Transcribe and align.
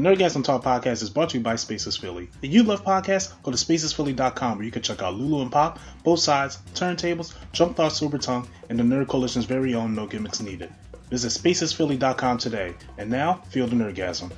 The 0.00 0.08
Nerdgasm 0.08 0.44
Talk 0.44 0.62
podcast 0.62 1.02
is 1.02 1.10
brought 1.10 1.28
to 1.28 1.36
you 1.36 1.44
by 1.44 1.56
Spaces 1.56 1.94
Philly. 1.94 2.30
If 2.40 2.50
you 2.50 2.62
love 2.62 2.82
podcasts, 2.82 3.34
go 3.42 3.50
to 3.50 3.56
spacesphilly.com 3.58 4.56
where 4.56 4.64
you 4.64 4.70
can 4.70 4.80
check 4.80 5.02
out 5.02 5.14
Lulu 5.14 5.42
and 5.42 5.52
Pop, 5.52 5.78
both 6.04 6.20
sides, 6.20 6.56
turntables, 6.72 7.34
Jump 7.52 7.76
Thought 7.76 7.92
Super 7.92 8.16
Tongue, 8.16 8.48
and 8.70 8.78
the 8.78 8.82
Nerd 8.82 9.08
Coalition's 9.08 9.44
very 9.44 9.74
own 9.74 9.94
No 9.94 10.06
Gimmicks 10.06 10.40
Needed. 10.40 10.72
Visit 11.10 11.28
spacesphilly.com 11.28 12.38
today. 12.38 12.72
And 12.96 13.10
now, 13.10 13.42
feel 13.50 13.66
the 13.66 13.76
Nerdgasm. 13.76 14.32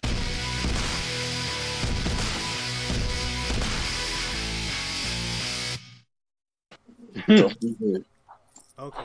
Hmm. 7.25 7.97
Okay. 8.81 9.05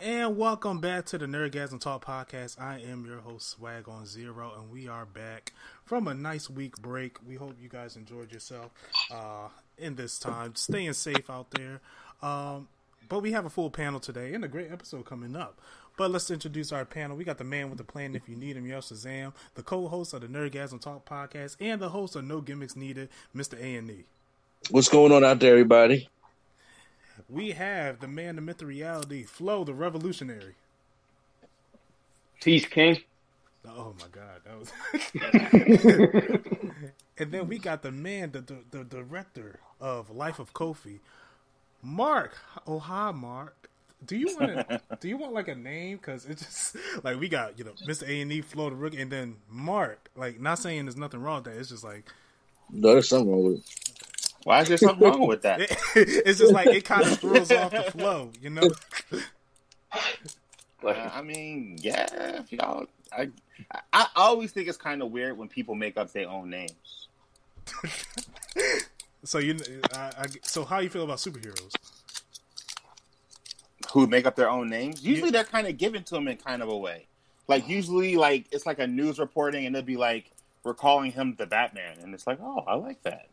And 0.00 0.36
welcome 0.36 0.78
back 0.78 1.06
to 1.06 1.18
the 1.18 1.26
Nerdgasm 1.26 1.80
Talk 1.80 2.04
podcast. 2.04 2.60
I 2.60 2.78
am 2.78 3.04
your 3.04 3.18
host, 3.18 3.50
Swag 3.50 3.88
on 3.88 4.06
Zero, 4.06 4.52
and 4.56 4.70
we 4.70 4.86
are 4.86 5.04
back 5.04 5.52
from 5.84 6.06
a 6.06 6.14
nice 6.14 6.48
week 6.48 6.76
break. 6.76 7.16
We 7.26 7.34
hope 7.34 7.56
you 7.60 7.68
guys 7.68 7.96
enjoyed 7.96 8.30
yourself 8.30 8.70
uh, 9.10 9.48
in 9.76 9.96
this 9.96 10.20
time, 10.20 10.54
staying 10.54 10.92
safe 10.92 11.28
out 11.28 11.50
there. 11.50 11.80
Um, 12.22 12.68
but 13.08 13.22
we 13.22 13.32
have 13.32 13.44
a 13.44 13.50
full 13.50 13.70
panel 13.70 13.98
today 13.98 14.34
and 14.34 14.44
a 14.44 14.48
great 14.48 14.70
episode 14.70 15.04
coming 15.04 15.34
up. 15.34 15.60
But 15.96 16.12
let's 16.12 16.30
introduce 16.30 16.70
our 16.70 16.84
panel. 16.84 17.16
We 17.16 17.24
got 17.24 17.38
the 17.38 17.44
man 17.44 17.68
with 17.68 17.78
the 17.78 17.84
plan 17.84 18.14
if 18.14 18.28
you 18.28 18.36
need 18.36 18.56
him, 18.56 18.66
Yo 18.66 18.78
Shazam, 18.78 19.32
the 19.56 19.64
co-host 19.64 20.14
of 20.14 20.20
the 20.20 20.28
Nerdgasm 20.28 20.80
Talk 20.80 21.08
podcast, 21.08 21.56
and 21.58 21.82
the 21.82 21.88
host 21.88 22.14
of 22.14 22.24
No 22.24 22.40
Gimmicks 22.40 22.76
Needed, 22.76 23.08
Mr. 23.34 23.60
A 23.60 23.74
and 23.74 23.90
E. 23.90 24.04
What's 24.70 24.88
going 24.88 25.10
on 25.10 25.24
out 25.24 25.40
there, 25.40 25.50
everybody? 25.50 26.08
We 27.28 27.52
have 27.52 28.00
the 28.00 28.08
man, 28.08 28.36
the 28.36 28.42
myth, 28.42 28.58
the 28.58 28.66
reality, 28.66 29.22
Flo, 29.24 29.64
the 29.64 29.74
revolutionary. 29.74 30.54
Peace, 32.40 32.66
King. 32.66 32.98
Oh 33.66 33.94
my 34.00 34.06
God, 34.10 34.40
that 34.44 34.58
was. 34.58 34.72
and 37.18 37.32
then 37.32 37.48
we 37.48 37.58
got 37.58 37.82
the 37.82 37.92
man, 37.92 38.30
the, 38.32 38.40
the, 38.40 38.58
the 38.70 38.84
director 38.84 39.58
of 39.80 40.10
Life 40.10 40.38
of 40.38 40.52
Kofi, 40.54 41.00
Mark. 41.82 42.38
Oh 42.66 42.78
hi, 42.78 43.10
Mark. 43.10 43.68
Do 44.06 44.16
you 44.16 44.36
want 44.38 44.68
to? 44.68 44.80
do 45.00 45.08
you 45.08 45.16
want 45.16 45.32
like 45.32 45.48
a 45.48 45.54
name? 45.54 45.96
Because 45.96 46.24
it's 46.26 46.44
just 46.44 46.76
like 47.04 47.18
we 47.18 47.28
got 47.28 47.58
you 47.58 47.64
know 47.64 47.72
Mr. 47.86 48.08
A 48.08 48.20
and 48.20 48.32
E, 48.32 48.40
Flo 48.40 48.70
the 48.70 48.76
Rookie, 48.76 49.00
and 49.00 49.10
then 49.10 49.36
Mark. 49.50 50.08
Like 50.16 50.40
not 50.40 50.58
saying 50.58 50.84
there's 50.84 50.96
nothing 50.96 51.20
wrong 51.20 51.42
with 51.42 51.52
that. 51.52 51.60
It's 51.60 51.70
just 51.70 51.84
like 51.84 52.04
no, 52.70 52.92
there's 52.92 53.08
something 53.08 53.30
wrong 53.30 53.44
with 53.44 53.58
it. 53.58 54.07
Why 54.44 54.62
is 54.62 54.68
there 54.68 54.78
something 54.78 55.06
wrong 55.06 55.26
with 55.26 55.42
that? 55.42 55.60
it's 55.96 56.38
just 56.38 56.52
like 56.52 56.68
it 56.68 56.84
kind 56.84 57.02
of 57.02 57.18
throws 57.18 57.50
off 57.52 57.70
the 57.70 57.82
flow, 57.90 58.30
you 58.40 58.50
know. 58.50 58.70
Uh, 60.82 61.10
I 61.12 61.22
mean, 61.22 61.76
yeah, 61.80 62.42
y'all. 62.50 62.86
I 63.12 63.30
I 63.92 64.06
always 64.16 64.52
think 64.52 64.68
it's 64.68 64.78
kind 64.78 65.02
of 65.02 65.10
weird 65.10 65.36
when 65.36 65.48
people 65.48 65.74
make 65.74 65.96
up 65.96 66.12
their 66.12 66.28
own 66.28 66.50
names. 66.50 67.08
so 69.24 69.38
you, 69.38 69.58
I, 69.94 69.98
I, 69.98 70.26
so 70.42 70.64
how 70.64 70.78
you 70.78 70.88
feel 70.88 71.04
about 71.04 71.18
superheroes? 71.18 71.74
Who 73.92 74.06
make 74.06 74.26
up 74.26 74.36
their 74.36 74.50
own 74.50 74.68
names? 74.68 75.04
Usually, 75.04 75.30
they're 75.30 75.44
kind 75.44 75.66
of 75.66 75.76
given 75.76 76.04
to 76.04 76.14
them 76.14 76.28
in 76.28 76.36
kind 76.36 76.62
of 76.62 76.68
a 76.68 76.76
way. 76.76 77.06
Like 77.48 77.68
usually, 77.68 78.16
like 78.16 78.46
it's 78.52 78.66
like 78.66 78.78
a 78.78 78.86
news 78.86 79.18
reporting, 79.18 79.66
and 79.66 79.74
they'll 79.74 79.82
be 79.82 79.96
like, 79.96 80.30
"We're 80.62 80.74
calling 80.74 81.10
him 81.12 81.34
the 81.38 81.46
Batman," 81.46 81.98
and 82.02 82.14
it's 82.14 82.26
like, 82.26 82.38
"Oh, 82.40 82.62
I 82.66 82.74
like 82.74 83.02
that." 83.02 83.28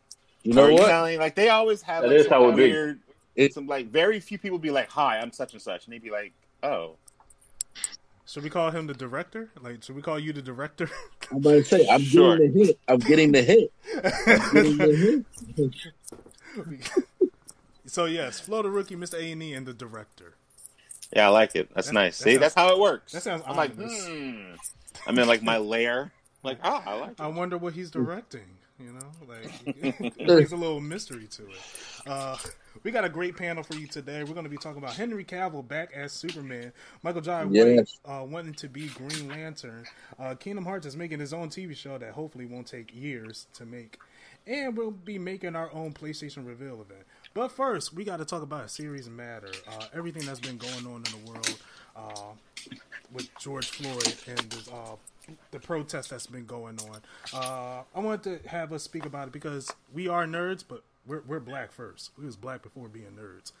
You 0.46 0.54
know 0.54 0.72
what? 0.72 0.86
Telling, 0.86 1.18
like 1.18 1.34
they 1.34 1.48
always 1.48 1.82
have 1.82 2.02
that 2.02 2.08
like, 2.08 2.18
is 2.18 2.28
how 2.28 2.48
it 2.48 2.54
weird, 2.54 3.00
it, 3.34 3.52
some 3.52 3.66
like 3.66 3.88
very 3.88 4.20
few 4.20 4.38
people 4.38 4.58
be 4.58 4.70
like, 4.70 4.88
"Hi, 4.90 5.18
I'm 5.18 5.32
such 5.32 5.52
and 5.52 5.60
such," 5.60 5.86
and 5.86 5.92
they'd 5.92 6.02
be 6.02 6.10
like, 6.10 6.32
"Oh." 6.62 6.96
Should 8.28 8.42
we 8.42 8.50
call 8.50 8.72
him 8.72 8.88
the 8.88 8.94
director? 8.94 9.50
Like, 9.60 9.84
should 9.84 9.94
we 9.94 10.02
call 10.02 10.18
you 10.18 10.32
the 10.32 10.42
director? 10.42 10.90
I'm 11.30 11.36
about 11.36 11.50
to 11.52 11.64
say, 11.64 11.86
I'm 11.88 12.02
sure. 12.02 12.36
getting 12.36 12.52
the 12.52 12.64
hit. 12.64 12.80
I'm 12.88 12.98
getting 12.98 13.32
the 13.32 13.42
hit. 13.42 13.72
Getting 14.52 14.76
the 14.78 15.24
hit. 16.74 16.92
so 17.86 18.06
yes, 18.06 18.40
Flo 18.40 18.62
the 18.62 18.70
rookie, 18.70 18.96
Mr. 18.96 19.14
A 19.14 19.30
and 19.30 19.42
E, 19.42 19.52
and 19.52 19.64
the 19.64 19.72
director. 19.72 20.34
Yeah, 21.14 21.26
I 21.26 21.30
like 21.30 21.54
it. 21.54 21.72
That's 21.72 21.86
that, 21.88 21.92
nice. 21.92 22.18
That 22.18 22.24
See, 22.24 22.30
sounds, 22.32 22.40
that's 22.40 22.54
how 22.56 22.72
it 22.72 22.80
works. 22.80 23.12
That 23.12 23.22
sounds. 23.22 23.44
I'm 23.46 23.56
like, 23.56 23.74
hmm. 23.74 24.54
I'm 25.06 25.18
in 25.18 25.28
like 25.28 25.42
my 25.42 25.58
lair. 25.58 26.10
Like, 26.42 26.58
oh, 26.64 26.82
I 26.84 26.94
like. 26.94 27.10
It. 27.10 27.20
I 27.20 27.28
wonder 27.28 27.58
what 27.58 27.74
he's 27.74 27.92
directing. 27.92 28.55
You 28.78 28.92
know, 28.92 29.06
like 29.26 30.16
there's 30.26 30.52
a 30.52 30.56
little 30.56 30.80
mystery 30.80 31.26
to 31.28 31.42
it. 31.44 31.58
Uh, 32.06 32.36
we 32.82 32.90
got 32.90 33.04
a 33.04 33.08
great 33.08 33.34
panel 33.34 33.62
for 33.62 33.74
you 33.74 33.86
today. 33.86 34.22
We're 34.22 34.34
going 34.34 34.44
to 34.44 34.50
be 34.50 34.58
talking 34.58 34.78
about 34.78 34.94
Henry 34.94 35.24
Cavill 35.24 35.66
back 35.66 35.92
as 35.94 36.12
Superman, 36.12 36.72
Michael 37.02 37.22
Jai 37.22 37.46
yes. 37.50 37.98
White 38.02 38.20
uh, 38.20 38.24
wanting 38.24 38.52
to 38.54 38.68
be 38.68 38.88
Green 38.88 39.28
Lantern, 39.28 39.86
uh, 40.18 40.34
Kingdom 40.34 40.66
Hearts 40.66 40.86
is 40.86 40.94
making 40.94 41.20
his 41.20 41.32
own 41.32 41.48
TV 41.48 41.74
show 41.74 41.96
that 41.96 42.12
hopefully 42.12 42.44
won't 42.44 42.66
take 42.66 42.94
years 42.94 43.46
to 43.54 43.64
make, 43.64 43.98
and 44.46 44.76
we'll 44.76 44.90
be 44.90 45.18
making 45.18 45.56
our 45.56 45.72
own 45.72 45.92
PlayStation 45.94 46.46
reveal 46.46 46.74
event. 46.74 47.06
But 47.32 47.52
first, 47.52 47.94
we 47.94 48.04
got 48.04 48.18
to 48.18 48.26
talk 48.26 48.42
about 48.42 48.64
a 48.66 48.68
series 48.68 49.08
matter, 49.08 49.52
uh, 49.68 49.86
everything 49.94 50.26
that's 50.26 50.40
been 50.40 50.58
going 50.58 50.86
on 50.86 50.96
in 50.96 51.24
the 51.24 51.30
world 51.30 51.58
uh, 51.96 52.76
with 53.12 53.28
George 53.38 53.70
Floyd 53.70 54.14
and 54.26 54.50
this 54.50 54.68
uh, 54.68 54.96
the 55.50 55.58
protest 55.58 56.10
that's 56.10 56.26
been 56.26 56.46
going 56.46 56.78
on. 56.90 57.00
Uh, 57.32 57.82
I 57.94 58.00
wanted 58.00 58.42
to 58.42 58.48
have 58.48 58.72
us 58.72 58.82
speak 58.82 59.04
about 59.04 59.28
it 59.28 59.32
because 59.32 59.70
we 59.92 60.08
are 60.08 60.26
nerds, 60.26 60.64
but 60.66 60.82
we're 61.06 61.22
we're 61.26 61.40
black 61.40 61.72
first. 61.72 62.10
We 62.18 62.26
was 62.26 62.36
black 62.36 62.62
before 62.62 62.88
being 62.88 63.16
nerds. 63.18 63.52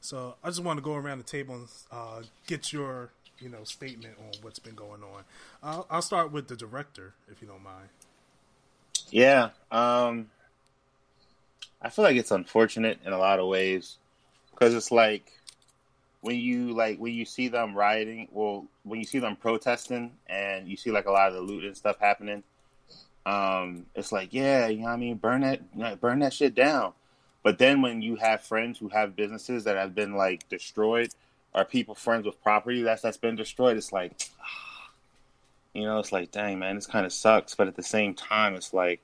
So 0.00 0.34
I 0.44 0.48
just 0.48 0.62
want 0.62 0.78
to 0.78 0.82
go 0.82 0.94
around 0.94 1.18
the 1.18 1.24
table 1.24 1.54
and 1.54 1.68
uh, 1.90 2.22
get 2.46 2.72
your 2.72 3.10
you 3.38 3.48
know 3.48 3.64
statement 3.64 4.16
on 4.18 4.32
what's 4.42 4.58
been 4.58 4.74
going 4.74 5.02
on. 5.02 5.24
I'll, 5.62 5.86
I'll 5.90 6.02
start 6.02 6.32
with 6.32 6.48
the 6.48 6.56
director, 6.56 7.14
if 7.30 7.40
you 7.40 7.48
don't 7.48 7.62
mind. 7.62 7.88
Yeah, 9.10 9.50
um, 9.70 10.30
I 11.80 11.90
feel 11.90 12.04
like 12.04 12.16
it's 12.16 12.30
unfortunate 12.30 12.98
in 13.04 13.12
a 13.12 13.18
lot 13.18 13.38
of 13.38 13.46
ways 13.46 13.96
because 14.50 14.74
it's 14.74 14.90
like 14.90 15.30
when 16.24 16.36
you 16.36 16.72
like 16.72 16.98
when 16.98 17.12
you 17.12 17.26
see 17.26 17.48
them 17.48 17.76
rioting, 17.76 18.28
well, 18.32 18.64
when 18.82 18.98
you 18.98 19.04
see 19.04 19.18
them 19.18 19.36
protesting 19.36 20.10
and 20.26 20.66
you 20.66 20.74
see 20.74 20.90
like 20.90 21.04
a 21.04 21.10
lot 21.10 21.28
of 21.28 21.34
the 21.34 21.40
loot 21.42 21.64
and 21.64 21.76
stuff 21.76 21.98
happening, 22.00 22.42
um, 23.26 23.84
it's 23.94 24.10
like, 24.10 24.32
yeah, 24.32 24.68
you 24.68 24.78
know 24.78 24.84
what 24.84 24.92
I 24.92 24.96
mean, 24.96 25.16
burn 25.16 25.42
that, 25.42 26.00
burn 26.00 26.20
that 26.20 26.32
shit 26.32 26.54
down. 26.54 26.94
But 27.42 27.58
then 27.58 27.82
when 27.82 28.00
you 28.00 28.16
have 28.16 28.40
friends 28.40 28.78
who 28.78 28.88
have 28.88 29.14
businesses 29.14 29.64
that 29.64 29.76
have 29.76 29.94
been 29.94 30.14
like 30.14 30.48
destroyed, 30.48 31.10
or 31.54 31.66
people 31.66 31.94
friends 31.94 32.24
with 32.24 32.42
property 32.42 32.80
that's 32.80 33.02
that's 33.02 33.18
been 33.18 33.36
destroyed, 33.36 33.76
it's 33.76 33.92
like, 33.92 34.12
you 35.74 35.82
know, 35.82 35.98
it's 35.98 36.10
like, 36.10 36.30
dang 36.30 36.58
man, 36.58 36.76
this 36.76 36.86
kind 36.86 37.04
of 37.04 37.12
sucks. 37.12 37.54
But 37.54 37.68
at 37.68 37.76
the 37.76 37.82
same 37.82 38.14
time, 38.14 38.54
it's 38.54 38.72
like, 38.72 39.02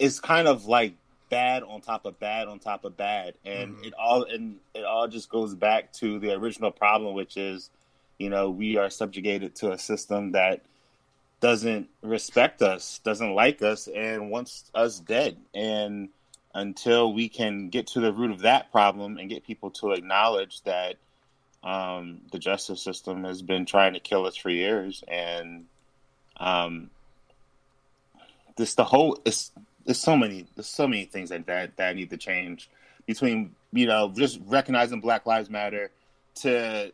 it's 0.00 0.18
kind 0.18 0.48
of 0.48 0.66
like 0.66 0.94
bad 1.32 1.62
on 1.62 1.80
top 1.80 2.04
of 2.04 2.20
bad 2.20 2.46
on 2.46 2.58
top 2.58 2.84
of 2.84 2.94
bad, 2.94 3.32
and 3.46 3.74
mm-hmm. 3.74 3.84
it 3.84 3.94
all 3.94 4.24
and 4.24 4.58
it 4.74 4.84
all 4.84 5.08
just 5.08 5.30
goes 5.30 5.54
back 5.54 5.90
to 5.94 6.18
the 6.18 6.30
original 6.34 6.70
problem, 6.70 7.14
which 7.14 7.38
is, 7.38 7.70
you 8.18 8.28
know, 8.28 8.50
we 8.50 8.76
are 8.76 8.90
subjugated 8.90 9.54
to 9.56 9.72
a 9.72 9.78
system 9.78 10.32
that 10.32 10.60
doesn't 11.40 11.88
respect 12.02 12.60
us, 12.60 13.00
doesn't 13.02 13.34
like 13.34 13.62
us, 13.62 13.88
and 13.88 14.30
wants 14.30 14.70
us 14.74 15.00
dead. 15.00 15.38
And 15.54 16.10
until 16.54 17.14
we 17.14 17.30
can 17.30 17.70
get 17.70 17.86
to 17.88 18.00
the 18.00 18.12
root 18.12 18.30
of 18.30 18.40
that 18.40 18.70
problem 18.70 19.16
and 19.16 19.30
get 19.30 19.46
people 19.46 19.70
to 19.70 19.92
acknowledge 19.92 20.60
that 20.64 20.96
um, 21.64 22.20
the 22.30 22.38
justice 22.38 22.82
system 22.82 23.24
has 23.24 23.40
been 23.40 23.64
trying 23.64 23.94
to 23.94 24.00
kill 24.00 24.26
us 24.26 24.36
for 24.36 24.50
years, 24.50 25.02
and 25.08 25.64
um, 26.36 26.90
this 28.56 28.74
the 28.74 28.84
whole 28.84 29.18
it's 29.24 29.50
there's 29.84 29.98
so 29.98 30.16
many 30.16 30.46
there's 30.54 30.66
so 30.66 30.86
many 30.86 31.04
things 31.04 31.30
that, 31.30 31.46
that 31.46 31.76
that 31.76 31.96
need 31.96 32.10
to 32.10 32.16
change 32.16 32.70
between 33.06 33.54
you 33.72 33.86
know 33.86 34.12
just 34.14 34.40
recognizing 34.46 35.00
Black 35.00 35.26
Lives 35.26 35.50
Matter 35.50 35.90
to 36.36 36.92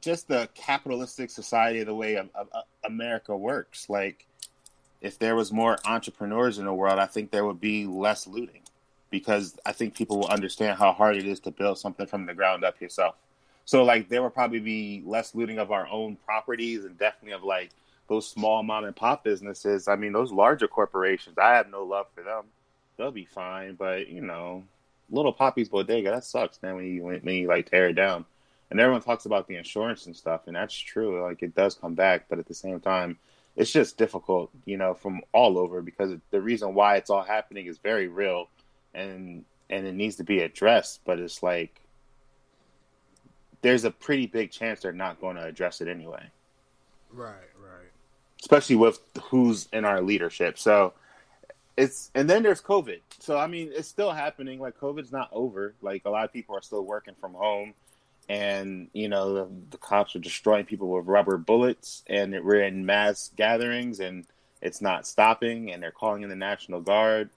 just 0.00 0.28
the 0.28 0.48
capitalistic 0.54 1.30
society 1.30 1.82
the 1.82 1.94
way 1.94 2.16
of, 2.16 2.28
of, 2.34 2.48
of 2.52 2.64
America 2.84 3.36
works. 3.36 3.88
Like 3.88 4.26
if 5.00 5.18
there 5.18 5.34
was 5.34 5.52
more 5.52 5.78
entrepreneurs 5.86 6.58
in 6.58 6.66
the 6.66 6.74
world, 6.74 6.98
I 6.98 7.06
think 7.06 7.30
there 7.30 7.44
would 7.44 7.60
be 7.60 7.86
less 7.86 8.26
looting 8.26 8.60
because 9.10 9.56
I 9.64 9.72
think 9.72 9.94
people 9.94 10.18
will 10.18 10.28
understand 10.28 10.78
how 10.78 10.92
hard 10.92 11.16
it 11.16 11.26
is 11.26 11.40
to 11.40 11.50
build 11.50 11.78
something 11.78 12.06
from 12.06 12.26
the 12.26 12.34
ground 12.34 12.64
up 12.64 12.80
yourself. 12.80 13.14
So 13.64 13.82
like 13.84 14.08
there 14.08 14.22
would 14.22 14.34
probably 14.34 14.60
be 14.60 15.02
less 15.06 15.34
looting 15.34 15.58
of 15.58 15.72
our 15.72 15.88
own 15.88 16.16
properties 16.16 16.84
and 16.84 16.98
definitely 16.98 17.32
of 17.32 17.44
like 17.44 17.70
those 18.08 18.28
small 18.28 18.62
mom 18.62 18.84
and 18.84 18.94
pop 18.94 19.24
businesses. 19.24 19.88
I 19.88 19.96
mean, 19.96 20.12
those 20.12 20.32
larger 20.32 20.68
corporations, 20.68 21.38
I 21.38 21.54
have 21.54 21.70
no 21.70 21.82
love 21.84 22.06
for 22.14 22.22
them. 22.22 22.44
They'll 22.96 23.10
be 23.10 23.24
fine, 23.24 23.74
but 23.74 24.08
you 24.08 24.20
know, 24.20 24.64
little 25.10 25.32
Poppy's 25.32 25.68
bodega 25.68 26.10
that 26.10 26.24
sucks, 26.24 26.62
man. 26.62 26.76
When 26.76 26.84
you 26.84 27.02
when 27.04 27.34
you 27.34 27.48
like 27.48 27.70
tear 27.70 27.88
it 27.88 27.94
down, 27.94 28.24
and 28.70 28.80
everyone 28.80 29.02
talks 29.02 29.26
about 29.26 29.48
the 29.48 29.56
insurance 29.56 30.06
and 30.06 30.16
stuff, 30.16 30.42
and 30.46 30.56
that's 30.56 30.74
true. 30.74 31.22
Like 31.22 31.42
it 31.42 31.54
does 31.54 31.74
come 31.74 31.94
back, 31.94 32.26
but 32.28 32.38
at 32.38 32.46
the 32.46 32.54
same 32.54 32.80
time, 32.80 33.18
it's 33.56 33.72
just 33.72 33.98
difficult, 33.98 34.50
you 34.64 34.76
know, 34.76 34.94
from 34.94 35.22
all 35.32 35.58
over 35.58 35.80
because 35.82 36.12
the 36.30 36.40
reason 36.40 36.74
why 36.74 36.96
it's 36.96 37.10
all 37.10 37.22
happening 37.22 37.66
is 37.66 37.78
very 37.78 38.08
real, 38.08 38.48
and 38.94 39.44
and 39.70 39.86
it 39.86 39.94
needs 39.94 40.16
to 40.16 40.24
be 40.24 40.40
addressed. 40.40 41.00
But 41.04 41.18
it's 41.18 41.42
like 41.42 41.80
there's 43.62 43.84
a 43.84 43.90
pretty 43.90 44.26
big 44.26 44.50
chance 44.50 44.80
they're 44.80 44.92
not 44.92 45.20
going 45.20 45.36
to 45.36 45.44
address 45.44 45.80
it 45.80 45.88
anyway. 45.88 46.22
Right. 47.10 47.34
Especially 48.44 48.76
with 48.76 49.00
who's 49.30 49.68
in 49.72 49.86
our 49.86 50.02
leadership. 50.02 50.58
So 50.58 50.92
it's 51.78 52.10
and 52.14 52.28
then 52.28 52.42
there's 52.42 52.60
COVID. 52.60 53.00
So 53.18 53.38
I 53.38 53.46
mean, 53.46 53.70
it's 53.72 53.88
still 53.88 54.12
happening. 54.12 54.60
Like 54.60 54.78
COVID's 54.78 55.10
not 55.10 55.30
over. 55.32 55.74
Like 55.80 56.02
a 56.04 56.10
lot 56.10 56.26
of 56.26 56.32
people 56.34 56.54
are 56.54 56.60
still 56.60 56.84
working 56.84 57.14
from 57.18 57.32
home, 57.32 57.72
and 58.28 58.88
you 58.92 59.08
know 59.08 59.32
the, 59.32 59.48
the 59.70 59.78
cops 59.78 60.14
are 60.14 60.20
destroying 60.20 60.66
people 60.66 60.90
with 60.90 61.06
rubber 61.06 61.38
bullets, 61.38 62.04
and 62.06 62.32
we're 62.44 62.62
in 62.64 62.84
mass 62.84 63.30
gatherings, 63.34 64.00
and 64.00 64.26
it's 64.60 64.82
not 64.82 65.06
stopping, 65.06 65.72
and 65.72 65.82
they're 65.82 65.90
calling 65.90 66.22
in 66.22 66.28
the 66.28 66.36
National 66.36 66.82
Guard. 66.82 67.30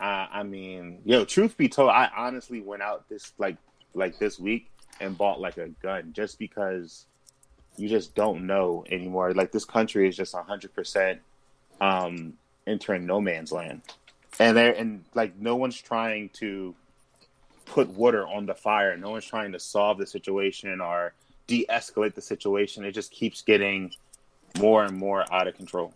Uh, 0.00 0.26
I 0.30 0.42
mean, 0.42 0.98
yo, 1.04 1.24
truth 1.24 1.56
be 1.56 1.68
told, 1.68 1.90
I 1.90 2.10
honestly 2.14 2.60
went 2.60 2.82
out 2.82 3.08
this 3.08 3.32
like 3.38 3.58
like 3.94 4.18
this 4.18 4.40
week 4.40 4.70
and 5.00 5.16
bought 5.16 5.40
like 5.40 5.56
a 5.56 5.68
gun 5.68 6.12
just 6.12 6.38
because 6.38 7.06
you 7.76 7.88
just 7.88 8.14
don't 8.14 8.46
know 8.46 8.84
anymore. 8.90 9.32
Like 9.34 9.52
this 9.52 9.64
country 9.64 10.08
is 10.08 10.16
just 10.16 10.34
hundred 10.34 10.74
percent 10.74 11.20
um 11.80 12.34
entering 12.66 13.06
no 13.06 13.20
man's 13.20 13.52
land, 13.52 13.82
and 14.38 14.56
there 14.56 14.72
and 14.72 15.04
like 15.14 15.38
no 15.38 15.56
one's 15.56 15.80
trying 15.80 16.30
to 16.30 16.74
put 17.66 17.88
water 17.88 18.26
on 18.26 18.46
the 18.46 18.54
fire. 18.54 18.96
No 18.96 19.10
one's 19.10 19.26
trying 19.26 19.52
to 19.52 19.60
solve 19.60 19.98
the 19.98 20.06
situation 20.06 20.80
or 20.80 21.12
de-escalate 21.46 22.14
the 22.14 22.22
situation. 22.22 22.84
It 22.84 22.92
just 22.92 23.10
keeps 23.10 23.42
getting 23.42 23.92
more 24.58 24.84
and 24.84 24.96
more 24.96 25.24
out 25.32 25.46
of 25.48 25.56
control. 25.56 25.92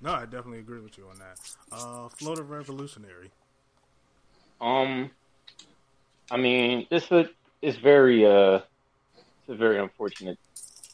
No, 0.00 0.12
I 0.12 0.24
definitely 0.24 0.58
agree 0.58 0.80
with 0.80 0.98
you 0.98 1.06
on 1.08 1.18
that. 1.18 1.38
Uh, 1.70 2.08
Flo 2.08 2.34
the 2.34 2.42
revolutionary. 2.42 3.30
Um, 4.60 5.10
I 6.30 6.36
mean, 6.36 6.86
this 6.90 7.08
is 7.62 7.76
very 7.76 8.26
uh, 8.26 8.56
it's 8.56 8.66
a 9.52 9.56
very 9.56 9.78
unfortunate 9.78 10.38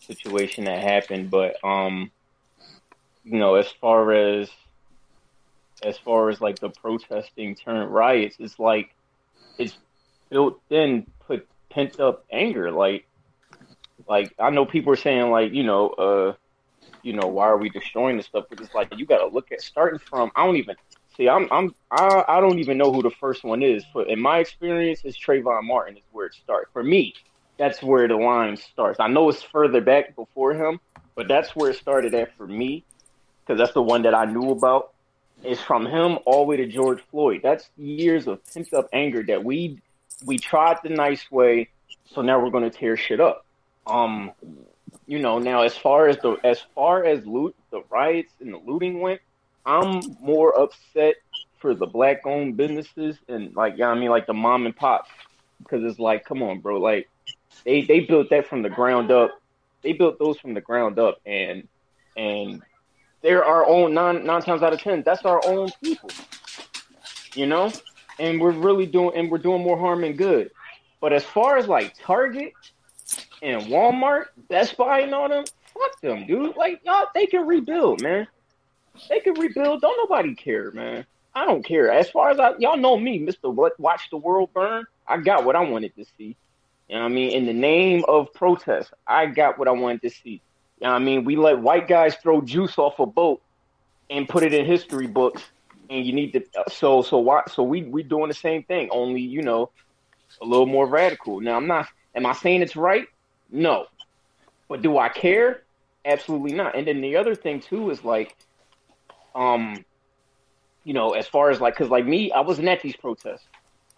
situation 0.01 0.65
that 0.65 0.83
happened, 0.83 1.31
but 1.31 1.63
um, 1.65 2.11
you 3.25 3.39
know, 3.39 3.55
as 3.55 3.69
far 3.81 4.13
as 4.13 4.51
as 5.83 5.97
far 5.99 6.29
as 6.29 6.41
like 6.41 6.59
the 6.59 6.71
protesting 6.71 7.55
turned 7.55 7.93
riots, 7.93 8.37
it's 8.39 8.59
like 8.59 8.95
it's 9.59 9.77
built 10.31 10.61
in 10.71 11.07
put 11.27 11.47
pent 11.71 12.01
up 12.01 12.25
anger. 12.33 12.71
Like 12.71 13.07
like 14.09 14.35
I 14.39 14.51
know 14.51 14.67
people 14.67 14.93
are 14.93 14.97
saying 14.97 15.31
like, 15.31 15.53
you 15.53 15.63
know, 15.63 15.89
uh 15.91 16.33
you 17.03 17.13
know, 17.13 17.29
why 17.29 17.47
are 17.47 17.57
we 17.57 17.69
destroying 17.71 18.17
this 18.17 18.27
stuff? 18.27 18.47
But 18.49 18.61
it's 18.61 18.75
like 18.75 18.93
you 18.97 19.07
gotta 19.07 19.27
look 19.27 19.53
at 19.53 19.61
starting 19.61 19.99
from 19.99 20.31
I 20.35 20.47
don't 20.47 20.57
even 20.57 20.77
see 21.17 21.29
I'm 21.29 21.49
I'm 21.53 21.75
I, 21.91 22.25
I 22.27 22.41
don't 22.41 22.59
even 22.59 22.79
know 22.79 22.93
who 22.93 23.03
the 23.03 23.11
first 23.11 23.45
one 23.45 23.63
is. 23.63 23.85
But 23.95 24.09
in 24.09 24.21
my 24.21 24.39
experience 24.39 25.03
it's 25.05 25.19
Trayvon 25.19 25.65
Martin 25.65 25.97
is 25.97 26.03
where 26.13 26.27
it 26.27 26.35
starts. 26.35 26.71
For 26.73 26.83
me, 26.83 27.15
that's 27.59 27.83
where 27.83 28.09
the 28.09 28.17
line 28.17 28.57
starts. 28.57 29.01
I 29.01 29.09
know 29.09 29.29
it's 29.29 29.43
further 29.43 29.81
back 29.81 30.17
before 30.17 30.55
him, 30.55 30.81
but 31.15 31.29
that's 31.29 31.55
where 31.55 31.71
it 31.71 31.77
started 31.77 32.15
at 32.15 32.35
for 32.37 32.47
me 32.47 32.85
because 33.41 33.59
that's 33.59 33.75
the 33.75 33.83
one 33.83 34.03
that 34.03 34.15
I 34.15 34.25
knew 34.25 34.51
about. 34.51 34.93
Is 35.45 35.61
from 35.61 35.87
him 35.87 36.19
all 36.27 36.41
the 36.41 36.49
way 36.49 36.57
to 36.57 36.67
George 36.67 37.01
Floyd. 37.13 37.43
That's 37.45 37.69
years 37.77 38.27
of 38.27 38.41
pent 38.53 38.73
up 38.75 38.89
anger 38.93 39.23
that 39.25 39.45
we 39.45 39.81
we 40.25 40.37
tried 40.37 40.79
the 40.83 40.89
nice 40.89 41.31
way, 41.31 41.69
so 42.13 42.23
now 42.23 42.43
we're 42.43 42.51
going 42.51 42.69
to 42.69 42.77
tear 42.77 42.97
shit 42.97 43.21
up. 43.21 43.47
Um, 43.87 44.33
you 45.07 45.21
know, 45.21 45.39
now 45.39 45.63
as 45.63 45.77
far 45.77 46.09
as 46.09 46.19
the 46.19 46.37
as 46.43 46.61
far 46.75 47.05
as 47.05 47.25
loot 47.25 47.55
the 47.71 47.83
riots 47.89 48.33
and 48.41 48.53
the 48.53 48.59
looting 48.59 49.01
went, 49.01 49.21
I'm 49.65 50.01
more 50.21 50.59
upset 50.59 51.15
for 51.59 51.75
the 51.75 51.87
black 51.87 52.27
owned 52.27 52.57
businesses 52.57 53.17
and 53.29 53.55
like 53.55 53.75
yeah, 53.77 53.89
I 53.89 53.95
mean 53.95 54.11
like 54.11 54.27
the 54.27 54.35
mom 54.35 54.67
and 54.67 54.75
pops 54.75 55.11
because 55.59 55.85
it's 55.85 55.99
like 55.99 56.25
come 56.25 56.43
on, 56.43 56.61
bro, 56.61 56.81
like 56.81 57.09
they 57.65 57.83
they 57.83 58.01
built 58.01 58.31
that 58.31 58.47
from 58.47 58.63
the 58.63 58.71
ground 58.71 59.11
up. 59.11 59.41
They 59.83 59.93
built 59.93 60.19
those 60.19 60.39
from 60.39 60.55
the 60.55 60.61
ground 60.61 60.99
up, 60.99 61.21
and 61.25 61.69
and 62.17 62.63
they're 63.23 63.45
our 63.45 63.67
own 63.67 63.95
nine 63.95 64.25
nine 64.25 64.43
times 64.43 64.63
out 64.63 64.73
of 64.73 64.81
ten. 64.81 65.03
That's 65.03 65.25
our 65.25 65.41
own 65.47 65.71
people, 65.83 66.11
you 67.35 67.47
know. 67.47 67.73
And 68.19 68.41
we're 68.41 68.51
really 68.51 68.87
doing 68.87 69.17
and 69.17 69.31
we're 69.31 69.39
doing 69.39 69.63
more 69.63 69.79
harm 69.79 70.01
than 70.01 70.15
good. 70.15 70.51
But 71.01 71.13
as 71.13 71.25
far 71.25 71.57
as 71.57 71.69
like 71.69 71.95
Target 72.01 72.53
and 73.43 73.63
Walmart, 73.63 74.27
Best 74.49 74.77
Buy, 74.77 75.01
and 75.01 75.15
all 75.15 75.29
them, 75.29 75.45
fuck 75.73 76.01
them, 76.01 76.27
dude. 76.27 76.57
Like 76.57 76.81
y'all, 76.85 77.07
they 77.15 77.27
can 77.27 77.47
rebuild, 77.47 78.03
man. 78.03 78.27
They 79.09 79.21
can 79.21 79.35
rebuild. 79.35 79.81
Don't 79.81 79.97
nobody 79.97 80.35
care, 80.35 80.73
man. 80.73 81.07
I 81.35 81.45
don't 81.45 81.65
care. 81.65 81.93
As 81.93 82.11
far 82.11 82.31
as 82.31 82.41
I, 82.41 82.55
y'all 82.59 82.77
know 82.77 82.99
me, 82.99 83.21
Mister 83.21 83.49
Watch 83.49 84.11
the 84.11 84.17
World 84.17 84.53
Burn. 84.53 84.85
I 85.07 85.19
got 85.19 85.45
what 85.45 85.55
I 85.55 85.61
wanted 85.61 85.95
to 85.95 86.05
see. 86.17 86.37
You 86.89 86.97
know 86.97 87.03
what 87.03 87.11
I 87.11 87.15
mean? 87.15 87.33
In 87.33 87.47
the 87.47 87.53
name 87.53 88.05
of 88.09 88.33
protest, 88.33 88.93
I 89.07 89.27
got 89.27 89.59
what 89.59 89.69
I 89.69 89.73
wanted 89.73 90.03
to 90.03 90.11
see. 90.11 90.41
You 90.81 90.87
know 90.87 90.91
what 90.91 90.97
I 91.03 91.05
mean? 91.05 91.25
We 91.25 91.37
let 91.37 91.59
white 91.59 91.87
guys 91.89 92.17
throw 92.17 92.41
juice 92.41 92.79
off 92.79 92.99
a 92.99 93.07
boat 93.07 93.43
and 94.11 94.29
put 94.29 94.43
it 94.43 94.55
in 94.55 94.65
history 94.65 95.07
books, 95.07 95.43
and 95.91 96.05
you 96.05 96.13
need 96.13 96.33
to. 96.33 96.43
So 96.71 97.03
so 97.03 97.19
why? 97.19 97.43
So 97.49 97.63
we 97.63 97.83
we 97.83 98.03
doing 98.03 98.29
the 98.29 98.35
same 98.35 98.63
thing, 98.63 98.89
only 98.91 99.21
you 99.21 99.43
know, 99.43 99.71
a 100.41 100.45
little 100.47 100.67
more 100.67 100.87
radical. 100.87 101.41
Now 101.41 101.57
I'm 101.57 101.67
not. 101.67 101.89
Am 102.15 102.25
I 102.25 102.33
saying 102.33 102.63
it's 102.63 102.77
right? 102.77 103.07
No, 103.51 103.87
but 104.69 104.83
do 104.83 104.97
I 104.99 105.09
care? 105.09 105.63
Absolutely 106.05 106.53
not. 106.53 106.75
And 106.75 106.87
then 106.87 107.01
the 107.01 107.17
other 107.17 107.35
thing 107.35 107.61
too 107.61 107.91
is 107.91 108.03
like, 108.05 108.35
um, 109.35 109.85
you 110.85 110.95
know, 110.95 111.13
as 111.13 111.27
far 111.27 111.51
as 111.51 111.61
like, 111.61 111.77
cause 111.77 111.89
like 111.89 112.07
me, 112.07 112.33
I 112.33 112.41
wasn't 112.41 112.69
at 112.69 112.81
these 112.81 112.97
protests. 112.97 113.45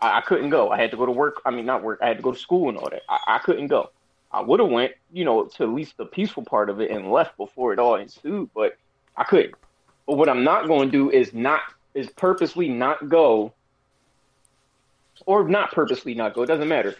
I, 0.00 0.18
I, 0.18 0.20
couldn't 0.20 0.50
go. 0.50 0.70
I 0.70 0.78
had 0.78 0.90
to 0.90 0.96
go 0.96 1.06
to 1.06 1.12
work. 1.12 1.42
I 1.44 1.50
mean, 1.50 1.66
not 1.66 1.82
work. 1.82 2.00
I 2.02 2.08
had 2.08 2.16
to 2.16 2.22
go 2.22 2.32
to 2.32 2.38
school 2.38 2.68
and 2.68 2.78
all 2.78 2.90
that. 2.90 3.02
I, 3.08 3.18
I 3.36 3.38
couldn't 3.38 3.68
go. 3.68 3.90
I 4.32 4.40
would 4.40 4.60
have 4.60 4.70
went, 4.70 4.92
you 5.12 5.24
know, 5.24 5.44
to 5.44 5.62
at 5.64 5.70
least 5.70 5.96
the 5.96 6.06
peaceful 6.06 6.44
part 6.44 6.70
of 6.70 6.80
it 6.80 6.90
and 6.90 7.10
left 7.10 7.36
before 7.36 7.72
it 7.72 7.78
all 7.78 7.96
ensued, 7.96 8.50
but 8.54 8.76
I 9.16 9.24
couldn't. 9.24 9.54
But 10.06 10.16
what 10.16 10.28
I'm 10.28 10.44
not 10.44 10.68
going 10.68 10.90
to 10.90 10.92
do 10.92 11.10
is 11.10 11.34
not 11.34 11.60
is 11.94 12.08
purposely 12.10 12.68
not 12.68 13.08
go, 13.08 13.52
or 15.26 15.48
not 15.48 15.72
purposely 15.72 16.14
not 16.14 16.34
go. 16.34 16.42
It 16.42 16.46
doesn't 16.46 16.68
matter, 16.68 16.94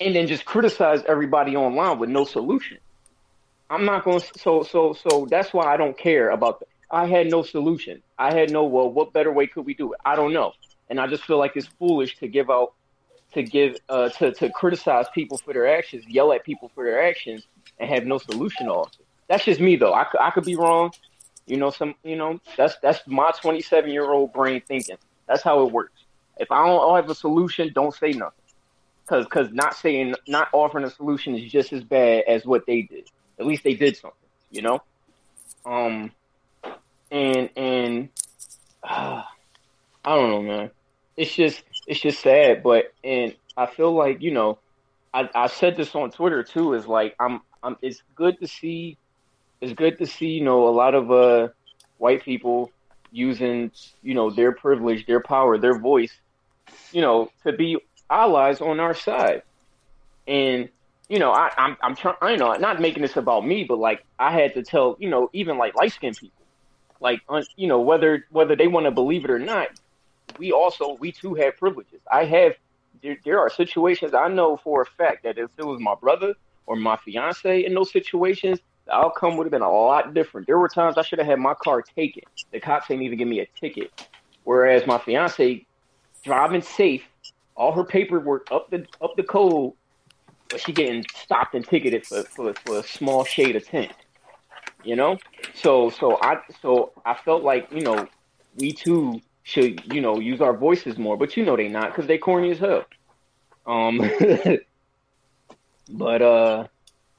and 0.00 0.16
then 0.16 0.26
just 0.26 0.46
criticize 0.46 1.02
everybody 1.06 1.56
online 1.56 1.98
with 1.98 2.08
no 2.08 2.24
solution. 2.24 2.78
I'm 3.68 3.84
not 3.84 4.04
going. 4.04 4.22
So 4.36 4.62
so 4.62 4.94
so 4.94 5.26
that's 5.30 5.52
why 5.52 5.72
I 5.72 5.76
don't 5.76 5.96
care 5.96 6.30
about. 6.30 6.60
The, 6.60 6.66
I 6.90 7.06
had 7.06 7.30
no 7.30 7.42
solution. 7.42 8.02
I 8.18 8.32
had 8.32 8.50
no. 8.50 8.64
Well, 8.64 8.90
what 8.90 9.12
better 9.12 9.32
way 9.32 9.46
could 9.46 9.66
we 9.66 9.74
do 9.74 9.92
it? 9.92 10.00
I 10.04 10.16
don't 10.16 10.32
know 10.32 10.54
and 10.92 11.00
I 11.00 11.06
just 11.06 11.24
feel 11.24 11.38
like 11.38 11.56
it's 11.56 11.68
foolish 11.78 12.18
to 12.18 12.28
give 12.28 12.50
out 12.50 12.74
to 13.32 13.42
give 13.42 13.76
uh, 13.88 14.10
to 14.10 14.30
to 14.32 14.50
criticize 14.50 15.06
people 15.14 15.38
for 15.38 15.54
their 15.54 15.66
actions, 15.66 16.04
yell 16.06 16.34
at 16.34 16.44
people 16.44 16.70
for 16.74 16.84
their 16.84 17.02
actions, 17.02 17.46
and 17.78 17.88
have 17.88 18.04
no 18.04 18.18
solution 18.18 18.68
off. 18.68 18.90
That's 19.26 19.42
just 19.42 19.58
me 19.58 19.76
though. 19.76 19.94
I, 19.94 20.06
I 20.20 20.30
could 20.30 20.44
be 20.44 20.54
wrong. 20.54 20.92
You 21.46 21.56
know, 21.56 21.70
some 21.70 21.94
you 22.04 22.16
know 22.16 22.38
that's 22.58 22.76
that's 22.82 23.00
my 23.06 23.32
27 23.40 23.90
year 23.90 24.10
old 24.10 24.34
brain 24.34 24.60
thinking. 24.68 24.96
That's 25.26 25.42
how 25.42 25.66
it 25.66 25.72
works. 25.72 25.98
If 26.36 26.52
I 26.52 26.66
don't 26.66 26.94
have 26.94 27.08
a 27.08 27.14
solution, 27.14 27.72
don't 27.74 27.94
say 27.94 28.10
nothing. 28.10 28.44
Cause 29.06 29.24
cause 29.30 29.48
not 29.50 29.74
saying 29.74 30.14
not 30.28 30.48
offering 30.52 30.84
a 30.84 30.90
solution 30.90 31.34
is 31.36 31.50
just 31.50 31.72
as 31.72 31.82
bad 31.82 32.24
as 32.28 32.44
what 32.44 32.66
they 32.66 32.82
did. 32.82 33.08
At 33.40 33.46
least 33.46 33.64
they 33.64 33.74
did 33.74 33.96
something. 33.96 34.28
You 34.50 34.60
know. 34.60 34.82
Um. 35.64 36.12
And 37.10 37.48
and. 37.56 38.10
Uh, 38.84 39.22
I 40.04 40.16
don't 40.16 40.30
know, 40.30 40.42
man 40.42 40.70
it's 41.16 41.34
just 41.34 41.62
it's 41.86 42.00
just 42.00 42.20
sad. 42.20 42.62
But 42.62 42.92
and 43.04 43.34
I 43.56 43.66
feel 43.66 43.92
like 43.92 44.22
you 44.22 44.30
know, 44.30 44.58
I 45.12 45.28
I 45.34 45.46
said 45.46 45.76
this 45.76 45.94
on 45.94 46.10
Twitter 46.10 46.42
too. 46.42 46.74
Is 46.74 46.86
like 46.86 47.14
I'm 47.20 47.40
I'm. 47.62 47.76
It's 47.82 48.02
good 48.14 48.38
to 48.40 48.46
see. 48.46 48.96
It's 49.60 49.72
good 49.72 49.98
to 49.98 50.06
see 50.06 50.28
you 50.28 50.44
know 50.44 50.68
a 50.68 50.70
lot 50.70 50.94
of 50.94 51.10
uh 51.10 51.48
white 51.98 52.22
people 52.24 52.70
using 53.10 53.70
you 54.02 54.14
know 54.14 54.30
their 54.30 54.52
privilege, 54.52 55.06
their 55.06 55.20
power, 55.20 55.58
their 55.58 55.78
voice, 55.78 56.12
you 56.92 57.00
know, 57.00 57.30
to 57.44 57.52
be 57.52 57.78
allies 58.10 58.60
on 58.60 58.80
our 58.80 58.94
side. 58.94 59.42
And 60.26 60.68
you 61.08 61.18
know, 61.18 61.30
I, 61.30 61.50
I'm 61.56 61.76
I'm 61.82 61.94
trying. 61.94 62.16
You 62.22 62.36
know, 62.38 62.54
not 62.54 62.80
making 62.80 63.02
this 63.02 63.16
about 63.16 63.46
me, 63.46 63.64
but 63.64 63.78
like 63.78 64.04
I 64.18 64.32
had 64.32 64.54
to 64.54 64.62
tell 64.62 64.96
you 64.98 65.10
know 65.10 65.28
even 65.32 65.58
like 65.58 65.74
light 65.74 65.92
skinned 65.92 66.16
people, 66.16 66.44
like 67.00 67.20
you 67.56 67.68
know 67.68 67.80
whether 67.80 68.26
whether 68.30 68.56
they 68.56 68.66
want 68.66 68.86
to 68.86 68.90
believe 68.90 69.24
it 69.24 69.30
or 69.30 69.38
not, 69.38 69.68
we 70.38 70.52
also 70.52 70.96
we 71.00 71.12
too 71.12 71.34
have 71.34 71.56
privileges. 71.56 72.00
I 72.10 72.24
have 72.24 72.54
there, 73.02 73.16
there 73.24 73.40
are 73.40 73.50
situations 73.50 74.14
I 74.14 74.28
know 74.28 74.56
for 74.56 74.82
a 74.82 74.86
fact 74.86 75.24
that 75.24 75.38
if 75.38 75.50
it 75.58 75.64
was 75.64 75.80
my 75.80 75.94
brother 75.94 76.34
or 76.66 76.76
my 76.76 76.96
fiance 76.96 77.64
in 77.64 77.74
those 77.74 77.90
situations, 77.90 78.60
the 78.86 78.94
outcome 78.94 79.36
would 79.36 79.44
have 79.44 79.50
been 79.50 79.62
a 79.62 79.70
lot 79.70 80.14
different. 80.14 80.46
There 80.46 80.58
were 80.58 80.68
times 80.68 80.98
I 80.98 81.02
should 81.02 81.18
have 81.18 81.26
had 81.26 81.38
my 81.38 81.54
car 81.54 81.82
taken. 81.82 82.22
The 82.52 82.60
cops 82.60 82.88
didn't 82.88 83.02
even 83.02 83.18
give 83.18 83.28
me 83.28 83.40
a 83.40 83.46
ticket. 83.58 84.08
Whereas 84.44 84.86
my 84.86 84.98
fiance 84.98 85.66
driving 86.24 86.62
safe, 86.62 87.04
all 87.56 87.72
her 87.72 87.84
paperwork 87.84 88.48
up 88.50 88.70
the 88.70 88.86
up 89.00 89.16
the 89.16 89.22
code, 89.22 89.72
but 90.48 90.60
she 90.60 90.72
getting 90.72 91.04
stopped 91.14 91.54
and 91.54 91.66
ticketed 91.66 92.06
for, 92.06 92.22
for, 92.22 92.54
for 92.54 92.78
a 92.78 92.82
small 92.82 93.24
shade 93.24 93.56
of 93.56 93.66
tint. 93.66 93.92
You 94.84 94.96
know? 94.96 95.18
So 95.54 95.90
so 95.90 96.18
I 96.20 96.38
so 96.60 96.92
I 97.04 97.14
felt 97.14 97.42
like, 97.42 97.70
you 97.70 97.82
know, 97.82 98.08
we 98.56 98.72
too 98.72 99.20
should, 99.42 99.92
you 99.92 100.00
know, 100.00 100.18
use 100.18 100.40
our 100.40 100.56
voices 100.56 100.98
more, 100.98 101.16
but 101.16 101.36
you 101.36 101.44
know 101.44 101.56
they 101.56 101.68
not 101.68 101.88
because 101.90 102.06
they 102.06 102.18
corny 102.18 102.50
as 102.52 102.58
hell. 102.58 102.84
Um 103.66 103.98
but 105.90 106.22
uh 106.22 106.66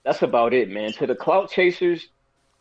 that's 0.03 0.22
about 0.22 0.53
it, 0.53 0.70
man. 0.70 0.92
To 0.94 1.08
the 1.08 1.15
clout 1.15 1.50
chasers 1.50 2.08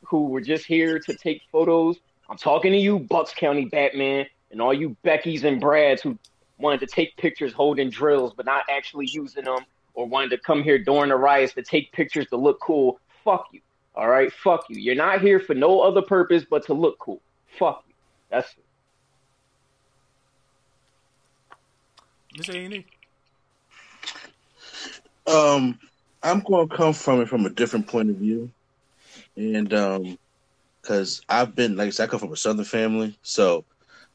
who 0.05 0.29
were 0.29 0.41
just 0.41 0.65
here 0.65 0.99
to 1.01 1.17
take 1.17 1.43
photos, 1.51 1.99
I'm 2.29 2.37
talking 2.37 2.73
to 2.73 2.79
you, 2.79 2.99
Bucks 2.99 3.35
County 3.35 3.65
Batman, 3.65 4.27
and 4.51 4.61
all 4.61 4.73
you 4.73 4.97
Beckys 5.05 5.45
and 5.45 5.61
Brads 5.61 6.03
who 6.03 6.19
wanted 6.59 6.81
to 6.81 6.87
take 6.87 7.17
pictures 7.17 7.53
holding 7.53 7.91
drills 7.91 8.33
but 8.37 8.47
not 8.47 8.65
actually 8.71 9.07
using 9.11 9.45
them, 9.45 9.65
or 9.95 10.07
wanted 10.07 10.31
to 10.31 10.39
come 10.39 10.63
here 10.63 10.79
during 10.79 11.11
the 11.11 11.17
riots 11.17 11.55
to 11.55 11.63
take 11.63 11.93
pictures 11.93 12.27
to 12.29 12.37
look 12.37 12.61
cool. 12.61 12.99
Fuck 13.25 13.49
you. 13.53 13.61
All 13.95 14.09
right, 14.09 14.33
fuck 14.33 14.65
you. 14.69 14.81
You're 14.81 14.95
not 14.95 15.21
here 15.21 15.39
for 15.39 15.55
no 15.55 15.81
other 15.81 16.03
purpose 16.03 16.45
but 16.49 16.65
to 16.67 16.75
look 16.75 16.99
cool. 16.99 17.21
Fuck 17.59 17.85
you. 17.87 17.95
That's 18.31 18.51
it. 18.53 18.65
Miss 22.37 22.49
A&E. 22.49 22.87
Um, 25.27 25.79
I'm 26.23 26.41
going 26.41 26.69
to 26.69 26.77
come 26.77 26.93
from 26.93 27.21
it 27.21 27.29
from 27.29 27.47
a 27.47 27.51
different 27.51 27.87
point 27.87 28.11
of 28.11 28.17
view, 28.17 28.51
and 29.37 29.73
um, 29.73 30.19
because 30.81 31.23
I've 31.29 31.55
been 31.55 31.77
like 31.77 31.89
I 31.89 31.91
said, 31.91 32.05
I 32.05 32.11
come 32.11 32.21
from 32.21 32.33
a 32.33 32.37
Southern 32.37 32.65
family, 32.65 33.17
so 33.23 33.65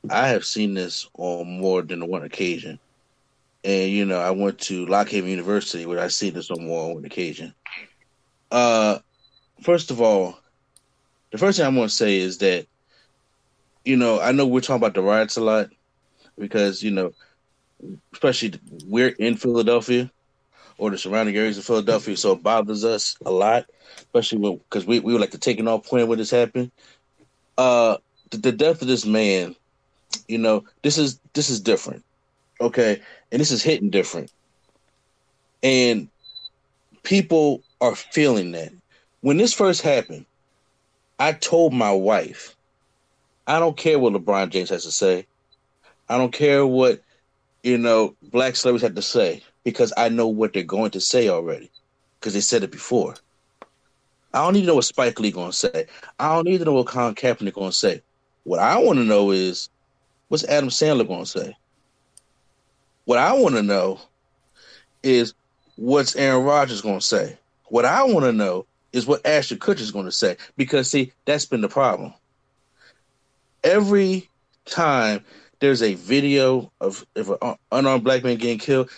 I 0.09 0.27
have 0.29 0.45
seen 0.45 0.74
this 0.74 1.07
on 1.17 1.59
more 1.59 1.81
than 1.81 2.07
one 2.07 2.24
occasion. 2.24 2.79
And 3.63 3.91
you 3.91 4.05
know, 4.05 4.19
I 4.19 4.31
went 4.31 4.59
to 4.62 4.86
Lock 4.86 5.09
Haven 5.09 5.29
University, 5.29 5.86
where 5.86 6.00
I 6.00 6.07
see 6.07 6.29
this 6.29 6.51
on 6.51 6.65
more 6.65 6.88
than 6.88 6.95
one 6.95 7.05
occasion. 7.05 7.53
Uh, 8.51 9.00
first 9.62 9.91
of 9.91 10.01
all, 10.01 10.39
the 11.31 11.38
first 11.38 11.57
thing 11.57 11.67
I'm 11.67 11.75
going 11.75 11.88
to 11.88 11.93
say 11.93 12.17
is 12.17 12.38
that, 12.39 12.67
you 13.83 13.97
know, 13.97 14.19
I 14.19 14.31
know 14.31 14.47
we're 14.47 14.62
talking 14.62 14.77
about 14.77 14.93
the 14.93 15.01
riots 15.01 15.38
a 15.38 15.41
lot 15.41 15.69
because 16.38 16.83
you 16.83 16.91
know, 16.91 17.13
especially 18.13 18.60
we're 18.86 19.10
in 19.10 19.36
Philadelphia, 19.36 20.12
or 20.77 20.91
the 20.91 20.98
surrounding 20.98 21.36
areas 21.36 21.57
of 21.57 21.65
Philadelphia, 21.65 22.15
so 22.15 22.34
it 22.34 22.43
bothers 22.43 22.86
us 22.86 23.17
a 23.25 23.31
lot, 23.31 23.65
especially 23.98 24.60
because 24.69 24.86
we, 24.86 25.00
we 25.00 25.13
were 25.13 25.19
like 25.19 25.31
the 25.31 25.38
taking 25.38 25.67
off 25.67 25.88
point 25.88 26.07
when 26.07 26.17
this 26.17 26.31
happened. 26.31 26.72
Uh, 27.57 27.98
the, 28.29 28.38
the 28.38 28.51
death 28.51 28.81
of 28.81 28.88
this 28.88 29.05
man, 29.05 29.55
you 30.27 30.38
know, 30.38 30.63
this 30.84 30.98
is 30.98 31.19
this 31.34 31.50
is 31.50 31.60
different, 31.60 32.03
okay, 32.62 33.01
and 33.31 33.41
this 33.41 33.51
is 33.51 33.63
hitting 33.63 33.89
different, 33.89 34.31
and 35.63 36.07
people 37.03 37.62
are 37.81 37.96
feeling 37.96 38.51
that. 38.51 38.72
When 39.22 39.38
this 39.38 39.53
first 39.53 39.81
happened, 39.81 40.25
I 41.19 41.34
told 41.34 41.74
my 41.74 41.91
wife, 41.91 42.55
I 43.48 43.60
don't 43.60 43.75
care 43.75 43.98
what 43.98 44.13
LeBron 44.13 44.50
James 44.50 44.69
has 44.69 44.84
to 44.84 44.91
say. 44.91 45.25
I 46.07 46.17
don't 46.17 46.31
care 46.31 46.65
what, 46.65 47.01
you 47.67 47.77
know, 47.77 48.15
black 48.21 48.55
slaves 48.55 48.81
had 48.81 48.95
to 48.95 49.01
say 49.01 49.43
because 49.65 49.91
I 49.97 50.07
know 50.07 50.27
what 50.27 50.53
they're 50.53 50.63
going 50.63 50.91
to 50.91 51.01
say 51.01 51.27
already 51.27 51.69
because 52.17 52.33
they 52.33 52.39
said 52.39 52.63
it 52.63 52.71
before. 52.71 53.15
I 54.33 54.39
don't 54.39 54.53
need 54.53 54.62
to 54.62 54.67
know 54.67 54.75
what 54.75 54.86
Spike 54.86 55.19
Lee 55.19 55.31
going 55.31 55.51
to 55.51 55.57
say. 55.57 55.86
I 56.17 56.33
don't 56.33 56.45
need 56.45 56.59
to 56.59 56.65
know 56.65 56.74
what 56.74 56.88
Colin 56.88 57.13
Kaepernick 57.13 57.53
going 57.53 57.71
to 57.71 57.75
say. 57.75 58.01
What 58.45 58.59
I 58.59 58.77
want 58.77 59.00
to 59.00 59.03
know 59.03 59.31
is 59.31 59.69
what's 60.29 60.45
Adam 60.45 60.69
Sandler 60.69 61.05
going 61.05 61.25
to 61.25 61.29
say. 61.29 61.57
What 63.03 63.19
I 63.19 63.33
want 63.33 63.55
to 63.55 63.63
know 63.63 64.00
is 65.03 65.33
what's 65.75 66.15
Aaron 66.15 66.45
Rodgers 66.45 66.81
going 66.81 67.00
to 67.00 67.05
say. 67.05 67.38
What 67.65 67.83
I 67.83 68.03
want 68.03 68.24
to 68.25 68.31
know 68.31 68.65
is 68.93 69.05
what 69.05 69.25
Ashton 69.25 69.59
is 69.62 69.91
going 69.91 70.05
to 70.05 70.12
say 70.12 70.38
because 70.55 70.89
see 70.89 71.12
that's 71.25 71.45
been 71.45 71.62
the 71.62 71.67
problem. 71.67 72.13
Every 73.62 74.29
time 74.63 75.25
there's 75.60 75.82
a 75.82 75.96
video 75.96 76.72
of, 76.80 77.06
an 77.16 77.36
uh, 77.42 77.56
unarmed 77.72 78.04
black 78.04 78.24
man 78.24 78.38
getting 78.38 78.60
killed, 78.60 78.90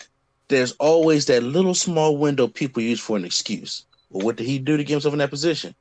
there's 0.47 0.73
always 0.73 1.25
that 1.27 1.43
little 1.43 1.73
small 1.73 2.17
window 2.17 2.47
people 2.47 2.81
use 2.81 2.99
for 2.99 3.17
an 3.17 3.25
excuse. 3.25 3.85
Well, 4.09 4.25
what 4.25 4.35
did 4.35 4.47
he 4.47 4.59
do 4.59 4.77
to 4.77 4.83
get 4.83 4.93
himself 4.93 5.13
in 5.13 5.19
that 5.19 5.29
position? 5.29 5.75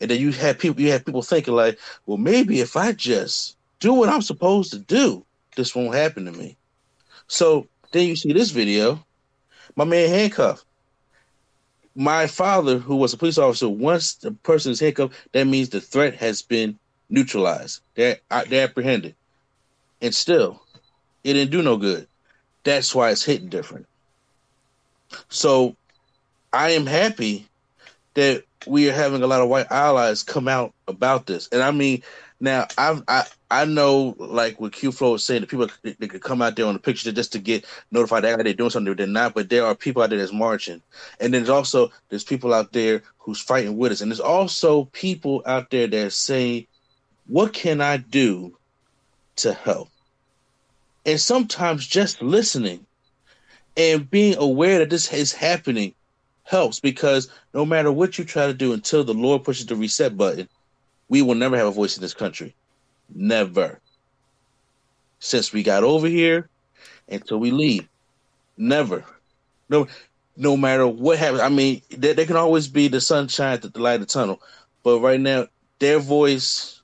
And 0.00 0.10
then 0.10 0.20
you 0.20 0.32
have 0.32 0.58
people 0.58 0.82
you 0.82 0.90
have 0.90 1.04
people 1.04 1.22
thinking 1.22 1.54
like, 1.54 1.78
well, 2.06 2.18
maybe 2.18 2.60
if 2.60 2.76
I 2.76 2.92
just 2.92 3.56
do 3.80 3.94
what 3.94 4.08
I'm 4.08 4.22
supposed 4.22 4.72
to 4.72 4.78
do, 4.78 5.24
this 5.56 5.74
won't 5.74 5.94
happen 5.94 6.26
to 6.26 6.32
me. 6.32 6.56
So 7.28 7.66
then 7.92 8.08
you 8.08 8.16
see 8.16 8.32
this 8.32 8.50
video, 8.50 9.04
my 9.76 9.84
man 9.84 10.08
handcuffed. 10.08 10.64
My 11.96 12.26
father, 12.26 12.78
who 12.78 12.96
was 12.96 13.12
a 13.12 13.16
police 13.16 13.38
officer, 13.38 13.68
once 13.68 14.14
the 14.14 14.32
person 14.32 14.72
is 14.72 14.80
handcuffed, 14.80 15.14
that 15.32 15.46
means 15.46 15.68
the 15.68 15.80
threat 15.80 16.14
has 16.16 16.42
been 16.42 16.76
neutralized. 17.08 17.80
They're 17.94 18.18
uh, 18.30 18.44
they're 18.48 18.64
apprehended, 18.64 19.14
and 20.04 20.14
still, 20.14 20.62
it 21.24 21.32
didn't 21.32 21.50
do 21.50 21.62
no 21.62 21.78
good. 21.78 22.06
That's 22.62 22.94
why 22.94 23.10
it's 23.10 23.24
hitting 23.24 23.48
different. 23.48 23.86
So 25.30 25.76
I 26.52 26.72
am 26.72 26.84
happy 26.86 27.48
that 28.14 28.44
we 28.66 28.88
are 28.88 28.92
having 28.92 29.22
a 29.22 29.26
lot 29.26 29.40
of 29.40 29.48
white 29.48 29.70
allies 29.70 30.22
come 30.22 30.46
out 30.46 30.74
about 30.86 31.26
this. 31.26 31.48
And 31.48 31.62
I 31.62 31.70
mean, 31.70 32.02
now 32.38 32.66
I've, 32.76 33.02
I 33.08 33.24
I 33.50 33.64
know 33.64 34.14
like 34.18 34.60
what 34.60 34.72
Q 34.72 34.92
Flow 34.92 35.14
is 35.14 35.24
saying, 35.24 35.40
the 35.40 35.46
people 35.46 35.68
they 35.82 36.06
could 36.06 36.22
come 36.22 36.42
out 36.42 36.56
there 36.56 36.66
on 36.66 36.74
the 36.74 36.80
picture 36.80 37.10
just 37.10 37.32
to 37.32 37.38
get 37.38 37.64
notified 37.90 38.24
that 38.24 38.42
they're 38.44 38.52
doing 38.52 38.70
something 38.70 38.94
they're 38.94 39.06
not, 39.06 39.34
but 39.34 39.48
there 39.48 39.64
are 39.64 39.74
people 39.74 40.02
out 40.02 40.10
there 40.10 40.18
that's 40.18 40.32
marching. 40.32 40.82
And 41.20 41.32
then 41.32 41.42
there's 41.42 41.48
also 41.48 41.90
there's 42.10 42.24
people 42.24 42.52
out 42.52 42.72
there 42.72 43.02
who's 43.18 43.40
fighting 43.40 43.78
with 43.78 43.92
us. 43.92 44.00
And 44.02 44.10
there's 44.10 44.20
also 44.20 44.84
people 44.86 45.42
out 45.46 45.70
there 45.70 45.86
that 45.86 46.12
say, 46.12 46.66
What 47.26 47.54
can 47.54 47.80
I 47.80 47.96
do 47.96 48.58
to 49.36 49.54
help? 49.54 49.88
And 51.06 51.20
sometimes 51.20 51.86
just 51.86 52.22
listening 52.22 52.86
and 53.76 54.08
being 54.10 54.36
aware 54.38 54.78
that 54.78 54.90
this 54.90 55.12
is 55.12 55.32
happening 55.32 55.94
helps 56.44 56.80
because 56.80 57.30
no 57.52 57.64
matter 57.64 57.90
what 57.90 58.18
you 58.18 58.24
try 58.24 58.46
to 58.46 58.54
do 58.54 58.72
until 58.72 59.04
the 59.04 59.14
Lord 59.14 59.44
pushes 59.44 59.66
the 59.66 59.76
reset 59.76 60.16
button, 60.16 60.48
we 61.08 61.22
will 61.22 61.34
never 61.34 61.56
have 61.56 61.66
a 61.66 61.72
voice 61.72 61.96
in 61.96 62.02
this 62.02 62.14
country. 62.14 62.54
Never. 63.14 63.80
Since 65.18 65.52
we 65.52 65.62
got 65.62 65.84
over 65.84 66.06
here 66.06 66.48
until 67.08 67.38
we 67.38 67.50
leave. 67.50 67.88
Never. 68.56 69.04
No 69.68 69.86
no 70.36 70.56
matter 70.56 70.86
what 70.86 71.18
happens. 71.18 71.40
I 71.40 71.48
mean, 71.48 71.82
there, 71.90 72.14
there 72.14 72.26
can 72.26 72.36
always 72.36 72.68
be 72.68 72.88
the 72.88 73.00
sunshine 73.00 73.54
at 73.54 73.72
the 73.72 73.80
light 73.80 73.94
of 73.94 74.00
the 74.00 74.06
tunnel. 74.06 74.40
But 74.82 75.00
right 75.00 75.20
now, 75.20 75.46
their 75.78 75.98
voice, 75.98 76.82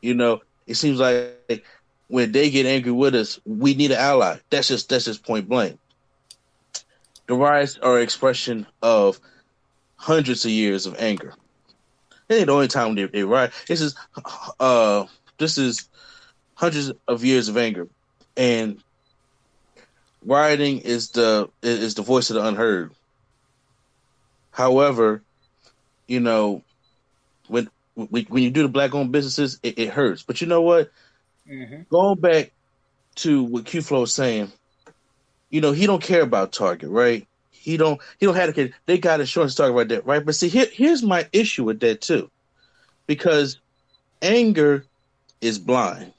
you 0.00 0.14
know, 0.14 0.40
it 0.66 0.74
seems 0.74 1.00
like 1.00 1.64
when 2.12 2.32
they 2.32 2.50
get 2.50 2.66
angry 2.66 2.92
with 2.92 3.14
us, 3.14 3.40
we 3.44 3.74
need 3.74 3.90
an 3.90 3.98
ally. 3.98 4.36
That's 4.50 4.68
just 4.68 4.88
that's 4.88 5.06
just 5.06 5.24
point 5.24 5.48
blank 5.48 5.78
the 7.26 7.34
riots 7.34 7.78
are 7.78 7.96
an 7.96 8.02
expression 8.02 8.66
of 8.82 9.20
hundreds 9.96 10.44
of 10.44 10.50
years 10.50 10.86
of 10.86 10.96
anger. 10.98 11.34
It 12.28 12.34
ain't 12.34 12.46
the 12.46 12.52
only 12.52 12.68
time 12.68 12.94
they, 12.94 13.06
they 13.06 13.24
riot. 13.24 13.52
This 13.68 13.80
is 13.80 13.94
uh 14.60 15.06
this 15.38 15.58
is 15.58 15.88
hundreds 16.54 16.92
of 17.08 17.24
years 17.24 17.48
of 17.48 17.56
anger. 17.56 17.88
And 18.36 18.82
rioting 20.24 20.78
is 20.80 21.10
the 21.10 21.48
is 21.62 21.94
the 21.94 22.02
voice 22.02 22.30
of 22.30 22.36
the 22.36 22.46
unheard. 22.46 22.92
However, 24.50 25.22
you 26.06 26.20
know, 26.20 26.62
when 27.48 27.70
when 27.94 28.42
you 28.42 28.50
do 28.50 28.62
the 28.62 28.68
black 28.68 28.94
owned 28.94 29.12
businesses, 29.12 29.58
it, 29.62 29.78
it, 29.78 29.88
hurts. 29.90 30.22
But 30.22 30.40
you 30.40 30.46
know 30.46 30.62
what? 30.62 30.90
Mm-hmm. 31.52 31.82
Going 31.90 32.18
back 32.18 32.52
to 33.16 33.42
what 33.44 33.66
Q 33.66 33.82
Flow 33.82 34.00
was 34.00 34.14
saying, 34.14 34.50
you 35.50 35.60
know, 35.60 35.72
he 35.72 35.86
don't 35.86 36.02
care 36.02 36.22
about 36.22 36.52
Target, 36.52 36.88
right? 36.88 37.26
He 37.50 37.76
don't 37.76 38.00
he 38.18 38.24
don't 38.24 38.34
have 38.34 38.54
to 38.54 38.70
they 38.86 38.96
got 38.96 39.20
insurance 39.20 39.54
Target 39.54 39.76
right 39.76 39.88
there, 39.88 40.00
right? 40.02 40.24
But 40.24 40.34
see 40.34 40.48
here 40.48 40.66
here's 40.72 41.02
my 41.02 41.28
issue 41.32 41.64
with 41.64 41.80
that 41.80 42.00
too. 42.00 42.30
Because 43.06 43.60
anger 44.22 44.86
is 45.42 45.58
blind. 45.58 46.14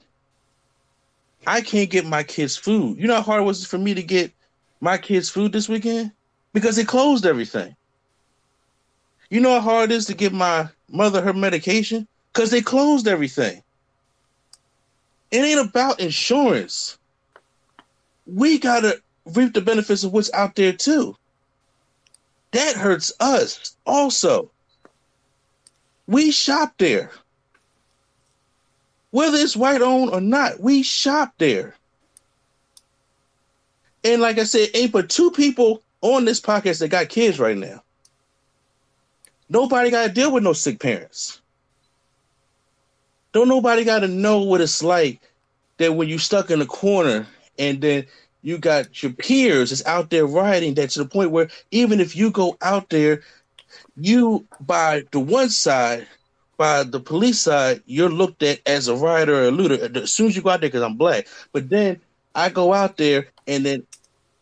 I 1.46 1.62
can't 1.62 1.90
get 1.90 2.06
my 2.06 2.22
kids 2.22 2.56
food. 2.56 2.98
You 2.98 3.08
know 3.08 3.16
how 3.16 3.22
hard 3.22 3.42
it 3.42 3.44
was 3.44 3.66
for 3.66 3.78
me 3.78 3.92
to 3.94 4.02
get 4.04 4.32
my 4.80 4.96
kids 4.98 5.28
food 5.28 5.52
this 5.52 5.68
weekend? 5.68 6.12
Because 6.52 6.76
they 6.76 6.84
closed 6.84 7.26
everything. 7.26 7.74
You 9.30 9.40
know 9.40 9.54
how 9.54 9.60
hard 9.60 9.90
it 9.90 9.96
is 9.96 10.06
to 10.06 10.14
get 10.14 10.32
my 10.32 10.68
mother 10.88 11.20
her 11.20 11.32
medication? 11.32 12.06
Because 12.32 12.52
they 12.52 12.62
closed 12.62 13.08
everything. 13.08 13.63
It 15.30 15.38
ain't 15.38 15.68
about 15.68 16.00
insurance. 16.00 16.98
We 18.26 18.58
gotta 18.58 19.00
reap 19.26 19.54
the 19.54 19.60
benefits 19.60 20.04
of 20.04 20.12
what's 20.12 20.32
out 20.32 20.54
there 20.54 20.72
too. 20.72 21.16
That 22.52 22.76
hurts 22.76 23.12
us 23.20 23.76
also. 23.86 24.50
We 26.06 26.30
shop 26.30 26.74
there. 26.78 27.10
Whether 29.10 29.38
it's 29.38 29.56
white 29.56 29.82
owned 29.82 30.10
or 30.10 30.20
not, 30.20 30.60
we 30.60 30.82
shop 30.82 31.34
there. 31.38 31.74
And 34.04 34.20
like 34.20 34.38
I 34.38 34.44
said, 34.44 34.68
ain't 34.74 34.92
but 34.92 35.08
two 35.08 35.30
people 35.30 35.82
on 36.02 36.24
this 36.24 36.40
podcast 36.40 36.80
that 36.80 36.88
got 36.88 37.08
kids 37.08 37.38
right 37.38 37.56
now. 37.56 37.82
Nobody 39.48 39.90
got 39.90 40.06
to 40.06 40.12
deal 40.12 40.32
with 40.32 40.42
no 40.42 40.52
sick 40.52 40.78
parents. 40.78 41.40
Don't 43.34 43.48
nobody 43.48 43.84
got 43.84 43.98
to 44.00 44.08
know 44.08 44.40
what 44.40 44.60
it's 44.60 44.82
like 44.82 45.20
that 45.78 45.94
when 45.94 46.08
you 46.08 46.18
stuck 46.18 46.50
in 46.52 46.62
a 46.62 46.66
corner 46.66 47.26
and 47.58 47.80
then 47.80 48.06
you 48.42 48.58
got 48.58 49.02
your 49.02 49.12
peers 49.12 49.72
is 49.72 49.84
out 49.86 50.10
there 50.10 50.24
riding 50.24 50.74
that 50.74 50.90
to 50.90 51.00
the 51.00 51.08
point 51.08 51.32
where 51.32 51.48
even 51.72 51.98
if 51.98 52.14
you 52.14 52.30
go 52.30 52.56
out 52.62 52.90
there, 52.90 53.22
you 53.96 54.46
by 54.60 55.02
the 55.10 55.18
one 55.18 55.50
side, 55.50 56.06
by 56.58 56.84
the 56.84 57.00
police 57.00 57.40
side, 57.40 57.82
you're 57.86 58.08
looked 58.08 58.44
at 58.44 58.60
as 58.66 58.86
a 58.86 58.94
rider 58.94 59.34
or 59.34 59.48
a 59.48 59.50
looter 59.50 60.00
as 60.00 60.12
soon 60.12 60.28
as 60.28 60.36
you 60.36 60.42
go 60.42 60.50
out 60.50 60.60
there 60.60 60.68
because 60.68 60.82
I'm 60.82 60.96
black. 60.96 61.26
But 61.52 61.68
then 61.68 62.00
I 62.36 62.50
go 62.50 62.72
out 62.72 62.98
there 62.98 63.26
and 63.48 63.66
then 63.66 63.84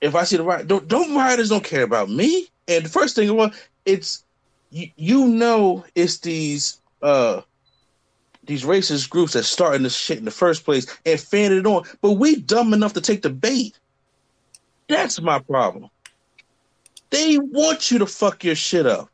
if 0.03 0.15
I 0.15 0.25
see 0.25 0.37
the 0.37 0.43
riot, 0.43 0.67
don't, 0.67 0.87
don't 0.87 1.17
riders 1.17 1.49
don't 1.49 1.65
care 1.65 1.85
about 1.85 2.11
me. 2.11 2.49
And 2.69 2.85
the 2.85 2.91
first 2.91 3.17
thing, 3.17 3.35
well, 3.35 3.53
it's 3.87 4.23
you, 4.71 4.91
you 4.97 5.29
know 5.29 5.87
it's 5.95 6.19
these 6.19 6.79
uh 7.01 7.41
these 8.45 8.65
racist 8.65 9.09
groups 9.11 9.35
that 9.35 9.45
starting 9.45 9.83
this 9.83 9.97
shit 9.97 10.19
in 10.19 10.25
the 10.25 10.31
first 10.31 10.65
place 10.65 10.87
and 11.07 11.21
fan 11.21 11.53
it 11.53 11.67
on. 11.67 11.85
But 12.01 12.13
we 12.13 12.37
dumb 12.37 12.75
enough 12.75 12.95
to 12.95 13.01
take 13.01 13.23
the 13.23 13.31
bait. 13.31 13.79
That's 14.89 15.21
my 15.21 15.39
problem. 15.39 15.91
They 17.11 17.39
want 17.39 17.91
you 17.91 17.99
to 17.99 18.07
fuck 18.07 18.43
your 18.43 18.55
shit 18.55 18.87
up. 18.87 19.11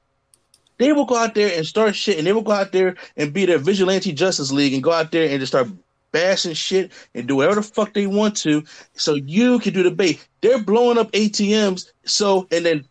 They 0.78 0.92
will 0.92 1.04
go 1.04 1.16
out 1.16 1.34
there 1.34 1.56
and 1.56 1.66
start 1.66 1.96
shit, 1.96 2.18
and 2.18 2.26
they 2.26 2.32
will 2.32 2.42
go 2.42 2.52
out 2.52 2.70
there 2.70 2.94
and 3.16 3.32
be 3.32 3.46
their 3.46 3.58
vigilante 3.58 4.12
justice 4.12 4.52
league 4.52 4.72
and 4.72 4.82
go 4.82 4.92
out 4.92 5.10
there 5.10 5.28
and 5.28 5.40
just 5.40 5.52
start 5.52 5.68
bashing 6.12 6.54
shit 6.54 6.92
and 7.14 7.26
do 7.26 7.36
whatever 7.36 7.56
the 7.56 7.62
fuck 7.62 7.92
they 7.92 8.06
want 8.06 8.36
to, 8.38 8.62
so 8.94 9.14
you 9.14 9.58
can 9.58 9.74
do 9.74 9.82
the 9.82 9.90
bait. 9.90 10.26
They're 10.40 10.62
blowing 10.62 10.96
up 10.96 11.10
ATMs, 11.12 11.90
so 12.04 12.46
and 12.52 12.64
then 12.64 12.84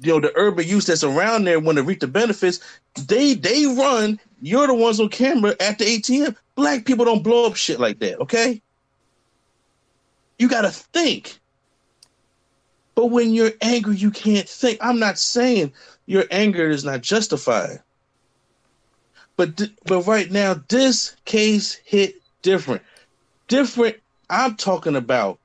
you 0.00 0.12
know 0.12 0.20
the 0.20 0.32
urban 0.34 0.66
youth 0.66 0.86
that's 0.86 1.04
around 1.04 1.44
there 1.44 1.60
want 1.60 1.76
to 1.76 1.84
reap 1.84 2.00
the 2.00 2.08
benefits. 2.08 2.60
They 3.06 3.34
they 3.34 3.66
run. 3.66 4.18
You're 4.44 4.66
the 4.66 4.74
ones 4.74 4.98
on 4.98 5.08
camera 5.08 5.54
at 5.60 5.78
the 5.78 5.84
ATM. 5.84 6.36
Black 6.56 6.84
people 6.84 7.04
don't 7.04 7.22
blow 7.22 7.46
up 7.46 7.54
shit 7.54 7.78
like 7.78 8.00
that. 8.00 8.18
Okay, 8.20 8.60
you 10.36 10.48
got 10.48 10.62
to 10.62 10.70
think. 10.70 11.38
But 12.96 13.06
when 13.06 13.32
you're 13.32 13.52
angry, 13.62 13.96
you 13.96 14.10
can't 14.10 14.48
think. 14.48 14.78
I'm 14.82 14.98
not 14.98 15.16
saying 15.16 15.72
your 16.06 16.24
anger 16.32 16.68
is 16.68 16.84
not 16.84 17.02
justified. 17.02 17.78
But 19.36 19.62
but 19.86 20.02
right 20.08 20.30
now, 20.30 20.60
this 20.68 21.16
case 21.24 21.80
hit 21.84 22.16
different. 22.42 22.82
Different. 23.46 23.96
I'm 24.28 24.56
talking 24.56 24.96
about. 24.96 25.38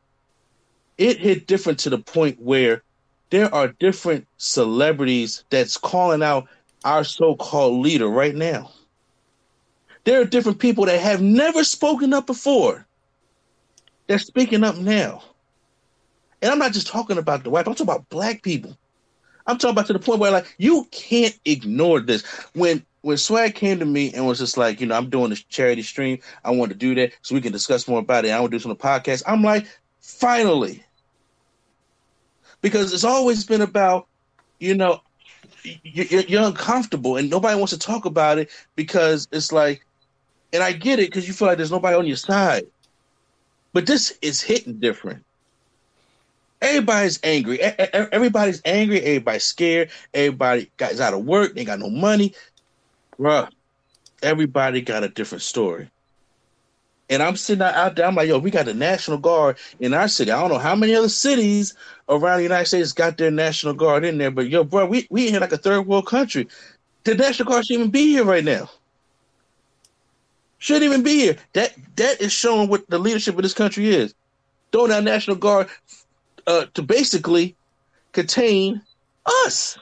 It 0.98 1.20
hit 1.20 1.46
different 1.46 1.78
to 1.80 1.92
the 1.92 2.00
point 2.00 2.42
where 2.42 2.82
there 3.30 3.54
are 3.54 3.68
different 3.68 4.28
celebrities 4.38 5.44
that's 5.52 5.78
calling 5.78 6.24
out 6.24 6.48
our 6.84 7.04
so-called 7.04 7.84
leader 7.84 8.08
right 8.08 8.34
now. 8.34 8.72
There 10.08 10.22
are 10.22 10.26
different 10.26 10.60
people 10.60 10.86
that 10.86 11.02
have 11.02 11.22
never 11.22 11.66
spoken 11.66 12.14
up 12.14 12.28
before. 12.28 12.88
They're 14.08 14.20
speaking 14.20 14.64
up 14.64 14.78
now. 14.78 15.22
And 16.42 16.50
I'm 16.50 16.60
not 16.60 16.72
just 16.72 16.88
talking 16.88 17.18
about 17.18 17.44
the 17.44 17.50
white, 17.50 17.68
I'm 17.68 17.74
talking 17.74 17.94
about 17.94 18.08
black 18.08 18.42
people. 18.42 18.78
I'm 19.46 19.58
talking 19.58 19.74
about 19.74 19.88
to 19.88 19.92
the 19.94 20.00
point 20.00 20.22
where 20.22 20.32
like 20.32 20.56
you 20.58 20.88
can't 20.92 21.38
ignore 21.44 22.00
this. 22.00 22.24
When 22.54 22.86
when 23.02 23.18
Swag 23.18 23.56
came 23.56 23.80
to 23.80 23.86
me 23.86 24.14
and 24.14 24.26
was 24.26 24.40
just 24.40 24.56
like, 24.56 24.80
you 24.80 24.88
know, 24.88 24.96
I'm 24.96 25.10
doing 25.10 25.30
this 25.30 25.44
charity 25.44 25.82
stream. 25.82 26.20
I 26.46 26.52
want 26.52 26.72
to 26.72 26.78
do 26.78 26.96
that 26.96 27.12
so 27.22 27.36
we 27.36 27.42
can 27.42 27.52
discuss 27.52 27.86
more 27.86 28.00
about 28.00 28.24
it. 28.24 28.32
I 28.32 28.40
want 28.40 28.54
to 28.54 28.60
do 28.60 28.70
the 28.70 28.78
podcast. 28.78 29.24
I'm 29.28 29.44
like, 29.44 29.68
finally. 30.00 30.86
Because 32.62 32.94
it's 32.94 33.04
always 33.04 33.44
been 33.44 33.62
about, 33.62 34.08
you 34.60 34.74
know, 34.74 35.02
you're 35.84 36.44
uncomfortable 36.44 37.18
and 37.18 37.30
nobody 37.30 37.58
wants 37.58 37.74
to 37.74 37.80
talk 37.80 38.06
about 38.06 38.38
it 38.38 38.50
because 38.78 39.28
it's 39.34 39.52
like, 39.52 39.84
and 40.54 40.64
I 40.64 40.72
get 40.72 41.00
it 41.00 41.10
because 41.10 41.28
you 41.28 41.34
feel 41.34 41.48
like 41.48 41.58
there's 41.58 41.72
nobody 41.72 41.96
on 41.96 42.06
your 42.06 42.18
side. 42.18 42.68
But 43.74 43.86
this 43.86 44.18
is 44.22 44.42
hitting 44.42 44.80
different. 44.80 45.24
Everybody's 46.62 47.20
angry. 47.24 47.60
Everybody's 47.62 48.62
angry. 48.66 49.00
Everybody's 49.02 49.44
scared. 49.44 49.92
Everybody 50.14 50.72
got 50.78 51.00
out 51.00 51.14
of 51.14 51.26
work. 51.26 51.54
They 51.54 51.66
got 51.66 51.80
no 51.80 51.90
money. 51.90 52.34
Bruh, 53.20 53.50
everybody 54.24 54.82
got 54.82 55.04
a 55.04 55.10
different 55.10 55.44
story. 55.44 55.90
And 57.10 57.24
I'm 57.24 57.38
sitting 57.38 57.64
out 57.64 57.96
there, 57.96 58.06
I'm 58.06 58.16
like, 58.16 58.28
yo, 58.28 58.38
we 58.38 58.52
got 58.52 58.66
the 58.66 58.74
National 58.74 59.18
Guard 59.18 59.58
in 59.80 59.94
our 59.94 60.10
city. 60.10 60.32
I 60.32 60.42
don't 60.42 60.50
know 60.50 60.58
how 60.58 60.76
many 60.76 60.94
other 60.94 61.08
cities 61.08 61.74
around 62.10 62.38
the 62.38 62.44
United 62.44 62.66
States 62.66 62.92
got 62.92 63.18
their 63.18 63.32
National 63.32 63.74
Guard 63.74 64.04
in 64.04 64.18
there, 64.18 64.32
but 64.32 64.50
yo, 64.50 64.66
bro, 64.66 64.86
we, 64.86 65.08
we 65.10 65.30
in 65.30 65.40
like 65.40 65.54
a 65.54 65.58
third 65.58 65.88
world 65.88 66.06
country. 66.06 66.48
The 67.06 67.16
National 67.16 67.50
Guard 67.50 67.66
shouldn't 67.66 67.80
even 67.82 67.92
be 67.92 68.08
here 68.12 68.26
right 68.26 68.44
now. 68.44 68.70
Shouldn't 70.60 70.86
even 70.86 71.04
be 71.04 71.16
here. 71.16 71.38
That 71.54 71.74
that 71.96 72.22
is 72.22 72.32
showing 72.32 72.70
what 72.70 72.90
the 72.90 73.00
leadership 73.00 73.36
of 73.36 73.44
this 73.44 73.54
country 73.54 73.90
is. 73.90 74.14
Throwing 74.72 74.92
our 74.92 75.02
National 75.02 75.36
Guard 75.36 75.68
uh, 76.48 76.66
to 76.74 76.82
basically 76.82 77.56
contain 78.12 78.82
us. 79.46 79.78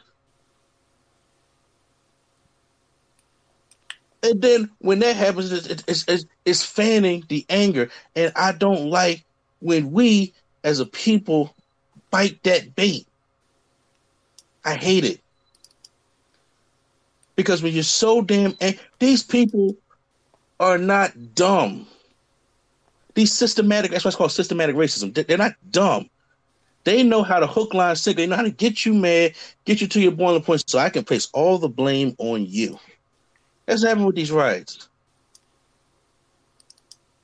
And 4.22 4.42
then 4.42 4.72
when 4.80 5.00
that 5.00 5.16
happens, 5.16 5.52
it's, 5.52 5.84
it's, 5.88 6.06
it's, 6.08 6.26
it's 6.46 6.66
fanning 6.66 7.24
the 7.30 7.46
anger. 7.48 7.90
And 8.16 8.34
I 8.36 8.54
don't 8.54 8.90
like 8.90 9.24
when 9.60 9.92
we 9.92 10.34
as 10.64 10.80
a 10.80 10.86
people 10.86 11.56
bite 12.10 12.42
that 12.44 12.76
bait. 12.76 13.08
I 14.64 14.74
hate 14.76 15.06
it. 15.06 15.22
Because 17.36 17.62
when 17.62 17.74
you're 17.74 17.84
so 17.84 18.22
damn 18.22 18.56
ang- 18.62 18.80
these 18.98 19.22
people 19.22 19.76
are 20.60 20.78
not 20.78 21.36
dumb. 21.36 21.88
These 23.14 23.32
systematic, 23.32 23.92
that's 23.92 24.04
what's 24.04 24.18
called 24.18 24.32
systematic 24.32 24.76
racism. 24.76 25.14
They're 25.14 25.38
not 25.38 25.54
dumb. 25.72 26.10
They 26.84 27.02
know 27.02 27.24
how 27.24 27.40
to 27.40 27.48
hook, 27.48 27.74
line, 27.74 27.96
sinker. 27.96 28.18
They 28.18 28.28
know 28.28 28.36
how 28.36 28.44
to 28.44 28.52
get 28.52 28.86
you 28.86 28.94
mad, 28.94 29.34
get 29.66 29.82
you 29.82 29.88
to 29.88 30.00
your 30.00 30.12
boiling 30.12 30.44
point, 30.44 30.70
so 30.70 30.78
I 30.78 30.90
can 30.90 31.04
place 31.04 31.30
all 31.34 31.58
the 31.58 31.70
blame 31.70 32.16
on 32.20 32.46
you. 32.46 32.80
That's 33.66 33.84
happening 33.84 34.06
with 34.06 34.16
these 34.16 34.32
riots. 34.32 34.88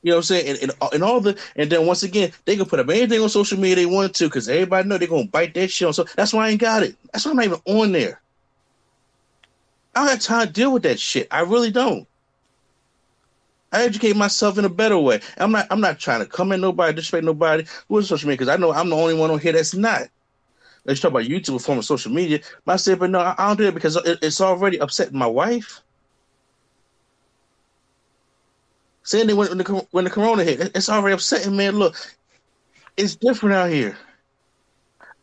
You 0.01 0.09
know 0.09 0.17
what 0.17 0.19
I'm 0.21 0.23
saying? 0.23 0.47
And, 0.47 0.63
and, 0.63 0.93
and, 0.93 1.03
all 1.03 1.21
the 1.21 1.37
and 1.55 1.71
then 1.71 1.85
once 1.85 2.01
again, 2.01 2.31
they 2.45 2.55
can 2.55 2.65
put 2.65 2.79
up 2.79 2.89
anything 2.89 3.21
on 3.21 3.29
social 3.29 3.59
media 3.59 3.75
they 3.75 3.85
want 3.85 4.15
to 4.15 4.23
because 4.25 4.49
everybody 4.49 4.87
know 4.87 4.97
they're 4.97 5.07
gonna 5.07 5.27
bite 5.27 5.53
that 5.53 5.69
shit 5.69 5.87
on. 5.87 5.93
So 5.93 6.05
that's 6.15 6.33
why 6.33 6.47
I 6.47 6.49
ain't 6.49 6.61
got 6.61 6.81
it. 6.81 6.95
That's 7.13 7.25
why 7.25 7.31
I'm 7.31 7.37
not 7.37 7.45
even 7.45 7.61
on 7.65 7.91
there. 7.91 8.19
I 9.93 9.99
don't 9.99 10.09
have 10.09 10.21
time 10.21 10.47
to 10.47 10.53
deal 10.53 10.73
with 10.73 10.83
that 10.83 10.99
shit. 10.99 11.27
I 11.29 11.41
really 11.41 11.69
don't. 11.69 12.07
I 13.71 13.83
educate 13.83 14.15
myself 14.15 14.57
in 14.57 14.65
a 14.65 14.69
better 14.69 14.97
way. 14.97 15.21
I'm 15.37 15.51
not. 15.51 15.67
I'm 15.71 15.81
not 15.81 15.99
trying 15.99 16.19
to 16.19 16.25
come 16.25 16.51
at 16.51 16.59
nobody, 16.59 16.93
disrespect 16.93 17.23
nobody 17.23 17.65
who's 17.87 18.09
social 18.09 18.27
media 18.27 18.37
because 18.37 18.53
I 18.53 18.57
know 18.57 18.73
I'm 18.73 18.89
the 18.89 18.95
only 18.95 19.13
one 19.13 19.31
on 19.31 19.39
here 19.39 19.53
that's 19.53 19.73
not. 19.73 20.09
Let's 20.83 20.99
talk 20.99 21.11
about 21.11 21.23
YouTube, 21.23 21.55
a 21.55 21.59
form 21.59 21.77
of 21.77 21.85
social 21.85 22.11
media. 22.11 22.39
I 22.67 22.75
said, 22.75 22.99
but 22.99 23.11
no, 23.11 23.19
I 23.19 23.35
don't 23.37 23.57
do 23.57 23.67
it 23.67 23.73
because 23.73 23.97
it's 24.05 24.41
already 24.41 24.77
upsetting 24.77 25.17
my 25.17 25.27
wife. 25.27 25.81
Same 29.03 29.27
thing 29.27 29.35
when 29.37 29.57
the 29.57 29.87
when 29.91 30.03
the 30.03 30.09
corona 30.09 30.43
hit, 30.43 30.75
it's 30.75 30.89
already 30.89 31.13
upsetting, 31.13 31.55
man. 31.55 31.77
Look, 31.77 31.95
it's 32.97 33.15
different 33.15 33.55
out 33.55 33.69
here. 33.69 33.97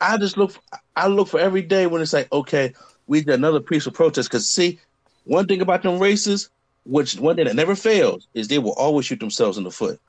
I 0.01 0.17
just 0.17 0.37
look. 0.37 0.55
I 0.97 1.07
look 1.09 1.29
for 1.29 1.41
every 1.41 1.63
day 1.63 1.87
when 1.87 2.03
it's 2.03 2.13
like, 2.13 2.33
okay, 2.33 2.75
we 3.07 3.21
did 3.21 3.35
another 3.35 3.61
peaceful 3.61 3.93
protest. 3.93 4.31
Because 4.31 4.49
see, 4.49 4.81
one 5.25 5.47
thing 5.47 5.61
about 5.61 5.83
them 5.83 5.99
races, 5.99 6.51
which 6.89 7.17
one 7.17 7.37
thing 7.37 7.45
that 7.45 7.55
never 7.55 7.77
fails 7.77 8.27
is 8.35 8.49
they 8.49 8.59
will 8.59 8.73
always 8.73 9.07
shoot 9.07 9.21
themselves 9.21 9.59
in 9.59 9.65
the 9.65 9.71
foot. 9.71 10.01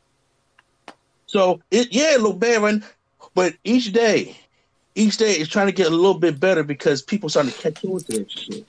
So 1.28 1.60
it 1.70 1.90
yeah, 1.92 2.16
it 2.16 2.22
look 2.22 2.40
bad? 2.40 2.84
But 3.36 3.56
each 3.64 3.92
day, 3.92 4.38
each 4.96 5.18
day 5.18 5.34
is 5.34 5.50
trying 5.50 5.68
to 5.68 5.74
get 5.74 5.88
a 5.88 5.96
little 5.96 6.18
bit 6.18 6.40
better 6.40 6.64
because 6.64 7.02
people 7.02 7.30
starting 7.30 7.52
to 7.52 7.58
catch 7.60 7.84
on 7.86 8.00
to 8.00 8.20
that 8.20 8.32
shit. 8.32 8.66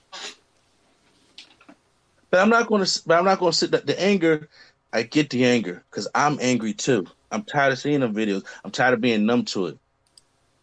But 2.30 2.40
I'm 2.40 2.50
not 2.50 2.66
going 2.66 2.84
to. 2.84 3.02
But 3.06 3.18
I'm 3.18 3.24
not 3.24 3.38
going 3.38 3.52
to 3.52 3.56
sit. 3.56 3.70
that 3.70 3.86
the 3.86 4.00
anger. 4.00 4.48
I 4.92 5.02
get 5.02 5.30
the 5.30 5.44
anger 5.44 5.84
because 5.88 6.08
I'm 6.16 6.36
angry 6.40 6.74
too. 6.74 7.06
I'm 7.30 7.44
tired 7.44 7.72
of 7.72 7.78
seeing 7.78 8.00
them 8.00 8.12
videos. 8.12 8.44
I'm 8.64 8.72
tired 8.72 8.94
of 8.94 9.00
being 9.00 9.24
numb 9.24 9.44
to 9.46 9.66
it. 9.66 9.78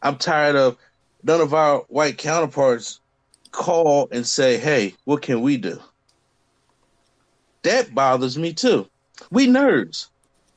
I'm 0.02 0.18
tired 0.18 0.58
of 0.58 0.78
none 1.24 1.40
of 1.40 1.54
our 1.54 1.80
white 1.88 2.18
counterparts 2.18 3.00
call 3.52 4.10
and 4.12 4.28
say, 4.28 4.58
"Hey, 4.58 4.96
what 5.06 5.22
can 5.22 5.42
we 5.42 5.56
do?" 5.56 5.80
That 7.63 7.93
bothers 7.93 8.38
me 8.38 8.54
too. 8.54 8.88
We 9.32 9.48
nerds. 9.48 10.08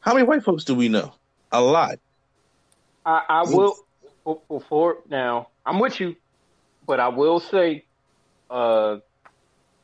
How 0.01 0.15
many 0.15 0.27
white 0.27 0.45
folks 0.45 0.65
do 0.65 0.75
we 0.75 0.89
know? 0.89 1.13
A 1.53 1.61
lot. 1.61 1.99
I, 3.05 3.23
I 3.29 3.43
will 3.45 3.77
before 4.49 4.99
now. 5.09 5.49
I'm 5.65 5.79
with 5.79 6.01
you, 6.01 6.17
but 6.87 7.01
I 7.01 7.09
will 7.09 7.41
say, 7.41 7.85
uh, 8.51 8.99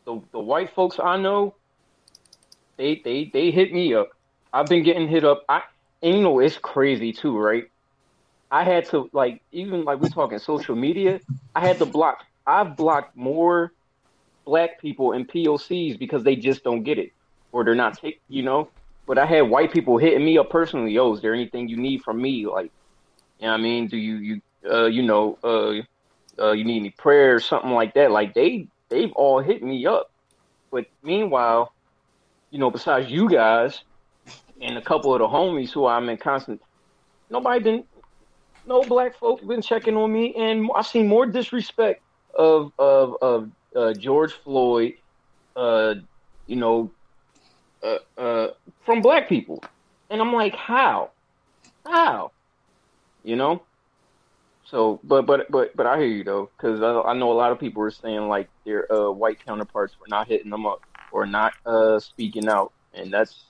the 0.05 0.21
the 0.33 0.41
white 0.41 0.75
folks 0.75 0.99
I 1.03 1.17
know, 1.17 1.55
they 2.77 3.01
they 3.05 3.31
they 3.33 3.51
hit 3.51 3.73
me 3.73 3.95
up. 3.95 4.11
I've 4.53 4.67
been 4.67 4.85
getting 4.85 5.09
hit 5.09 5.25
up. 5.25 5.45
I 5.49 5.63
and 6.03 6.15
you 6.15 6.21
know 6.23 6.39
it's 6.39 6.59
crazy 6.59 7.13
too, 7.13 7.37
right? 7.37 7.65
I 8.51 8.65
had 8.65 8.87
to 8.91 9.11
like 9.13 9.43
even 9.53 9.85
like 9.85 10.01
we're 10.01 10.09
talking 10.09 10.39
social 10.39 10.77
media. 10.77 11.21
I 11.55 11.67
had 11.67 11.79
to 11.79 11.87
block. 11.87 12.25
I've 12.47 12.77
blocked 12.77 13.17
more 13.17 13.73
black 14.47 14.81
people 14.81 15.13
and 15.13 15.29
POCs 15.29 15.99
because 15.99 16.23
they 16.23 16.37
just 16.37 16.65
don't 16.65 16.85
get 16.85 16.99
it 16.99 17.13
or 17.53 17.65
they're 17.65 17.75
not 17.75 17.99
take 17.99 18.21
you 18.29 18.43
know. 18.43 18.69
But 19.07 19.19
I 19.19 19.27
had 19.27 19.43
white 19.43 19.73
people 19.73 19.99
hitting 19.99 20.25
me 20.25 20.39
up 20.39 20.49
personally. 20.51 20.93
Yo, 20.93 21.13
is 21.13 21.21
there 21.21 21.35
anything 21.35 21.69
you 21.69 21.77
need 21.77 22.03
from 22.03 22.21
me? 22.21 22.47
Like, 22.47 22.71
you 23.39 23.47
know 23.47 23.53
I 23.53 23.57
mean? 23.59 23.89
Do 23.89 23.99
you 23.99 24.17
you 24.17 24.41
uh 24.71 24.87
you 24.87 25.03
know 25.03 25.39
uh 25.45 26.43
uh 26.43 26.53
you 26.53 26.65
need 26.65 26.79
any 26.79 26.91
prayer 26.91 27.35
or 27.35 27.41
something 27.41 27.73
like 27.73 27.93
that? 27.95 28.11
Like 28.11 28.33
they 28.33 28.69
they've 28.89 29.13
all 29.13 29.41
hit 29.41 29.63
me 29.63 29.87
up. 29.87 30.11
But 30.71 30.87
meanwhile, 31.03 31.73
you 32.51 32.59
know, 32.59 32.71
besides 32.71 33.11
you 33.11 33.29
guys 33.29 33.83
and 34.61 34.79
a 34.79 34.83
couple 34.83 35.13
of 35.15 35.21
the 35.21 35.29
homies 35.29 35.71
who 35.71 35.87
I'm 35.87 36.09
in 36.09 36.17
constant, 36.17 36.61
nobody 37.31 37.63
been, 37.63 37.85
no 38.67 38.83
black 38.83 39.17
folks 39.17 39.45
been 39.45 39.63
checking 39.63 39.97
on 39.97 40.13
me, 40.13 40.35
and 40.35 40.69
I 40.75 40.83
see 40.83 41.03
more 41.03 41.27
disrespect 41.27 42.03
of 42.35 42.73
of 42.79 43.17
of 43.23 43.51
uh, 43.77 43.93
George 43.93 44.33
Floyd, 44.33 44.95
uh, 45.55 45.95
you 46.47 46.57
know, 46.57 46.91
uh, 47.83 47.99
uh, 48.19 48.49
from 48.85 49.03
black 49.03 49.29
people, 49.29 49.63
and 50.11 50.21
I'm 50.21 50.33
like, 50.33 50.55
how, 50.55 51.11
how, 51.87 52.33
you 53.23 53.37
know. 53.37 53.63
So, 54.65 54.99
but 55.05 55.27
but 55.27 55.51
but 55.51 55.77
but 55.77 55.87
I 55.87 55.99
hear 55.99 56.09
you 56.09 56.25
though, 56.25 56.51
because 56.57 56.83
I, 56.83 57.11
I 57.11 57.15
know 57.15 57.31
a 57.31 57.35
lot 57.35 57.53
of 57.53 57.61
people 57.61 57.83
are 57.83 57.91
saying 57.91 58.29
like 58.29 58.49
their 58.65 58.93
uh, 58.93 59.11
white 59.11 59.45
counterparts 59.45 59.95
were 60.01 60.09
not 60.09 60.27
hitting 60.27 60.51
them 60.51 60.67
up 60.67 60.83
or 61.13 61.25
not 61.25 61.53
uh, 61.65 62.01
speaking 62.01 62.49
out, 62.49 62.73
and 62.93 63.13
that's 63.13 63.45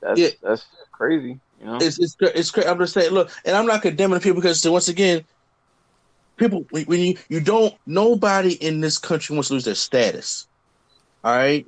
that's 0.00 0.20
yeah. 0.20 0.28
that's 0.40 0.66
crazy. 0.92 1.40
You 1.58 1.66
know, 1.66 1.76
it's 1.76 1.98
it's 1.98 2.16
it's 2.20 2.50
crazy. 2.52 2.68
I'm 2.68 2.78
just 2.78 2.94
saying, 2.94 3.12
look, 3.12 3.30
and 3.44 3.56
I'm 3.56 3.66
not 3.66 3.82
condemning 3.82 4.20
people 4.20 4.40
because 4.40 4.64
once 4.68 4.88
again, 4.88 5.24
people 6.36 6.66
when 6.70 7.00
you 7.00 7.16
you 7.28 7.40
don't 7.40 7.74
nobody 7.86 8.52
in 8.52 8.80
this 8.80 8.98
country 8.98 9.34
wants 9.34 9.48
to 9.48 9.54
lose 9.54 9.64
their 9.64 9.74
status. 9.74 10.46
All 11.24 11.36
right. 11.36 11.66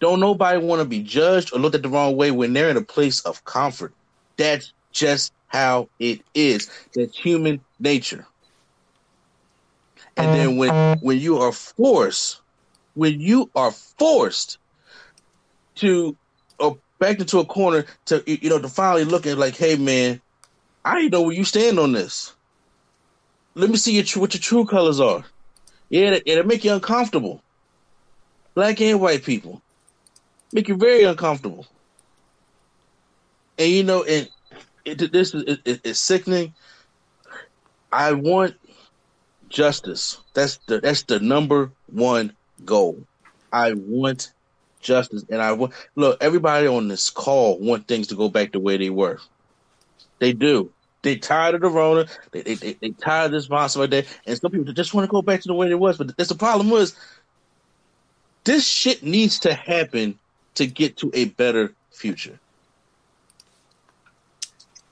Don't 0.00 0.20
nobody 0.20 0.58
want 0.58 0.80
to 0.80 0.88
be 0.88 1.02
judged 1.02 1.54
or 1.54 1.58
looked 1.58 1.74
at 1.74 1.82
the 1.82 1.88
wrong 1.88 2.16
way 2.16 2.30
when 2.30 2.52
they're 2.52 2.70
in 2.70 2.76
a 2.76 2.82
place 2.82 3.20
of 3.20 3.44
comfort. 3.44 3.92
That's 4.36 4.72
just 4.92 5.32
how 5.46 5.88
it 5.98 6.20
is. 6.34 6.70
That's 6.94 7.16
human 7.16 7.60
nature. 7.78 8.26
And 10.16 10.32
then 10.34 10.56
when 10.56 10.98
when 10.98 11.18
you 11.18 11.38
are 11.38 11.52
forced, 11.52 12.40
when 12.94 13.20
you 13.20 13.50
are 13.54 13.72
forced 13.72 14.58
to 15.76 16.16
uh, 16.60 16.70
back 16.98 17.18
into 17.18 17.38
a 17.38 17.44
corner 17.44 17.84
to 18.06 18.22
you 18.26 18.48
know 18.48 18.60
to 18.60 18.68
finally 18.68 19.04
look 19.04 19.26
at 19.26 19.38
like, 19.38 19.56
hey 19.56 19.76
man, 19.76 20.20
I 20.84 20.96
didn't 20.96 21.12
know 21.12 21.22
where 21.22 21.34
you 21.34 21.44
stand 21.44 21.78
on 21.78 21.92
this. 21.92 22.34
Let 23.54 23.70
me 23.70 23.76
see 23.76 24.00
your 24.00 24.04
what 24.20 24.34
your 24.34 24.40
true 24.40 24.64
colors 24.64 25.00
are. 25.00 25.24
Yeah, 25.88 26.10
it, 26.10 26.22
it'll 26.26 26.46
make 26.46 26.64
you 26.64 26.72
uncomfortable. 26.72 27.42
Black 28.54 28.80
and 28.80 29.00
white 29.00 29.24
people 29.24 29.62
make 30.52 30.68
you 30.68 30.76
very 30.76 31.02
uncomfortable. 31.02 31.66
And 33.58 33.70
you 33.70 33.82
know, 33.82 34.04
and 34.04 34.28
it, 34.84 35.12
this 35.12 35.34
is 35.34 35.58
it, 35.64 35.80
it's 35.84 36.00
sickening. 36.00 36.54
I 37.92 38.12
want 38.12 38.56
justice. 39.48 40.20
That's 40.34 40.58
the 40.66 40.80
that's 40.80 41.04
the 41.04 41.20
number 41.20 41.70
one 41.86 42.34
goal. 42.64 43.04
I 43.52 43.74
want 43.74 44.32
justice, 44.80 45.24
and 45.30 45.40
I 45.40 45.52
want 45.52 45.74
look. 45.94 46.22
Everybody 46.22 46.66
on 46.66 46.88
this 46.88 47.10
call 47.10 47.58
want 47.58 47.86
things 47.86 48.08
to 48.08 48.16
go 48.16 48.28
back 48.28 48.52
the 48.52 48.60
way 48.60 48.76
they 48.76 48.90
were. 48.90 49.20
They 50.18 50.32
do. 50.32 50.73
They 51.04 51.16
tired 51.16 51.54
of 51.54 51.60
the 51.60 51.68
Rona. 51.68 52.06
They 52.32 52.42
they, 52.42 52.54
they, 52.54 52.72
they 52.72 52.90
tired 52.90 53.26
of 53.26 53.32
this 53.32 53.48
monster 53.48 53.80
right 53.80 53.90
there, 53.90 54.04
and 54.26 54.36
some 54.36 54.50
people 54.50 54.72
just 54.72 54.92
want 54.92 55.06
to 55.06 55.10
go 55.10 55.22
back 55.22 55.40
to 55.42 55.48
the 55.48 55.54
way 55.54 55.70
it 55.70 55.78
was. 55.78 55.96
But 55.96 56.16
that's 56.16 56.30
the 56.30 56.34
problem 56.34 56.70
was 56.70 56.96
this 58.42 58.66
shit 58.66 59.04
needs 59.04 59.38
to 59.40 59.54
happen 59.54 60.18
to 60.56 60.66
get 60.66 60.96
to 60.98 61.10
a 61.14 61.26
better 61.26 61.72
future 61.92 62.40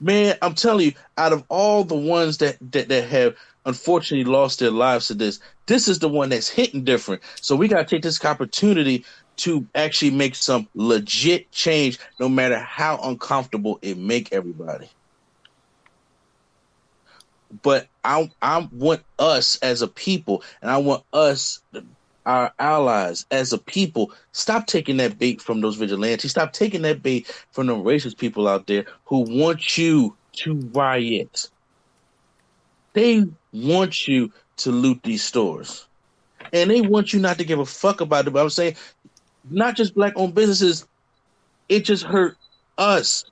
man, 0.02 0.36
I'm 0.42 0.54
telling 0.54 0.86
you, 0.86 0.92
out 1.16 1.32
of 1.32 1.44
all 1.48 1.84
the 1.84 1.94
ones 1.94 2.38
that, 2.38 2.56
that, 2.72 2.88
that 2.88 3.08
have 3.08 3.36
unfortunately 3.64 4.30
lost 4.30 4.58
their 4.58 4.70
lives 4.70 5.06
to 5.06 5.14
this, 5.14 5.40
this 5.66 5.88
is 5.88 6.00
the 6.00 6.08
one 6.08 6.28
that's 6.28 6.48
hitting 6.48 6.84
different. 6.84 7.22
So 7.40 7.54
we 7.56 7.68
got 7.68 7.88
to 7.88 7.94
take 7.96 8.02
this 8.02 8.22
opportunity 8.24 9.04
to 9.36 9.66
actually 9.74 10.10
make 10.10 10.34
some 10.34 10.68
legit 10.74 11.50
change, 11.52 11.98
no 12.18 12.28
matter 12.28 12.58
how 12.58 12.98
uncomfortable 13.02 13.78
it 13.80 13.96
make 13.96 14.32
everybody. 14.32 14.90
But 17.62 17.88
I 18.04 18.30
I 18.40 18.68
want 18.72 19.02
us 19.18 19.56
as 19.56 19.82
a 19.82 19.88
people, 19.88 20.42
and 20.62 20.70
I 20.70 20.78
want 20.78 21.04
us 21.12 21.62
our 22.24 22.52
allies 22.58 23.26
as 23.30 23.52
a 23.52 23.58
people 23.58 24.12
stop 24.32 24.66
taking 24.66 24.96
that 24.98 25.18
bait 25.18 25.40
from 25.40 25.60
those 25.60 25.76
vigilantes. 25.76 26.30
Stop 26.30 26.52
taking 26.52 26.82
that 26.82 27.02
bait 27.02 27.26
from 27.50 27.66
the 27.66 27.74
racist 27.74 28.16
people 28.16 28.48
out 28.48 28.66
there 28.66 28.86
who 29.04 29.20
want 29.20 29.76
you 29.76 30.16
to 30.32 30.54
riot. 30.72 31.50
They 32.94 33.24
want 33.52 34.06
you 34.06 34.32
to 34.58 34.70
loot 34.70 35.00
these 35.02 35.24
stores. 35.24 35.86
And 36.52 36.70
they 36.70 36.80
want 36.80 37.12
you 37.12 37.20
not 37.20 37.38
to 37.38 37.44
give 37.44 37.58
a 37.58 37.66
fuck 37.66 38.00
about 38.00 38.26
it. 38.26 38.30
But 38.30 38.42
I'm 38.42 38.50
saying, 38.50 38.76
not 39.50 39.76
just 39.76 39.94
black 39.94 40.12
owned 40.16 40.34
businesses, 40.34 40.86
it 41.68 41.80
just 41.80 42.04
hurt 42.04 42.36
us. 42.78 43.24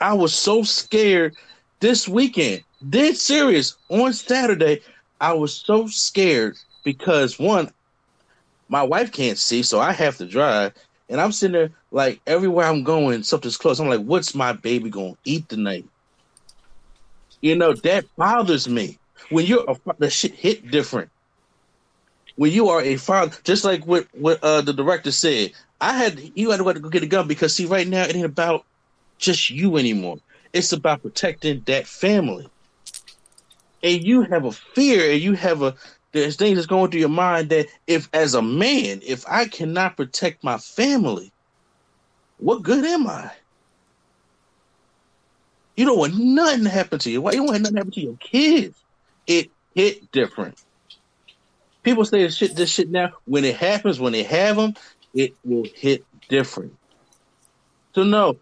I 0.00 0.14
was 0.14 0.34
so 0.34 0.62
scared 0.62 1.36
this 1.80 2.06
weekend, 2.06 2.62
dead 2.88 3.16
serious, 3.16 3.76
on 3.88 4.12
Saturday. 4.12 4.82
I 5.20 5.32
was 5.32 5.54
so 5.54 5.86
scared 5.86 6.56
because 6.84 7.38
one, 7.38 7.70
my 8.68 8.82
wife 8.82 9.12
can't 9.12 9.36
see, 9.36 9.62
so 9.62 9.80
I 9.80 9.92
have 9.92 10.16
to 10.18 10.26
drive. 10.26 10.72
And 11.08 11.20
I'm 11.20 11.32
sitting 11.32 11.52
there 11.52 11.70
like 11.90 12.20
everywhere 12.26 12.66
I'm 12.66 12.84
going, 12.84 13.22
something's 13.24 13.56
close. 13.56 13.80
I'm 13.80 13.88
like, 13.88 14.02
what's 14.02 14.34
my 14.34 14.52
baby 14.52 14.88
gonna 14.90 15.16
eat 15.24 15.48
tonight? 15.48 15.84
You 17.40 17.56
know, 17.56 17.72
that 17.72 18.04
bothers 18.16 18.68
me. 18.68 18.98
When 19.30 19.44
you're 19.44 19.68
a 19.68 19.76
the 19.98 20.08
shit 20.08 20.34
hit 20.34 20.70
different. 20.70 21.10
When 22.36 22.52
you 22.52 22.68
are 22.68 22.80
a 22.80 22.96
father, 22.96 23.36
just 23.44 23.64
like 23.64 23.86
what 23.86 24.06
what 24.12 24.42
uh, 24.42 24.60
the 24.60 24.72
director 24.72 25.10
said, 25.10 25.52
I 25.80 25.94
had 25.94 26.20
you 26.34 26.50
had 26.50 26.58
to 26.58 26.80
go 26.80 26.88
get 26.88 27.02
a 27.02 27.06
gun 27.06 27.26
because 27.26 27.54
see, 27.54 27.66
right 27.66 27.86
now 27.86 28.04
it 28.04 28.14
ain't 28.14 28.24
about 28.24 28.64
just 29.18 29.50
you 29.50 29.76
anymore. 29.76 30.18
It's 30.52 30.72
about 30.72 31.02
protecting 31.02 31.62
that 31.66 31.86
family. 31.86 32.48
And 33.82 34.02
you 34.02 34.22
have 34.22 34.44
a 34.44 34.52
fear 34.52 35.12
and 35.12 35.20
you 35.20 35.34
have 35.34 35.62
a 35.62 35.74
there's 36.12 36.36
things 36.36 36.56
that's 36.56 36.66
going 36.66 36.90
through 36.90 37.00
your 37.00 37.08
mind 37.08 37.50
that 37.50 37.66
if 37.86 38.08
as 38.12 38.34
a 38.34 38.42
man, 38.42 39.00
if 39.06 39.24
I 39.28 39.46
cannot 39.46 39.96
protect 39.96 40.42
my 40.42 40.58
family, 40.58 41.30
what 42.38 42.62
good 42.62 42.84
am 42.84 43.06
I? 43.06 43.30
You 45.76 45.86
don't 45.86 45.98
want 45.98 46.18
nothing 46.18 46.64
to 46.64 46.70
happen 46.70 46.98
to 47.00 47.10
you. 47.10 47.22
Why 47.22 47.32
you 47.32 47.38
don't 47.38 47.46
want 47.46 47.62
nothing 47.62 47.74
to 47.74 47.80
happen 47.80 47.92
to 47.92 48.00
your 48.00 48.16
kids? 48.16 48.76
It 49.26 49.50
hit 49.74 50.10
different. 50.10 50.58
People 51.82 52.04
say 52.04 52.22
this 52.22 52.36
shit, 52.36 52.56
this 52.56 52.70
shit 52.70 52.90
now. 52.90 53.12
When 53.24 53.44
it 53.44 53.56
happens, 53.56 54.00
when 54.00 54.12
they 54.12 54.24
have 54.24 54.56
them, 54.56 54.74
it 55.14 55.34
will 55.44 55.66
hit 55.74 56.04
different. 56.28 56.76
So 57.94 58.02
no, 58.02 58.36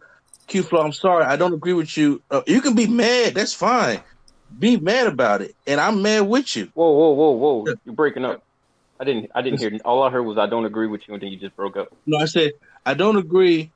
Q 0.48 0.62
Flow, 0.62 0.80
I'm 0.80 0.92
sorry, 0.92 1.24
I 1.24 1.36
don't 1.36 1.54
agree 1.54 1.74
with 1.74 1.96
you. 1.96 2.22
Uh, 2.30 2.42
you 2.46 2.60
can 2.60 2.74
be 2.74 2.86
mad, 2.86 3.34
that's 3.34 3.54
fine 3.54 4.02
be 4.56 4.76
mad 4.76 5.06
about 5.06 5.42
it, 5.42 5.54
and 5.66 5.80
I'm 5.80 6.02
mad 6.02 6.20
with 6.20 6.56
you. 6.56 6.70
Whoa, 6.74 6.90
whoa, 6.90 7.10
whoa, 7.10 7.30
whoa! 7.32 7.74
You're 7.84 7.94
breaking 7.94 8.24
up. 8.24 8.42
I 9.00 9.04
didn't. 9.04 9.30
I 9.34 9.42
didn't 9.42 9.60
hear. 9.60 9.78
All 9.84 10.02
I 10.02 10.10
heard 10.10 10.22
was 10.22 10.38
I 10.38 10.46
don't 10.46 10.64
agree 10.64 10.86
with 10.86 11.06
you, 11.06 11.14
and 11.14 11.22
then 11.22 11.30
you 11.30 11.38
just 11.38 11.54
broke 11.56 11.76
up. 11.76 11.88
No, 12.06 12.18
I 12.18 12.24
said 12.24 12.52
I 12.86 12.94
don't 12.94 13.16
agree 13.16 13.70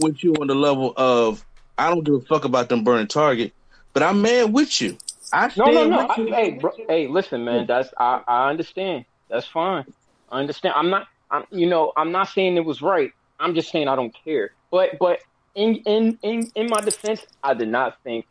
with 0.00 0.22
you 0.24 0.34
on 0.34 0.46
the 0.46 0.54
level 0.54 0.92
of 0.96 1.44
I 1.76 1.90
don't 1.90 2.04
give 2.04 2.14
a 2.14 2.20
fuck 2.22 2.44
about 2.44 2.68
them 2.68 2.84
burning 2.84 3.06
Target, 3.06 3.52
but 3.92 4.02
I'm 4.02 4.22
mad 4.22 4.52
with 4.52 4.80
you. 4.80 4.96
I 5.32 5.52
no, 5.56 5.66
no, 5.66 5.86
no. 5.86 6.08
I, 6.08 6.14
hey, 6.14 6.50
bro, 6.52 6.72
hey, 6.88 7.06
listen, 7.06 7.44
man. 7.44 7.66
That's 7.66 7.90
I. 7.98 8.22
I 8.26 8.50
understand. 8.50 9.04
That's 9.28 9.46
fine. 9.46 9.84
I 10.30 10.40
understand. 10.40 10.74
I'm 10.76 10.90
not. 10.90 11.06
I'm. 11.30 11.44
You 11.50 11.66
know. 11.66 11.92
I'm 11.96 12.10
not 12.10 12.28
saying 12.28 12.56
it 12.56 12.64
was 12.64 12.82
right. 12.82 13.12
I'm 13.38 13.54
just 13.54 13.70
saying 13.70 13.86
I 13.86 13.96
don't 13.96 14.14
care. 14.24 14.50
But 14.70 14.98
but 14.98 15.20
in 15.54 15.76
in 15.86 16.18
in 16.22 16.50
in 16.54 16.68
my 16.68 16.80
defense, 16.80 17.26
I 17.42 17.54
did 17.54 17.68
not 17.68 17.98
think 18.02 18.26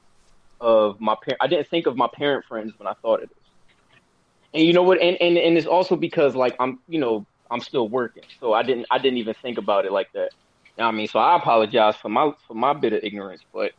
of 0.62 1.00
my 1.00 1.16
parent. 1.16 1.38
I 1.42 1.48
didn't 1.48 1.68
think 1.68 1.88
of 1.88 1.96
my 1.96 2.08
parent 2.08 2.46
friends 2.46 2.74
when 2.78 2.88
I 2.88 2.94
thought 3.02 3.24
of 3.24 3.30
this. 3.30 3.38
And 4.54 4.64
you 4.64 4.74
know 4.74 4.84
what? 4.84 5.02
And, 5.02 5.18
and 5.22 5.38
and 5.38 5.58
it's 5.58 5.68
also 5.68 5.96
because 5.96 6.36
like 6.36 6.56
I'm, 6.60 6.80
you 6.88 7.00
know, 7.00 7.26
I'm 7.52 7.60
still 7.60 7.88
working, 7.88 8.24
so 8.40 8.54
I 8.54 8.64
didn't 8.64 8.88
I 8.92 8.98
didn't 8.98 9.18
even 9.18 9.36
think 9.42 9.58
about 9.58 9.86
it 9.86 9.92
like 9.92 10.12
that. 10.14 10.30
You 10.78 10.84
know 10.84 10.88
I 10.88 10.92
mean, 10.92 11.08
so 11.08 11.20
I 11.20 11.36
apologize 11.36 11.96
for 11.96 12.10
my 12.10 12.32
for 12.48 12.54
my 12.54 12.74
bit 12.74 12.94
of 12.94 13.04
ignorance, 13.04 13.42
but 13.54 13.74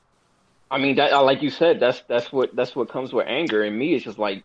I 0.70 0.78
mean 0.78 0.96
that 0.96 1.12
like 1.24 1.42
you 1.42 1.50
said, 1.50 1.80
that's 1.80 2.02
that's 2.08 2.32
what 2.32 2.54
that's 2.54 2.76
what 2.76 2.88
comes 2.88 3.12
with 3.12 3.26
anger. 3.26 3.64
And 3.64 3.76
me, 3.76 3.94
it's 3.94 4.04
just 4.04 4.18
like, 4.18 4.44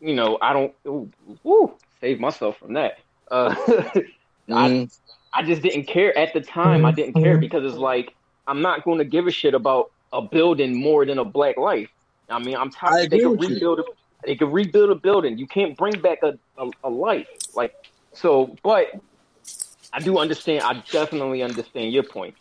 you 0.00 0.14
know, 0.14 0.38
I 0.42 0.52
don't. 0.52 1.10
Ooh, 1.46 1.74
save 2.00 2.20
myself 2.20 2.58
from 2.58 2.74
that. 2.74 2.98
Uh, 3.30 3.54
mm-hmm. 3.54 4.52
I 4.52 4.88
I 5.32 5.42
just 5.42 5.62
didn't 5.62 5.84
care 5.84 6.16
at 6.16 6.32
the 6.32 6.40
time. 6.40 6.84
I 6.84 6.92
didn't 6.92 7.14
care 7.14 7.38
because 7.38 7.64
it's 7.64 7.80
like 7.80 8.14
I'm 8.46 8.62
not 8.62 8.84
going 8.84 8.98
to 8.98 9.04
give 9.04 9.26
a 9.26 9.30
shit 9.30 9.54
about 9.54 9.90
a 10.12 10.22
building 10.22 10.80
more 10.80 11.04
than 11.04 11.18
a 11.18 11.24
black 11.24 11.56
life. 11.56 11.88
I 12.28 12.38
mean, 12.38 12.56
I'm 12.56 12.70
tired. 12.70 13.10
They 13.10 13.18
can 13.18 13.36
rebuild. 13.36 13.80
A, 13.80 13.82
they 14.24 14.36
can 14.36 14.50
rebuild 14.50 14.90
a 14.90 14.94
building. 14.94 15.38
You 15.38 15.46
can't 15.46 15.76
bring 15.76 16.00
back 16.00 16.22
a, 16.22 16.38
a, 16.58 16.70
a 16.84 16.90
life 16.90 17.28
like 17.54 17.74
so. 18.12 18.56
But 18.62 18.88
I 19.92 20.00
do 20.00 20.18
understand. 20.18 20.62
I 20.62 20.82
definitely 20.90 21.42
understand 21.42 21.92
your 21.92 22.02
point. 22.02 22.34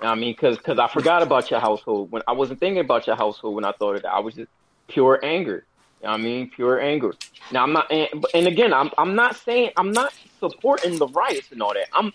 I 0.00 0.14
mean, 0.14 0.32
because 0.32 0.56
because 0.56 0.78
I 0.78 0.88
forgot 0.88 1.22
about 1.22 1.50
your 1.50 1.60
household 1.60 2.10
when 2.10 2.22
I 2.26 2.32
wasn't 2.32 2.60
thinking 2.60 2.80
about 2.80 3.06
your 3.06 3.16
household 3.16 3.54
when 3.54 3.64
I 3.64 3.72
thought 3.72 3.96
of 3.96 4.02
that. 4.02 4.12
I 4.12 4.20
was 4.20 4.34
just 4.34 4.50
pure 4.88 5.18
anger. 5.22 5.64
I 6.04 6.16
mean, 6.16 6.50
pure 6.50 6.80
anger. 6.80 7.12
Now 7.50 7.64
I'm 7.64 7.72
not, 7.72 7.90
and, 7.90 8.24
and 8.32 8.46
again, 8.46 8.72
I'm 8.72 8.90
I'm 8.96 9.14
not 9.14 9.36
saying 9.36 9.70
I'm 9.76 9.90
not 9.90 10.12
supporting 10.38 10.98
the 10.98 11.08
riots 11.08 11.50
and 11.50 11.62
all 11.62 11.74
that. 11.74 11.88
I'm 11.92 12.12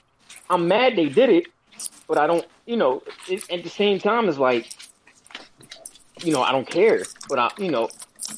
I'm 0.53 0.67
mad 0.67 0.95
they 0.95 1.09
did 1.09 1.29
it, 1.29 1.47
but 2.07 2.19
I 2.19 2.27
don't, 2.27 2.45
you 2.67 2.77
know, 2.77 3.01
it, 3.27 3.49
at 3.51 3.63
the 3.63 3.69
same 3.69 3.97
time, 3.97 4.29
it's 4.29 4.37
like, 4.37 4.71
you 6.21 6.31
know, 6.31 6.43
I 6.43 6.51
don't 6.51 6.67
care, 6.67 7.03
but 7.27 7.39
I, 7.39 7.49
you 7.57 7.71
know, 7.71 7.89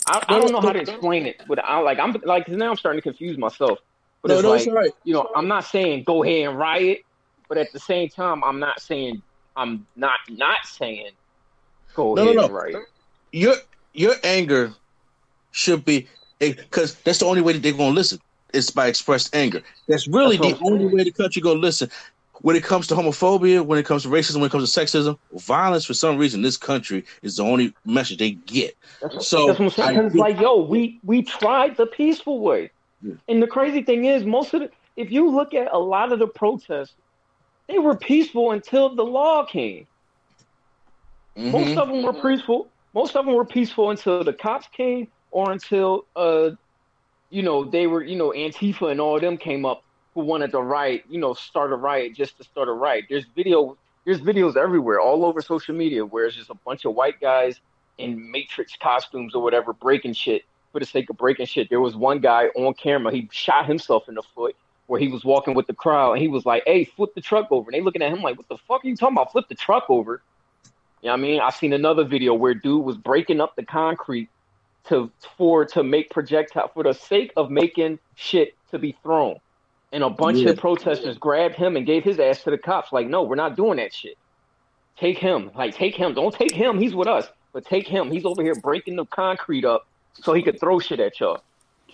I, 0.07 0.23
I 0.29 0.39
don't 0.39 0.53
know 0.53 0.61
how 0.61 0.71
to 0.71 0.79
explain 0.79 1.25
it, 1.25 1.41
but 1.45 1.63
I 1.63 1.77
like, 1.79 1.99
I'm 1.99 2.15
like, 2.23 2.47
now 2.47 2.69
I'm 2.69 2.77
starting 2.77 2.99
to 2.99 3.03
confuse 3.03 3.37
myself. 3.37 3.79
But 4.21 4.29
no, 4.29 4.53
it's 4.53 4.65
no, 4.65 4.73
like, 4.73 4.93
you 5.03 5.13
know, 5.13 5.29
I'm 5.35 5.49
not 5.49 5.65
saying 5.65 6.05
go 6.05 6.23
ahead 6.23 6.47
and 6.47 6.57
riot, 6.57 7.01
but 7.49 7.57
at 7.57 7.71
the 7.73 7.79
same 7.79 8.07
time, 8.07 8.43
I'm 8.45 8.59
not 8.59 8.81
saying, 8.81 9.21
I'm 9.57 9.85
not 9.97 10.19
not 10.29 10.65
saying 10.65 11.11
go 11.93 12.15
no, 12.15 12.23
ahead 12.23 12.35
no, 12.35 12.41
no. 12.41 12.45
and 12.45 12.55
riot. 12.55 12.75
Your 13.33 13.55
your 13.93 14.15
anger 14.23 14.73
should 15.51 15.83
be 15.83 16.07
because 16.39 16.95
that's 16.95 17.19
the 17.19 17.25
only 17.25 17.41
way 17.41 17.53
that 17.53 17.61
they're 17.61 17.73
gonna 17.73 17.93
listen 17.93 18.19
is 18.55 18.71
by 18.71 18.87
expressed 18.87 19.35
anger. 19.35 19.61
That's 19.87 20.07
really 20.07 20.37
that's 20.37 20.59
the 20.59 20.65
only 20.65 20.87
way 20.87 21.03
the 21.03 21.11
country 21.11 21.41
gonna 21.41 21.59
listen. 21.59 21.89
When 22.41 22.55
it 22.55 22.63
comes 22.63 22.87
to 22.87 22.95
homophobia, 22.95 23.65
when 23.65 23.79
it 23.79 23.85
comes 23.85 24.03
to 24.03 24.09
racism, 24.09 24.35
when 24.35 24.45
it 24.45 24.51
comes 24.51 24.71
to 24.71 24.79
sexism, 24.79 25.17
violence 25.33 25.85
for 25.85 25.93
some 25.93 26.17
reason, 26.17 26.41
this 26.41 26.57
country 26.57 27.05
is 27.21 27.37
the 27.37 27.43
only 27.43 27.73
message 27.85 28.17
they 28.19 28.31
get. 28.31 28.75
That's, 29.01 29.27
so 29.27 29.47
that's 29.47 29.59
what 29.59 29.79
I'm 29.79 29.95
saying. 29.95 30.13
like, 30.13 30.39
yo, 30.39 30.61
we 30.61 30.99
we 31.03 31.23
tried 31.23 31.77
the 31.77 31.85
peaceful 31.85 32.39
way, 32.39 32.71
yeah. 33.01 33.13
and 33.27 33.41
the 33.41 33.47
crazy 33.47 33.83
thing 33.83 34.05
is, 34.05 34.25
most 34.25 34.53
of 34.53 34.61
the 34.61 34.69
if 34.95 35.11
you 35.11 35.29
look 35.29 35.53
at 35.53 35.71
a 35.71 35.77
lot 35.77 36.11
of 36.11 36.19
the 36.19 36.27
protests, 36.27 36.93
they 37.67 37.79
were 37.79 37.95
peaceful 37.95 38.51
until 38.51 38.93
the 38.93 39.03
law 39.03 39.45
came. 39.45 39.87
Mm-hmm. 41.37 41.51
Most 41.51 41.77
of 41.77 41.87
them 41.89 42.03
were 42.03 42.13
peaceful. 42.13 42.67
Most 42.93 43.15
of 43.15 43.25
them 43.25 43.35
were 43.35 43.45
peaceful 43.45 43.89
until 43.89 44.23
the 44.23 44.33
cops 44.33 44.67
came 44.71 45.07
or 45.31 45.51
until 45.51 46.05
uh 46.15 46.51
you 47.35 47.43
know, 47.43 47.65
they 47.65 47.85
were, 47.85 48.01
you 48.01 48.15
know, 48.15 48.29
Antifa 48.29 48.89
and 48.89 49.01
all 49.01 49.17
of 49.17 49.21
them 49.21 49.35
came 49.35 49.65
up 49.65 49.83
who 50.13 50.21
wanted 50.21 50.51
to 50.51 50.61
riot, 50.61 51.03
you 51.09 51.19
know, 51.19 51.33
start 51.33 51.73
a 51.73 51.75
riot 51.75 52.15
just 52.15 52.37
to 52.37 52.45
start 52.45 52.69
a 52.69 52.71
riot. 52.71 53.05
There's 53.09 53.25
video, 53.35 53.77
there's 54.05 54.21
videos 54.21 54.55
everywhere, 54.55 55.01
all 55.01 55.25
over 55.25 55.41
social 55.41 55.75
media, 55.75 56.05
where 56.05 56.25
it's 56.25 56.37
just 56.37 56.49
a 56.49 56.55
bunch 56.55 56.85
of 56.85 56.95
white 56.95 57.19
guys 57.19 57.59
in 57.97 58.31
Matrix 58.31 58.77
costumes 58.81 59.35
or 59.35 59.43
whatever 59.43 59.73
breaking 59.73 60.13
shit 60.13 60.43
for 60.71 60.79
the 60.79 60.85
sake 60.85 61.09
of 61.09 61.17
breaking 61.17 61.47
shit. 61.47 61.69
There 61.69 61.81
was 61.81 61.93
one 61.93 62.19
guy 62.19 62.47
on 62.55 62.73
camera, 62.73 63.11
he 63.11 63.27
shot 63.33 63.65
himself 63.65 64.07
in 64.07 64.15
the 64.15 64.23
foot 64.33 64.55
where 64.87 65.01
he 65.01 65.09
was 65.09 65.25
walking 65.25 65.55
with 65.55 65.67
the 65.67 65.73
crowd 65.73 66.13
and 66.13 66.21
he 66.21 66.29
was 66.29 66.45
like, 66.45 66.63
Hey, 66.65 66.85
flip 66.85 67.15
the 67.15 67.21
truck 67.21 67.51
over. 67.51 67.69
And 67.69 67.73
they 67.73 67.81
looking 67.81 68.01
at 68.01 68.13
him 68.13 68.21
like, 68.21 68.37
What 68.37 68.47
the 68.47 68.57
fuck 68.59 68.85
are 68.85 68.87
you 68.87 68.95
talking 68.95 69.17
about? 69.17 69.33
Flip 69.33 69.45
the 69.49 69.55
truck 69.55 69.89
over. 69.89 70.21
You 71.01 71.07
know 71.07 71.11
what 71.11 71.19
I 71.19 71.21
mean? 71.21 71.41
I 71.41 71.49
seen 71.49 71.73
another 71.73 72.05
video 72.05 72.33
where 72.33 72.53
dude 72.53 72.85
was 72.85 72.95
breaking 72.95 73.41
up 73.41 73.57
the 73.57 73.65
concrete 73.65 74.29
to 74.87 75.11
for 75.37 75.65
to 75.65 75.83
make 75.83 76.09
projectile 76.09 76.67
for 76.67 76.83
the 76.83 76.93
sake 76.93 77.33
of 77.35 77.49
making 77.49 77.99
shit 78.15 78.55
to 78.71 78.79
be 78.79 78.95
thrown. 79.03 79.37
And 79.91 80.03
a 80.03 80.09
bunch 80.09 80.39
yeah. 80.39 80.49
of 80.49 80.57
protesters 80.57 81.17
grabbed 81.17 81.55
him 81.55 81.75
and 81.75 81.85
gave 81.85 82.03
his 82.03 82.19
ass 82.19 82.43
to 82.43 82.51
the 82.51 82.57
cops. 82.57 82.91
Like, 82.91 83.07
no, 83.07 83.23
we're 83.23 83.35
not 83.35 83.55
doing 83.55 83.77
that 83.77 83.93
shit. 83.93 84.17
Take 84.97 85.17
him. 85.17 85.51
Like, 85.55 85.75
take 85.75 85.95
him. 85.95 86.13
Don't 86.13 86.33
take 86.33 86.53
him. 86.53 86.79
He's 86.79 86.93
with 86.93 87.07
us. 87.07 87.27
But 87.53 87.65
take 87.65 87.87
him. 87.87 88.11
He's 88.11 88.25
over 88.25 88.43
here 88.43 88.55
breaking 88.55 88.97
the 88.97 89.05
concrete 89.05 89.63
up 89.63 89.87
so 90.13 90.33
he 90.33 90.43
could 90.43 90.59
throw 90.59 90.79
shit 90.79 90.99
at 90.99 91.19
y'all. 91.19 91.41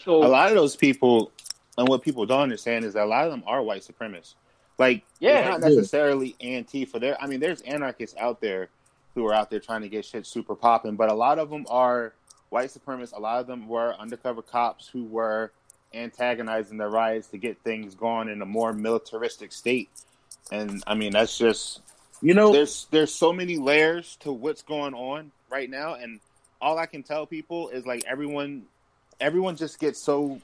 So 0.03 0.23
a 0.23 0.27
lot 0.27 0.49
of 0.49 0.55
those 0.55 0.75
people, 0.75 1.31
and 1.77 1.87
what 1.87 2.01
people 2.01 2.25
don't 2.25 2.41
understand 2.41 2.85
is 2.85 2.93
that 2.95 3.03
a 3.03 3.05
lot 3.05 3.25
of 3.25 3.31
them 3.31 3.43
are 3.45 3.61
white 3.61 3.83
supremacists. 3.83 4.33
Like, 4.79 5.03
yeah, 5.19 5.47
not 5.47 5.61
necessarily 5.61 6.35
Antifa. 6.41 6.99
There, 6.99 7.21
I 7.21 7.27
mean, 7.27 7.39
there's 7.39 7.61
anarchists 7.61 8.15
out 8.17 8.41
there 8.41 8.69
who 9.13 9.27
are 9.27 9.33
out 9.33 9.51
there 9.51 9.59
trying 9.59 9.81
to 9.81 9.89
get 9.89 10.05
shit 10.05 10.25
super 10.25 10.55
popping, 10.55 10.95
but 10.95 11.11
a 11.11 11.13
lot 11.13 11.37
of 11.37 11.51
them 11.51 11.65
are 11.69 12.13
white 12.51 12.69
supremacists, 12.69 13.15
a 13.15 13.19
lot 13.19 13.39
of 13.39 13.47
them 13.47 13.67
were 13.67 13.95
undercover 13.95 14.41
cops 14.41 14.87
who 14.87 15.05
were 15.05 15.51
antagonizing 15.93 16.77
the 16.77 16.87
riots 16.87 17.27
to 17.29 17.37
get 17.37 17.57
things 17.63 17.95
going 17.95 18.29
in 18.29 18.41
a 18.41 18.45
more 18.45 18.73
militaristic 18.73 19.51
state. 19.51 19.89
And 20.51 20.83
I 20.85 20.95
mean, 20.95 21.13
that's 21.13 21.37
just 21.37 21.81
you 22.21 22.33
know, 22.33 22.51
there's 22.51 22.87
there's 22.91 23.13
so 23.13 23.33
many 23.33 23.57
layers 23.57 24.17
to 24.17 24.31
what's 24.31 24.61
going 24.61 24.93
on 24.93 25.31
right 25.49 25.69
now, 25.69 25.95
and 25.95 26.19
all 26.61 26.77
I 26.77 26.85
can 26.85 27.03
tell 27.03 27.25
people 27.25 27.69
is 27.69 27.85
like 27.85 28.03
everyone, 28.05 28.63
everyone 29.19 29.55
just 29.55 29.79
gets 29.79 29.99
so 29.99 30.39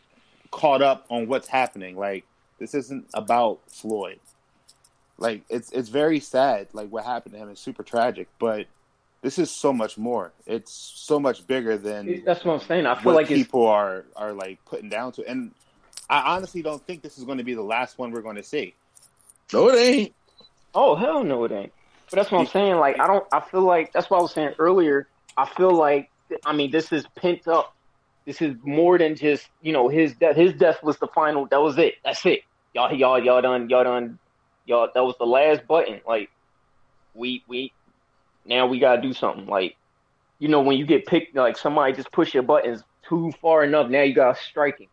caught 0.49 0.81
up 0.81 1.05
on 1.09 1.27
what's 1.27 1.47
happening. 1.47 1.97
Like 1.97 2.25
this 2.57 2.73
isn't 2.73 3.07
about 3.13 3.59
Floyd. 3.67 4.19
Like 5.17 5.43
it's 5.49 5.71
it's 5.71 5.89
very 5.89 6.19
sad. 6.19 6.67
Like 6.73 6.89
what 6.89 7.03
happened 7.03 7.33
to 7.33 7.39
him 7.39 7.49
is 7.49 7.59
super 7.59 7.83
tragic, 7.83 8.27
but 8.39 8.65
this 9.21 9.39
is 9.39 9.49
so 9.49 9.73
much 9.73 9.97
more. 9.97 10.31
It's 10.45 10.71
so 10.71 11.19
much 11.19 11.45
bigger 11.47 11.77
than 11.77 12.23
that's 12.23 12.45
what 12.45 12.61
I'm 12.61 12.67
saying. 12.67 12.85
I 12.85 13.01
feel 13.01 13.13
like 13.13 13.27
people 13.27 13.67
are 13.67 14.05
are 14.15 14.33
like 14.33 14.63
putting 14.65 14.89
down 14.89 15.11
to, 15.13 15.27
and 15.27 15.51
I 16.09 16.35
honestly 16.35 16.61
don't 16.61 16.85
think 16.85 17.01
this 17.01 17.17
is 17.17 17.23
going 17.23 17.39
to 17.39 17.43
be 17.43 17.53
the 17.53 17.63
last 17.63 17.97
one 17.97 18.11
we're 18.11 18.21
going 18.21 18.35
to 18.35 18.43
see. 18.43 18.75
No, 19.51 19.69
it 19.69 19.79
ain't. 19.79 20.15
Oh 20.73 20.95
hell 20.95 21.23
no, 21.23 21.43
it 21.45 21.51
ain't. 21.51 21.73
But 22.09 22.17
that's 22.17 22.31
what 22.31 22.39
I'm 22.39 22.47
saying. 22.47 22.75
Like 22.75 22.99
I 22.99 23.07
don't. 23.07 23.25
I 23.31 23.41
feel 23.41 23.61
like 23.61 23.91
that's 23.93 24.09
what 24.09 24.19
I 24.19 24.21
was 24.21 24.33
saying 24.33 24.53
earlier. 24.59 25.07
I 25.35 25.45
feel 25.45 25.71
like 25.71 26.09
I 26.45 26.53
mean 26.53 26.71
this 26.71 26.91
is 26.91 27.05
pent 27.15 27.47
up. 27.47 27.75
This 28.25 28.41
is 28.41 28.55
more 28.63 28.97
than 28.97 29.15
just 29.15 29.47
you 29.61 29.73
know 29.73 29.87
his 29.87 30.13
death. 30.13 30.35
His 30.35 30.53
death 30.53 30.83
was 30.83 30.97
the 30.97 31.07
final. 31.07 31.47
That 31.47 31.61
was 31.61 31.77
it. 31.77 31.95
That's 32.03 32.25
it. 32.25 32.41
Y'all, 32.73 32.93
y'all, 32.93 33.23
y'all 33.23 33.41
done. 33.41 33.69
Y'all 33.69 33.83
done. 33.83 34.19
Y'all. 34.65 34.89
That 34.93 35.03
was 35.03 35.15
the 35.17 35.25
last 35.25 35.65
button. 35.67 36.01
Like 36.07 36.29
we 37.13 37.43
we 37.47 37.73
now 38.47 38.65
we 38.65 38.79
gotta 38.79 39.01
do 39.01 39.13
something. 39.13 39.45
Like, 39.45 39.75
you 40.39 40.47
know, 40.47 40.61
when 40.61 40.77
you 40.77 40.85
get 40.85 41.05
picked, 41.05 41.35
like 41.35 41.57
somebody 41.57 41.93
just 41.93 42.11
push 42.11 42.33
your 42.33 42.43
buttons 42.43 42.83
too 43.07 43.31
far 43.41 43.63
enough, 43.63 43.89
now 43.89 44.01
you 44.01 44.13
gotta 44.13 44.39
striking. 44.39 44.87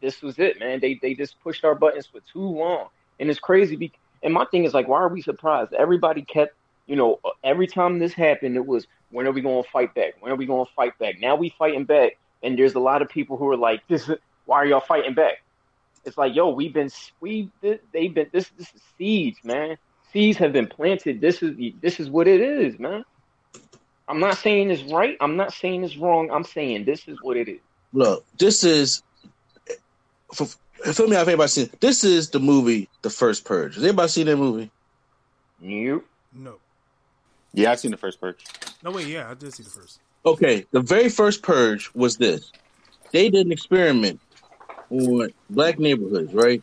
This 0.00 0.22
was 0.22 0.38
it, 0.38 0.58
man. 0.58 0.80
They 0.80 0.98
they 1.00 1.14
just 1.14 1.40
pushed 1.40 1.64
our 1.64 1.74
buttons 1.74 2.06
for 2.06 2.20
too 2.32 2.40
long, 2.40 2.88
and 3.20 3.30
it's 3.30 3.38
crazy. 3.38 3.92
And 4.22 4.32
my 4.32 4.46
thing 4.46 4.64
is 4.64 4.74
like, 4.74 4.88
why 4.88 5.00
are 5.00 5.08
we 5.08 5.20
surprised? 5.20 5.74
Everybody 5.74 6.22
kept, 6.22 6.54
you 6.86 6.96
know, 6.96 7.20
uh, 7.24 7.30
every 7.44 7.66
time 7.66 7.98
this 7.98 8.14
happened, 8.14 8.56
it 8.56 8.66
was 8.66 8.86
when 9.10 9.26
are 9.26 9.32
we 9.32 9.42
to 9.42 9.62
fight 9.70 9.94
back? 9.94 10.14
When 10.20 10.32
are 10.32 10.36
we 10.36 10.46
to 10.46 10.64
fight 10.74 10.98
back? 10.98 11.20
Now 11.20 11.36
we 11.36 11.50
fighting 11.50 11.84
back, 11.84 12.16
and 12.42 12.58
there's 12.58 12.74
a 12.74 12.80
lot 12.80 13.02
of 13.02 13.08
people 13.08 13.36
who 13.36 13.48
are 13.50 13.56
like, 13.56 13.86
this. 13.88 14.10
Why 14.46 14.58
are 14.58 14.66
y'all 14.66 14.80
fighting 14.80 15.14
back? 15.14 15.42
It's 16.04 16.16
like, 16.16 16.34
yo, 16.34 16.50
we've 16.50 16.72
been 16.72 16.88
we 17.20 17.50
they've 17.60 18.14
been 18.14 18.28
this 18.32 18.48
this 18.56 18.72
is 18.74 18.80
siege, 18.96 19.36
man 19.44 19.76
seeds 20.16 20.38
have 20.38 20.52
been 20.54 20.66
planted. 20.66 21.20
This 21.20 21.42
is 21.42 21.54
this 21.82 22.00
is 22.00 22.08
what 22.08 22.26
it 22.26 22.40
is, 22.40 22.78
man. 22.78 23.04
I'm 24.08 24.18
not 24.18 24.38
saying 24.38 24.70
it's 24.70 24.90
right. 24.90 25.16
I'm 25.20 25.36
not 25.36 25.52
saying 25.52 25.84
it's 25.84 25.96
wrong. 25.98 26.30
I'm 26.30 26.44
saying 26.44 26.86
this 26.86 27.06
is 27.06 27.18
what 27.20 27.36
it 27.36 27.48
is. 27.48 27.60
Look, 27.92 28.24
this 28.38 28.64
is 28.64 29.02
for, 30.32 30.46
fill 30.92 31.08
me 31.08 31.16
out 31.16 31.22
if 31.22 31.28
anybody 31.28 31.48
seen 31.48 31.70
this 31.80 32.02
is 32.02 32.30
the 32.30 32.40
movie 32.40 32.88
The 33.02 33.10
First 33.10 33.44
Purge. 33.44 33.74
Has 33.74 33.84
anybody 33.84 34.08
seen 34.08 34.26
that 34.26 34.38
movie? 34.38 34.70
You? 35.60 36.02
No. 36.32 36.56
Yeah, 37.52 37.72
I've 37.72 37.80
seen 37.80 37.90
the 37.90 37.96
first 37.98 38.18
purge. 38.18 38.42
No 38.82 38.92
wait, 38.92 39.08
yeah, 39.08 39.30
I 39.30 39.34
did 39.34 39.52
see 39.52 39.64
the 39.64 39.70
first. 39.70 40.00
Okay, 40.24 40.66
the 40.70 40.80
very 40.80 41.10
first 41.10 41.42
purge 41.42 41.90
was 41.94 42.16
this. 42.16 42.50
They 43.12 43.28
did 43.28 43.46
an 43.46 43.52
experiment 43.52 44.20
on 44.90 45.30
black 45.50 45.78
neighborhoods, 45.78 46.32
right? 46.32 46.62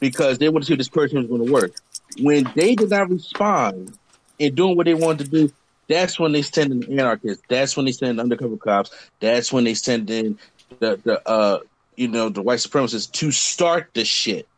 Because 0.00 0.38
they 0.38 0.48
wanted 0.48 0.62
to 0.62 0.66
see 0.66 0.74
if 0.74 0.78
this 0.78 0.88
purge 0.88 1.12
was 1.12 1.26
going 1.26 1.46
to 1.46 1.52
work 1.52 1.72
when 2.20 2.50
they 2.54 2.74
did 2.74 2.90
not 2.90 3.10
respond 3.10 3.98
and 4.38 4.54
doing 4.54 4.76
what 4.76 4.86
they 4.86 4.94
wanted 4.94 5.24
to 5.24 5.30
do, 5.30 5.52
that's 5.88 6.18
when 6.18 6.32
they 6.32 6.42
send 6.42 6.72
in 6.72 6.98
anarchists. 6.98 7.42
That's 7.48 7.76
when 7.76 7.86
they 7.86 7.92
send 7.92 8.20
undercover 8.20 8.56
cops. 8.56 8.90
That's 9.20 9.52
when 9.52 9.64
they 9.64 9.74
send 9.74 10.10
in 10.10 10.38
the 10.80 10.98
the 11.04 11.28
uh 11.28 11.60
you 11.96 12.08
know 12.08 12.28
the 12.28 12.42
white 12.42 12.58
supremacists 12.58 13.10
to 13.12 13.30
start 13.30 13.90
the 13.94 14.04
shit. 14.04 14.48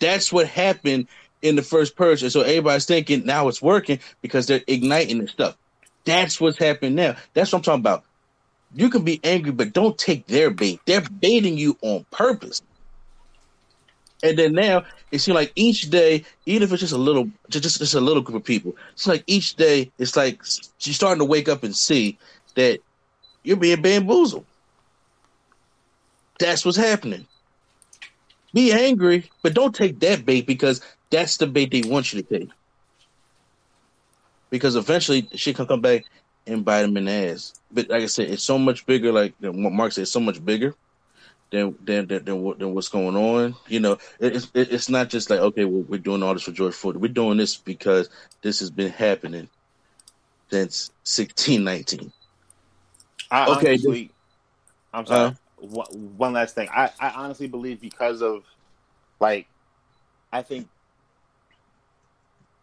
That's 0.00 0.32
what 0.32 0.46
happened 0.46 1.08
in 1.42 1.56
the 1.56 1.62
first 1.62 1.96
purge, 1.96 2.22
and 2.22 2.32
so 2.32 2.42
everybody's 2.42 2.84
thinking 2.84 3.24
now 3.24 3.48
it's 3.48 3.62
working 3.62 4.00
because 4.22 4.46
they're 4.46 4.62
igniting 4.66 5.18
the 5.18 5.28
stuff. 5.28 5.56
That's 6.04 6.40
what's 6.40 6.58
happening 6.58 6.94
now. 6.94 7.16
That's 7.34 7.52
what 7.52 7.58
I'm 7.58 7.62
talking 7.62 7.80
about. 7.80 8.04
You 8.74 8.90
can 8.90 9.02
be 9.02 9.20
angry, 9.24 9.52
but 9.52 9.72
don't 9.72 9.96
take 9.96 10.26
their 10.26 10.50
bait. 10.50 10.80
They're 10.84 11.00
baiting 11.00 11.56
you 11.56 11.78
on 11.82 12.04
purpose. 12.10 12.62
And 14.22 14.36
then 14.38 14.52
now 14.52 14.84
it 15.12 15.20
seems 15.20 15.34
like 15.36 15.52
each 15.54 15.90
day, 15.90 16.24
even 16.46 16.62
if 16.62 16.72
it's 16.72 16.80
just 16.80 16.92
a 16.92 16.98
little, 16.98 17.30
just 17.48 17.78
just 17.78 17.94
a 17.94 18.00
little 18.00 18.22
group 18.22 18.36
of 18.36 18.44
people, 18.44 18.76
it's 18.92 19.06
like 19.06 19.22
each 19.26 19.54
day, 19.54 19.92
it's 19.98 20.16
like 20.16 20.42
you're 20.80 20.94
starting 20.94 21.20
to 21.20 21.24
wake 21.24 21.48
up 21.48 21.62
and 21.62 21.74
see 21.74 22.18
that 22.56 22.80
you're 23.44 23.56
being 23.56 23.80
bamboozled. 23.80 24.44
That's 26.40 26.64
what's 26.64 26.76
happening. 26.76 27.26
Be 28.52 28.72
angry, 28.72 29.30
but 29.42 29.54
don't 29.54 29.74
take 29.74 30.00
that 30.00 30.24
bait 30.24 30.46
because 30.46 30.80
that's 31.10 31.36
the 31.36 31.46
bait 31.46 31.70
they 31.70 31.82
want 31.82 32.12
you 32.12 32.22
to 32.22 32.38
take. 32.38 32.50
Because 34.50 34.74
eventually 34.76 35.28
she 35.34 35.52
can 35.52 35.66
come 35.66 35.80
back 35.80 36.04
and 36.46 36.64
bite 36.64 36.82
them 36.82 36.96
in 36.96 37.04
the 37.04 37.12
ass. 37.12 37.52
But 37.70 37.90
like 37.90 38.02
I 38.02 38.06
said, 38.06 38.30
it's 38.30 38.42
so 38.42 38.58
much 38.58 38.86
bigger. 38.86 39.12
Like 39.12 39.34
what 39.40 39.72
Mark 39.72 39.92
said, 39.92 40.02
it's 40.02 40.10
so 40.10 40.20
much 40.20 40.42
bigger 40.44 40.74
than 41.50 41.76
than 41.84 42.06
than, 42.06 42.24
than, 42.24 42.74
what's 42.74 42.88
going 42.88 43.16
on. 43.16 43.54
You 43.68 43.80
know, 43.80 43.98
it's 44.20 44.48
it's 44.54 44.88
not 44.88 45.08
just 45.08 45.30
like 45.30 45.40
okay, 45.40 45.64
we're, 45.64 45.82
we're 45.82 45.98
doing 45.98 46.22
all 46.22 46.34
this 46.34 46.42
for 46.42 46.52
George 46.52 46.74
Floyd. 46.74 46.96
We're 46.96 47.08
doing 47.08 47.38
this 47.38 47.56
because 47.56 48.10
this 48.42 48.60
has 48.60 48.70
been 48.70 48.90
happening 48.90 49.48
since 50.50 50.90
sixteen 51.04 51.64
nineteen. 51.64 52.12
I 53.30 53.46
okay, 53.56 53.70
honestly, 53.70 54.10
I'm 54.92 55.06
sorry. 55.06 55.30
Uh, 55.30 55.34
one 55.60 56.32
last 56.32 56.54
thing. 56.54 56.68
I, 56.70 56.90
I 57.00 57.10
honestly 57.10 57.48
believe 57.48 57.80
because 57.80 58.22
of 58.22 58.44
like, 59.18 59.48
I 60.32 60.42
think 60.42 60.68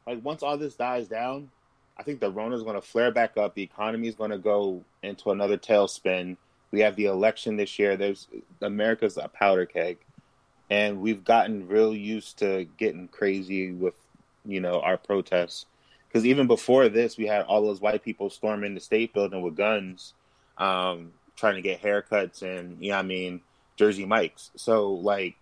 like 0.08 0.24
once 0.24 0.44
all 0.44 0.58
this 0.58 0.76
dies 0.76 1.08
down, 1.08 1.50
I 1.98 2.04
think 2.04 2.20
the 2.20 2.32
Rona 2.32 2.56
is 2.56 2.64
going 2.64 2.76
to 2.76 2.82
flare 2.82 3.12
back 3.12 3.38
up. 3.38 3.56
The 3.56 3.64
economy 3.64 4.08
is 4.08 4.16
going 4.16 4.32
to 4.32 4.38
go 4.38 4.84
into 5.04 5.32
another 5.32 5.58
tailspin. 5.58 6.38
We 6.76 6.82
have 6.82 6.98
the 6.98 7.06
election 7.06 7.56
this 7.56 7.80
year. 7.80 7.96
There's 7.96 8.28
America's 8.62 9.16
a 9.16 9.30
powder 9.30 9.66
keg, 9.66 9.96
and 10.70 11.00
we've 11.00 11.24
gotten 11.24 11.70
real 11.70 11.96
used 11.96 12.40
to 12.40 12.68
getting 12.78 13.08
crazy 13.08 13.72
with 13.72 13.94
you 14.46 14.60
know 14.60 14.82
our 14.82 14.98
protests. 14.98 15.68
Because 16.10 16.26
even 16.26 16.48
before 16.48 16.90
this, 16.90 17.18
we 17.18 17.28
had 17.28 17.44
all 17.44 17.62
those 17.62 17.80
white 17.80 18.04
people 18.04 18.30
storming 18.30 18.74
the 18.74 18.82
state 18.82 19.14
building 19.14 19.42
with 19.42 19.56
guns, 19.56 20.16
um, 20.58 21.14
trying 21.38 21.56
to 21.56 21.62
get 21.62 21.82
haircuts 21.82 22.42
and 22.42 22.76
you 22.84 22.92
know 22.92 22.98
I 22.98 23.04
mean 23.04 23.40
Jersey 23.78 24.06
Mikes. 24.06 24.52
So 24.58 24.96
like 24.96 25.38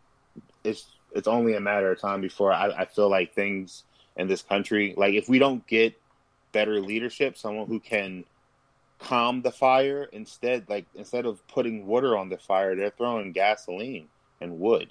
it's 0.64 0.86
it's 1.16 1.28
only 1.28 1.56
a 1.56 1.60
matter 1.60 1.92
of 1.92 2.00
time 2.00 2.22
before 2.22 2.54
I, 2.54 2.68
I 2.68 2.86
feel 2.86 3.10
like 3.10 3.34
things 3.34 3.86
in 4.18 4.28
this 4.28 4.44
country 4.44 4.94
like 4.96 5.16
if 5.16 5.28
we 5.28 5.40
don't 5.40 5.66
get 5.66 6.00
better 6.52 6.80
leadership, 6.80 7.40
someone 7.40 7.66
who 7.66 7.80
can 7.80 8.24
calm 9.04 9.42
the 9.42 9.52
fire 9.52 10.10
instead 10.12 10.66
like 10.70 10.86
instead 10.96 11.26
of 11.26 11.46
putting 11.48 11.86
water 11.86 12.18
on 12.18 12.30
the 12.30 12.38
fire, 12.38 12.76
they're 12.76 12.90
throwing 12.90 13.32
gasoline 13.32 14.08
and 14.42 14.60
wood. 14.60 14.90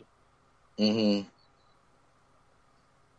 Mm-hmm. 0.78 1.28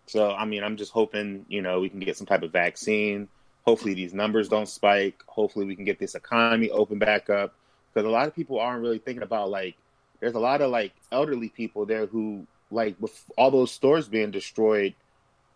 So 0.07 0.31
I 0.31 0.45
mean, 0.45 0.63
I'm 0.63 0.77
just 0.77 0.91
hoping 0.91 1.45
you 1.49 1.61
know 1.61 1.79
we 1.79 1.89
can 1.89 1.99
get 1.99 2.17
some 2.17 2.27
type 2.27 2.43
of 2.43 2.51
vaccine. 2.51 3.27
Hopefully 3.65 3.93
these 3.93 4.13
numbers 4.13 4.49
don't 4.49 4.67
spike. 4.67 5.23
Hopefully 5.25 5.65
we 5.65 5.75
can 5.75 5.85
get 5.85 5.99
this 5.99 6.15
economy 6.15 6.69
open 6.69 6.99
back 6.99 7.29
up 7.29 7.53
because 7.93 8.05
a 8.05 8.11
lot 8.11 8.27
of 8.27 8.35
people 8.35 8.59
aren't 8.59 8.81
really 8.81 8.99
thinking 8.99 9.23
about 9.23 9.49
like 9.49 9.75
there's 10.19 10.35
a 10.35 10.39
lot 10.39 10.61
of 10.61 10.69
like 10.69 10.93
elderly 11.11 11.49
people 11.49 11.85
there 11.85 12.05
who 12.05 12.45
like 12.71 12.95
with 12.99 13.23
all 13.37 13.51
those 13.51 13.71
stores 13.71 14.07
being 14.07 14.31
destroyed 14.31 14.93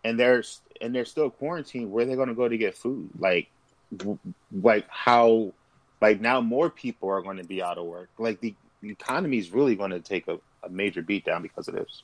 and 0.04 0.18
they're 0.18 0.42
and 0.80 0.94
they're 0.94 1.04
still 1.04 1.30
quarantined 1.30 1.90
where 1.90 2.04
they're 2.04 2.16
going 2.16 2.28
to 2.28 2.34
go 2.34 2.48
to 2.48 2.58
get 2.58 2.76
food 2.76 3.10
like 3.18 3.48
like 4.52 4.86
how 4.88 5.52
like 6.00 6.20
now 6.20 6.40
more 6.40 6.70
people 6.70 7.08
are 7.08 7.22
going 7.22 7.38
to 7.38 7.44
be 7.44 7.62
out 7.62 7.78
of 7.78 7.86
work 7.86 8.08
like 8.18 8.40
the, 8.40 8.54
economy 8.82 9.38
is 9.38 9.50
really 9.50 9.74
going 9.74 9.90
to 9.90 9.98
take 9.98 10.28
a, 10.28 10.38
a 10.62 10.68
major 10.68 11.02
beat 11.02 11.24
down 11.24 11.42
because 11.42 11.66
of 11.66 11.74
this 11.74 12.02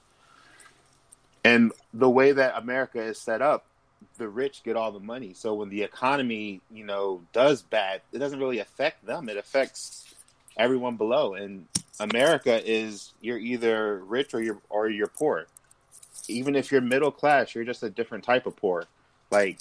and 1.45 1.73
the 1.93 2.11
way 2.11 2.33
that 2.33 2.57
america 2.57 3.01
is 3.01 3.17
set 3.17 3.41
up 3.41 3.65
the 4.19 4.29
rich 4.29 4.63
get 4.65 4.77
all 4.77 4.91
the 4.91 4.99
money 4.99 5.33
so 5.35 5.55
when 5.55 5.69
the 5.69 5.83
economy 5.83 6.61
you 6.73 6.85
know 6.85 7.21
does 7.33 7.63
bad 7.63 8.01
it 8.13 8.19
doesn't 8.19 8.41
really 8.41 8.59
affect 8.59 9.07
them 9.07 9.29
it 9.29 9.37
affects 9.37 10.05
everyone 10.57 10.97
below. 10.97 11.35
And 11.35 11.67
America 12.01 12.61
is 12.65 13.13
you're 13.21 13.39
either 13.39 13.99
rich 14.05 14.35
or 14.35 14.43
you're 14.43 14.59
or 14.69 14.89
you're 14.89 15.07
poor. 15.07 15.47
Even 16.29 16.57
if 16.57 16.73
you're 16.73 16.81
middle 16.81 17.11
class, 17.11 17.55
you're 17.55 17.65
just 17.65 17.83
a 17.83 17.91
different 17.91 18.25
type 18.25 18.47
of 18.47 18.57
poor. 18.57 18.85
Like 19.31 19.59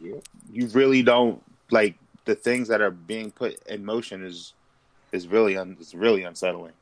you 0.00 0.66
really 0.68 1.02
don't 1.02 1.42
like 1.72 1.96
the 2.24 2.34
things 2.34 2.68
that 2.68 2.80
are 2.80 2.90
being 2.90 3.30
put 3.30 3.60
in 3.66 3.84
motion 3.84 4.24
is 4.24 4.54
is 5.10 5.26
really 5.26 5.56
un, 5.56 5.76
is 5.80 5.94
really 5.94 6.22
unsettling. 6.22 6.72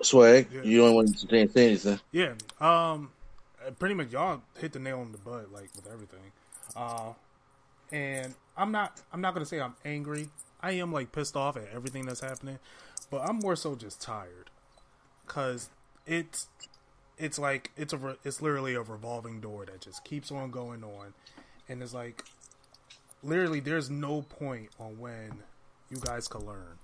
Swag, 0.00 0.48
yeah. 0.52 0.62
you 0.62 0.78
don't 0.78 0.94
want 0.94 1.16
to 1.16 1.26
say 1.28 1.40
anything. 1.40 2.00
Yeah, 2.10 2.34
um, 2.60 3.10
pretty 3.78 3.94
much 3.94 4.12
y'all 4.12 4.42
hit 4.58 4.72
the 4.72 4.78
nail 4.78 5.00
on 5.00 5.12
the 5.12 5.18
butt, 5.18 5.52
like 5.52 5.70
with 5.76 5.86
everything. 5.92 6.32
Uh, 6.74 7.12
and 7.92 8.34
I'm 8.56 8.72
not 8.72 9.00
I'm 9.12 9.20
not 9.20 9.34
gonna 9.34 9.46
say 9.46 9.60
I'm 9.60 9.74
angry. 9.84 10.28
I 10.60 10.72
am 10.72 10.92
like 10.92 11.12
pissed 11.12 11.36
off 11.36 11.56
at 11.56 11.68
everything 11.74 12.06
that's 12.06 12.20
happening, 12.20 12.58
but 13.10 13.28
I'm 13.28 13.36
more 13.36 13.56
so 13.56 13.74
just 13.74 14.00
tired 14.00 14.50
because 15.26 15.70
it's 16.06 16.48
it's 17.22 17.38
like 17.38 17.70
it's 17.76 17.92
a 17.92 18.16
it's 18.24 18.42
literally 18.42 18.74
a 18.74 18.82
revolving 18.82 19.40
door 19.40 19.64
that 19.64 19.80
just 19.80 20.04
keeps 20.04 20.32
on 20.32 20.50
going 20.50 20.82
on, 20.82 21.14
and 21.68 21.80
it's 21.80 21.94
like 21.94 22.24
literally 23.22 23.60
there's 23.60 23.88
no 23.88 24.22
point 24.22 24.70
on 24.80 24.98
when 24.98 25.44
you 25.88 25.98
guys 25.98 26.26
can 26.26 26.44
learn 26.44 26.78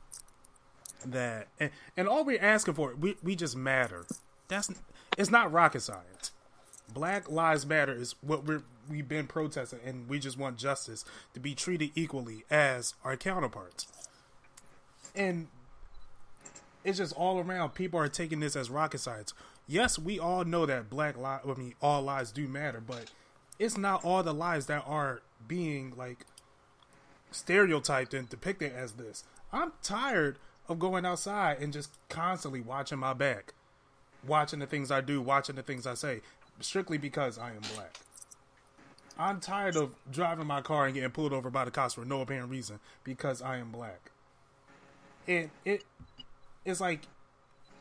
that 1.05 1.49
and, 1.59 1.71
and 1.97 2.09
all 2.09 2.25
we're 2.25 2.43
asking 2.43 2.75
for 2.75 2.95
we 2.95 3.17
we 3.23 3.35
just 3.35 3.57
matter. 3.57 4.07
That's 4.47 4.71
it's 5.17 5.31
not 5.31 5.53
rocket 5.53 5.81
science. 5.81 6.31
Black 6.95 7.29
Lives 7.29 7.67
Matter 7.67 7.93
is 7.93 8.15
what 8.21 8.45
we're 8.47 8.63
we've 8.89 9.09
been 9.09 9.27
protesting, 9.27 9.81
and 9.85 10.09
we 10.09 10.21
just 10.21 10.39
want 10.39 10.57
justice 10.57 11.05
to 11.35 11.41
be 11.41 11.55
treated 11.55 11.91
equally 11.97 12.45
as 12.49 12.95
our 13.05 13.17
counterparts. 13.17 13.89
And 15.15 15.49
it's 16.85 16.99
just 16.99 17.13
all 17.15 17.41
around. 17.41 17.71
People 17.75 18.01
are 18.01 18.09
taking 18.09 18.41
this 18.41 18.57
as 18.57 18.71
rocket 18.71 18.99
science. 18.99 19.35
Yes, 19.69 19.99
we 19.99 20.19
all 20.19 20.45
know 20.45 20.65
that 20.65 20.89
black 20.89 21.17
lives, 21.19 21.45
I 21.47 21.55
mean, 21.55 21.75
all 21.83 22.01
lives 22.03 22.33
do 22.33 22.49
matter, 22.49 22.81
but 22.81 23.11
it's 23.59 23.77
not 23.77 24.05
all 24.05 24.23
the 24.23 24.33
lives 24.33 24.67
that 24.67 24.83
are 24.87 25.21
being 25.47 25.93
like 25.95 26.25
stereotyped 27.31 28.15
and 28.15 28.29
depicted 28.29 28.73
as 28.73 28.93
this. 28.93 29.25
I'm 29.53 29.73
tired 29.83 30.39
of 30.69 30.79
going 30.79 31.05
outside 31.05 31.59
and 31.61 31.73
just 31.73 31.91
constantly 32.09 32.63
watching 32.63 32.99
my 32.99 33.13
back, 33.13 33.53
watching 34.27 34.59
the 34.59 34.67
things 34.67 34.91
I 34.91 35.03
do, 35.03 35.21
watching 35.21 35.57
the 35.57 35.63
things 35.63 35.87
I 35.87 35.95
say, 35.95 36.23
strictly 36.61 36.97
because 36.97 37.39
I 37.39 37.51
am 37.51 37.63
black. 37.75 37.99
I'm 39.19 39.41
tired 39.41 39.77
of 39.77 39.91
driving 40.11 40.47
my 40.47 40.63
car 40.63 40.87
and 40.87 40.95
getting 40.95 41.11
pulled 41.11 41.33
over 41.33 41.51
by 41.51 41.65
the 41.65 41.71
cops 41.71 41.95
for 41.95 42.05
no 42.05 42.23
apparent 42.23 42.51
reason 42.51 42.79
because 43.05 43.43
I 43.43 43.57
am 43.59 43.71
black. 43.71 44.13
And 45.27 45.51
it 45.65 45.85
it's 46.65 46.81
like 46.81 47.01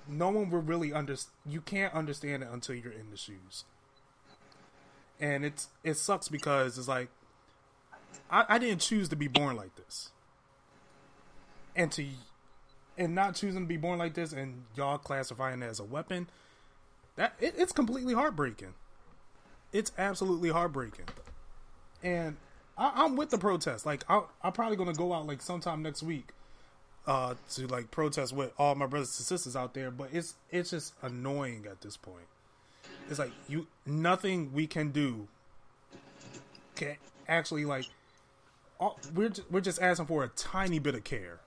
no 0.09 0.29
one 0.29 0.49
will 0.49 0.61
really 0.61 0.93
understand. 0.93 1.33
You 1.45 1.61
can't 1.61 1.93
understand 1.93 2.43
it 2.43 2.49
until 2.51 2.75
you're 2.75 2.91
in 2.91 3.09
the 3.11 3.17
shoes. 3.17 3.65
And 5.19 5.43
it's 5.43 5.69
it 5.83 5.95
sucks 5.95 6.27
because 6.27 6.77
it's 6.77 6.87
like 6.87 7.09
I, 8.29 8.45
I 8.49 8.57
didn't 8.57 8.81
choose 8.81 9.09
to 9.09 9.15
be 9.15 9.27
born 9.27 9.55
like 9.55 9.75
this. 9.75 10.11
And 11.75 11.91
to 11.93 12.05
and 12.97 13.13
not 13.13 13.35
choosing 13.35 13.61
to 13.61 13.67
be 13.67 13.77
born 13.77 13.99
like 13.99 14.13
this 14.13 14.33
and 14.33 14.63
y'all 14.75 14.97
classifying 14.97 15.61
it 15.61 15.65
as 15.65 15.79
a 15.79 15.83
weapon, 15.83 16.27
that 17.15 17.33
it, 17.39 17.55
it's 17.57 17.71
completely 17.71 18.13
heartbreaking. 18.13 18.73
It's 19.71 19.91
absolutely 19.97 20.49
heartbreaking 20.49 21.05
and 22.03 22.37
I, 22.77 23.05
am 23.05 23.15
with 23.15 23.29
the 23.29 23.37
protest. 23.37 23.85
Like 23.85 24.03
I, 24.09 24.21
I'm 24.41 24.51
probably 24.51 24.77
gonna 24.77 24.93
go 24.93 25.13
out 25.13 25.27
like 25.27 25.41
sometime 25.41 25.81
next 25.81 26.03
week 26.03 26.29
uh, 27.07 27.35
to 27.51 27.67
like 27.67 27.89
protest 27.89 28.33
with 28.33 28.51
all 28.59 28.75
my 28.75 28.85
brothers 28.85 29.17
and 29.17 29.25
sisters 29.25 29.55
out 29.55 29.73
there. 29.73 29.89
But 29.89 30.09
it's 30.11 30.35
it's 30.51 30.69
just 30.69 30.93
annoying 31.01 31.65
at 31.69 31.81
this 31.81 31.97
point. 31.97 32.27
It's 33.09 33.19
like 33.19 33.31
you 33.47 33.67
nothing 33.85 34.51
we 34.53 34.67
can 34.67 34.91
do 34.91 35.27
can 36.75 36.97
actually 37.27 37.65
like 37.65 37.85
all, 38.79 38.99
we're 39.15 39.31
we're 39.49 39.61
just 39.61 39.81
asking 39.81 40.05
for 40.05 40.23
a 40.23 40.27
tiny 40.29 40.79
bit 40.79 40.93
of 40.95 41.03
care. 41.03 41.39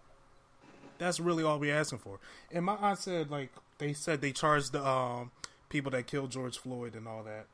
That's 0.99 1.21
really 1.21 1.45
all 1.45 1.59
we're 1.59 1.75
asking 1.75 2.01
for. 2.01 2.19
And 2.51 2.65
my 2.65 2.75
aunt 2.75 2.99
said 2.99 3.31
like 3.31 3.51
they 3.79 3.93
said 3.93 4.21
they 4.21 4.33
charged 4.33 4.73
the 4.73 4.87
um, 4.87 5.31
people 5.69 5.91
that 5.93 6.07
killed 6.07 6.31
George 6.31 6.59
Floyd 6.59 6.95
and 6.95 7.07
all 7.07 7.23
that. 7.23 7.47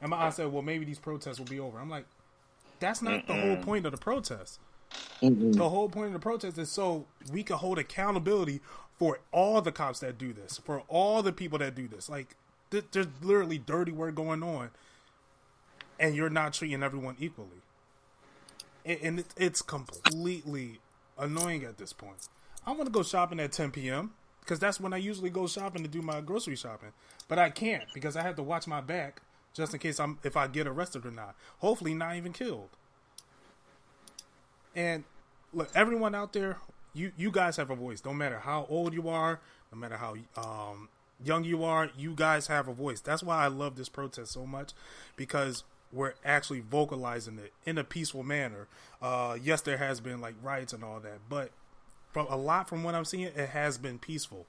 And 0.00 0.10
my 0.10 0.16
aunt 0.24 0.34
said, 0.34 0.52
"Well, 0.52 0.62
maybe 0.62 0.84
these 0.84 0.98
protests 0.98 1.38
will 1.38 1.46
be 1.46 1.60
over." 1.60 1.78
I'm 1.78 1.88
like, 1.88 2.06
"That's 2.80 3.00
not 3.02 3.12
Mm-mm. 3.12 3.26
the 3.28 3.34
whole 3.34 3.56
point 3.56 3.86
of 3.86 3.92
the 3.92 3.98
protest. 3.98 4.58
Mm-mm. 5.22 5.54
The 5.54 5.68
whole 5.68 5.88
point 5.88 6.08
of 6.08 6.12
the 6.14 6.18
protest 6.18 6.58
is 6.58 6.70
so 6.70 7.06
we 7.32 7.42
can 7.42 7.56
hold 7.56 7.78
accountability 7.78 8.60
for 8.98 9.20
all 9.30 9.60
the 9.60 9.72
cops 9.72 10.00
that 10.00 10.18
do 10.18 10.32
this, 10.32 10.60
for 10.64 10.82
all 10.88 11.22
the 11.22 11.32
people 11.32 11.58
that 11.58 11.74
do 11.74 11.88
this. 11.88 12.08
Like, 12.08 12.36
th- 12.70 12.84
there's 12.92 13.06
literally 13.22 13.58
dirty 13.58 13.92
work 13.92 14.14
going 14.14 14.42
on, 14.42 14.70
and 16.00 16.14
you're 16.14 16.30
not 16.30 16.54
treating 16.54 16.82
everyone 16.82 17.16
equally. 17.20 17.62
And, 18.84 18.98
and 19.02 19.18
it, 19.20 19.26
it's 19.36 19.62
completely 19.62 20.80
annoying 21.18 21.64
at 21.64 21.78
this 21.78 21.92
point. 21.92 22.28
I 22.66 22.72
want 22.72 22.86
to 22.86 22.90
go 22.92 23.02
shopping 23.02 23.40
at 23.40 23.52
10 23.52 23.70
p.m." 23.70 24.12
because 24.42 24.58
that's 24.58 24.80
when 24.80 24.92
I 24.92 24.96
usually 24.96 25.30
go 25.30 25.46
shopping 25.46 25.82
to 25.82 25.88
do 25.88 26.02
my 26.02 26.20
grocery 26.20 26.56
shopping. 26.56 26.90
But 27.28 27.38
I 27.38 27.50
can't 27.50 27.84
because 27.94 28.16
I 28.16 28.22
have 28.22 28.36
to 28.36 28.42
watch 28.42 28.66
my 28.66 28.80
back 28.80 29.22
just 29.54 29.72
in 29.72 29.80
case 29.80 30.00
I'm 30.00 30.18
if 30.24 30.36
I 30.36 30.46
get 30.48 30.66
arrested 30.66 31.06
or 31.06 31.10
not. 31.10 31.36
Hopefully, 31.58 31.94
not 31.94 32.16
even 32.16 32.32
killed. 32.32 32.70
And 34.74 35.04
look, 35.52 35.70
everyone 35.74 36.14
out 36.14 36.32
there, 36.32 36.58
you 36.94 37.12
you 37.16 37.30
guys 37.30 37.56
have 37.56 37.70
a 37.70 37.76
voice. 37.76 38.04
No 38.04 38.12
matter 38.12 38.38
how 38.38 38.66
old 38.68 38.94
you 38.94 39.08
are, 39.08 39.40
no 39.72 39.78
matter 39.78 39.96
how 39.96 40.16
um, 40.36 40.88
young 41.24 41.44
you 41.44 41.64
are, 41.64 41.90
you 41.96 42.14
guys 42.14 42.46
have 42.46 42.68
a 42.68 42.72
voice. 42.72 43.00
That's 43.00 43.22
why 43.22 43.44
I 43.44 43.48
love 43.48 43.76
this 43.76 43.88
protest 43.88 44.32
so 44.32 44.46
much 44.46 44.72
because 45.16 45.64
we're 45.92 46.14
actually 46.24 46.60
vocalizing 46.60 47.38
it 47.38 47.52
in 47.66 47.78
a 47.78 47.84
peaceful 47.84 48.22
manner. 48.22 48.66
Uh, 49.00 49.36
yes, 49.42 49.60
there 49.60 49.76
has 49.76 50.00
been 50.00 50.20
like 50.20 50.34
riots 50.42 50.72
and 50.72 50.82
all 50.82 51.00
that, 51.00 51.20
but 51.28 51.50
from 52.12 52.26
a 52.28 52.36
lot 52.36 52.68
from 52.68 52.82
what 52.82 52.94
I'm 52.94 53.04
seeing, 53.04 53.24
it 53.24 53.50
has 53.50 53.78
been 53.78 53.98
peaceful. 53.98 54.46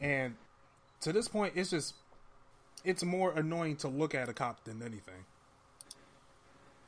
And 0.00 0.36
to 1.00 1.12
this 1.12 1.28
point, 1.28 1.54
it's 1.56 1.70
just 1.70 1.94
it's 2.84 3.02
more 3.02 3.32
annoying 3.32 3.76
to 3.76 3.88
look 3.88 4.14
at 4.14 4.28
a 4.28 4.32
cop 4.32 4.64
than 4.64 4.82
anything. 4.82 5.24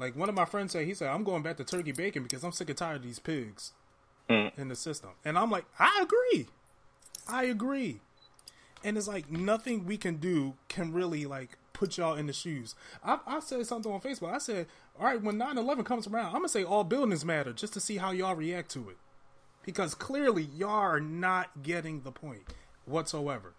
Like 0.01 0.17
one 0.17 0.31
of 0.31 0.35
my 0.35 0.47
friends 0.47 0.73
said, 0.73 0.87
he 0.87 0.95
said, 0.95 1.09
"I'm 1.09 1.25
going 1.25 1.43
back 1.43 1.59
to 1.59 1.65
turkey 1.65 1.93
bacon 1.93 2.23
because 2.23 2.43
I'm 2.43 2.53
sick 2.53 2.71
and 2.71 2.79
tired 2.79 2.97
of 2.97 3.03
these 3.03 3.19
pigs 3.19 3.73
mm. 4.31 4.51
in 4.59 4.69
the 4.69 4.75
system." 4.75 5.11
And 5.27 5.39
I'm 5.39 5.51
like, 5.51 5.67
I 5.79 6.01
agree, 6.03 6.49
I 7.29 7.45
agree. 7.45 8.01
And 8.83 8.97
it's 8.97 9.07
like 9.07 9.31
nothing 9.31 9.85
we 9.85 9.99
can 9.99 10.17
do 10.17 10.55
can 10.69 10.91
really 10.91 11.27
like 11.27 11.59
put 11.75 11.99
y'all 11.99 12.15
in 12.15 12.27
the 12.27 12.33
shoes. 12.33 12.75
I, 13.05 13.19
I 13.27 13.41
said 13.41 13.67
something 13.67 13.93
on 13.93 14.01
Facebook. 14.01 14.33
I 14.33 14.39
said, 14.39 14.69
all 14.99 15.05
right, 15.05 15.23
when 15.23 15.39
9-11 15.39 15.85
comes 15.85 16.07
around, 16.07 16.27
I'm 16.27 16.33
gonna 16.33 16.49
say 16.49 16.65
all 16.65 16.83
buildings 16.83 17.23
matter 17.23 17.53
just 17.53 17.75
to 17.75 17.81
see 17.81 17.99
how 17.99 18.11
y'all 18.11 18.35
react 18.35 18.71
to 18.73 18.89
it, 18.89 18.97
because 19.67 19.95
clearly 19.95 20.45
y'all 20.45 20.71
are 20.71 21.01
not 21.01 21.63
getting 21.63 22.01
the 22.01 22.11
point 22.11 22.55
whatsoever. 22.87 23.53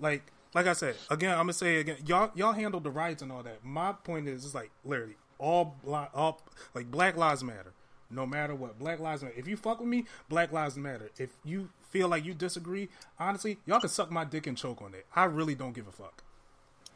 Like, 0.00 0.32
like 0.54 0.66
I 0.66 0.72
said 0.72 0.96
again, 1.08 1.30
I'm 1.30 1.38
gonna 1.38 1.52
say 1.52 1.76
again, 1.76 1.98
y'all 2.04 2.32
y'all 2.34 2.52
handled 2.52 2.82
the 2.82 2.90
riots 2.90 3.22
and 3.22 3.30
all 3.30 3.44
that. 3.44 3.64
My 3.64 3.92
point 3.92 4.26
is, 4.26 4.44
it's 4.44 4.54
like 4.56 4.72
literally 4.84 5.14
all 5.38 5.76
all 6.14 6.42
like 6.74 6.90
Black 6.90 7.16
Lives 7.16 7.42
Matter. 7.42 7.72
No 8.10 8.24
matter 8.24 8.54
what, 8.54 8.78
Black 8.78 9.00
Lives 9.00 9.22
Matter. 9.22 9.34
If 9.36 9.48
you 9.48 9.56
fuck 9.56 9.80
with 9.80 9.88
me, 9.88 10.04
Black 10.28 10.52
Lives 10.52 10.76
Matter. 10.76 11.10
If 11.18 11.30
you 11.44 11.70
feel 11.90 12.08
like 12.08 12.24
you 12.24 12.34
disagree, 12.34 12.88
honestly, 13.18 13.58
y'all 13.66 13.80
can 13.80 13.88
suck 13.88 14.10
my 14.10 14.24
dick 14.24 14.46
and 14.46 14.56
choke 14.56 14.80
on 14.82 14.94
it. 14.94 15.06
I 15.14 15.24
really 15.24 15.54
don't 15.54 15.74
give 15.74 15.88
a 15.88 15.92
fuck. 15.92 16.22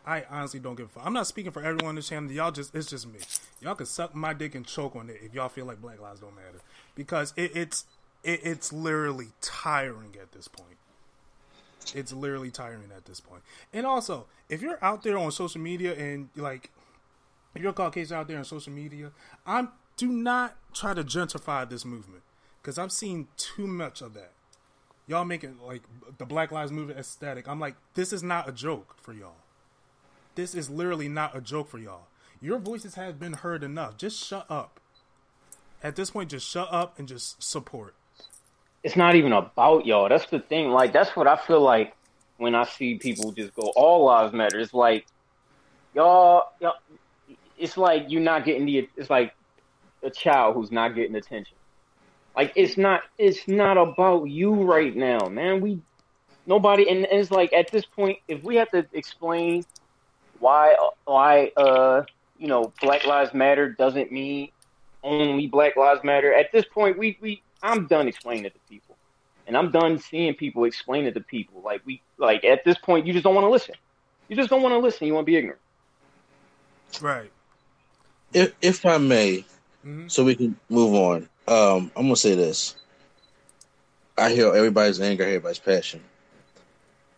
I 0.07 0.25
honestly 0.31 0.61
don't 0.61 0.77
give 0.77 0.87
a 0.87 0.89
fuck. 0.89 1.07
I'm 1.07 1.13
not 1.13 1.27
speaking 1.27 1.53
for 1.53 1.61
everyone 1.63 1.91
on 1.91 1.95
this 1.97 2.09
channel. 2.09 2.31
Y'all 2.31 2.53
just 2.53 2.75
it's 2.75 2.89
just 2.89 3.07
me. 3.07 3.19
Y'all 3.61 3.75
can 3.75 3.87
suck 3.87 4.15
my 4.15 4.33
dick 4.33 4.55
and 4.55 4.67
choke 4.67 4.97
on 4.97 5.11
it 5.11 5.19
if 5.23 5.35
y'all 5.35 5.49
feel 5.49 5.67
like 5.67 5.81
Black 5.81 6.01
Lives 6.01 6.21
don't 6.21 6.35
matter 6.35 6.61
because 6.95 7.35
it, 7.37 7.53
it's 7.55 7.85
it, 8.23 8.41
it's 8.43 8.73
literally 8.73 9.29
tiring 9.41 10.15
at 10.21 10.33
this 10.33 10.49
point. 10.49 10.77
It's 11.95 12.13
literally 12.13 12.51
tiring 12.51 12.91
at 12.97 13.05
this 13.05 13.21
point. 13.21 13.43
And 13.73 13.87
also, 13.87 14.27
if 14.49 14.63
you're 14.63 14.83
out 14.83 15.03
there 15.03 15.19
on 15.19 15.33
social 15.33 15.61
media 15.61 15.95
and 15.95 16.29
like 16.37 16.71
if 17.55 17.63
you're 17.63 17.73
Caucasian 17.73 18.17
out 18.17 18.29
there 18.29 18.39
on 18.39 18.45
social 18.45 18.73
media, 18.73 19.13
I'm 19.47 19.71
do 19.97 20.09
not 20.09 20.57
try 20.73 20.95
to 20.95 21.05
gentrify 21.05 21.69
this 21.69 21.85
movement 21.85 22.23
because 22.63 22.79
I've 22.79 22.93
seen 22.93 23.29
too 23.37 23.67
much 23.67 24.01
of 24.01 24.15
that. 24.15 24.33
Y'all 25.07 25.25
making 25.25 25.59
like 25.63 25.83
the 26.19 26.25
Black 26.25 26.53
Lives 26.53 26.73
Movement 26.73 26.99
aesthetic. 26.99 27.49
I'm 27.49 27.61
like, 27.61 27.75
this 27.95 28.13
is 28.13 28.23
not 28.23 28.49
a 28.49 28.53
joke 28.53 28.97
for 29.01 29.13
y'all. 29.13 29.37
This 30.37 30.55
is 30.55 30.71
literally 30.71 31.09
not 31.09 31.37
a 31.37 31.41
joke 31.41 31.69
for 31.69 31.79
y'all. 31.79 32.07
Your 32.41 32.59
voices 32.59 32.95
have 32.95 33.19
been 33.19 33.35
heard 33.35 33.63
enough. 33.63 33.97
Just 33.99 34.25
shut 34.25 34.47
up. 34.49 34.81
At 35.83 35.97
this 35.97 36.13
point, 36.13 36.31
just 36.31 36.49
shut 36.49 36.69
up 36.73 36.99
and 36.99 37.09
just 37.09 37.43
support. 37.43 37.95
It's 38.83 38.97
not 38.97 39.15
even 39.15 39.33
about 39.33 39.85
y'all. 39.85 40.09
That's 40.09 40.27
the 40.27 40.41
thing. 40.41 40.71
Like 40.71 40.93
that's 40.93 41.15
what 41.17 41.27
I 41.27 41.37
feel 41.37 41.61
like 41.61 41.95
when 42.39 42.55
I 42.55 42.65
see 42.65 42.95
people 42.95 43.33
just 43.33 43.55
go 43.55 43.73
all 43.77 44.07
lives 44.07 44.33
matter. 44.33 44.59
It's 44.59 44.73
like 44.73 45.07
y'all, 45.95 46.45
y'all. 46.61 46.75
It's 47.61 47.77
like 47.77 48.07
you're 48.09 48.23
not 48.23 48.45
getting 48.45 48.65
the. 48.65 48.89
It's 48.97 49.11
like 49.11 49.35
a 50.03 50.11
child 50.11 50.55
who's 50.55 50.73
not 50.73 50.95
getting 50.95 51.15
attention. 51.15 51.57
Like 52.37 52.53
it's 52.57 52.77
not. 52.77 53.03
It's 53.19 53.47
not 53.47 53.77
about 53.77 54.25
you 54.25 54.55
right 54.55 54.95
now, 54.97 55.29
man. 55.29 55.61
We 55.61 55.81
nobody, 56.47 56.89
and, 56.89 57.05
and 57.05 57.21
it's 57.21 57.31
like 57.31 57.53
at 57.53 57.71
this 57.71 57.85
point, 57.85 58.19
if 58.29 58.43
we 58.43 58.57
have 58.57 58.71
to 58.71 58.87
explain 58.93 59.65
why 60.39 60.75
why 61.05 61.53
uh 61.57 62.03
you 62.39 62.49
know 62.49 62.73
Black 62.81 63.07
Lives 63.07 63.35
Matter 63.35 63.71
doesn't 63.71 64.11
mean 64.11 64.51
only 65.03 65.47
Black 65.47 65.77
Lives 65.77 66.03
Matter. 66.03 66.33
At 66.33 66.53
this 66.53 66.65
point, 66.65 66.99
we 66.99 67.19
we 67.21 67.43
I'm 67.63 67.87
done 67.87 68.09
explaining 68.09 68.47
it 68.47 68.55
to 68.55 68.61
people, 68.69 68.97
and 69.47 69.57
I'm 69.57 69.71
done 69.71 69.99
seeing 69.99 70.35
people 70.35 70.65
explain 70.65 71.05
it 71.07 71.15
to 71.15 71.21
people. 71.21 71.63
Like 71.63 71.83
we 71.85 72.03
like 72.19 72.45
at 72.45 72.65
this 72.65 72.79
point, 72.79 73.07
you 73.07 73.13
just 73.13 73.25
don't 73.25 73.35
want 73.35 73.45
to 73.45 73.51
listen. 73.51 73.75
You 74.29 74.37
just 74.37 74.49
don't 74.49 74.63
want 74.63 74.73
to 74.73 74.79
listen. 74.79 75.07
You 75.07 75.15
want 75.15 75.27
to 75.27 75.31
be 75.31 75.37
ignorant. 75.37 75.61
Right. 77.01 77.31
If 78.33 78.53
if 78.63 78.87
I 78.87 78.99
may, 78.99 79.45
mm-hmm. 79.85 80.09
so 80.09 80.25
we 80.25 80.35
can 80.35 80.57
move 80.69 80.95
on. 80.95 81.29
Um, 81.49 81.91
I'm 81.97 82.05
gonna 82.05 82.17
say 82.17 82.35
this. 82.35 82.77
I 84.17 84.31
hear 84.31 84.55
everybody's 84.55 85.01
anger, 85.01 85.25
everybody's 85.25 85.59
passion, 85.59 86.01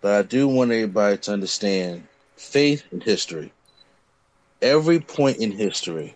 but 0.01 0.13
I 0.15 0.23
do 0.23 0.49
want 0.49 0.71
everybody 0.71 1.19
to 1.19 1.33
understand 1.33 2.07
faith 2.37 2.85
and 2.93 3.03
history. 3.03 3.53
Every 4.63 5.01
point 5.01 5.39
in 5.39 5.51
history, 5.51 6.15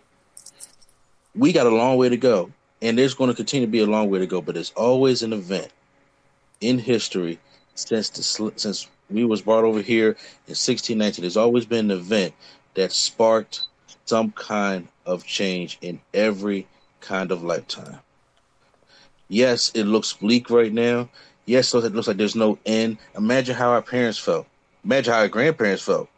we 1.35 1.51
got 1.51 1.67
a 1.67 1.75
long 1.75 1.97
way 1.97 2.09
to 2.09 2.17
go, 2.17 2.51
and 2.81 2.97
there's 2.97 3.13
going 3.13 3.29
to 3.29 3.35
continue 3.35 3.67
to 3.67 3.71
be 3.71 3.79
a 3.79 3.85
long 3.85 4.09
way 4.09 4.19
to 4.19 4.27
go. 4.27 4.41
But 4.41 4.55
there's 4.55 4.71
always 4.71 5.21
an 5.21 5.33
event 5.33 5.69
in 6.61 6.79
history 6.79 7.39
since 7.75 8.09
the 8.09 8.51
since 8.55 8.87
we 9.09 9.25
was 9.25 9.41
brought 9.41 9.63
over 9.63 9.81
here 9.81 10.09
in 10.47 10.55
1619. 10.55 11.21
There's 11.21 11.37
always 11.37 11.65
been 11.65 11.91
an 11.91 11.97
event 11.97 12.33
that 12.73 12.91
sparked 12.91 13.63
some 14.07 14.31
kind 14.31 14.87
of 15.05 15.25
change 15.25 15.77
in 15.81 15.99
every 16.13 16.67
kind 17.01 17.31
of 17.31 17.43
lifetime. 17.43 17.99
Yes, 19.29 19.71
it 19.75 19.83
looks 19.83 20.13
bleak 20.13 20.49
right 20.49 20.73
now. 20.73 21.09
Yes, 21.45 21.73
it 21.73 21.93
looks 21.93 22.07
like 22.07 22.17
there's 22.17 22.35
no 22.35 22.57
end. 22.65 22.97
Imagine 23.15 23.55
how 23.55 23.69
our 23.69 23.81
parents 23.81 24.17
felt. 24.17 24.47
Imagine 24.83 25.13
how 25.13 25.19
our 25.19 25.27
grandparents 25.27 25.83
felt 25.83 26.09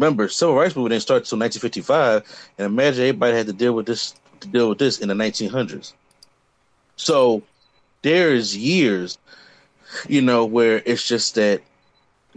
remember, 0.00 0.28
civil 0.28 0.54
rights 0.54 0.74
movement 0.76 0.92
didn't 0.92 1.02
start 1.02 1.22
until 1.22 1.38
1955, 1.38 2.52
and 2.58 2.66
imagine 2.66 3.02
everybody 3.02 3.36
had 3.36 3.46
to 3.46 3.52
deal 3.52 3.74
with 3.74 3.86
this 3.86 4.14
to 4.40 4.48
deal 4.48 4.70
with 4.70 4.78
this 4.78 4.98
in 4.98 5.08
the 5.08 5.14
1900s. 5.14 5.92
So 6.96 7.42
there 8.02 8.32
is 8.32 8.56
years, 8.56 9.18
you 10.08 10.22
know, 10.22 10.46
where 10.46 10.82
it's 10.86 11.06
just 11.06 11.34
that 11.34 11.60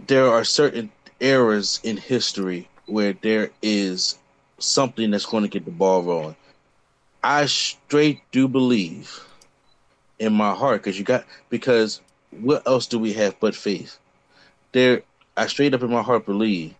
there 0.06 0.28
are 0.28 0.44
certain 0.44 0.90
eras 1.20 1.80
in 1.82 1.96
history 1.96 2.68
where 2.86 3.14
there 3.14 3.50
is 3.62 4.18
something 4.64 5.10
that's 5.10 5.26
going 5.26 5.42
to 5.42 5.48
get 5.48 5.64
the 5.64 5.70
ball 5.70 6.02
rolling. 6.02 6.36
I 7.22 7.46
straight 7.46 8.20
do 8.32 8.48
believe 8.48 9.24
in 10.18 10.32
my 10.32 10.54
heart 10.54 10.82
because 10.82 10.98
you 10.98 11.04
got 11.04 11.24
because 11.48 12.00
what 12.30 12.66
else 12.66 12.86
do 12.86 12.98
we 12.98 13.12
have 13.14 13.38
but 13.40 13.54
faith? 13.54 13.98
There, 14.72 15.02
I 15.36 15.46
straight 15.46 15.74
up 15.74 15.82
in 15.82 15.90
my 15.90 16.02
heart 16.02 16.26
believe 16.26 16.74